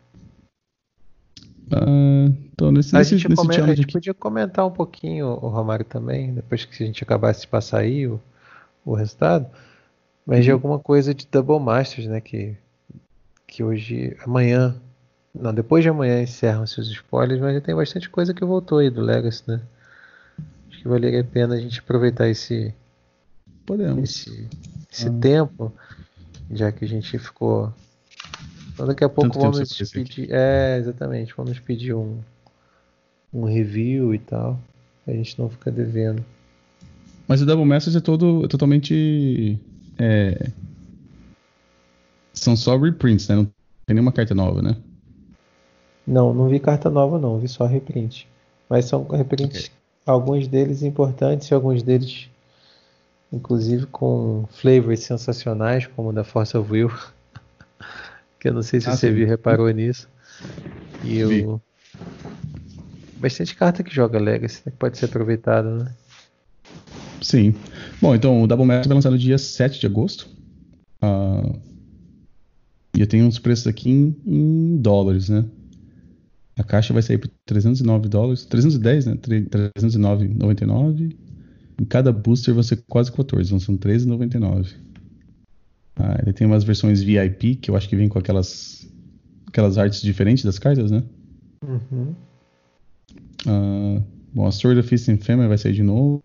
Ah, 1.72 2.26
então, 2.52 2.72
nesse, 2.72 2.96
A 2.96 3.00
nesse, 3.00 3.18
gente, 3.18 3.30
nesse 3.30 3.42
come- 3.42 3.56
a 3.56 3.68
gente 3.68 3.82
aqui. 3.84 3.94
podia 3.94 4.14
comentar 4.14 4.66
um 4.66 4.72
pouquinho 4.72 5.28
o 5.28 5.48
Romário 5.50 5.86
também, 5.86 6.34
depois 6.34 6.66
que 6.66 6.84
a 6.84 6.86
gente 6.86 7.04
acabasse 7.04 7.42
de 7.42 7.48
passar 7.48 7.80
aí 7.80 8.08
o, 8.08 8.20
o 8.84 8.94
resultado, 8.96 9.48
mas 10.30 10.44
de 10.46 10.52
Uhum. 10.52 10.56
alguma 10.58 10.80
coisa 10.80 11.14
de 11.14 11.28
Double 11.28 11.60
Masters, 11.60 12.08
né? 12.08 12.22
Que, 12.22 12.56
que 13.48 13.64
hoje, 13.64 14.16
amanhã, 14.24 14.76
não, 15.34 15.54
depois 15.54 15.84
de 15.84 15.90
amanhã 15.90 16.22
encerram-se 16.22 16.80
os 16.80 16.90
spoilers, 16.90 17.42
mas 17.42 17.56
já 17.56 17.62
tem 17.62 17.76
bastante 17.76 18.10
coisa 18.10 18.34
que 18.34 18.46
voltou 18.46 18.78
aí 18.78 18.90
do 18.90 19.02
Legacy, 19.02 19.44
né? 19.48 19.62
Acho 20.70 20.82
que 20.84 20.88
valeria 20.88 21.22
a 21.22 21.24
pena 21.24 21.56
a 21.56 21.60
gente 21.60 21.80
aproveitar 21.80 22.28
esse, 22.30 22.74
Podemos. 23.66 24.04
esse, 24.10 24.48
esse 24.92 25.08
Ah. 25.08 25.14
tempo, 25.20 25.74
já 26.52 26.72
que 26.72 26.86
a 26.86 26.88
gente 26.88 27.18
ficou. 27.18 27.74
Então 28.74 28.86
daqui 28.88 29.04
a 29.04 29.10
pouco 29.10 29.32
Tanto 29.32 29.40
vamos 29.52 29.92
pedir. 29.92 30.30
É, 30.32 30.78
exatamente, 30.78 31.34
vamos 31.36 31.60
pedir 31.60 31.94
um, 31.94 32.20
um 33.34 33.44
review 33.46 34.14
e 34.14 34.20
tal. 34.20 34.60
A 35.08 35.12
gente 35.12 35.38
não 35.40 35.50
fica 35.50 35.70
devendo. 35.72 36.24
Mas 37.28 37.42
o 37.42 37.46
Double 37.46 37.66
Masters 37.66 37.96
é 37.96 38.00
todo 38.00 38.46
é 38.46 38.48
totalmente. 38.48 39.60
É, 40.00 40.52
São 42.34 42.56
só 42.56 42.78
reprints, 42.78 43.28
né? 43.28 43.36
Não 43.36 43.46
tem 43.46 43.94
nenhuma 43.96 44.12
carta 44.12 44.34
nova, 44.34 44.62
né? 44.62 44.76
Não, 46.08 46.34
não 46.34 46.48
vi 46.48 46.60
carta 46.60 46.90
nova 46.90 47.20
não, 47.20 47.38
vi 47.40 47.48
só 47.48 47.66
reprint. 47.66 48.28
Mas 48.70 48.86
são 48.86 49.08
reprints, 49.08 49.72
alguns 50.06 50.48
deles 50.48 50.82
importantes 50.84 51.50
e 51.50 51.54
alguns 51.54 51.84
deles, 51.84 52.30
inclusive 53.32 53.86
com 53.88 54.46
flavors 54.50 55.02
sensacionais, 55.02 55.88
como 55.88 56.10
o 56.10 56.14
da 56.14 56.24
Force 56.24 56.56
of 56.58 56.72
Will. 56.72 56.90
que 58.40 58.48
eu 58.48 58.54
não 58.54 58.64
sei 58.64 58.80
se 58.80 58.90
Ah, 58.90 58.96
você 58.96 59.12
viu, 59.12 59.28
reparou 59.28 59.70
nisso. 59.70 60.08
E 61.04 61.16
Vi. 61.24 61.42
eu. 61.42 61.62
Bastante 63.20 63.54
carta 63.56 63.84
que 63.84 63.94
joga 63.94 64.18
Legacy, 64.18 64.62
né, 64.66 64.72
que 64.72 64.78
pode 64.78 64.98
ser 64.98 65.06
aproveitada, 65.06 65.70
né? 65.84 65.94
Sim. 67.22 67.54
Bom, 68.02 68.16
então 68.16 68.42
o 68.42 68.48
Double 68.48 68.66
Masters 68.66 68.88
vai 68.88 68.96
lançar 68.96 69.12
no 69.12 69.18
dia 69.18 69.38
7 69.38 69.80
de 69.80 69.86
agosto. 69.86 70.30
Ah, 71.02 71.54
e 72.96 73.02
eu 73.02 73.08
tenho 73.08 73.26
uns 73.26 73.40
preços 73.40 73.68
aqui 73.68 73.90
em, 73.90 74.16
em 74.26 74.78
dólares, 74.78 75.30
né? 75.30 75.46
A 76.58 76.64
caixa 76.64 76.94
vai 76.94 77.02
sair 77.02 77.18
por 77.18 77.30
309 77.46 78.10
dólares. 78.10 78.46
310, 78.46 79.06
né? 79.06 79.16
Tre- 79.16 79.46
309,99. 79.78 81.16
Em 81.80 81.86
cada 81.86 82.12
booster 82.12 82.54
vão 82.54 82.64
ser 82.64 82.84
quase 82.90 83.12
14, 83.12 83.48
então 83.50 83.60
são 83.60 83.78
13,99. 83.78 84.76
Ah, 85.98 86.18
ele 86.22 86.34
tem 86.34 86.48
umas 86.48 86.64
versões 86.64 87.02
VIP, 87.02 87.56
que 87.56 87.72
eu 87.72 87.76
acho 87.76 87.88
que 87.88 87.96
vem 87.96 88.10
com 88.10 88.20
aquelas, 88.20 88.90
aquelas 89.48 89.78
artes 89.78 90.02
diferentes 90.02 90.44
das 90.44 90.60
cartas, 90.60 90.92
né? 90.92 91.04
Uhum. 91.66 92.14
Ah, 93.48 94.02
bom, 94.34 94.46
a 94.48 94.52
Sword 94.52 94.80
of 94.80 94.90
Fist 94.90 95.08
and 95.10 95.18
Family 95.18 95.48
vai 95.48 95.58
sair 95.58 95.74
de 95.74 95.84
novo. 95.84 96.20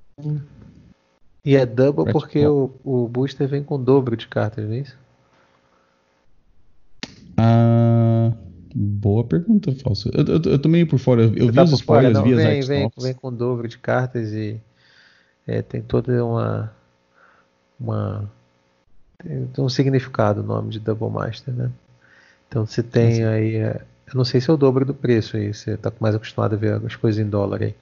E 1.45 1.57
é 1.57 1.67
double 1.67 2.07
porque 2.13 2.47
o, 2.47 2.71
o 2.83 3.07
booster 3.07 3.47
vem 3.47 3.63
com 3.63 3.75
o 3.75 3.79
dobro 3.79 4.17
de 4.17 4.27
cartas, 4.27 4.65
não 4.65 4.75
é 4.75 4.79
isso? 4.79 4.97
Ah, 7.37 8.33
boa 8.75 9.25
pergunta, 9.25 9.73
Falso. 9.77 10.11
Eu, 10.13 10.25
eu, 10.25 10.53
eu 10.53 10.59
tô 10.59 10.69
meio 10.69 10.87
por 10.87 10.99
fora. 10.99 11.23
Eu, 11.23 11.31
Você 11.31 11.53
vi 11.53 11.53
tá 11.53 11.65
os 11.65 11.71
fora? 11.81 11.81
spoilers, 11.81 12.15
Não, 12.15 12.25
vi 12.25 12.33
as 12.33 12.37
vem, 12.37 12.47
artes 12.47 12.69
vem, 12.69 12.91
vem 12.99 13.15
com 13.15 13.29
o 13.29 13.31
dobro 13.31 13.69
de 13.69 13.79
cartas 13.79 14.33
e 14.33 14.61
é, 15.47 15.63
tem 15.63 15.83
toda 15.83 16.25
uma, 16.25 16.73
uma 17.79 18.31
tem 19.53 19.65
um 19.65 19.69
significado 19.69 20.41
o 20.41 20.45
nome 20.45 20.71
de 20.71 20.79
Double 20.81 21.11
Master, 21.11 21.55
né? 21.55 21.71
Então 22.49 22.67
você 22.67 22.83
tem 22.83 23.25
aí, 23.25 23.57
é, 23.57 23.83
eu 24.07 24.15
não 24.15 24.25
sei 24.25 24.41
se 24.41 24.51
é 24.51 24.53
o 24.53 24.57
dobro 24.57 24.85
do 24.85 24.95
preço 24.95 25.37
aí, 25.37 25.53
você 25.53 25.73
está 25.73 25.93
mais 26.01 26.15
acostumado 26.15 26.55
a 26.55 26.59
ver 26.59 26.75
as 26.85 26.97
coisas 26.97 27.21
em 27.25 27.29
dólar 27.29 27.63
aí, 27.63 27.75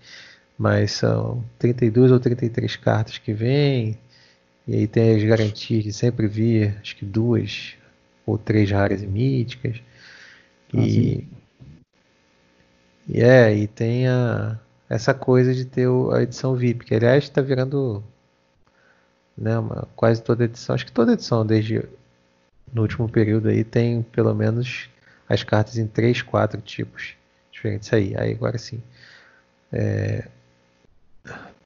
mas 0.63 0.93
são 0.93 1.45
32 1.59 2.13
ou 2.13 2.21
33 2.21 2.77
cartas 2.77 3.19
que 3.19 3.33
vêm 3.35 3.99
e 4.67 4.75
aí 4.77 4.89
tem 4.89 5.17
as 5.17 5.25
garantias 5.25 5.85
de 5.85 5.93
sempre 5.93 6.29
vir, 6.29 6.79
acho 6.83 6.97
que 6.97 7.05
duas 7.07 7.75
ou 8.27 8.39
três 8.39 8.71
raras 8.71 9.03
e 9.03 9.07
míticas. 9.09 9.81
Ah, 10.75 10.87
E, 10.89 11.25
e 13.07 13.21
é, 13.21 13.55
e 13.57 13.67
tem 13.67 14.09
a, 14.09 14.59
essa 14.89 15.13
coisa 15.15 15.55
de 15.55 15.65
ter 15.65 15.87
o- 15.89 16.11
a 16.13 16.23
edição 16.23 16.55
VIP, 16.57 16.85
que 16.85 16.95
aliás 16.95 17.25
está 17.25 17.41
virando 17.41 18.03
né, 19.37 19.59
uma- 19.59 19.89
quase 19.97 20.23
toda 20.23 20.45
edição, 20.45 20.75
acho 20.75 20.87
que 20.87 20.93
toda 20.93 21.13
edição 21.13 21.45
desde 21.45 21.83
no 22.73 22.83
último 22.83 23.09
período 23.09 23.49
aí 23.51 23.65
tem 23.65 24.03
pelo 24.03 24.35
menos 24.35 24.91
as 25.29 25.45
cartas 25.45 25.79
em 25.79 25.87
três, 25.87 26.23
quatro 26.23 26.61
tipos 26.63 27.15
diferentes 27.53 27.93
aí. 27.93 28.15
Aí 28.19 28.33
agora 28.33 28.59
sim. 28.59 28.83
É, 29.73 30.29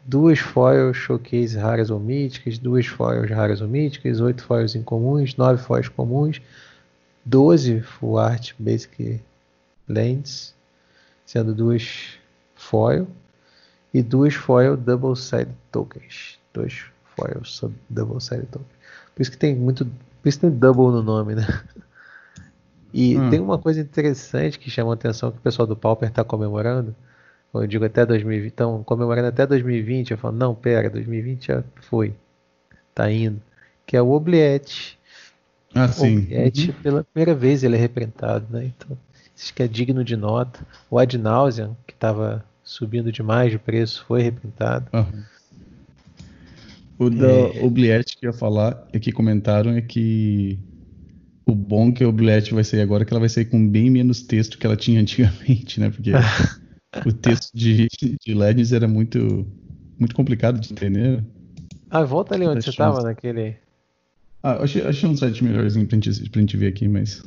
duas 0.07 0.39
foils 0.39 0.97
showcase 0.97 1.57
raras 1.57 1.91
ou 1.91 1.99
míticas, 2.01 2.59
duas 2.59 2.87
foils 2.87 3.31
raras 3.31 3.61
ou 3.61 3.69
míticas, 3.69 4.21
oito 4.21 4.45
foils 4.45 4.75
incomuns, 4.75 5.37
nove 5.37 5.63
foils 5.63 5.89
comuns, 5.89 6.41
12 7.25 7.81
full 7.83 8.19
art 8.19 8.53
basic 8.59 9.21
lands, 9.89 10.55
sendo 11.27 11.55
duas 11.55 12.19
foil 12.55 13.09
e 13.95 14.03
duas 14.03 14.35
foil 14.35 14.77
double 14.77 15.17
sided 15.17 15.55
tokens. 15.73 16.39
Dois 16.55 16.85
foils 17.17 17.57
sub 17.57 17.75
double 17.91 18.21
sided 18.21 18.47
tokens. 18.51 18.71
Por 19.15 19.23
isso 19.23 19.31
que 19.31 19.39
tem 19.39 19.57
muito, 19.57 19.85
por 19.87 20.29
isso 20.29 20.41
tem 20.41 20.51
double 20.51 20.93
no 20.93 21.03
nome, 21.03 21.35
né? 21.35 21.47
E 22.93 23.17
Hum. 23.19 23.29
tem 23.29 23.41
uma 23.41 23.59
coisa 23.59 23.81
interessante 23.81 24.59
que 24.59 24.71
chama 24.71 24.93
a 24.93 24.95
atenção 24.95 25.31
que 25.31 25.39
o 25.39 25.41
pessoal 25.41 25.67
do 25.67 25.77
Pauper 25.77 26.09
está 26.09 26.25
comemorando. 26.25 26.95
Eu 27.55 27.67
digo 27.67 27.85
até 27.85 28.05
2020, 28.05 28.51
estão 28.51 28.83
comemorando 28.85 29.29
até 29.29 29.47
2020. 29.47 30.11
Eu 30.11 30.19
falo, 30.19 30.37
não, 30.37 30.55
pera, 30.55 30.91
2020 30.91 31.47
já 31.47 31.65
foi, 31.77 32.13
tá 32.95 33.11
indo. 33.11 33.41
Que 33.87 33.97
é 33.97 34.03
o 34.03 34.11
Obliette. 34.11 34.99
Ah, 35.75 35.87
O 35.87 35.89
sim. 35.89 36.19
Obliette, 36.19 36.71
Uhum. 36.71 36.83
pela 36.83 37.05
primeira 37.05 37.35
vez 37.35 37.63
ele 37.65 37.77
é 37.77 37.79
reprintado, 37.79 38.47
né? 38.51 38.65
Então, 38.77 38.97
isso 39.35 39.55
que 39.55 39.63
é 39.63 39.69
digno 39.69 40.05
de 40.05 40.17
nota. 40.17 40.61
O 40.91 40.99
Ad 40.99 41.17
Nauseam, 41.17 41.77
que 41.87 41.95
estava 41.95 42.45
subindo 42.63 43.11
demais 43.13 43.51
de 43.51 43.59
preço, 43.59 44.05
foi 44.07 44.23
reprintado. 44.23 44.87
Aham. 44.93 45.25
O 46.99 47.11
da 47.11 47.27
É. 47.27 47.63
Obliette 47.65 48.17
que 48.17 48.27
ia 48.27 48.33
falar, 48.33 48.87
é 48.93 48.99
que 48.99 49.13
comentaram 49.13 49.73
é 49.73 49.83
que 49.83 50.59
o 51.45 51.55
bom 51.55 51.93
que 51.93 52.03
a 52.03 52.09
Obliette 52.09 52.55
vai 52.55 52.65
sair 52.65 52.81
agora 52.81 53.03
é 53.03 53.07
que 53.07 53.13
ela 53.13 53.21
vai 53.21 53.29
sair 53.29 53.45
com 53.45 53.69
bem 53.69 53.91
menos 53.91 54.23
texto 54.23 54.59
que 54.59 54.67
ela 54.67 54.77
tinha 54.77 54.99
antigamente, 55.01 55.79
né? 55.79 55.91
Porque 55.91 56.11
o 57.05 57.13
texto 57.13 57.51
de, 57.55 57.89
de 58.25 58.35
Legends 58.35 58.73
era 58.73 58.87
muito, 58.87 59.47
muito 59.99 60.15
complicado 60.15 60.61
de 60.61 60.73
entender. 60.73 61.25
Ah, 61.91 62.03
volta 62.05 62.35
ali 62.35 62.47
onde 62.47 62.63
você 62.63 62.71
estava, 62.71 63.03
naquele. 63.03 63.57
Ah, 64.43 64.63
achei, 64.63 64.83
achei 64.87 65.09
um 65.09 65.17
site 65.17 65.43
melhorzinho 65.43 65.87
pra 65.87 65.99
gente, 65.99 66.31
pra 66.31 66.41
gente 66.41 66.57
ver 66.57 66.69
aqui, 66.69 66.87
mas. 66.87 67.23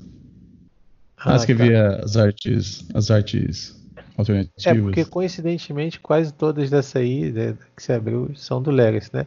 Ah, 1.18 1.36
Ah, 1.36 1.40
você 1.40 1.48
quer 1.48 1.58
tá. 1.58 1.64
ver 1.64 1.76
as 2.04 2.18
artes, 2.18 2.86
as 2.94 3.12
artes 3.12 3.76
alternativas? 4.18 4.66
É, 4.66 4.74
porque 4.74 5.06
coincidentemente 5.06 6.00
quase 6.00 6.34
todas 6.34 6.70
dessa 6.70 7.00
aí, 7.00 7.32
né, 7.32 7.58
que 7.76 7.84
você 7.84 7.94
abriu, 7.94 8.34
são 8.36 8.62
do 8.62 8.72
Legacy, 8.72 9.10
né? 9.14 9.26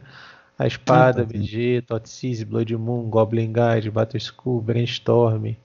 A 0.57 0.67
Espada, 0.67 1.21
Ah, 1.21 1.25
tá. 1.25 1.31
Vegeta, 1.31 1.95
Otsise, 1.95 2.45
Blood 2.45 2.75
Moon, 2.77 3.09
Goblin 3.09 3.51
Guide, 3.51 3.89
Battle 3.89 4.19
School, 4.19 4.61
Brainstorm, 4.61 5.55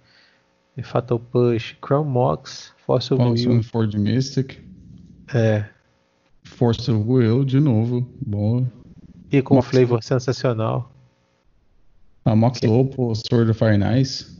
Fatal 0.82 1.18
Push, 1.18 1.76
Chrome 1.84 2.10
Mox, 2.10 2.72
Force 2.86 3.12
of 3.12 3.22
Also 3.22 3.50
Will. 3.50 3.62
Ford 3.62 3.94
Mystic, 3.94 4.58
É, 5.34 5.64
Force 6.44 6.90
of 6.90 7.08
Will, 7.08 7.44
de 7.44 7.60
novo, 7.60 8.08
boa. 8.24 8.66
E 9.30 9.42
com 9.42 9.58
um 9.58 9.62
flavor 9.62 10.02
sensacional. 10.02 10.90
A 12.24 12.34
Mox 12.34 12.60
Opal, 12.62 13.14
Sword 13.14 13.50
of 13.50 13.58
Fire 13.58 13.74
and 13.74 13.98
Ice. 13.98 14.38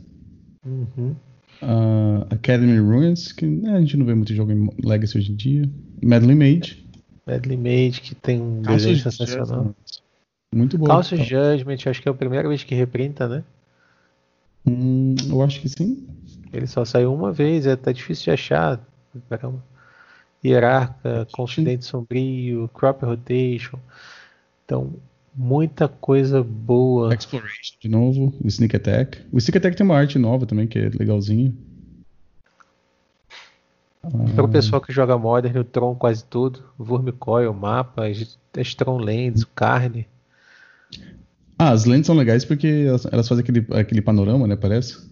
Uhum. 0.65 1.15
Uh, 1.61 2.25
Academy 2.29 2.79
Ruins, 2.79 3.31
que 3.31 3.45
né, 3.45 3.75
a 3.75 3.79
gente 3.79 3.97
não 3.97 4.05
vê 4.05 4.13
muito 4.13 4.33
jogo 4.33 4.51
em 4.51 4.69
Legacy 4.83 5.17
hoje 5.17 5.31
em 5.31 5.35
dia. 5.35 5.69
Medley 6.01 6.35
Mage. 6.35 6.85
Medley 7.25 7.57
Mage, 7.57 8.01
que 8.01 8.15
tem 8.15 8.41
um 8.41 8.61
Calças 8.61 8.83
desenho 8.83 8.95
de 8.95 9.01
sensacional. 9.03 9.45
Judgment. 9.47 9.75
Muito 10.53 10.77
bom. 10.77 10.85
Calças 10.85 11.19
Judgment, 11.19 11.77
acho 11.85 12.01
que 12.01 12.09
é 12.09 12.11
a 12.11 12.15
primeira 12.15 12.47
vez 12.47 12.63
que 12.63 12.73
reprinta, 12.73 13.27
né? 13.27 13.43
Hum, 14.65 15.15
eu 15.27 15.41
acho 15.41 15.61
que 15.61 15.69
sim. 15.69 16.07
Ele 16.51 16.67
só 16.67 16.83
saiu 16.83 17.13
uma 17.13 17.31
vez, 17.31 17.67
é 17.67 17.75
tá 17.75 17.91
difícil 17.91 18.25
de 18.25 18.31
achar. 18.31 18.79
Caramba. 19.29 19.63
Hierarca, 20.43 21.27
Confidente 21.31 21.85
Sombrio, 21.85 22.69
Crop 22.73 23.03
Rotation. 23.03 23.77
Então, 24.65 24.93
muita 25.35 25.87
coisa 25.87 26.43
boa. 26.43 27.13
Exploration 27.13 27.75
de 27.81 27.89
novo. 27.89 28.33
O 28.43 28.47
Sneak 28.47 28.75
Attack. 28.75 29.25
O 29.31 29.37
Sneak 29.37 29.57
Attack 29.57 29.75
tem 29.75 29.85
uma 29.85 29.97
arte 29.97 30.17
nova 30.17 30.45
também, 30.45 30.67
que 30.67 30.79
é 30.79 30.89
legalzinha. 30.89 31.53
Para 34.33 34.45
o 34.45 34.49
pessoal 34.49 34.81
que 34.81 34.93
joga 34.93 35.17
Modern, 35.17 35.57
o 35.57 35.63
Tron 35.63 35.93
quase 35.95 36.23
tudo. 36.23 36.63
Vermicoil, 36.79 37.53
mapa, 37.53 38.07
as, 38.07 38.75
Tron 38.75 38.97
Lands, 38.97 39.43
Carne. 39.43 40.07
Ah, 41.57 41.71
as 41.71 41.83
lentes 41.83 42.07
são 42.07 42.15
legais 42.15 42.45
porque 42.45 42.85
elas, 42.87 43.05
elas 43.11 43.27
fazem 43.27 43.43
aquele, 43.43 43.65
aquele 43.71 44.01
panorama, 44.01 44.47
né? 44.47 44.55
Parece. 44.55 45.08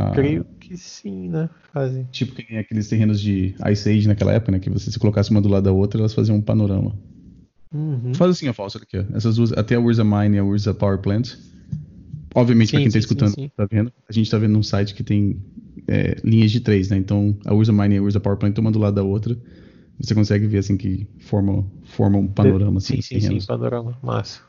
Ah, 0.00 0.12
Creio 0.12 0.46
que 0.58 0.76
sim, 0.78 1.28
né? 1.28 1.50
Fazem. 1.74 2.08
Tipo 2.10 2.34
que 2.34 2.46
nem 2.48 2.58
aqueles 2.58 2.88
terrenos 2.88 3.20
de 3.20 3.54
Ice 3.70 3.88
Age 3.90 4.08
naquela 4.08 4.32
época, 4.32 4.52
né? 4.52 4.58
Que 4.58 4.70
você 4.70 4.90
se 4.90 4.98
colocasse 4.98 5.30
uma 5.30 5.42
do 5.42 5.48
lado 5.48 5.64
da 5.64 5.72
outra, 5.72 6.00
elas 6.00 6.14
faziam 6.14 6.38
um 6.38 6.40
panorama. 6.40 6.94
Uhum. 7.72 8.14
Faz 8.14 8.30
assim, 8.30 8.48
ó, 8.48 8.52
falso 8.54 8.78
aqui, 8.78 8.98
ó. 8.98 9.04
Essas 9.14 9.36
duas, 9.36 9.52
até 9.52 9.74
a 9.74 9.80
Urza 9.80 10.02
Mine 10.02 10.36
e 10.36 10.38
a 10.38 10.44
Urza 10.44 10.72
Power 10.72 10.98
Plant. 10.98 11.34
Obviamente, 12.34 12.70
pra 12.70 12.80
quem 12.80 12.88
tá 12.88 12.92
sim, 12.92 12.98
escutando, 12.98 13.34
sim, 13.34 13.42
sim. 13.42 13.50
tá 13.54 13.66
vendo? 13.70 13.92
A 14.08 14.12
gente 14.12 14.30
tá 14.30 14.38
vendo 14.38 14.52
num 14.52 14.62
site 14.62 14.94
que 14.94 15.02
tem 15.02 15.36
é, 15.86 16.16
linhas 16.24 16.50
de 16.50 16.60
três, 16.60 16.88
né? 16.88 16.96
Então, 16.96 17.36
a 17.44 17.52
Urza 17.52 17.72
Mine 17.72 17.96
e 17.96 17.98
a 17.98 18.02
Urza 18.02 18.20
Power 18.20 18.38
Plant, 18.38 18.56
uma 18.58 18.72
do 18.72 18.78
lado 18.78 18.94
da 18.94 19.02
outra. 19.02 19.36
Você 20.00 20.14
consegue 20.14 20.46
ver, 20.46 20.58
assim, 20.58 20.78
que 20.78 21.06
forma, 21.18 21.64
forma 21.84 22.16
um 22.16 22.26
panorama, 22.26 22.78
assim, 22.78 23.02
Sim, 23.02 23.20
sim, 23.20 23.40
sim, 23.40 23.46
panorama. 23.46 23.98
Massa. 24.02 24.40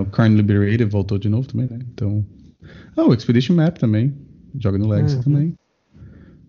O 0.00 0.04
Carn 0.10 0.36
Liberated 0.36 0.84
voltou 0.84 1.18
de 1.18 1.28
novo 1.28 1.48
também, 1.48 1.66
né? 1.68 1.80
Então. 1.92 2.24
Ah, 2.96 3.04
o 3.04 3.14
Expedition 3.14 3.54
Map 3.56 3.78
também. 3.78 4.14
Joga 4.58 4.78
no 4.78 4.88
Legacy 4.88 5.16
Uhum. 5.16 5.22
também. 5.22 5.54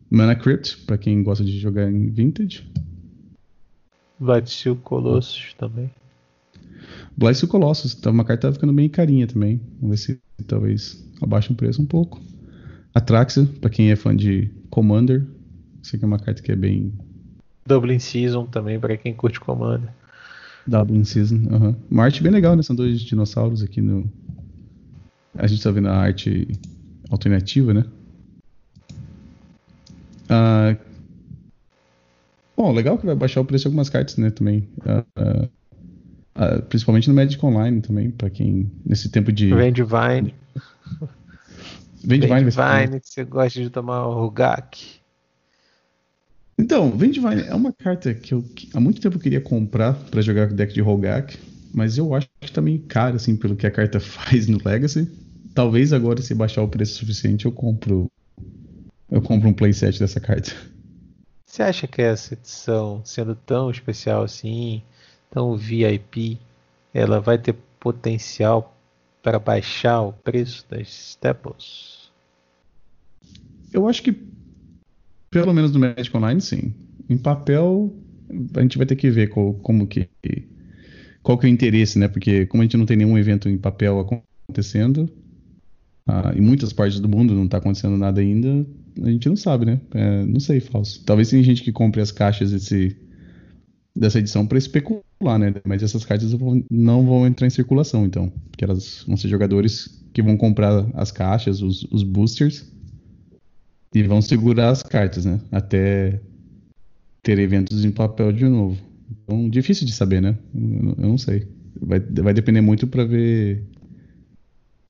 Mana 0.09 0.35
Crypt, 0.35 0.77
pra 0.85 0.97
quem 0.97 1.23
gosta 1.23 1.43
de 1.43 1.57
jogar 1.59 1.91
em 1.91 2.09
Vintage. 2.09 2.69
Vatil 4.19 4.75
Colossus 4.77 5.53
também. 5.57 5.89
Blast 7.17 7.45
Colossus, 7.47 7.95
tá, 7.95 8.11
uma 8.11 8.23
carta 8.23 8.47
tá 8.47 8.53
ficando 8.53 8.73
bem 8.73 8.87
carinha 8.89 9.27
também. 9.27 9.59
Vamos 9.81 9.89
ver 10.05 10.13
se 10.13 10.19
talvez 10.47 11.03
abaixe 11.21 11.51
o 11.51 11.55
preço 11.55 11.81
um 11.81 11.85
pouco. 11.85 12.21
Atraxa, 12.93 13.45
pra 13.59 13.69
quem 13.69 13.91
é 13.91 13.95
fã 13.95 14.15
de 14.15 14.49
Commander. 14.69 15.25
Isso 15.81 15.95
aqui 15.95 16.05
é 16.05 16.07
uma 16.07 16.19
carta 16.19 16.41
que 16.41 16.51
é 16.51 16.55
bem 16.55 16.93
Dublin 17.67 17.99
Season 17.99 18.45
também, 18.45 18.79
para 18.79 18.95
quem 18.95 19.13
curte 19.13 19.39
Commander. 19.39 19.89
Dublin 20.67 21.03
Season. 21.03 21.41
aham. 21.51 21.75
Uma 21.89 22.03
arte 22.03 22.21
bem 22.23 22.31
legal, 22.31 22.55
né? 22.55 22.61
São 22.63 22.75
dois 22.75 23.01
dinossauros 23.01 23.61
aqui 23.63 23.81
no. 23.81 24.09
A 25.37 25.47
gente 25.47 25.61
tá 25.61 25.71
vendo 25.71 25.87
a 25.89 25.95
arte 25.95 26.47
alternativa, 27.09 27.73
né? 27.73 27.85
Ah, 30.29 30.75
Bom, 32.57 32.71
legal 32.71 32.97
que 32.97 33.05
vai 33.05 33.15
baixar 33.15 33.41
o 33.41 33.45
preço 33.45 33.63
de 33.63 33.67
algumas 33.67 33.89
cartas, 33.89 34.15
né? 34.17 34.29
Também. 34.31 34.67
Ah, 34.85 35.47
ah, 36.35 36.61
principalmente 36.61 37.09
no 37.09 37.13
Magic 37.13 37.43
Online 37.45 37.81
também, 37.81 38.09
pra 38.09 38.29
quem. 38.29 38.71
Nesse 38.85 39.09
tempo 39.09 39.31
de. 39.31 39.49
Vem 42.03 42.19
Divine, 42.19 42.43
vai 42.43 42.51
ser- 42.51 42.61
Divine, 42.61 42.99
que 43.01 43.09
você 43.09 43.23
gosta 43.25 43.61
de 43.61 43.69
tomar 43.69 44.07
o 44.07 44.13
Rugak. 44.21 45.01
Então, 46.57 46.97
Vem 46.97 47.11
Divine 47.11 47.41
é 47.41 47.53
uma 47.53 47.73
carta 47.73 48.13
que 48.13 48.33
eu 48.33 48.41
que 48.41 48.69
há 48.73 48.79
muito 48.79 49.01
tempo 49.01 49.17
eu 49.17 49.21
queria 49.21 49.41
comprar 49.41 49.93
pra 50.09 50.21
jogar 50.21 50.47
com 50.47 50.53
o 50.53 50.55
deck 50.55 50.73
de 50.73 50.79
Rogak, 50.79 51.37
mas 51.73 51.97
eu 51.97 52.13
acho 52.15 52.29
que 52.39 52.51
tá 52.51 52.61
meio 52.61 52.79
caro, 52.87 53.17
assim, 53.17 53.35
pelo 53.35 53.55
que 53.57 53.67
a 53.67 53.71
carta 53.71 53.99
faz 54.01 54.47
no 54.47 54.59
Legacy. 54.63 55.09
Talvez 55.56 55.94
agora, 55.94 56.22
se 56.22 56.36
baixar 56.36 56.61
o 56.64 56.68
preço 56.68 56.95
suficiente, 56.95 57.45
eu 57.45 57.52
compro. 57.52 58.11
Eu 59.10 59.22
compro 59.22 59.48
um 59.48 59.53
playset 59.53 59.98
dessa 59.98 60.19
carta. 60.19 60.52
Você 61.45 61.64
acha 61.64 61.88
que 61.88 62.02
essa 62.02 62.34
edição, 62.34 63.02
sendo 63.06 63.34
tão 63.34 63.72
especial 63.72 64.23
assim, 64.23 64.84
tão 65.32 65.56
VIP, 65.56 66.38
ela 66.94 67.22
vai 67.22 67.38
ter 67.38 67.56
potencial 67.80 68.77
para 69.23 69.40
baixar 69.40 70.02
o 70.02 70.11
preço 70.11 70.65
das 70.69 70.90
Staples? 70.90 72.11
Eu 73.72 73.88
acho 73.88 74.03
que, 74.03 74.14
pelo 75.32 75.53
menos 75.53 75.72
no 75.72 75.80
Magic 75.80 76.15
Online, 76.15 76.41
sim. 76.41 76.73
Em 77.10 77.18
papel, 77.18 77.95
a 78.57 78.61
gente 78.61 78.77
vai 78.77 78.86
ter 78.86 78.98
que 78.98 79.10
ver 79.10 79.30
qual, 79.30 79.53
como 79.53 79.88
que. 79.88 80.10
Qual 81.23 81.38
que 81.38 81.45
é 81.45 81.49
o 81.49 81.53
interesse, 81.53 81.98
né? 81.98 82.10
Porque 82.10 82.45
como 82.45 82.61
a 82.61 82.65
gente 82.65 82.76
não 82.76 82.86
tem 82.86 82.98
nenhum 82.98 83.18
evento 83.18 83.48
em 83.48 83.57
papel 83.57 84.02
acontecendo, 84.02 85.10
ah, 86.07 86.34
em 86.36 86.41
muitas 86.41 86.72
partes 86.72 86.99
do 86.99 87.10
mundo 87.10 87.34
não 87.34 87.45
está 87.45 87.57
acontecendo 87.57 87.98
nada 87.98 88.22
ainda, 88.22 88.65
a 89.03 89.10
gente 89.10 89.27
não 89.27 89.36
sabe, 89.36 89.65
né? 89.65 89.82
É, 89.94 90.26
não 90.26 90.40
sei, 90.40 90.60
falso. 90.60 91.03
Talvez 91.03 91.30
tenha 91.30 91.44
gente 91.44 91.64
que 91.64 91.72
compre 91.72 92.02
as 92.02 92.11
caixas 92.11 92.52
desse, 92.52 92.95
dessa 93.95 94.19
edição 94.19 94.45
para 94.45 94.57
especular, 94.57 95.40
né? 95.40 95.53
Mas 95.65 95.84
essas 95.84 96.06
cartas 96.06 96.34
não 96.69 97.06
vão 97.06 97.26
entrar 97.26 97.48
em 97.48 97.52
circulação, 97.52 98.06
então. 98.06 98.32
Porque 98.52 98.64
elas 98.64 99.03
vão 99.07 99.18
ser 99.18 99.27
jogadores 99.27 100.03
que 100.14 100.22
vão 100.22 100.38
comprar 100.38 100.88
as 100.94 101.11
caixas, 101.11 101.61
os, 101.61 101.84
os 101.91 102.03
boosters, 102.03 102.72
e 103.94 104.03
vão 104.03 104.22
segurar 104.22 104.69
as 104.69 104.84
cartas, 104.84 105.26
né? 105.26 105.41
Até 105.52 106.22
ter 107.23 107.40
eventos 107.40 107.84
em 107.84 107.91
papel 107.91 108.32
de 108.32 108.45
novo. 108.48 108.77
Então, 109.10 109.49
difícil 109.49 109.86
de 109.86 109.94
saber, 109.94 110.22
né? 110.22 110.38
Eu 110.53 111.10
não 111.10 111.18
sei. 111.18 111.48
Vai, 111.82 111.99
vai 111.99 112.34
depender 112.34 112.61
muito 112.61 112.88
para 112.88 113.03
ver 113.03 113.64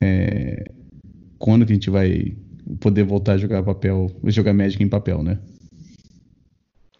é, 0.01 0.71
quando 1.45 1.63
que 1.63 1.73
a 1.73 1.75
gente 1.75 1.91
vai 1.91 2.35
poder 2.79 3.03
voltar 3.03 3.33
a 3.33 3.37
jogar 3.37 3.61
papel, 3.61 4.09
jogar 4.23 4.51
Magic 4.51 4.83
em 4.83 4.89
papel, 4.89 5.21
né? 5.21 5.37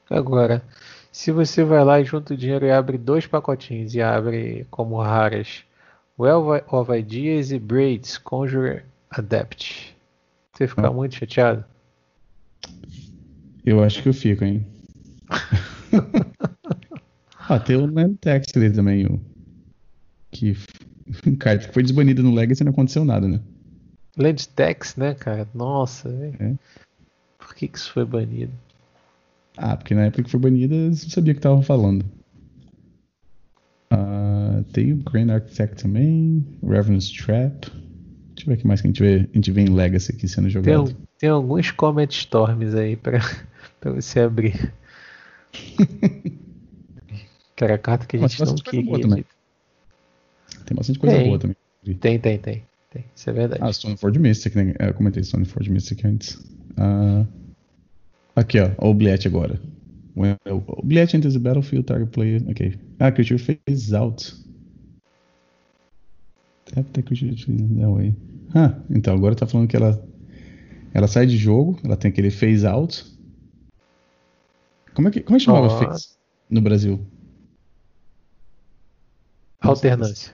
Agora, 0.08 0.64
se 1.12 1.32
você 1.32 1.64
vai 1.64 1.84
lá 1.84 2.00
e 2.00 2.06
junta 2.06 2.36
o 2.36 2.38
dinheiro 2.38 2.64
e 2.64 2.70
abre 2.70 2.96
dois 2.96 3.26
pacotinhos 3.26 3.96
e 3.96 4.04
abre 4.04 4.68
como 4.70 5.02
raras 5.02 5.64
Well 6.20 6.62
of 6.68 6.92
Ideas 6.96 7.52
e 7.52 7.58
Braids 7.58 8.20
Conjure 8.20 8.84
Adept, 9.10 9.96
você 10.54 10.68
fica 10.68 10.90
Ah. 10.90 10.94
muito 10.94 11.16
chateado? 11.16 11.66
Eu 13.66 13.84
acho 13.84 14.04
que 14.04 14.10
eu 14.10 14.14
fico, 14.14 14.46
hein? 14.46 14.64
ah, 17.50 17.60
tem 17.60 17.78
o 17.78 17.92
Land 17.92 18.18
Text 18.22 18.56
ali 18.56 18.72
também, 18.72 19.08
o 19.08 19.20
que 20.32 20.56
carta 21.40 21.68
que 21.68 21.74
foi 21.74 21.82
desbanida 21.82 22.22
no 22.22 22.32
Legacy 22.32 22.62
e 22.62 22.66
não 22.66 22.74
aconteceu 22.74 23.04
nada, 23.04 23.28
né? 23.28 23.42
Land 24.18 24.48
Tax, 24.50 24.96
né, 24.96 25.14
cara? 25.14 25.48
Nossa, 25.54 26.10
velho. 26.10 26.36
É. 26.40 26.54
Por 27.38 27.54
que, 27.56 27.68
que 27.68 27.78
isso 27.78 27.92
foi 27.92 28.06
banido? 28.06 28.52
Ah, 29.58 29.76
porque 29.78 29.94
na 29.96 30.06
época 30.06 30.24
que 30.24 30.30
foi 30.32 30.40
banida, 30.40 30.74
eles 30.76 31.04
não 31.04 31.10
sabia 31.10 31.32
o 31.32 31.36
que 31.36 31.40
estavam 31.40 31.62
falando. 31.62 32.04
Ah, 33.92 34.64
tem 34.74 34.94
o 34.94 34.98
Grand 34.98 35.30
Architect 35.32 35.84
também, 35.84 36.46
Revenant's 36.64 37.10
Trap. 37.12 37.66
Deixa 38.36 38.44
eu 38.44 38.48
ver 38.48 38.54
o 38.56 38.58
que 38.58 38.68
mais 38.68 38.82
que 38.82 38.88
a 38.88 38.90
gente 38.90 39.02
vê, 39.02 39.30
a 39.32 39.36
gente 39.36 39.52
vê 39.52 39.62
em 39.62 39.70
Legacy 39.74 40.12
aqui 40.12 40.28
sendo 40.28 40.46
Tem, 40.46 40.52
jogado. 40.52 40.90
al- 40.90 40.96
tem 41.18 41.30
alguns 41.30 41.72
Comet 41.72 42.12
Storms 42.14 42.76
aí 42.76 42.96
pra, 42.98 43.20
pra 43.80 43.92
você 43.92 44.20
abrir. 44.22 44.74
que 47.56 47.64
era 47.64 47.76
a 47.76 47.78
carta 47.78 48.06
que 48.06 48.18
a 48.18 48.20
Mas 48.20 48.34
gente 48.34 48.44
tem 48.44 48.84
não 48.84 48.96
queria. 48.96 49.26
Tem 50.66 50.76
bastante 50.76 51.00
coisa 51.00 51.16
Tem. 51.16 51.28
boa 51.28 51.40
também. 51.40 51.56
Tem, 52.00 52.20
tem, 52.20 52.38
tem, 52.40 52.64
tem. 52.96 53.06
Isso 53.14 53.30
é 53.30 53.34
verdade. 53.34 53.62
Ah, 53.64 53.72
Stoneford 53.72 54.20
Mystic, 54.20 54.56
né? 54.56 54.74
Eu 54.80 54.94
comentei 54.94 55.24
Stoneford 55.24 55.70
Mystic 55.70 56.06
antes. 56.06 56.40
Ah, 56.78 57.26
aqui, 58.36 58.60
ó. 58.60 58.72
O 58.78 58.90
Obliette 58.90 59.28
agora. 59.28 59.60
Obliette 60.46 61.18
enters 61.18 61.34
the 61.34 61.40
battlefield, 61.40 61.86
target 61.86 62.10
player. 62.12 62.42
Ok. 62.50 62.80
Ah, 63.00 63.12
creature 63.12 63.38
phase 63.38 63.94
out. 63.94 64.34
Tap 66.66 66.86
the 66.94 67.02
creature 67.02 67.36
that 67.36 67.92
way. 67.92 68.16
Ah, 68.54 68.80
então 68.90 69.14
agora 69.14 69.36
tá 69.36 69.46
falando 69.46 69.68
que 69.68 69.76
ela. 69.76 70.04
Ela 70.94 71.08
sai 71.08 71.26
de 71.26 71.38
jogo, 71.38 71.78
ela 71.84 71.98
tem 71.98 72.10
aquele 72.10 72.32
phase 72.32 72.66
out. 72.66 73.06
Como 74.94 75.10
é 75.10 75.12
que, 75.12 75.20
como 75.20 75.36
é 75.36 75.40
que 75.40 75.46
chamava 75.46 75.68
Ó. 75.68 75.80
phase 75.80 76.16
no 76.50 76.62
Brasil? 76.62 77.06
Alternância. 79.60 80.34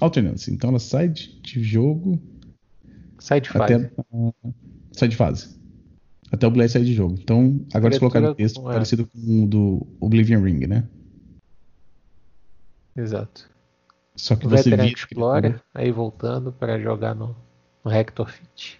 Alternância. 0.00 0.50
Então 0.52 0.70
ela 0.70 0.78
sai 0.78 1.08
de, 1.08 1.40
de 1.40 1.62
jogo 1.62 2.20
Sai 3.18 3.40
de 3.40 3.48
fase. 3.50 3.74
até. 3.74 3.90
ah, 4.14 4.32
sai 4.92 5.08
de 5.08 5.16
fase. 5.16 5.58
Até 6.30 6.46
o 6.46 6.50
Blade 6.50 6.70
sair 6.72 6.84
de 6.84 6.94
jogo. 6.94 7.16
Então, 7.18 7.64
agora 7.72 7.92
se 7.94 7.98
colocar 8.00 8.20
no 8.20 8.34
Criatura 8.34 8.48
texto, 8.48 8.70
é. 8.70 8.72
parecido 8.72 9.06
com 9.06 9.44
o 9.44 9.46
do 9.46 9.86
Oblivion 10.00 10.42
Ring, 10.42 10.66
né? 10.66 10.84
exato. 12.96 13.48
Só 14.14 14.34
que 14.34 14.46
O 14.46 14.50
você 14.50 14.70
Veteran 14.70 14.84
vira 14.84 14.96
Explorer, 14.98 15.62
aí 15.72 15.90
voltando 15.92 16.52
para 16.52 16.78
jogar 16.78 17.14
no, 17.14 17.36
no 17.84 17.90
Hector 17.90 18.28
Fit. 18.28 18.77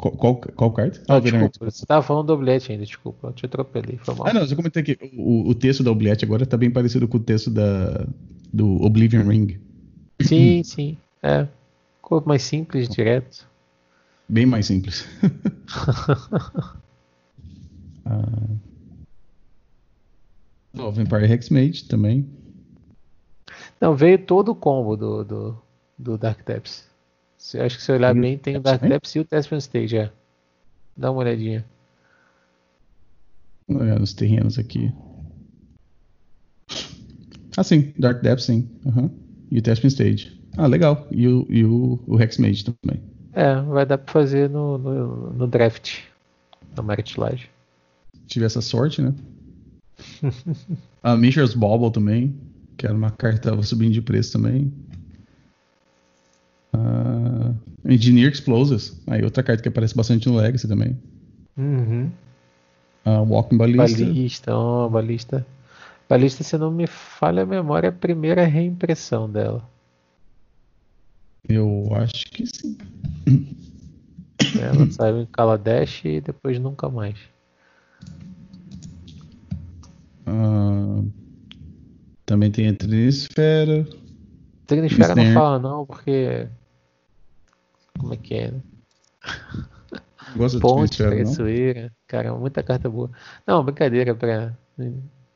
Qual, 0.00 0.16
qual, 0.16 0.36
qual 0.36 0.72
carta? 0.72 1.02
Ah, 1.08 1.16
Ah, 1.16 1.20
desculpa, 1.20 1.70
você 1.70 1.84
tava 1.84 2.02
falando 2.02 2.28
do 2.28 2.32
Oblette 2.32 2.72
ainda, 2.72 2.84
desculpa, 2.84 3.28
eu 3.28 3.32
te 3.32 3.44
atropelei, 3.44 3.98
foi 3.98 4.14
mal. 4.14 4.28
Ah, 4.28 4.32
não, 4.32 4.42
eu 4.42 4.56
comentei 4.56 4.82
que 4.82 4.98
o, 5.14 5.50
o 5.50 5.54
texto 5.54 5.82
da 5.82 5.90
Obliette 5.90 6.24
agora 6.24 6.46
tá 6.46 6.56
bem 6.56 6.70
parecido 6.70 7.06
com 7.06 7.18
o 7.18 7.20
texto 7.20 7.50
da, 7.50 8.06
do 8.50 8.82
Oblivion 8.82 9.28
Ring. 9.28 9.60
Sim, 10.22 10.62
sim, 10.64 10.96
é. 11.22 11.46
Ficou 11.96 12.22
mais 12.24 12.42
simples, 12.42 12.88
direto. 12.88 13.46
Bem 14.26 14.46
mais 14.46 14.66
simples. 14.66 15.06
ah, 18.06 18.48
o 20.78 20.90
Vampire 20.90 21.30
Hexmage 21.30 21.84
também. 21.84 22.26
Não, 23.80 23.94
veio 23.94 24.18
todo 24.18 24.52
o 24.52 24.54
combo 24.54 24.96
do, 24.96 25.24
do, 25.24 25.62
do 25.98 26.18
Dark 26.18 26.44
Depths. 26.46 26.89
Se, 27.40 27.58
acho 27.58 27.78
que 27.78 27.82
se 27.82 27.90
olhar 27.90 28.14
bem, 28.14 28.36
tem 28.36 28.58
o? 28.58 28.60
Depths 28.60 29.14
e 29.16 29.18
o 29.18 29.24
Thespian 29.24 29.56
Stage, 29.58 29.96
é. 29.96 30.12
Dá 30.94 31.10
uma 31.10 31.20
olhadinha. 31.20 31.64
Vou 33.66 33.80
olhar 33.80 33.98
nos 33.98 34.12
terrenos 34.12 34.58
aqui. 34.58 34.92
Ah, 37.56 37.64
sim. 37.64 37.94
Dark 37.98 38.20
Depths, 38.22 38.44
sim. 38.44 38.68
Aham. 38.86 39.10
E 39.50 39.58
o 39.58 39.62
Thespian 39.62 39.88
Stage. 39.88 40.38
Ah, 40.58 40.66
legal. 40.66 41.08
E 41.10 41.26
o, 41.26 41.46
e 41.48 41.64
o, 41.64 41.98
o 42.06 42.20
Hexmage 42.20 42.62
também. 42.62 43.02
É, 43.32 43.54
vai 43.62 43.86
dar 43.86 43.96
pra 43.96 44.12
fazer 44.12 44.50
no, 44.50 44.76
no, 44.76 45.32
no 45.32 45.46
draft, 45.46 46.00
na 46.76 46.82
Maritilage. 46.82 47.48
Tive 48.26 48.44
essa 48.44 48.60
sorte, 48.60 49.00
né? 49.00 49.14
a 51.02 51.16
Mishra's 51.16 51.54
Bauble 51.54 51.90
também. 51.90 52.38
Que 52.76 52.84
era 52.84 52.94
uma 52.94 53.10
carta 53.10 53.60
subindo 53.62 53.94
de 53.94 54.02
preço 54.02 54.32
também. 54.32 54.70
Ah, 56.72 57.52
Engineer 57.84 58.30
Explosives. 58.30 59.00
Aí 59.06 59.22
outra 59.22 59.42
carta 59.42 59.62
que 59.62 59.68
aparece 59.68 59.96
bastante 59.96 60.28
no 60.28 60.36
Legacy 60.36 60.68
também. 60.68 60.96
Uhum. 61.56 62.10
Ah, 63.04 63.20
Walking 63.22 63.56
Ballista. 63.56 64.04
Balista, 64.04 64.56
ó, 64.56 64.88
balista. 64.88 65.46
Balista, 66.08 66.42
se 66.42 66.58
não 66.58 66.70
me 66.70 66.86
falha 66.86 67.44
a 67.44 67.46
memória, 67.46 67.86
é 67.86 67.90
a 67.90 67.92
primeira 67.92 68.44
reimpressão 68.44 69.30
dela. 69.30 69.68
Eu 71.48 71.88
acho 71.92 72.26
que 72.26 72.44
sim. 72.46 72.76
Ela 74.60 74.90
saiu 74.90 75.20
em 75.20 75.26
Kaladesh 75.26 76.04
e 76.04 76.20
depois 76.20 76.58
nunca 76.58 76.88
mais. 76.88 77.16
Ah, 80.26 81.02
também 82.26 82.50
tem 82.50 82.68
a 82.68 82.74
Trinisfera. 82.74 83.86
Tecnisfera 84.66 85.14
não 85.14 85.34
fala 85.34 85.58
não, 85.58 85.86
porque. 85.86 86.46
Como 88.00 88.14
é 88.14 88.16
que 88.16 88.34
é? 88.34 88.54
Gosta 90.34 90.56
de 90.58 90.62
Ponte, 90.62 90.96
Trinisfera, 90.96 91.10
traiçoeira. 91.10 91.92
Cara, 92.06 92.34
muita 92.34 92.62
carta 92.62 92.88
boa. 92.88 93.10
Não, 93.46 93.62
brincadeira 93.62 94.14
pra, 94.14 94.56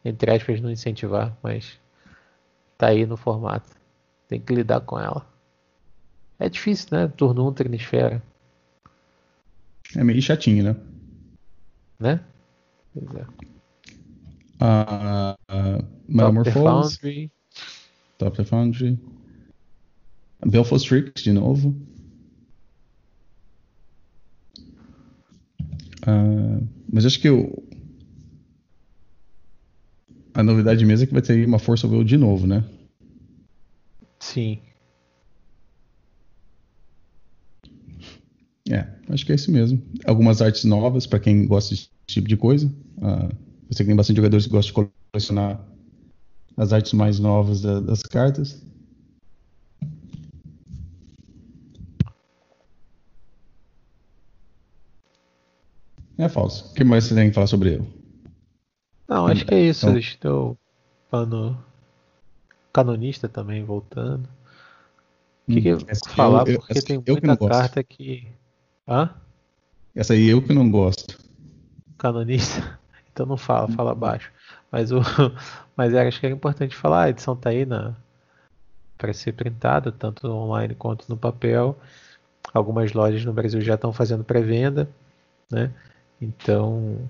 entre 0.04 0.30
aspas, 0.34 0.60
não 0.60 0.70
incentivar, 0.70 1.36
mas 1.42 1.78
tá 2.78 2.88
aí 2.88 3.04
no 3.04 3.16
formato. 3.18 3.70
Tem 4.28 4.40
que 4.40 4.54
lidar 4.54 4.80
com 4.80 4.98
ela. 4.98 5.26
É 6.38 6.48
difícil, 6.48 6.88
né? 6.92 7.08
Turno 7.08 7.48
1, 7.48 7.52
Tecnisfera, 7.52 8.22
É 9.94 10.02
meio 10.02 10.22
chatinho, 10.22 10.64
né? 10.64 10.76
né? 12.00 12.20
Pois 12.94 13.16
é. 13.16 13.26
Ah, 14.60 15.36
ah, 15.48 15.78
Top 15.78 15.86
the 16.06 16.12
Metamorphose. 16.12 17.30
Top 18.18 18.36
the 18.36 18.44
Foundry. 18.44 18.98
Belfast 20.46 20.84
Strix 20.84 21.22
de 21.22 21.32
novo. 21.32 21.74
Ah, 26.06 26.60
mas 26.92 27.04
acho 27.06 27.20
que 27.20 27.30
o... 27.30 27.50
a 30.34 30.42
novidade 30.42 30.84
mesmo 30.84 31.04
é 31.04 31.06
que 31.06 31.12
vai 31.12 31.22
ter 31.22 31.46
uma 31.46 31.58
Força 31.58 31.86
Will 31.88 32.04
de 32.04 32.16
novo, 32.16 32.46
né? 32.46 32.62
Sim. 34.20 34.60
É, 38.70 38.86
acho 39.10 39.26
que 39.26 39.32
é 39.32 39.34
isso 39.34 39.50
mesmo. 39.50 39.82
Algumas 40.06 40.40
artes 40.40 40.64
novas 40.64 41.06
para 41.06 41.20
quem 41.20 41.46
gosta 41.46 41.74
desse 41.74 41.88
tipo 42.08 42.28
de 42.28 42.36
coisa. 42.36 42.66
Eu 43.68 43.76
sei 43.76 43.84
que 43.84 43.90
tem 43.90 43.96
bastante 43.96 44.16
jogadores 44.16 44.46
que 44.46 44.52
gostam 44.52 44.84
de 44.84 44.90
colecionar 45.12 45.64
as 46.56 46.72
artes 46.72 46.92
mais 46.92 47.18
novas 47.20 47.62
da- 47.62 47.80
das 47.80 48.02
cartas. 48.02 48.62
É 56.18 56.28
falso. 56.28 56.70
O 56.70 56.74
que 56.74 56.84
mais 56.84 57.04
você 57.04 57.14
tem 57.14 57.28
que 57.28 57.34
falar 57.34 57.46
sobre 57.46 57.74
ele? 57.74 58.04
Não, 59.08 59.26
acho 59.26 59.44
que 59.44 59.54
é 59.54 59.60
isso. 59.60 59.86
Então- 59.86 59.98
Estou 59.98 60.58
falando. 61.10 61.56
Canonista 62.72 63.28
também 63.28 63.64
voltando. 63.64 64.28
O 65.48 65.52
que, 65.52 65.60
que 65.60 65.68
eu 65.68 65.76
Hum, 65.78 65.80
eu- 65.88 66.14
falar? 66.14 66.48
eu- 66.48 66.58
Porque 66.60 66.80
tem 66.82 66.96
muita 67.06 67.34
gosto. 67.36 67.48
carta 67.48 67.84
que. 67.84 68.26
Hã? 68.88 69.10
Essa 69.94 70.14
aí 70.14 70.26
eu 70.28 70.42
que 70.42 70.52
não 70.52 70.70
gosto. 70.70 71.18
Canonista? 71.98 72.78
Então 73.14 73.26
não 73.26 73.36
fala, 73.36 73.68
fala 73.68 73.94
baixo. 73.94 74.32
Mas 74.72 74.90
o. 74.90 74.98
Mas 75.76 75.94
era- 75.94 76.08
acho 76.08 76.18
que 76.18 76.26
era 76.26 76.34
importante 76.34 76.74
falar, 76.74 77.04
a 77.04 77.10
edição 77.10 77.36
tá 77.36 77.50
aí 77.50 77.64
na. 77.64 77.94
Para 78.98 79.12
ser 79.12 79.32
printada, 79.34 79.92
tanto 79.92 80.26
online 80.28 80.74
quanto 80.74 81.08
no 81.08 81.16
papel. 81.16 81.78
Algumas 82.52 82.92
lojas 82.92 83.24
no 83.24 83.32
Brasil 83.32 83.60
já 83.60 83.74
estão 83.76 83.92
fazendo 83.92 84.24
pré-venda, 84.24 84.88
né? 85.48 85.72
Então 86.20 87.08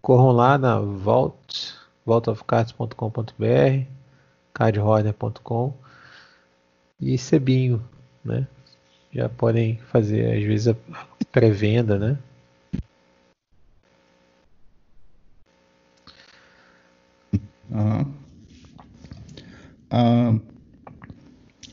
corram 0.00 0.30
lá 0.32 0.58
na 0.58 0.78
Vault, 0.80 1.74
vaultofcards.com.br, 2.04 3.86
cardhorner.com 4.52 5.72
e 7.00 7.16
Sebinho, 7.18 7.82
né? 8.24 8.46
Já 9.12 9.28
podem 9.28 9.76
fazer 9.78 10.36
às 10.36 10.42
vezes 10.44 10.68
a 10.68 10.76
pré-venda, 11.30 11.98
né? 11.98 12.18
Aham. 17.72 18.12
Ah, 19.90 20.34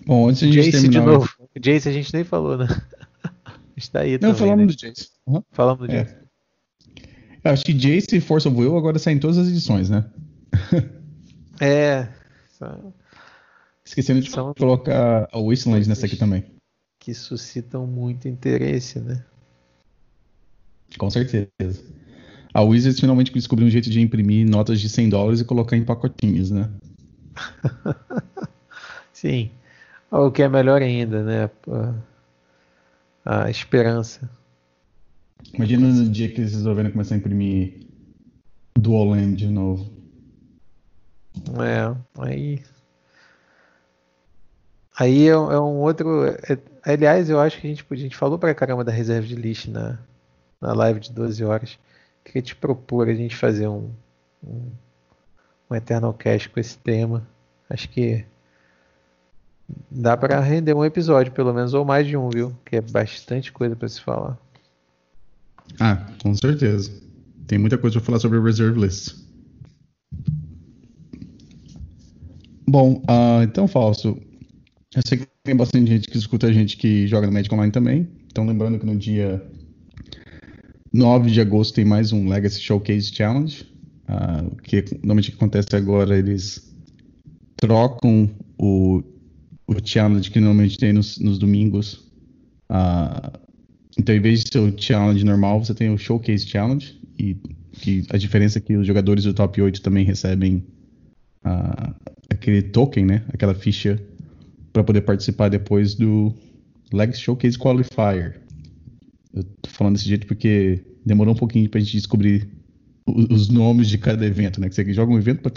bom, 0.05 0.27
antes 0.29 0.39
de 0.41 0.47
a 0.59 0.63
gente 0.63 0.71
Jace 0.71 0.87
de 0.89 0.93
terminar. 0.93 1.13
novo. 1.13 1.29
Jace 1.59 1.89
a 1.89 1.91
gente 1.91 2.13
nem 2.13 2.23
falou, 2.23 2.57
né? 2.57 2.67
Está 3.75 4.01
aí 4.01 4.13
Não, 4.13 4.33
também, 4.33 4.35
falamos 4.35 4.59
né? 4.59 4.65
do 4.67 4.75
Jace. 4.77 5.09
Aham. 5.27 5.43
Falamos 5.51 5.87
do 5.87 5.93
É. 5.93 6.03
Jace. 6.03 6.18
Eu 7.43 7.51
acho 7.51 7.63
que 7.63 7.73
Jace 7.73 8.17
e 8.17 8.21
Force 8.21 8.47
of 8.47 8.57
Will 8.57 8.77
agora 8.77 8.99
saem 8.99 9.17
em 9.17 9.19
todas 9.19 9.37
as 9.37 9.47
edições, 9.47 9.89
né? 9.89 10.05
É. 11.61 12.07
só 12.57 12.77
Esquecendo 13.83 14.21
de 14.21 14.29
São- 14.29 14.53
colocar 14.53 15.27
a 15.31 15.39
Wasteland 15.41 15.89
nessa 15.89 16.05
aqui 16.05 16.15
também. 16.15 16.45
Que 16.99 17.13
suscitam 17.13 17.85
muito 17.85 18.27
interesse, 18.27 18.99
né? 18.99 19.23
Com 20.97 21.09
certeza. 21.09 21.49
A 22.53 22.61
Wizards 22.61 22.99
finalmente 22.99 23.31
descobriu 23.33 23.67
um 23.67 23.69
jeito 23.69 23.89
de 23.89 23.99
imprimir 24.01 24.47
notas 24.49 24.79
de 24.79 24.87
100 24.89 25.09
dólares 25.09 25.39
e 25.41 25.45
colocar 25.45 25.75
em 25.75 25.83
pacotinhos, 25.83 26.49
né? 26.49 26.69
Sim. 29.13 29.51
O 30.11 30.31
que 30.31 30.41
é 30.43 30.49
melhor 30.49 30.81
ainda, 30.81 31.23
né? 31.23 31.49
A, 33.25 33.43
a 33.45 33.49
esperança. 33.51 34.29
Imagina 35.53 35.87
no 35.87 36.09
dia 36.09 36.29
que 36.29 36.41
eles 36.41 36.53
resolverem 36.53 36.91
começar 36.91 37.15
a 37.15 37.17
imprimir 37.17 37.87
Dual 38.77 39.09
Land 39.09 39.35
de 39.35 39.47
novo. 39.47 39.91
É, 41.59 41.95
aí. 42.21 42.61
Aí 44.97 45.27
é, 45.27 45.31
é 45.31 45.59
um 45.59 45.79
outro. 45.79 46.25
é- 46.25 46.57
aliás, 46.83 47.29
eu 47.29 47.39
acho 47.39 47.59
que 47.59 47.67
a 47.67 47.69
gente, 47.69 47.85
a 47.89 47.95
gente 47.95 48.17
falou 48.17 48.37
pra 48.37 48.53
caramba 48.53 48.83
da 48.83 48.91
reserva 48.91 49.25
de 49.25 49.35
list 49.35 49.67
na, 49.67 49.97
na 50.59 50.73
live 50.73 50.99
de 50.99 51.11
12 51.11 51.43
horas. 51.43 51.79
Queria 52.23 52.41
te 52.41 52.55
propor 52.55 53.07
a 53.07 53.13
gente 53.13 53.35
fazer 53.35 53.67
um, 53.67 53.89
um, 54.43 54.69
um 55.69 55.75
Eternal 55.75 56.13
Cast 56.13 56.49
com 56.49 56.59
esse 56.59 56.77
tema. 56.77 57.25
Acho 57.69 57.89
que 57.89 58.25
dá 59.89 60.17
pra 60.17 60.39
render 60.39 60.73
um 60.73 60.83
episódio, 60.83 61.31
pelo 61.31 61.53
menos, 61.53 61.73
ou 61.73 61.85
mais 61.85 62.05
de 62.05 62.17
um, 62.17 62.29
viu? 62.29 62.55
Que 62.65 62.77
é 62.77 62.81
bastante 62.81 63.51
coisa 63.51 63.75
pra 63.75 63.87
se 63.87 64.01
falar. 64.01 64.37
Ah, 65.79 66.07
com 66.21 66.33
certeza. 66.35 66.91
Tem 67.47 67.57
muita 67.57 67.77
coisa 67.77 67.97
pra 67.97 68.05
falar 68.05 68.19
sobre 68.19 68.37
o 68.37 68.43
Reserve 68.43 68.79
List. 68.79 69.15
Bom, 72.67 73.03
ah, 73.07 73.41
então, 73.43 73.67
Falso, 73.67 74.17
eu 74.95 75.01
sei 75.05 75.17
que 75.17 75.27
tem 75.43 75.55
bastante 75.55 75.89
gente 75.89 76.07
que 76.07 76.17
escuta 76.17 76.47
a 76.47 76.53
gente 76.53 76.77
que 76.77 77.07
joga 77.07 77.27
no 77.27 77.33
Magic 77.33 77.53
Online 77.53 77.71
também. 77.71 78.07
Então, 78.27 78.45
lembrando 78.45 78.77
que 78.77 78.85
no 78.85 78.95
dia 78.95 79.43
9 80.93 81.31
de 81.31 81.41
agosto 81.41 81.75
tem 81.75 81.85
mais 81.85 82.11
um 82.11 82.27
Legacy 82.27 82.61
Showcase 82.61 83.13
Challenge. 83.13 83.63
Uh, 84.07 84.47
o 84.47 84.55
que 84.57 84.83
normalmente 84.97 85.31
acontece 85.31 85.75
agora, 85.75 86.17
eles 86.17 86.75
trocam 87.57 88.29
o, 88.57 89.03
o 89.67 89.75
challenge 89.83 90.31
que 90.31 90.39
normalmente 90.39 90.77
tem 90.77 90.93
nos, 90.93 91.17
nos 91.19 91.37
domingos. 91.37 92.11
Uh, 92.71 93.48
então, 93.99 94.15
em 94.15 94.21
vez 94.21 94.45
de 94.45 94.51
ser 94.53 94.59
o 94.59 94.73
challenge 94.81 95.25
normal, 95.25 95.61
você 95.61 95.73
tem 95.73 95.89
o 95.89 95.97
Showcase 95.97 96.47
Challenge. 96.47 96.97
E 97.19 97.35
que 97.73 98.05
a 98.09 98.17
diferença 98.17 98.57
é 98.57 98.61
que 98.61 98.77
os 98.77 98.87
jogadores 98.87 99.25
do 99.25 99.33
top 99.33 99.61
8 99.61 99.81
também 99.81 100.05
recebem 100.05 100.63
uh, 101.45 101.93
aquele 102.29 102.61
token, 102.61 103.05
né? 103.05 103.23
Aquela 103.33 103.53
ficha 103.53 104.01
para 104.71 104.85
poder 104.85 105.01
participar 105.01 105.49
depois 105.49 105.95
do 105.95 106.33
Legacy 106.93 107.19
Showcase 107.19 107.59
Qualifier. 107.59 108.39
Eu 109.33 109.43
tô 109.43 109.69
falando 109.69 109.95
desse 109.95 110.07
jeito 110.07 110.25
porque 110.27 110.81
demorou 111.05 111.33
um 111.33 111.37
pouquinho 111.37 111.69
pra 111.69 111.81
gente 111.81 111.91
descobrir 111.91 112.47
os 113.05 113.49
nomes 113.49 113.89
de 113.89 113.97
cada 113.97 114.25
evento, 114.25 114.61
né? 114.61 114.69
Que 114.69 114.75
você 114.75 114.93
joga 114.93 115.11
um 115.11 115.17
evento 115.17 115.41
para 115.41 115.51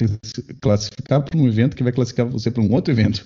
classificar 0.61 1.23
para 1.23 1.39
um 1.39 1.47
evento 1.47 1.77
que 1.77 1.85
vai 1.85 1.93
classificar 1.93 2.27
você 2.27 2.51
para 2.51 2.63
um 2.63 2.73
outro 2.73 2.93
evento. 2.93 3.25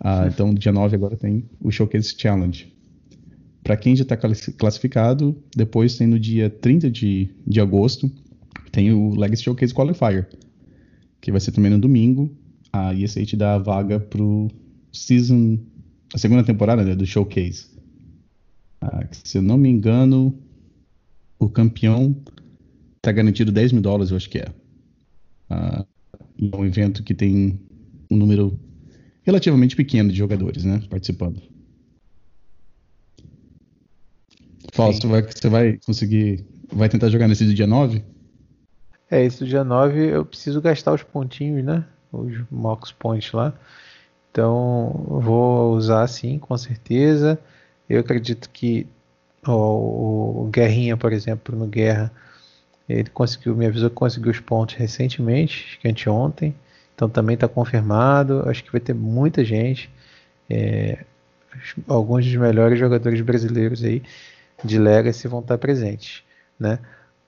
Ah, 0.00 0.26
então, 0.26 0.52
dia 0.52 0.72
9 0.72 0.96
agora 0.96 1.16
tem 1.16 1.48
o 1.60 1.70
Showcase 1.70 2.16
Challenge. 2.18 2.74
Para 3.64 3.78
quem 3.78 3.96
já 3.96 4.02
está 4.02 4.14
classificado, 4.14 5.34
depois 5.56 5.96
tem 5.96 6.06
no 6.06 6.20
dia 6.20 6.50
30 6.50 6.90
de, 6.90 7.30
de 7.46 7.60
agosto, 7.62 8.12
tem 8.70 8.92
o 8.92 9.18
Legacy 9.18 9.42
Showcase 9.42 9.72
Qualifier, 9.72 10.28
que 11.18 11.32
vai 11.32 11.40
ser 11.40 11.50
também 11.50 11.70
no 11.70 11.78
domingo. 11.78 12.30
Ah, 12.70 12.92
e 12.92 13.04
esse 13.04 13.18
aí 13.18 13.24
te 13.24 13.36
dá 13.36 13.54
a 13.54 13.58
vaga 13.58 13.98
pro 13.98 14.50
Season, 14.92 15.58
a 16.12 16.18
segunda 16.18 16.44
temporada 16.44 16.84
né, 16.84 16.94
do 16.94 17.06
Showcase. 17.06 17.68
Ah, 18.82 19.06
se 19.10 19.38
eu 19.38 19.42
não 19.42 19.56
me 19.56 19.70
engano, 19.70 20.38
o 21.38 21.48
campeão 21.48 22.14
está 22.98 23.12
garantido 23.12 23.50
10 23.50 23.72
mil 23.72 23.80
dólares, 23.80 24.10
eu 24.10 24.18
acho 24.18 24.28
que 24.28 24.40
é. 24.40 24.48
Ah, 25.48 25.86
é 26.38 26.54
um 26.54 26.66
evento 26.66 27.02
que 27.02 27.14
tem 27.14 27.58
um 28.10 28.16
número 28.16 28.60
relativamente 29.22 29.74
pequeno 29.74 30.10
de 30.10 30.18
jogadores, 30.18 30.64
né, 30.64 30.82
participando. 30.90 31.53
Fausto, 34.74 35.08
vai, 35.08 35.22
você 35.22 35.48
vai 35.48 35.78
conseguir, 35.86 36.44
vai 36.72 36.88
tentar 36.88 37.08
jogar 37.08 37.28
nesse 37.28 37.46
dia 37.54 37.66
9? 37.66 38.04
É, 39.08 39.24
esse 39.24 39.38
do 39.38 39.46
dia 39.46 39.62
9 39.62 40.08
eu 40.08 40.24
preciso 40.24 40.60
gastar 40.60 40.92
os 40.92 41.02
pontinhos, 41.04 41.64
né, 41.64 41.84
os 42.12 42.42
Mox 42.50 42.90
Points 42.90 43.32
lá. 43.32 43.54
Então, 44.32 45.06
vou 45.08 45.76
usar 45.76 46.04
sim, 46.08 46.40
com 46.40 46.58
certeza. 46.58 47.38
Eu 47.88 48.00
acredito 48.00 48.50
que 48.50 48.84
o, 49.46 50.42
o 50.42 50.48
Guerrinha, 50.50 50.96
por 50.96 51.12
exemplo, 51.12 51.56
no 51.56 51.68
Guerra, 51.68 52.10
ele 52.88 53.08
conseguiu, 53.10 53.54
me 53.54 53.66
avisou 53.66 53.88
que 53.88 53.94
conseguiu 53.94 54.32
os 54.32 54.40
pontos 54.40 54.74
recentemente, 54.74 55.66
acho 55.68 55.78
que 55.78 55.88
anteontem. 55.88 56.52
Então 56.96 57.08
também 57.08 57.34
está 57.34 57.46
confirmado. 57.46 58.42
Acho 58.48 58.64
que 58.64 58.72
vai 58.72 58.80
ter 58.80 58.92
muita 58.92 59.44
gente. 59.44 59.88
É, 60.50 61.04
alguns 61.86 62.24
dos 62.24 62.34
melhores 62.34 62.76
jogadores 62.76 63.20
brasileiros 63.20 63.84
aí 63.84 64.02
de 64.64 64.78
Legacy 64.78 65.28
vão 65.28 65.40
estar 65.40 65.58
presentes, 65.58 66.22
né? 66.58 66.78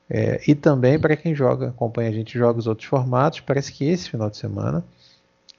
É, 0.08 0.40
e 0.46 0.54
também 0.54 0.98
para 0.98 1.16
quem 1.16 1.34
joga, 1.34 1.68
acompanha 1.68 2.08
a 2.08 2.12
gente 2.12 2.38
joga 2.38 2.58
os 2.58 2.66
outros 2.66 2.88
formatos, 2.88 3.40
parece 3.40 3.72
que 3.72 3.84
esse 3.84 4.08
final 4.08 4.30
de 4.30 4.36
semana 4.36 4.84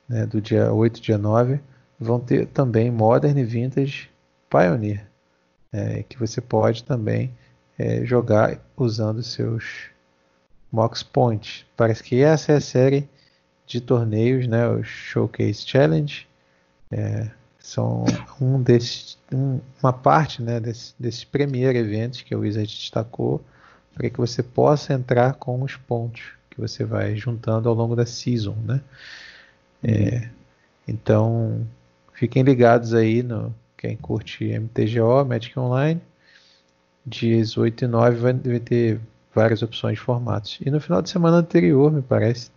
né, 0.08 0.26
do 0.26 0.42
dia 0.42 0.72
8 0.72 1.02
dia 1.02 1.18
9, 1.18 1.60
vão 2.00 2.20
ter 2.20 2.48
também 2.48 2.90
Modern 2.90 3.38
e 3.38 3.44
Vintage 3.44 4.10
Pioneer, 4.50 5.06
é, 5.72 6.04
que 6.04 6.18
você 6.18 6.40
pode 6.40 6.84
também 6.84 7.34
é, 7.78 8.06
jogar 8.06 8.60
usando 8.76 9.22
seus 9.22 9.90
Mox 10.72 11.04
Points. 11.04 11.66
Parece 11.76 12.04
que 12.04 12.22
essa 12.22 12.54
é 12.54 12.56
a 12.56 12.62
série 12.62 13.10
de 13.66 13.82
torneios, 13.82 14.48
né, 14.48 14.68
o 14.68 14.84
Showcase 14.84 15.68
Challenge. 15.68 16.28
É, 16.90 17.30
são 17.68 18.06
um 18.40 18.62
desses, 18.62 19.18
um, 19.32 19.60
uma 19.84 19.92
parte 19.92 20.42
né, 20.42 20.58
desse, 20.58 20.94
desse 20.98 21.26
primeiro 21.26 21.78
evento 21.78 22.24
que 22.24 22.34
o 22.34 22.40
Wizard 22.40 22.66
destacou 22.66 23.44
para 23.94 24.10
que 24.10 24.16
você 24.16 24.42
possa 24.42 24.94
entrar 24.94 25.34
com 25.34 25.62
os 25.62 25.76
pontos 25.76 26.32
que 26.50 26.62
você 26.62 26.86
vai 26.86 27.18
juntando 27.18 27.68
ao 27.68 27.76
longo 27.76 27.94
da 27.94 28.06
season, 28.06 28.56
né? 28.64 28.82
É, 29.84 30.30
então, 30.88 31.68
fiquem 32.14 32.42
ligados 32.42 32.94
aí 32.94 33.22
no 33.22 33.54
quem 33.76 33.98
curte 33.98 34.46
MTGO, 34.46 35.26
Magic 35.26 35.60
Online. 35.60 36.02
Dias 37.06 37.58
8 37.58 37.84
e 37.84 37.88
9 37.88 38.18
vai, 38.18 38.34
vai 38.34 38.60
ter 38.62 39.02
várias 39.36 39.62
opções 39.62 39.96
de 39.96 40.04
formatos. 40.06 40.58
E 40.66 40.72
no 40.72 40.80
final 40.80 41.02
de 41.02 41.10
semana 41.10 41.38
anterior, 41.38 41.92
me 41.92 42.02
parece, 42.02 42.50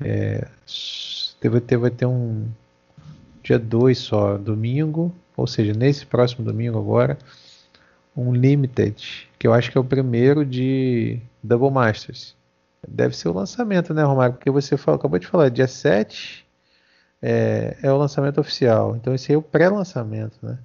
é, 0.00 0.48
vai, 1.48 1.60
ter, 1.60 1.76
vai 1.76 1.90
ter 1.90 2.06
um 2.06 2.48
dia 3.48 3.58
2 3.58 3.96
só, 3.96 4.36
domingo, 4.36 5.14
ou 5.34 5.46
seja, 5.46 5.72
nesse 5.72 6.04
próximo 6.04 6.44
domingo 6.44 6.78
agora, 6.78 7.16
um 8.14 8.34
Limited, 8.34 9.26
que 9.38 9.46
eu 9.46 9.54
acho 9.54 9.72
que 9.72 9.78
é 9.78 9.80
o 9.80 9.84
primeiro 9.84 10.44
de 10.44 11.18
Double 11.42 11.70
Masters. 11.70 12.36
Deve 12.86 13.16
ser 13.16 13.28
o 13.28 13.32
lançamento, 13.32 13.94
né, 13.94 14.02
Romário? 14.02 14.34
Porque 14.34 14.50
você 14.50 14.76
falou, 14.76 14.98
acabou 14.98 15.18
de 15.18 15.26
falar, 15.26 15.48
dia 15.48 15.66
7 15.66 16.46
é, 17.22 17.78
é 17.82 17.90
o 17.90 17.96
lançamento 17.96 18.38
oficial. 18.38 18.94
Então 18.96 19.14
esse 19.14 19.32
aí 19.32 19.34
é 19.34 19.38
o 19.38 19.42
pré-lançamento, 19.42 20.38
né? 20.42 20.58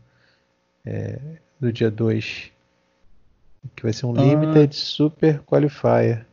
É, 0.86 1.20
do 1.58 1.72
dia 1.72 1.90
2. 1.90 2.52
Que 3.78 3.84
vai 3.84 3.94
ser 3.94 4.08
um 4.08 4.12
ah. 4.12 4.22
Limited 4.22 4.76
Super 4.76 5.40
Qualifier. 5.44 6.26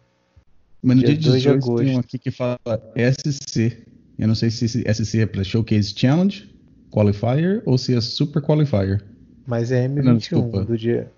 Mas 0.83 0.97
no 0.97 1.05
dia, 1.05 1.17
dia 1.17 1.33
18 1.33 1.41
de 1.41 1.49
agosto. 1.49 1.85
tem 1.85 1.97
um 1.97 2.01
aqui 2.01 2.19
que 2.19 2.31
fala 2.33 2.59
SC. 2.97 3.87
Eu 4.21 4.29
não 4.29 4.35
sei 4.35 4.51
se 4.51 4.69
SC 4.69 5.21
é 5.21 5.27
para 5.27 5.43
Showcase 5.43 5.95
Challenge, 5.97 6.55
Qualifier 6.91 7.63
ou 7.65 7.79
se 7.79 7.97
é 7.97 8.01
Super 8.03 8.43
Qualifier. 8.43 9.03
Mas 9.47 9.73
é 9.73 9.89
M21 9.89 10.53
não, 10.53 10.65
do 10.65 10.77
dia. 10.77 11.11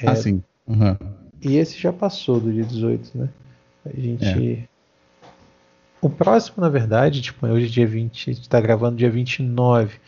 É... 0.00 0.08
Ah, 0.08 0.14
sim. 0.14 0.40
Uhum. 0.64 0.96
E 1.42 1.56
esse 1.56 1.76
já 1.76 1.92
passou 1.92 2.38
do 2.38 2.52
dia 2.52 2.62
18, 2.62 3.18
né? 3.18 3.28
A 3.84 4.00
gente. 4.00 4.52
É. 4.52 4.68
O 6.00 6.08
próximo, 6.08 6.62
na 6.62 6.68
verdade, 6.68 7.20
tipo, 7.20 7.44
hoje 7.44 7.66
é 7.66 7.68
dia 7.68 7.86
20, 7.86 8.30
a 8.30 8.32
gente 8.32 8.48
tá 8.48 8.60
gravando 8.60 8.96
dia 8.96 9.10
29. 9.10 9.98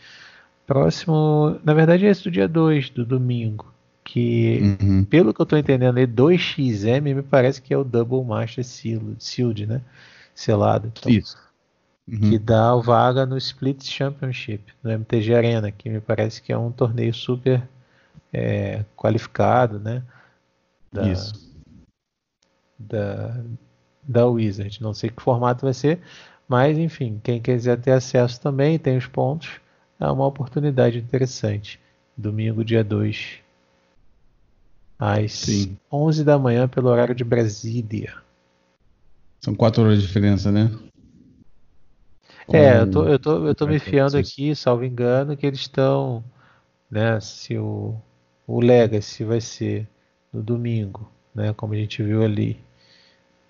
Próximo, 0.65 1.59
na 1.63 1.73
verdade, 1.73 2.05
é 2.05 2.09
esse 2.09 2.23
do 2.23 2.31
dia 2.31 2.47
2, 2.47 2.89
do 2.89 3.05
domingo. 3.05 3.74
Que, 4.05 4.77
uhum. 4.79 5.03
pelo 5.03 5.33
que 5.33 5.41
eu 5.41 5.45
tô 5.45 5.57
entendendo, 5.57 5.97
é 5.97 6.05
2XM 6.05 7.15
me 7.15 7.23
parece 7.23 7.61
que 7.61 7.73
é 7.73 7.77
o 7.77 7.83
Double 7.83 8.23
Master 8.23 8.63
Sealed, 8.63 9.65
né? 9.65 9.81
Selado. 10.33 10.91
Então, 10.95 11.11
Isso. 11.11 11.35
Uhum. 12.07 12.29
Que 12.29 12.37
dá 12.37 12.75
vaga 12.75 13.25
no 13.25 13.35
Split 13.35 13.83
Championship, 13.83 14.63
no 14.83 14.91
MTG 14.91 15.33
Arena, 15.33 15.71
que 15.71 15.89
me 15.89 15.99
parece 15.99 16.39
que 16.39 16.53
é 16.53 16.57
um 16.57 16.71
torneio 16.71 17.13
super 17.13 17.67
é, 18.31 18.85
qualificado, 18.95 19.79
né? 19.79 20.03
da, 20.95 21.11
Isso. 21.11 21.53
da, 22.79 23.43
da 24.01 24.25
Wizard. 24.25 24.81
Não 24.81 24.93
sei 24.93 25.09
que 25.09 25.21
formato 25.21 25.65
vai 25.65 25.73
ser, 25.73 25.99
mas 26.47 26.77
enfim, 26.77 27.19
quem 27.21 27.41
quiser 27.41 27.79
ter 27.79 27.91
acesso 27.91 28.39
também, 28.39 28.79
tem 28.79 28.97
os 28.97 29.07
pontos, 29.07 29.59
é 29.99 30.07
uma 30.09 30.25
oportunidade 30.25 30.97
interessante. 30.97 31.79
Domingo, 32.17 32.63
dia 32.63 32.83
2, 32.83 33.39
às 34.97 35.33
Sim. 35.33 35.77
11 35.91 36.23
da 36.23 36.37
manhã, 36.39 36.67
pelo 36.67 36.89
horário 36.89 37.15
de 37.15 37.23
Brasília. 37.23 38.13
São 39.41 39.53
4 39.53 39.83
horas 39.83 40.01
de 40.01 40.07
diferença, 40.07 40.51
né? 40.51 40.71
Com... 42.47 42.55
É, 42.55 42.81
eu 42.81 42.89
tô, 42.89 43.07
eu 43.07 43.19
tô, 43.19 43.47
eu 43.47 43.55
tô 43.55 43.67
me 43.67 43.79
fiando 43.79 44.17
aqui, 44.17 44.55
salvo 44.55 44.83
engano, 44.83 45.35
que 45.35 45.45
eles 45.45 45.61
estão, 45.61 46.23
né, 46.89 47.19
se 47.19 47.57
o, 47.57 47.95
o 48.45 48.59
Legacy 48.59 49.23
vai 49.23 49.41
ser 49.41 49.87
no 50.31 50.43
domingo, 50.43 51.09
né, 51.33 51.53
como 51.53 51.73
a 51.73 51.77
gente 51.77 52.03
viu 52.03 52.23
ali, 52.23 52.59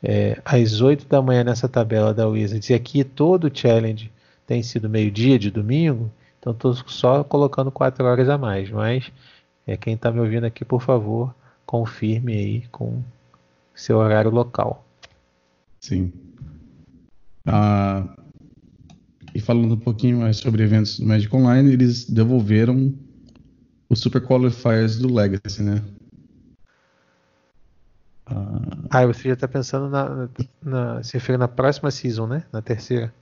é, 0.01 0.39
às 0.45 0.81
8 0.81 1.07
da 1.07 1.21
manhã 1.21 1.43
nessa 1.43 1.67
tabela 1.67 2.13
da 2.13 2.27
Wizards. 2.27 2.69
E 2.69 2.73
aqui 2.73 3.03
todo 3.03 3.45
o 3.45 3.51
challenge 3.53 4.11
tem 4.45 4.61
sido 4.61 4.89
meio-dia 4.89 5.37
de 5.37 5.49
domingo, 5.49 6.11
então 6.39 6.53
estou 6.53 6.73
só 6.87 7.23
colocando 7.23 7.71
4 7.71 8.05
horas 8.05 8.29
a 8.29 8.37
mais. 8.37 8.69
Mas 8.69 9.11
é, 9.67 9.75
quem 9.75 9.95
está 9.95 10.11
me 10.11 10.19
ouvindo 10.19 10.45
aqui, 10.45 10.63
por 10.63 10.81
favor, 10.81 11.33
confirme 11.65 12.33
aí 12.33 12.67
com 12.71 13.01
seu 13.73 13.97
horário 13.97 14.31
local. 14.31 14.85
Sim. 15.81 16.11
Ah, 17.45 18.15
e 19.33 19.39
falando 19.39 19.75
um 19.75 19.79
pouquinho 19.79 20.19
mais 20.19 20.37
sobre 20.37 20.63
eventos 20.63 20.99
do 20.99 21.05
Magic 21.05 21.35
Online, 21.35 21.73
eles 21.73 22.09
devolveram 22.09 22.93
os 23.89 23.99
Super 23.99 24.21
Qualifiers 24.21 24.97
do 24.97 25.13
Legacy, 25.13 25.61
né? 25.61 25.83
Ah, 28.89 29.05
você 29.05 29.27
já 29.27 29.33
está 29.33 29.47
pensando 29.47 29.89
na, 29.89 30.29
na, 30.63 31.03
se 31.03 31.13
refere 31.13 31.37
na 31.37 31.47
próxima 31.47 31.91
season, 31.91 32.27
né? 32.27 32.43
Na 32.51 32.61
terceira. 32.61 33.13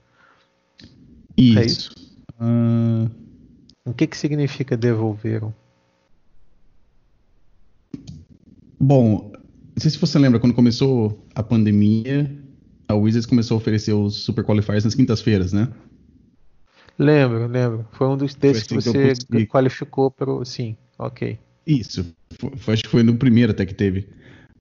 Isso. 1.36 1.58
É 1.58 1.64
isso? 1.66 1.90
Uh... 2.40 3.10
O 3.84 3.92
que 3.92 4.06
que 4.06 4.16
significa 4.16 4.76
devolveram? 4.76 5.52
Bom, 8.78 9.32
Não 9.74 9.80
sei 9.80 9.90
se 9.90 9.98
você 9.98 10.18
lembra, 10.18 10.38
quando 10.38 10.54
começou 10.54 11.26
a 11.34 11.42
pandemia, 11.42 12.30
a 12.86 12.94
Wizards 12.94 13.26
começou 13.26 13.56
a 13.56 13.58
oferecer 13.58 13.92
os 13.92 14.14
Super 14.14 14.44
Qualifiers 14.44 14.84
nas 14.84 14.94
quintas-feiras, 14.94 15.52
né? 15.52 15.68
Lembro, 16.98 17.48
lembro. 17.48 17.86
Foi 17.92 18.06
um 18.06 18.16
dos 18.16 18.34
desses 18.34 18.62
assim 18.62 18.76
que 18.76 18.82
você 18.82 19.14
que 19.30 19.46
qualificou 19.46 20.10
para 20.10 20.30
o. 20.32 20.44
Sim, 20.44 20.76
ok. 20.96 21.38
Isso. 21.66 22.06
Foi, 22.56 22.74
acho 22.74 22.84
que 22.84 22.88
foi 22.88 23.02
no 23.02 23.16
primeiro 23.16 23.50
até 23.50 23.66
que 23.66 23.74
teve. 23.74 24.08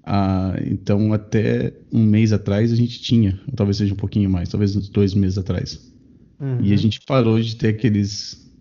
Ah, 0.04 0.56
então, 0.66 1.14
até 1.14 1.74
um 1.92 2.04
mês 2.04 2.34
atrás 2.34 2.72
a 2.72 2.76
gente 2.76 3.00
tinha, 3.02 3.40
ou 3.48 3.54
talvez 3.56 3.78
seja 3.78 3.94
um 3.94 3.98
pouquinho 3.98 4.30
mais, 4.30 4.50
talvez 4.50 4.76
uns 4.76 4.90
dois 4.90 5.14
meses 5.14 5.38
atrás. 5.38 5.94
Uhum. 6.40 6.60
E 6.62 6.74
a 6.74 6.78
gente 6.78 7.00
parou 7.06 7.40
de 7.40 7.56
ter 7.56 7.70
aqueles. 7.70 8.52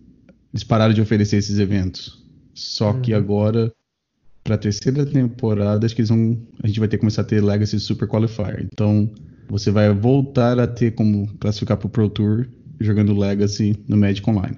Eles 0.52 0.64
pararam 0.64 0.92
de 0.92 1.00
oferecer 1.00 1.38
esses 1.38 1.58
eventos. 1.58 2.22
Só 2.52 2.92
uhum. 2.92 3.00
que 3.00 3.14
agora, 3.14 3.72
para 4.44 4.56
a 4.56 4.58
terceira 4.58 5.06
temporada, 5.06 5.86
acho 5.86 5.94
que 5.94 6.00
eles 6.00 6.08
vão, 6.08 6.36
a 6.62 6.66
gente 6.66 6.80
vai 6.80 6.88
ter 6.88 6.96
que 6.96 7.00
começar 7.00 7.22
a 7.22 7.24
ter 7.24 7.42
Legacy 7.42 7.78
Super 7.78 8.08
Qualifier. 8.08 8.66
Então, 8.72 9.10
você 9.48 9.70
vai 9.70 9.92
voltar 9.92 10.58
a 10.58 10.66
ter 10.66 10.92
como 10.92 11.28
classificar 11.38 11.76
para 11.76 11.86
o 11.86 11.90
Pro 11.90 12.08
Tour 12.08 12.48
jogando 12.80 13.16
Legacy 13.16 13.76
no 13.86 13.96
Magic 13.96 14.28
Online. 14.28 14.56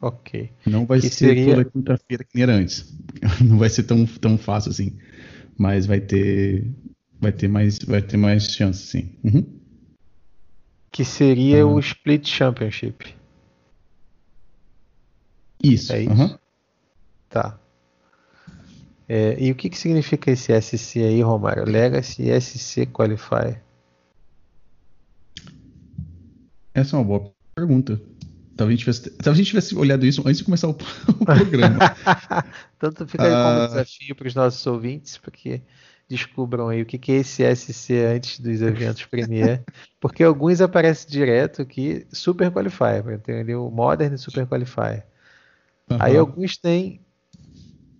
Ok. 0.00 0.50
Não 0.66 0.86
vai 0.86 1.00
que 1.00 1.08
ser 1.08 1.26
seria... 1.26 1.46
toda 1.46 1.64
quinta-feira 1.64 2.24
que 2.24 2.30
nem 2.34 2.42
era 2.42 2.54
antes. 2.54 2.94
Não 3.40 3.58
vai 3.58 3.68
ser 3.70 3.84
tão, 3.84 4.04
tão 4.04 4.36
fácil 4.36 4.70
assim. 4.70 4.96
Mas 5.56 5.86
vai 5.86 6.00
ter. 6.00 6.70
Vai 7.18 7.32
ter 7.32 7.48
mais, 7.48 7.78
vai 7.78 8.02
ter 8.02 8.18
mais 8.18 8.50
chances, 8.50 8.90
sim. 8.90 9.10
Uhum. 9.24 9.44
Que 10.92 11.02
seria 11.04 11.66
uhum. 11.66 11.74
o 11.74 11.80
Split 11.80 12.28
Championship. 12.28 13.14
Isso. 15.62 15.92
É 15.92 16.02
isso? 16.02 16.12
Uhum. 16.12 16.38
Tá. 17.30 17.58
É, 19.08 19.36
e 19.38 19.52
o 19.52 19.54
que, 19.54 19.70
que 19.70 19.78
significa 19.78 20.30
esse 20.30 20.52
SC 20.60 20.98
aí, 20.98 21.22
Romário? 21.22 21.64
Legacy 21.64 22.28
SC 22.40 22.86
Qualify. 22.86 23.56
Essa 26.74 26.96
é 26.96 26.98
uma 26.98 27.04
boa 27.04 27.32
pergunta. 27.54 28.00
Talvez 28.56 28.68
a 28.68 28.76
gente 28.76 28.80
tivesse, 28.80 29.10
talvez 29.10 29.34
a 29.34 29.36
gente 29.36 29.46
tivesse 29.48 29.76
olhado 29.76 30.04
isso 30.06 30.22
antes 30.22 30.38
de 30.38 30.44
começar 30.44 30.68
o, 30.68 30.70
o 31.20 31.24
programa. 31.24 31.78
Tanto 32.78 33.06
fica 33.06 33.24
aí 33.24 33.30
como 33.30 33.64
uh... 33.64 33.68
desafio 33.68 34.16
para 34.16 34.28
os 34.28 34.34
nossos 34.34 34.66
ouvintes, 34.66 35.18
porque 35.18 35.62
descubram 36.08 36.68
aí 36.68 36.82
o 36.82 36.86
que, 36.86 36.98
que 36.98 37.12
é 37.12 37.16
esse 37.16 37.42
SC 37.54 37.94
antes 37.94 38.40
dos 38.40 38.62
eventos 38.62 39.04
Premier, 39.06 39.62
porque 40.00 40.22
alguns 40.22 40.60
aparecem 40.60 41.10
direto 41.10 41.62
aqui, 41.62 42.06
Super 42.12 42.50
Qualifier, 42.50 43.04
entendeu? 43.12 43.70
Modern 43.70 44.16
Super 44.16 44.46
Qualifier. 44.46 45.06
Uhum. 45.90 45.98
Aí 46.00 46.16
alguns 46.16 46.56
têm 46.56 47.00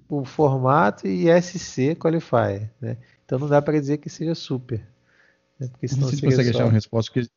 o 0.09 0.25
formato 0.25 1.07
e 1.07 1.27
SC 1.41 1.95
Qualifier, 1.97 2.71
né? 2.81 2.97
Então 3.25 3.39
não 3.39 3.49
dá 3.49 3.61
para 3.61 3.79
dizer 3.79 3.99
que 3.99 4.09
seja 4.09 4.35
super. 4.35 4.87
Né? 5.59 5.69
Porque 5.69 5.89
senão 5.89 6.03
não 6.03 6.09
sei 6.09 6.19
se 6.19 6.25
consegue 6.25 6.53
só... 6.53 6.59
achar 6.59 6.65
uma 6.65 6.73
resposta 6.73 7.29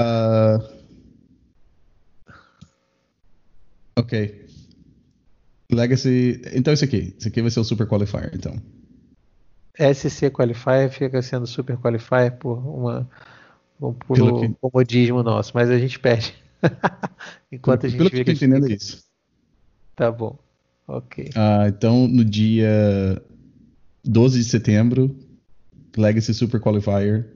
Uh... 0.00 0.74
Ok. 3.96 4.44
Legacy. 5.70 6.42
Então, 6.52 6.74
esse 6.74 6.84
aqui. 6.84 7.14
Esse 7.18 7.28
aqui 7.28 7.40
vai 7.40 7.50
ser 7.50 7.60
o 7.60 7.64
Super 7.64 7.86
Qualifier, 7.86 8.32
então. 8.34 8.60
SC 9.76 10.30
Qualifier 10.30 10.90
fica 10.90 11.22
sendo 11.22 11.46
Super 11.46 11.76
Qualifier 11.76 12.36
por 12.36 12.58
uma. 12.58 13.08
Por 13.78 14.40
que... 14.40 14.54
comodismo 14.60 15.22
nosso, 15.22 15.52
mas 15.54 15.70
a 15.70 15.78
gente 15.78 15.98
perde. 15.98 16.34
Enquanto 17.52 17.86
a 17.86 17.88
gente 17.88 17.98
Pelo 17.98 18.10
que 18.10 18.18
eu 18.18 18.24
tô 18.24 18.32
entendendo 18.32 18.68
é 18.68 18.74
isso. 18.74 19.03
Tá 19.94 20.10
bom. 20.10 20.38
Ok. 20.86 21.30
Ah, 21.34 21.66
então, 21.68 22.06
no 22.06 22.24
dia 22.24 23.22
12 24.04 24.38
de 24.38 24.44
setembro, 24.44 25.16
Legacy 25.96 26.34
Super 26.34 26.60
Qualifier. 26.60 27.26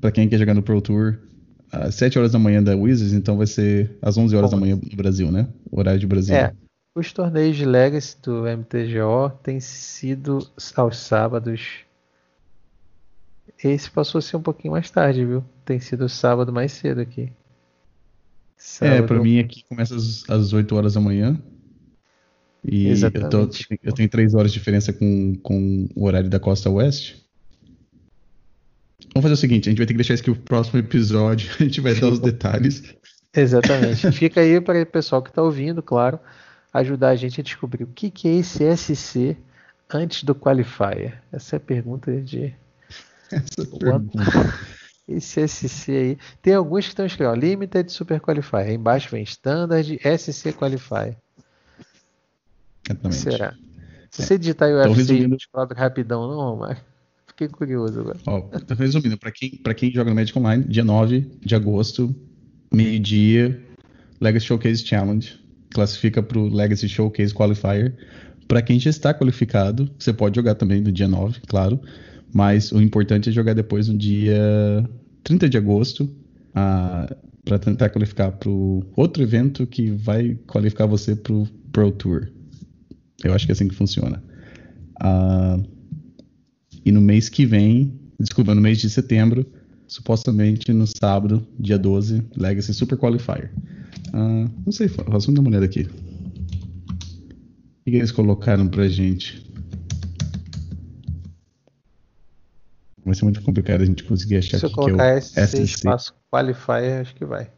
Para 0.00 0.10
quem 0.10 0.28
quer 0.28 0.38
jogar 0.38 0.54
no 0.54 0.62
Pro 0.62 0.80
Tour, 0.80 1.18
às 1.70 1.94
7 1.96 2.18
horas 2.18 2.32
da 2.32 2.38
manhã 2.38 2.62
da 2.62 2.74
Wizards, 2.74 3.12
então 3.12 3.36
vai 3.36 3.46
ser 3.46 3.98
às 4.00 4.16
11 4.16 4.34
horas 4.34 4.50
Bom, 4.50 4.56
da 4.56 4.60
manhã 4.60 4.76
no 4.76 4.96
Brasil, 4.96 5.30
né? 5.30 5.46
O 5.70 5.78
horário 5.78 6.00
de 6.00 6.06
Brasil. 6.06 6.34
É. 6.34 6.54
Os 6.94 7.12
torneios 7.12 7.56
de 7.56 7.64
Legacy 7.64 8.16
do 8.22 8.42
MTGO 8.44 9.30
têm 9.42 9.60
sido 9.60 10.38
aos 10.74 10.98
sábados. 10.98 11.84
Esse 13.62 13.90
passou 13.90 14.18
a 14.18 14.22
ser 14.22 14.36
um 14.36 14.42
pouquinho 14.42 14.72
mais 14.72 14.90
tarde, 14.90 15.24
viu? 15.24 15.44
Tem 15.64 15.78
sido 15.78 16.08
sábado 16.08 16.52
mais 16.52 16.72
cedo 16.72 17.00
aqui. 17.00 17.22
É, 17.22 17.32
sábado... 18.56 18.96
É, 18.96 19.02
pra 19.02 19.20
mim 19.20 19.38
aqui 19.38 19.62
começa 19.68 19.94
às, 19.94 20.28
às 20.28 20.52
8 20.52 20.74
horas 20.74 20.94
da 20.94 21.00
manhã. 21.00 21.40
E 22.64 22.88
Exatamente. 22.88 23.34
eu, 23.34 23.78
tô, 23.78 23.78
eu 23.84 23.92
tenho 23.92 24.08
3 24.08 24.34
horas 24.34 24.52
de 24.52 24.58
diferença 24.58 24.92
com, 24.92 25.34
com 25.42 25.88
o 25.94 26.04
horário 26.04 26.28
da 26.28 26.38
costa 26.38 26.68
oeste. 26.68 27.24
Vamos 29.14 29.22
fazer 29.22 29.34
o 29.34 29.36
seguinte, 29.36 29.68
a 29.68 29.70
gente 29.70 29.78
vai 29.78 29.86
ter 29.86 29.94
que 29.94 29.98
deixar 29.98 30.14
isso 30.14 30.22
aqui 30.22 30.30
o 30.30 30.36
próximo 30.36 30.78
episódio, 30.78 31.50
a 31.58 31.62
gente 31.62 31.80
vai 31.80 31.94
dar 31.94 32.08
os 32.08 32.20
detalhes. 32.20 32.94
Exatamente. 33.34 34.10
Fica 34.12 34.40
aí 34.40 34.60
para 34.60 34.82
o 34.82 34.86
pessoal 34.86 35.22
que 35.22 35.30
está 35.30 35.42
ouvindo, 35.42 35.82
claro, 35.82 36.18
ajudar 36.72 37.10
a 37.10 37.16
gente 37.16 37.40
a 37.40 37.44
descobrir 37.44 37.84
o 37.84 37.88
que, 37.88 38.10
que 38.10 38.28
é 38.28 38.36
esse 38.36 38.64
SC 38.76 39.36
antes 39.92 40.22
do 40.22 40.34
Qualifier. 40.34 41.22
Essa 41.32 41.56
é 41.56 41.58
a 41.58 41.60
pergunta 41.60 42.20
de. 42.20 42.54
Essa 43.30 43.64
pergunta. 43.66 44.18
Esse 45.08 45.46
SC 45.46 45.90
aí. 45.90 46.18
Tem 46.40 46.54
alguns 46.54 46.84
que 46.84 46.90
estão 46.90 47.06
escritos, 47.06 47.32
ó, 47.32 47.34
Limited 47.34 47.90
Super 47.90 48.20
Qualifier. 48.20 48.68
Aí 48.68 48.74
embaixo 48.74 49.10
vem 49.10 49.22
Standard 49.24 49.98
SC 49.98 50.52
Qualifier. 50.52 51.16
Exatamente. 52.90 53.20
Será? 53.20 53.54
Se 54.10 54.22
você 54.22 54.38
digitar 54.38 54.68
o 54.70 54.76
UFC, 54.76 54.96
resumindo... 54.96 55.36
descobre 55.36 55.78
rapidão, 55.78 56.28
não, 56.28 56.56
Marcos? 56.56 56.82
Fiquei 57.28 57.48
curioso 57.48 58.00
agora. 58.00 58.18
Ó, 58.26 58.50
resumindo, 58.76 59.16
para 59.16 59.30
quem, 59.30 59.50
quem 59.76 59.92
joga 59.92 60.10
no 60.10 60.16
Magic 60.16 60.36
Online, 60.36 60.64
dia 60.64 60.84
9 60.84 61.30
de 61.40 61.54
agosto, 61.54 62.14
meio-dia, 62.72 63.58
Legacy 64.20 64.46
Showcase 64.46 64.84
Challenge. 64.84 65.40
Classifica 65.72 66.20
para 66.22 66.38
o 66.38 66.48
Legacy 66.48 66.88
Showcase 66.88 67.32
Qualifier. 67.32 67.96
Para 68.48 68.60
quem 68.60 68.80
já 68.80 68.90
está 68.90 69.14
qualificado, 69.14 69.88
você 69.96 70.12
pode 70.12 70.34
jogar 70.34 70.56
também 70.56 70.80
no 70.80 70.90
dia 70.90 71.06
9, 71.06 71.40
claro. 71.46 71.80
Mas 72.34 72.72
o 72.72 72.80
importante 72.80 73.30
é 73.30 73.32
jogar 73.32 73.54
depois 73.54 73.88
no 73.88 73.96
dia 73.96 74.84
30 75.22 75.48
de 75.48 75.56
agosto. 75.56 76.10
para 76.52 77.58
tentar 77.58 77.88
qualificar 77.90 78.32
para 78.32 78.50
o 78.50 78.84
outro 78.96 79.22
evento 79.22 79.66
que 79.66 79.90
vai 79.90 80.36
qualificar 80.46 80.86
você 80.86 81.14
para 81.14 81.32
o 81.32 81.46
Pro 81.72 81.92
Tour. 81.92 82.28
Eu 83.24 83.34
acho 83.34 83.46
que 83.46 83.52
é 83.52 83.54
assim 83.54 83.68
que 83.68 83.74
funciona. 83.74 84.22
Uh, 85.02 85.62
e 86.84 86.92
no 86.92 87.00
mês 87.00 87.28
que 87.28 87.44
vem, 87.44 87.98
desculpa, 88.18 88.54
no 88.54 88.60
mês 88.60 88.78
de 88.78 88.88
setembro, 88.88 89.46
supostamente 89.86 90.72
no 90.72 90.86
sábado, 90.86 91.46
dia 91.58 91.78
12, 91.78 92.22
Legacy 92.36 92.72
Super 92.74 92.96
Qualifier. 92.96 93.52
Uh, 94.08 94.50
não 94.64 94.72
sei, 94.72 94.88
vamos 94.88 95.26
dar 95.26 95.40
uma 95.40 95.50
olhada 95.50 95.64
aqui. 95.66 95.88
O 97.80 97.90
que 97.90 97.96
eles 97.96 98.12
colocaram 98.12 98.68
pra 98.68 98.88
gente? 98.88 99.44
Vai 103.04 103.14
ser 103.14 103.24
muito 103.24 103.42
complicado 103.42 103.80
a 103.80 103.84
gente 103.84 104.04
conseguir 104.04 104.36
achar 104.36 104.58
Se 104.58 104.66
eu 104.66 104.70
colocar 104.70 105.06
é 105.06 105.14
o 105.14 105.18
esse 105.18 105.46
SC. 105.46 105.62
espaço 105.62 106.14
Qualifier, 106.30 107.00
acho 107.00 107.14
que 107.14 107.24
vai. 107.24 107.50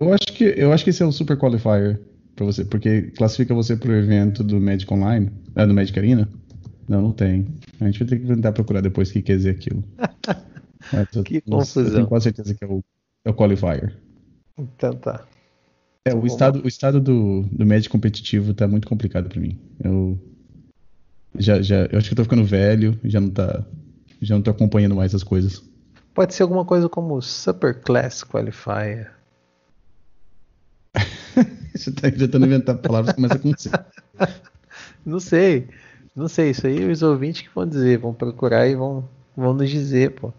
Eu 0.00 0.12
acho 0.12 0.26
que 0.26 0.44
eu 0.44 0.72
acho 0.72 0.84
que 0.84 0.90
esse 0.90 1.02
é 1.02 1.06
o 1.06 1.12
Super 1.12 1.36
Qualifier 1.36 2.00
para 2.34 2.44
você, 2.44 2.64
porque 2.64 3.02
classifica 3.16 3.54
você 3.54 3.76
para 3.76 3.90
o 3.90 3.94
evento 3.94 4.44
do 4.44 4.60
Magic 4.60 4.92
Online, 4.92 5.30
é, 5.54 5.66
do 5.66 5.74
Magic 5.74 5.98
Arena? 5.98 6.28
Não, 6.88 7.02
não 7.02 7.12
tem. 7.12 7.46
A 7.80 7.86
gente 7.86 7.98
vai 7.98 8.08
ter 8.08 8.20
que 8.20 8.26
tentar 8.26 8.52
procurar 8.52 8.80
depois 8.80 9.10
o 9.10 9.12
que 9.12 9.22
quer 9.22 9.36
dizer 9.36 9.50
aquilo. 9.50 9.82
Mas, 10.92 11.08
que 11.24 11.40
confusão. 11.40 11.84
Eu 11.84 11.94
tenho 11.94 12.06
quase 12.06 12.24
certeza 12.24 12.54
que 12.54 12.64
é 12.64 12.68
o, 12.68 12.84
é 13.24 13.30
o 13.30 13.34
Qualifier. 13.34 13.96
Então 14.56 14.94
tá. 14.94 15.24
É, 16.04 16.14
o 16.14 16.24
estado, 16.24 16.62
o 16.64 16.68
estado 16.68 17.00
do, 17.00 17.42
do 17.50 17.66
Magic 17.66 17.88
competitivo 17.88 18.54
tá 18.54 18.68
muito 18.68 18.86
complicado 18.86 19.28
para 19.28 19.40
mim. 19.40 19.58
Eu 19.82 20.16
já, 21.36 21.60
já, 21.60 21.86
eu 21.86 21.98
acho 21.98 22.08
que 22.08 22.12
eu 22.12 22.16
tô 22.16 22.22
ficando 22.22 22.44
velho, 22.44 22.98
já 23.02 23.20
não 23.20 23.30
tá, 23.30 23.64
já 24.22 24.34
não 24.36 24.42
tô 24.42 24.50
acompanhando 24.50 24.94
mais 24.94 25.14
as 25.14 25.24
coisas. 25.24 25.64
Pode 26.14 26.34
ser 26.34 26.44
alguma 26.44 26.64
coisa 26.64 26.88
como 26.88 27.20
Super 27.20 27.80
Class 27.80 28.22
Qualifier. 28.22 29.15
Você 31.74 31.92
tá 31.92 32.10
tentando 32.10 32.46
inventar 32.46 32.76
palavras 32.78 33.14
que 33.14 33.16
começam 33.16 33.38
com 33.38 33.56
C. 33.56 33.70
Não 35.04 35.20
sei. 35.20 35.68
Não 36.14 36.28
sei. 36.28 36.50
Isso 36.50 36.66
aí 36.66 36.90
os 36.90 37.02
ouvintes 37.02 37.42
que 37.42 37.54
vão 37.54 37.66
dizer. 37.66 37.98
Vão 37.98 38.14
procurar 38.14 38.66
e 38.66 38.74
vão, 38.74 39.08
vão 39.36 39.52
nos 39.52 39.70
dizer, 39.70 40.12
pô. 40.12 40.32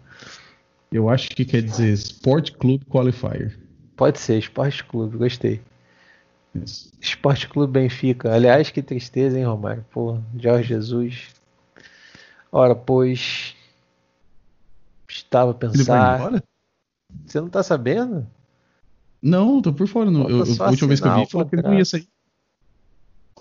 Eu 0.90 1.08
acho 1.08 1.30
que 1.30 1.44
quer 1.44 1.62
dizer 1.62 1.92
Sport 1.92 2.52
Club 2.52 2.82
Qualifier. 2.84 3.58
Pode 3.96 4.18
ser, 4.18 4.38
Sport 4.38 4.82
Clube. 4.84 5.16
Gostei. 5.16 5.60
Isso. 6.54 6.90
Esporte 7.00 7.48
Clube 7.48 7.72
Benfica. 7.72 8.32
Aliás, 8.32 8.70
que 8.70 8.82
tristeza, 8.82 9.38
hein, 9.38 9.44
Romário? 9.44 9.84
Pô, 9.90 10.18
Jorge 10.36 10.68
Jesus. 10.68 11.28
Ora, 12.50 12.74
pois. 12.74 13.54
Estava 15.08 15.50
a 15.50 15.54
pensar. 15.54 16.42
Você 17.26 17.40
não 17.40 17.48
tá 17.48 17.62
sabendo? 17.62 18.26
Não, 19.22 19.60
tô 19.60 19.72
por 19.72 19.86
fora. 19.88 20.10
No, 20.10 20.28
eu, 20.28 20.42
a 20.60 20.70
última 20.70 20.88
vez 20.88 21.00
que 21.00 21.08
eu 21.08 21.14
vi, 21.14 21.26
falou 21.26 21.46
que 21.46 21.56
não 21.56 21.74
ia 21.74 21.84
sair. 21.84 22.08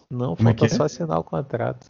Não, 0.10 0.36
Como 0.36 0.50
é 0.50 0.54
falta 0.54 0.66
é 0.66 0.70
só 0.70 0.84
assinar 0.84 1.20
o 1.20 1.24
contrato. 1.24 1.88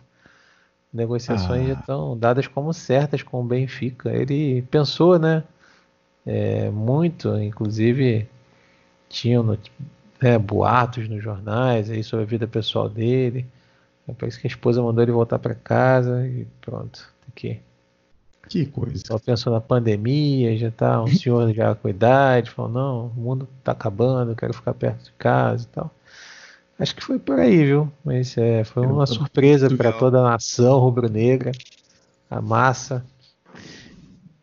Negociações 0.92 1.64
ah. 1.64 1.74
já 1.74 1.80
estão 1.80 2.18
dadas 2.18 2.48
como 2.48 2.74
certas 2.74 3.22
com 3.22 3.42
o 3.42 3.44
Benfica. 3.44 4.10
Ele 4.10 4.62
pensou, 4.64 5.20
né? 5.20 5.44
É, 6.26 6.70
muito, 6.70 7.38
inclusive 7.38 8.28
tinham 9.08 9.44
no, 9.44 9.58
é, 10.22 10.38
boatos 10.38 11.08
nos 11.08 11.24
jornais 11.24 11.90
aí 11.90 12.04
sobre 12.04 12.26
a 12.26 12.28
vida 12.28 12.48
pessoal 12.48 12.90
dele. 12.90 13.46
É 14.08 14.14
por 14.14 14.28
isso 14.28 14.40
que 14.40 14.48
a 14.48 14.50
esposa 14.50 14.82
mandou 14.82 15.04
ele 15.04 15.12
voltar 15.12 15.40
para 15.40 15.56
casa 15.56 16.28
e 16.28 16.46
pronto. 16.62 17.14
Aqui. 17.30 17.56
Que 17.56 17.67
coisa. 18.66 19.04
Só 19.06 19.20
pensou 19.20 19.54
na 19.54 19.62
pandemia, 19.62 20.58
já 20.58 20.72
tá 20.72 21.04
um 21.04 21.08
senhor 21.08 21.54
já 21.54 21.76
com 21.76 21.90
idade, 21.90 22.52
falou, 22.52 22.72
não, 22.72 23.08
o 23.08 23.20
mundo 23.20 23.48
tá 23.64 23.72
acabando, 23.72 24.32
eu 24.32 24.36
quero 24.36 24.54
ficar 24.54 24.74
perto 24.74 25.06
de 25.06 25.12
casa 25.14 25.64
e 25.64 25.68
tal. 25.68 25.92
Acho 26.80 26.96
que 26.96 27.04
foi 27.04 27.18
por 27.18 27.40
aí, 27.40 27.66
viu? 27.66 27.92
Mas 28.06 28.38
é, 28.38 28.64
foi 28.64 28.86
uma 28.86 29.06
surpresa 29.08 29.70
para 29.76 29.92
toda 29.92 30.20
a 30.20 30.24
nação 30.24 30.80
rubro-negra, 30.80 31.52
a 32.30 32.40
massa. 32.40 33.04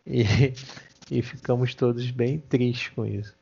E, 0.06 0.24
e 1.10 1.22
ficamos 1.22 1.74
todos 1.74 2.10
bem 2.10 2.42
tristes 2.48 2.88
com 2.94 3.06
isso. 3.06 3.32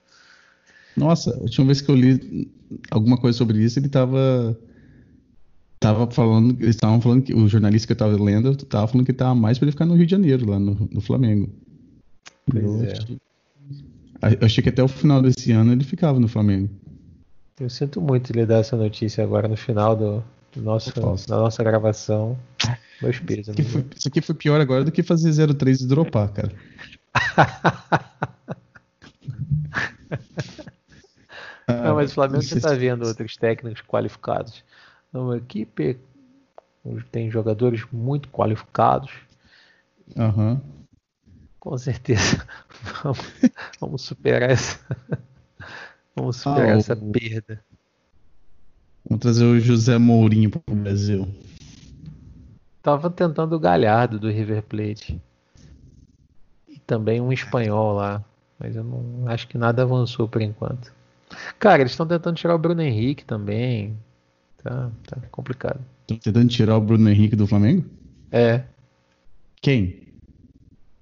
Nossa, 0.97 1.35
a 1.35 1.41
última 1.41 1.67
vez 1.67 1.81
que 1.81 1.91
eu 1.91 1.97
li 1.97 2.51
alguma 2.91 3.17
coisa 3.17 3.39
sobre 3.39 3.59
isso, 3.59 3.79
ele 3.79 3.89
tava 3.89 4.57
tava 5.83 6.07
falando, 6.11 6.57
eles 6.61 6.77
estavam 6.77 7.01
falando 7.01 7.23
que 7.23 7.35
o 7.35 7.49
jornalista 7.49 7.87
que 7.87 7.93
eu 7.93 7.97
tava 7.97 8.23
lendo 8.23 8.55
tava 8.57 8.87
falando 8.87 9.05
que 9.05 9.13
tava 9.13 9.35
mais 9.35 9.59
para 9.59 9.67
ele 9.67 9.73
ficar 9.73 9.87
no 9.87 9.95
Rio 9.95 10.07
de 10.07 10.13
Janeiro, 10.13 10.49
lá 10.49 10.59
no, 10.59 10.89
no 10.91 11.01
Flamengo. 11.01 11.51
Pois 12.51 12.65
eu, 12.65 12.85
é. 12.85 12.93
achei, 12.93 13.19
eu 14.41 14.47
achei 14.47 14.63
que 14.63 14.69
até 14.69 14.83
o 14.83 14.89
final 14.89 15.21
desse 15.21 15.53
ano 15.53 15.73
ele 15.73 15.85
ficava 15.85 16.19
no 16.21 16.29
Flamengo. 16.29 16.71
Eu 17.61 17.69
sinto 17.69 18.01
muito 18.01 18.33
lhe 18.33 18.47
dar 18.47 18.61
essa 18.61 18.77
notícia 18.77 19.23
agora 19.23 19.47
no 19.49 19.57
final 19.57 19.95
do, 19.97 20.25
do 20.53 20.63
nosso, 20.63 20.93
da 21.29 21.37
nossa 21.37 21.63
gravação. 21.63 22.39
Meus 23.01 23.19
pesos. 23.19 23.49
Isso 23.49 23.51
aqui, 23.51 23.63
foi, 23.65 23.85
isso 23.97 24.09
aqui 24.09 24.21
foi 24.21 24.35
pior 24.35 24.61
agora 24.61 24.85
do 24.85 24.93
que 24.93 25.03
fazer 25.03 25.33
03 25.55 25.81
e 25.81 25.87
dropar, 25.89 26.29
cara. 26.33 26.53
Não, 31.69 31.95
mas 31.95 32.11
o 32.11 32.15
Flamengo 32.15 32.43
já 32.43 32.57
está 32.57 32.75
vendo 32.75 33.07
outros 33.07 33.37
técnicos 33.37 33.83
qualificados. 33.83 34.65
Uma 35.13 35.37
equipe 35.37 35.99
tem 37.11 37.31
jogadores 37.31 37.85
muito 37.93 38.29
qualificados. 38.29 39.13
Uhum. 40.17 40.61
Com 41.61 41.79
certeza. 41.79 42.45
Vamos, 43.05 43.33
vamos 43.81 44.03
superar 44.03 44.51
essa. 44.51 44.81
Vamos 46.17 46.37
superar 46.37 46.75
ah, 46.75 46.79
essa 46.79 46.95
o... 46.95 47.13
perda. 47.13 47.65
Vamos 49.09 49.23
trazer 49.23 49.45
o 49.45 49.61
José 49.61 49.99
Mourinho 49.99 50.51
para 50.51 50.61
o 50.67 50.77
Brasil. 50.77 51.29
Tava 52.83 53.09
tentando 53.09 53.55
o 53.55 53.61
Galhardo 53.61 54.19
do 54.19 54.29
River 54.29 54.65
Plate. 54.65 55.23
E 56.69 56.79
também 56.81 57.21
um 57.21 57.33
espanhol 57.33 57.95
lá. 57.95 58.25
Mas 58.59 58.75
eu 58.75 58.83
não 58.83 59.29
acho 59.29 59.47
que 59.47 59.57
nada 59.57 59.83
avançou 59.83 60.29
por 60.29 60.43
enquanto. 60.43 60.93
Cara, 61.59 61.83
eles 61.83 61.93
estão 61.93 62.07
tentando 62.07 62.37
tirar 62.37 62.57
o 62.57 62.59
Bruno 62.59 62.83
Henrique 62.83 63.25
também. 63.25 63.97
Tá, 64.63 64.91
tá 65.07 65.17
complicado. 65.31 65.81
Estão 66.03 66.19
tentando 66.19 66.49
tirar 66.49 66.77
o 66.77 66.81
Bruno 66.81 67.09
Henrique 67.09 67.35
do 67.35 67.47
Flamengo? 67.47 67.85
É. 68.31 68.65
Quem? 69.61 70.03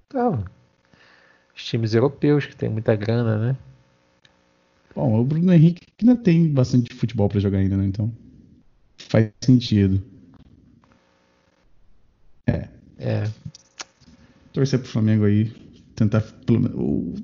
Tá. 0.09 0.43
Os 1.55 1.65
times 1.65 1.93
europeus 1.93 2.45
que 2.45 2.55
tem 2.55 2.69
muita 2.69 2.95
grana, 2.95 3.37
né? 3.37 3.57
Bom, 4.95 5.19
o 5.19 5.23
Bruno 5.23 5.53
Henrique 5.53 5.87
ainda 6.01 6.15
tem 6.15 6.47
bastante 6.51 6.93
futebol 6.93 7.29
para 7.29 7.39
jogar 7.39 7.59
ainda, 7.59 7.77
né? 7.77 7.85
Então 7.85 8.11
faz 8.97 9.31
sentido. 9.41 10.01
É. 12.47 12.67
É. 12.97 13.23
Torcer 14.53 14.79
pro 14.79 14.89
Flamengo 14.89 15.25
aí, 15.25 15.51
tentar. 15.95 16.23
O, 16.49 17.15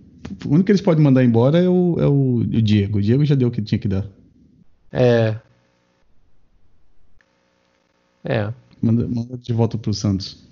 o 0.45 0.49
único 0.49 0.65
que 0.65 0.71
eles 0.71 0.81
podem 0.81 1.03
mandar 1.03 1.23
embora 1.23 1.57
é 1.59 1.67
o, 1.67 1.95
é 1.99 2.07
o, 2.07 2.37
o 2.37 2.61
Diego. 2.61 2.99
O 2.99 3.01
Diego 3.01 3.25
já 3.25 3.35
deu 3.35 3.47
o 3.47 3.51
que 3.51 3.61
tinha 3.61 3.79
que 3.79 3.87
dar. 3.87 4.05
É. 4.91 5.39
É. 8.23 8.51
Manda, 8.81 9.07
manda 9.07 9.37
de 9.37 9.53
volta 9.53 9.77
pro 9.77 9.93
Santos. 9.93 10.47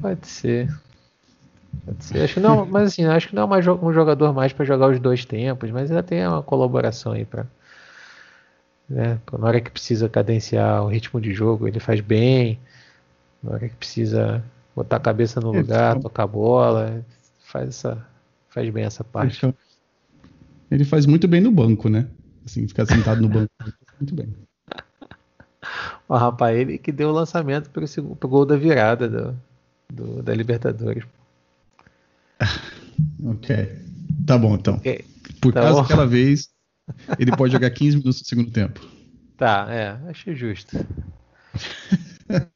Pode 0.00 0.26
ser. 0.26 0.68
Pode 1.84 2.04
ser. 2.04 2.22
Acho 2.22 2.34
que 2.34 2.40
não, 2.40 2.64
mas 2.66 2.92
assim, 2.92 3.04
acho 3.04 3.28
que 3.28 3.34
não 3.34 3.44
é 3.44 3.46
mais 3.46 3.66
um 3.66 3.92
jogador 3.92 4.32
mais 4.32 4.52
para 4.52 4.64
jogar 4.64 4.90
os 4.90 5.00
dois 5.00 5.24
tempos, 5.24 5.70
mas 5.70 5.90
ainda 5.90 6.02
tem 6.02 6.26
uma 6.26 6.42
colaboração 6.42 7.12
aí 7.12 7.24
para 7.24 7.46
né? 8.88 9.20
Na 9.32 9.46
hora 9.46 9.60
que 9.60 9.70
precisa 9.70 10.08
cadenciar 10.08 10.82
o 10.82 10.88
ritmo 10.88 11.20
de 11.20 11.34
jogo, 11.34 11.68
ele 11.68 11.78
faz 11.78 12.00
bem. 12.00 12.58
Na 13.42 13.52
hora 13.52 13.68
que 13.68 13.76
precisa 13.76 14.42
botar 14.74 14.96
a 14.96 15.00
cabeça 15.00 15.40
no 15.40 15.54
é, 15.54 15.58
lugar, 15.58 15.96
é, 15.96 16.00
tocar 16.00 16.22
a 16.22 16.26
bola, 16.26 17.04
faz 17.38 17.68
essa 17.68 18.06
faz 18.48 18.70
bem 18.70 18.84
essa 18.84 19.04
parte. 19.04 19.54
Ele 20.70 20.84
faz 20.84 21.04
muito 21.04 21.28
bem 21.28 21.40
no 21.40 21.52
banco, 21.52 21.88
né? 21.88 22.08
Assim, 22.44 22.66
ficar 22.66 22.86
sentado 22.86 23.20
no 23.20 23.28
banco, 23.28 23.50
muito 24.00 24.14
bem. 24.14 24.34
O 26.08 26.16
rapaz, 26.16 26.58
ele 26.58 26.78
que 26.78 26.90
deu 26.90 27.10
o 27.10 27.12
lançamento 27.12 27.68
para 27.68 27.84
o 27.84 28.28
gol 28.28 28.46
da 28.46 28.56
virada 28.56 29.08
do, 29.08 29.36
do, 29.92 30.22
da 30.22 30.34
Libertadores. 30.34 31.04
ok. 33.24 33.68
Tá 34.26 34.38
bom, 34.38 34.54
então. 34.54 34.76
Okay. 34.76 35.04
Por 35.40 35.52
tá 35.52 35.60
causa 35.62 35.82
daquela 35.82 36.06
vez, 36.06 36.48
ele 37.18 37.36
pode 37.36 37.52
jogar 37.52 37.68
15 37.70 37.98
minutos 37.98 38.22
no 38.22 38.26
segundo 38.26 38.50
tempo. 38.50 38.80
Tá, 39.36 39.66
é, 39.68 39.98
achei 40.08 40.34
justo. 40.34 40.78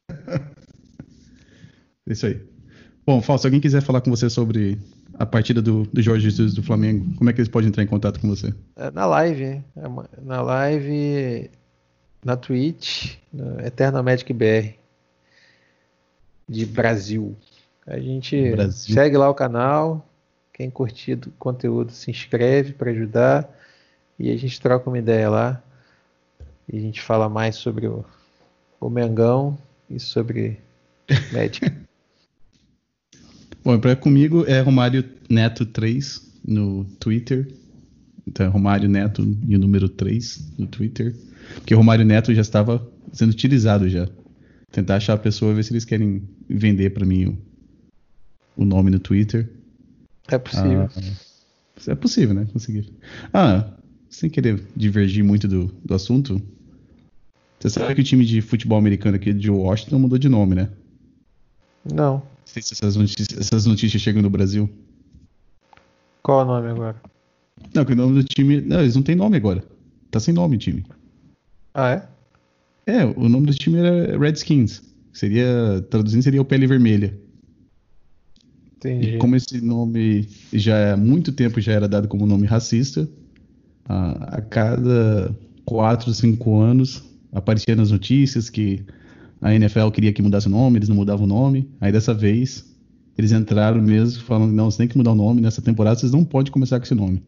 Isso 2.07 2.25
aí. 2.25 2.41
Bom, 3.05 3.21
Fausto, 3.21 3.43
se 3.43 3.47
alguém 3.47 3.61
quiser 3.61 3.81
falar 3.81 4.01
com 4.01 4.09
você 4.09 4.29
sobre 4.29 4.79
a 5.13 5.25
partida 5.25 5.61
do, 5.61 5.83
do 5.83 6.01
Jorge 6.01 6.29
Jesus 6.29 6.53
do 6.53 6.63
Flamengo, 6.63 7.13
como 7.17 7.29
é 7.29 7.33
que 7.33 7.39
eles 7.39 7.49
podem 7.49 7.69
entrar 7.69 7.83
em 7.83 7.87
contato 7.87 8.19
com 8.19 8.27
você? 8.27 8.53
É, 8.75 8.89
na 8.91 9.05
live. 9.05 9.43
É 9.43 9.63
na 10.21 10.41
live 10.41 11.49
na 12.23 12.37
Twitch, 12.37 13.17
no 13.31 13.59
Eterna 13.59 14.01
Magic 14.01 14.31
BR 14.33 14.73
de 16.47 16.65
Brasil. 16.65 17.35
A 17.85 17.99
gente 17.99 18.51
Brasil. 18.51 18.95
segue 18.95 19.17
lá 19.17 19.29
o 19.29 19.33
canal. 19.33 20.07
Quem 20.53 20.69
curtir 20.69 21.13
o 21.13 21.31
conteúdo 21.31 21.91
se 21.91 22.11
inscreve 22.11 22.73
para 22.73 22.91
ajudar 22.91 23.49
e 24.19 24.31
a 24.31 24.37
gente 24.37 24.61
troca 24.61 24.89
uma 24.89 24.99
ideia 24.99 25.29
lá. 25.29 25.61
E 26.71 26.77
a 26.77 26.79
gente 26.79 27.01
fala 27.01 27.27
mais 27.27 27.55
sobre 27.55 27.87
o, 27.87 28.05
o 28.79 28.89
Mengão 28.89 29.57
e 29.89 29.99
sobre 29.99 30.59
Magic. 31.33 31.71
Bom, 33.63 33.79
para 33.79 33.95
comigo 33.95 34.45
é 34.45 34.59
Romário 34.59 35.09
Neto 35.29 35.65
3 35.65 36.33
no 36.45 36.85
Twitter. 36.99 37.47
Então 38.27 38.45
é 38.45 38.49
Romário 38.49 38.89
Neto 38.89 39.21
e 39.47 39.55
o 39.55 39.59
número 39.59 39.89
3 39.89 40.53
no 40.57 40.67
Twitter. 40.67 41.15
Porque 41.55 41.73
Romário 41.73 42.05
Neto 42.05 42.33
já 42.33 42.41
estava 42.41 42.85
sendo 43.11 43.31
utilizado 43.31 43.89
já. 43.89 44.07
Tentar 44.71 44.95
achar 44.95 45.13
a 45.13 45.17
pessoa, 45.17 45.53
ver 45.53 45.63
se 45.63 45.73
eles 45.73 45.85
querem 45.85 46.27
vender 46.49 46.91
para 46.91 47.05
mim 47.05 47.25
o, 47.25 47.37
o, 48.63 48.65
nome 48.65 48.89
no 48.89 48.99
Twitter. 48.99 49.51
É 50.27 50.37
possível. 50.37 50.89
Ah, 50.95 51.91
é 51.91 51.95
possível, 51.95 52.33
né? 52.33 52.47
Conseguir. 52.51 52.91
Ah, 53.31 53.69
sem 54.09 54.29
querer 54.29 54.63
divergir 54.75 55.23
muito 55.23 55.47
do, 55.47 55.65
do 55.83 55.93
assunto. 55.93 56.41
Você 57.59 57.69
sabe 57.69 57.95
que 57.95 58.01
o 58.01 58.03
time 58.03 58.25
de 58.25 58.41
futebol 58.41 58.77
americano 58.77 59.15
aqui 59.15 59.31
de 59.31 59.49
Washington 59.49 59.99
mudou 59.99 60.17
de 60.17 60.27
nome, 60.27 60.55
né? 60.55 60.69
Não. 61.85 62.15
Não 62.15 62.23
sei 62.45 62.61
se 62.61 62.73
essas 62.73 62.95
notícias, 62.95 63.39
essas 63.39 63.65
notícias 63.65 64.01
chegam 64.01 64.21
no 64.21 64.29
Brasil. 64.29 64.69
Qual 66.21 66.41
é 66.41 66.43
o 66.43 66.47
nome 66.47 66.69
agora? 66.69 67.01
Não, 67.73 67.85
que 67.85 67.93
o 67.93 67.95
nome 67.95 68.21
do 68.21 68.23
time. 68.23 68.61
Não, 68.61 68.81
eles 68.81 68.95
não 68.95 69.03
têm 69.03 69.15
nome 69.15 69.37
agora. 69.37 69.63
Tá 70.11 70.19
sem 70.19 70.33
nome 70.33 70.55
o 70.55 70.59
time. 70.59 70.85
Ah, 71.73 71.91
é? 71.91 72.13
É, 72.85 73.05
o 73.05 73.29
nome 73.29 73.47
do 73.47 73.53
time 73.53 73.77
era 73.77 74.17
Redskins. 74.17 74.81
Seria, 75.11 75.85
traduzindo, 75.89 76.23
seria 76.23 76.41
o 76.41 76.45
Pele 76.45 76.67
Vermelha. 76.67 77.17
Entendi. 78.77 79.15
E 79.15 79.17
como 79.17 79.35
esse 79.35 79.61
nome 79.61 80.27
já 80.51 80.93
há 80.93 80.97
muito 80.97 81.31
tempo 81.31 81.61
já 81.61 81.71
era 81.71 81.87
dado 81.87 82.07
como 82.07 82.25
nome 82.25 82.45
racista, 82.45 83.07
a, 83.85 84.37
a 84.37 84.41
cada 84.41 85.33
4, 85.65 86.13
5 86.13 86.59
anos 86.59 87.03
aparecia 87.31 87.75
nas 87.75 87.91
notícias 87.91 88.49
que 88.49 88.83
a 89.41 89.53
NFL 89.53 89.89
queria 89.89 90.11
que 90.11 90.21
mudasse 90.21 90.47
o 90.47 90.49
nome, 90.51 90.77
eles 90.77 90.89
não 90.89 90.95
mudavam 90.95 91.25
o 91.25 91.27
nome. 91.27 91.69
Aí 91.79 91.91
dessa 91.91 92.13
vez 92.13 92.65
eles 93.17 93.31
entraram 93.31 93.81
mesmo 93.81 94.23
falando: 94.23 94.51
não, 94.51 94.69
você 94.69 94.79
tem 94.79 94.87
que 94.87 94.97
mudar 94.97 95.11
o 95.11 95.15
nome, 95.15 95.41
nessa 95.41 95.61
temporada 95.61 95.99
vocês 95.99 96.11
não 96.11 96.25
podem 96.25 96.51
começar 96.51 96.79
com 96.79 96.85
esse 96.85 96.95
nome. 96.95 97.23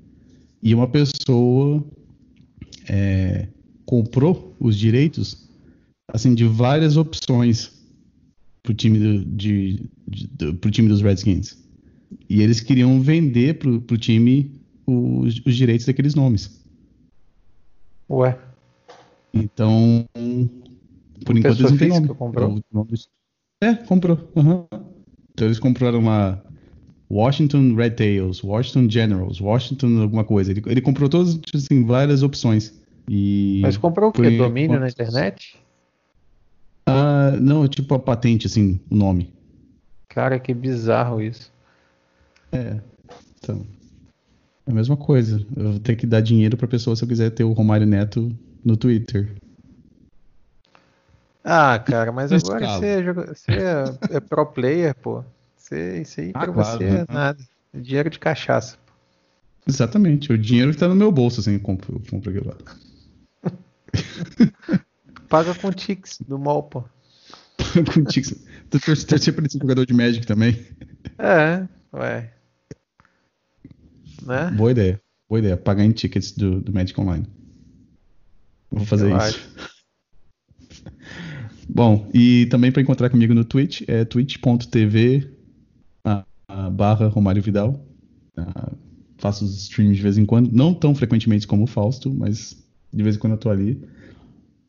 E 0.65 0.73
uma 0.73 0.87
pessoa 0.87 1.85
é, 2.89 3.47
comprou 3.85 4.57
os 4.59 4.75
direitos 4.75 5.47
assim 6.11 6.33
de 6.33 6.43
várias 6.45 6.97
opções 6.97 7.71
pro 8.63 8.73
time 8.73 8.97
do, 8.97 9.25
de, 9.25 9.87
de, 10.07 10.27
do, 10.27 10.55
pro 10.55 10.71
time 10.71 10.89
dos 10.89 11.03
Redskins. 11.03 11.63
E 12.27 12.41
eles 12.41 12.61
queriam 12.61 12.99
vender 12.99 13.59
pro, 13.59 13.79
pro 13.79 13.95
time 13.95 14.59
os, 14.87 15.39
os 15.45 15.55
direitos 15.55 15.85
daqueles 15.85 16.15
nomes. 16.15 16.65
Ué. 18.09 18.35
Então, 19.31 20.03
por 21.25 21.37
enquanto 21.37 21.59
eles 21.59 21.71
não 21.71 21.77
têm 21.77 21.89
nome. 21.89 22.07
Comprou? 22.07 22.59
É, 23.61 23.75
comprou. 23.75 24.31
Uhum. 24.35 24.65
Então 25.31 25.47
eles 25.47 25.59
compraram 25.59 25.99
uma 25.99 26.43
Washington 27.09 27.75
Red 27.75 27.91
Tails, 27.91 28.43
Washington 28.43 28.89
Generals, 28.89 29.39
Washington 29.39 30.01
alguma 30.01 30.23
coisa. 30.23 30.51
Ele, 30.51 30.63
ele 30.65 30.81
comprou 30.81 31.07
todas, 31.07 31.39
assim, 31.53 31.85
várias 31.85 32.23
opções. 32.23 32.73
E 33.09 33.59
Mas 33.61 33.77
comprou 33.77 34.09
o 34.09 34.11
quê? 34.11 34.37
Domínio 34.37 34.79
na 34.79 34.87
internet? 34.87 35.57
Ah, 36.87 37.31
não, 37.39 37.67
tipo 37.67 37.93
a 37.93 37.99
patente, 37.99 38.47
assim, 38.47 38.79
o 38.89 38.95
nome. 38.95 39.33
Cara, 40.09 40.39
que 40.39 40.53
bizarro 40.53 41.21
isso. 41.21 41.51
É. 42.51 42.79
Então. 43.37 43.65
É 44.65 44.71
a 44.71 44.73
mesma 44.73 44.97
coisa. 44.97 45.45
Eu 45.55 45.71
vou 45.71 45.79
ter 45.79 45.95
que 45.95 46.07
dar 46.07 46.21
dinheiro 46.21 46.57
pra 46.57 46.67
pessoa 46.67 46.95
se 46.95 47.03
eu 47.03 47.07
quiser 47.07 47.29
ter 47.29 47.43
o 47.43 47.53
Romário 47.53 47.85
Neto 47.85 48.31
no 48.63 48.75
Twitter. 48.75 49.35
Ah, 51.43 51.77
cara, 51.77 52.11
mas 52.11 52.31
agora 52.31 52.67
você, 52.67 52.87
é, 52.87 53.13
você 53.13 53.51
é, 53.51 54.15
é, 54.17 54.19
pro 54.19 54.47
player, 54.47 54.95
pô. 54.95 55.23
Você, 55.65 56.01
isso 56.03 56.21
aí 56.21 56.29
ah, 56.35 56.39
pra 56.39 56.53
claro, 56.53 56.77
você 56.77 56.83
é 56.83 56.91
né? 56.91 57.05
nada. 57.09 57.43
É 57.73 57.79
dinheiro 57.79 58.07
de 58.11 58.19
cachaça. 58.19 58.77
Exatamente. 59.67 60.31
O 60.31 60.37
dinheiro 60.37 60.71
que 60.71 60.77
tá 60.77 60.87
no 60.87 60.93
meu 60.93 61.11
bolso, 61.11 61.39
assim, 61.39 61.53
eu 61.53 61.59
compro, 61.59 61.95
eu 61.95 62.01
compro 62.07 62.29
aquilo 62.29 62.49
lá. 62.49 63.51
Paga 65.27 65.55
com 65.55 65.71
Tix 65.71 66.19
do 66.27 66.37
mall, 66.37 66.61
pô. 66.61 66.83
Paga 67.57 67.83
com 67.91 68.03
Tix. 68.03 68.35
Tu 68.69 68.79
torcer 68.79 69.33
pra 69.33 69.43
esse 69.43 69.57
jogador 69.57 69.87
de 69.87 69.93
Magic 69.93 70.27
também? 70.27 70.63
É, 71.17 71.67
ué. 71.91 72.31
Né? 74.21 74.51
Boa 74.51 74.69
ideia. 74.69 75.01
Boa 75.27 75.39
ideia. 75.39 75.57
Pagar 75.57 75.83
em 75.83 75.91
tickets 75.91 76.31
do, 76.31 76.61
do 76.61 76.71
Magic 76.71 76.99
Online. 77.01 77.25
Vou 78.69 78.85
fazer 78.85 79.11
eu 79.11 79.17
isso. 79.17 79.25
Acho. 79.25 79.49
Bom, 81.67 82.07
e 82.13 82.45
também 82.51 82.71
para 82.71 82.83
encontrar 82.83 83.09
comigo 83.09 83.33
no 83.33 83.43
Twitch 83.43 83.81
é 83.87 84.05
twitch.tv 84.05 85.34
barra 86.71 87.07
Romário 87.07 87.41
Vidal. 87.41 87.85
Uh, 88.37 88.75
faço 89.17 89.45
os 89.45 89.55
streams 89.63 89.95
de 89.95 90.03
vez 90.03 90.17
em 90.17 90.25
quando, 90.25 90.51
não 90.51 90.73
tão 90.73 90.93
frequentemente 90.93 91.47
como 91.47 91.63
o 91.63 91.67
Fausto, 91.67 92.13
mas 92.13 92.57
de 92.93 93.03
vez 93.03 93.15
em 93.15 93.19
quando 93.19 93.33
eu 93.33 93.39
tô 93.39 93.49
ali. 93.49 93.81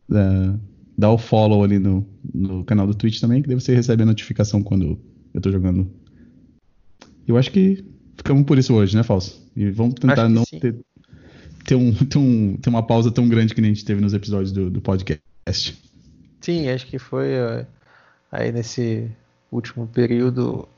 Uh, 0.09 0.59
dá 0.97 1.11
o 1.11 1.19
follow 1.19 1.63
ali 1.63 1.79
no, 1.79 2.07
no 2.33 2.65
canal 2.65 2.87
do 2.87 2.95
Twitch 2.95 3.21
também, 3.21 3.43
que 3.43 3.49
daí 3.49 3.59
você 3.59 3.75
recebe 3.75 4.03
a 4.03 4.07
notificação 4.07 4.63
quando 4.63 4.99
eu 5.35 5.41
tô 5.41 5.51
jogando. 5.51 5.91
Eu 7.27 7.37
acho 7.37 7.51
que 7.51 7.85
ficamos 8.17 8.45
por 8.45 8.57
isso 8.57 8.73
hoje, 8.73 8.97
né, 8.97 9.03
Fausto? 9.03 9.41
E 9.55 9.71
vamos 9.71 9.95
tentar 9.95 10.29
não 10.29 10.45
ter, 10.45 10.77
ter, 11.65 11.75
um, 11.75 11.93
ter, 11.93 12.19
um, 12.19 12.57
ter 12.57 12.71
uma 12.71 12.87
pausa 12.87 13.11
tão 13.11 13.29
grande 13.29 13.55
que 13.55 13.61
nem 13.61 13.73
a 13.73 13.75
gente 13.75 13.85
teve 13.85 14.01
nos 14.01 14.15
episódios 14.15 14.53
do, 14.53 14.71
do 14.71 14.81
podcast. 14.81 15.21
Sim, 16.41 16.69
acho 16.69 16.87
que 16.87 16.99
foi 16.99 17.31
aí 18.31 18.53
nesse 18.53 19.11
último 19.51 19.87
período 19.89 20.69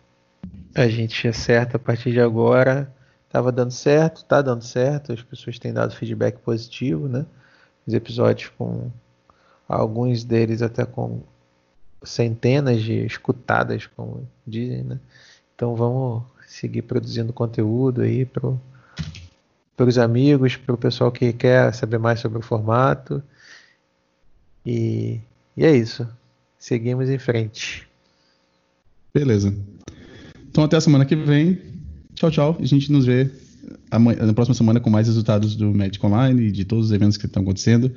a 0.74 0.88
gente 0.88 1.26
acerta 1.26 1.76
a 1.76 1.80
partir 1.80 2.12
de 2.12 2.20
agora. 2.20 2.92
Tava 3.30 3.52
dando 3.52 3.72
certo, 3.72 4.24
tá 4.24 4.40
dando 4.40 4.64
certo, 4.64 5.12
as 5.12 5.22
pessoas 5.22 5.58
têm 5.58 5.72
dado 5.72 5.94
feedback 5.94 6.38
positivo, 6.38 7.08
né? 7.08 7.26
Os 7.86 7.92
episódios 7.92 8.50
com 8.56 8.90
alguns 9.68 10.24
deles 10.24 10.62
até 10.62 10.86
com 10.86 11.20
centenas 12.02 12.80
de 12.80 13.04
escutadas, 13.04 13.86
como 13.86 14.26
dizem, 14.46 14.82
né? 14.82 14.98
Então 15.54 15.76
vamos 15.76 16.22
seguir 16.46 16.82
produzindo 16.82 17.32
conteúdo 17.32 18.00
aí 18.00 18.24
para 18.24 18.48
os 19.78 19.98
amigos, 19.98 20.56
para 20.56 20.74
o 20.74 20.78
pessoal 20.78 21.12
que 21.12 21.32
quer 21.32 21.74
saber 21.74 21.98
mais 21.98 22.20
sobre 22.20 22.38
o 22.38 22.42
formato. 22.42 23.22
E, 24.64 25.20
e 25.56 25.64
é 25.64 25.76
isso. 25.76 26.08
Seguimos 26.58 27.10
em 27.10 27.18
frente. 27.18 27.86
Beleza. 29.12 29.54
Então 30.58 30.64
até 30.64 30.76
a 30.76 30.80
semana 30.80 31.04
que 31.04 31.14
vem. 31.14 31.56
Tchau, 32.16 32.32
tchau. 32.32 32.56
A 32.58 32.64
gente 32.64 32.90
nos 32.90 33.06
vê 33.06 33.30
amanhã, 33.92 34.26
na 34.26 34.34
próxima 34.34 34.56
semana 34.56 34.80
com 34.80 34.90
mais 34.90 35.06
resultados 35.06 35.54
do 35.54 35.72
Magic 35.72 36.04
Online 36.04 36.48
e 36.48 36.50
de 36.50 36.64
todos 36.64 36.86
os 36.86 36.92
eventos 36.92 37.16
que 37.16 37.26
estão 37.26 37.44
acontecendo. 37.44 37.92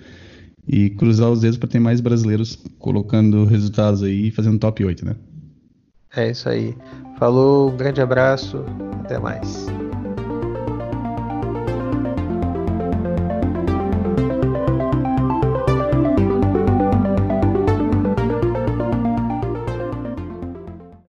E 0.68 0.92
cruzar 0.92 1.32
os 1.32 1.42
dedos 1.42 1.58
para 1.58 1.68
ter 1.68 1.80
mais 1.80 2.00
brasileiros 2.00 2.60
colocando 2.78 3.46
resultados 3.46 4.04
aí 4.04 4.28
e 4.28 4.32
fazendo 4.32 4.60
top 4.60 4.86
8, 4.86 5.04
né? 5.04 5.16
É 6.16 6.30
isso 6.30 6.48
aí. 6.48 6.78
Falou, 7.18 7.72
um 7.72 7.76
grande 7.76 8.00
abraço, 8.00 8.64
até 9.00 9.18
mais. 9.18 9.66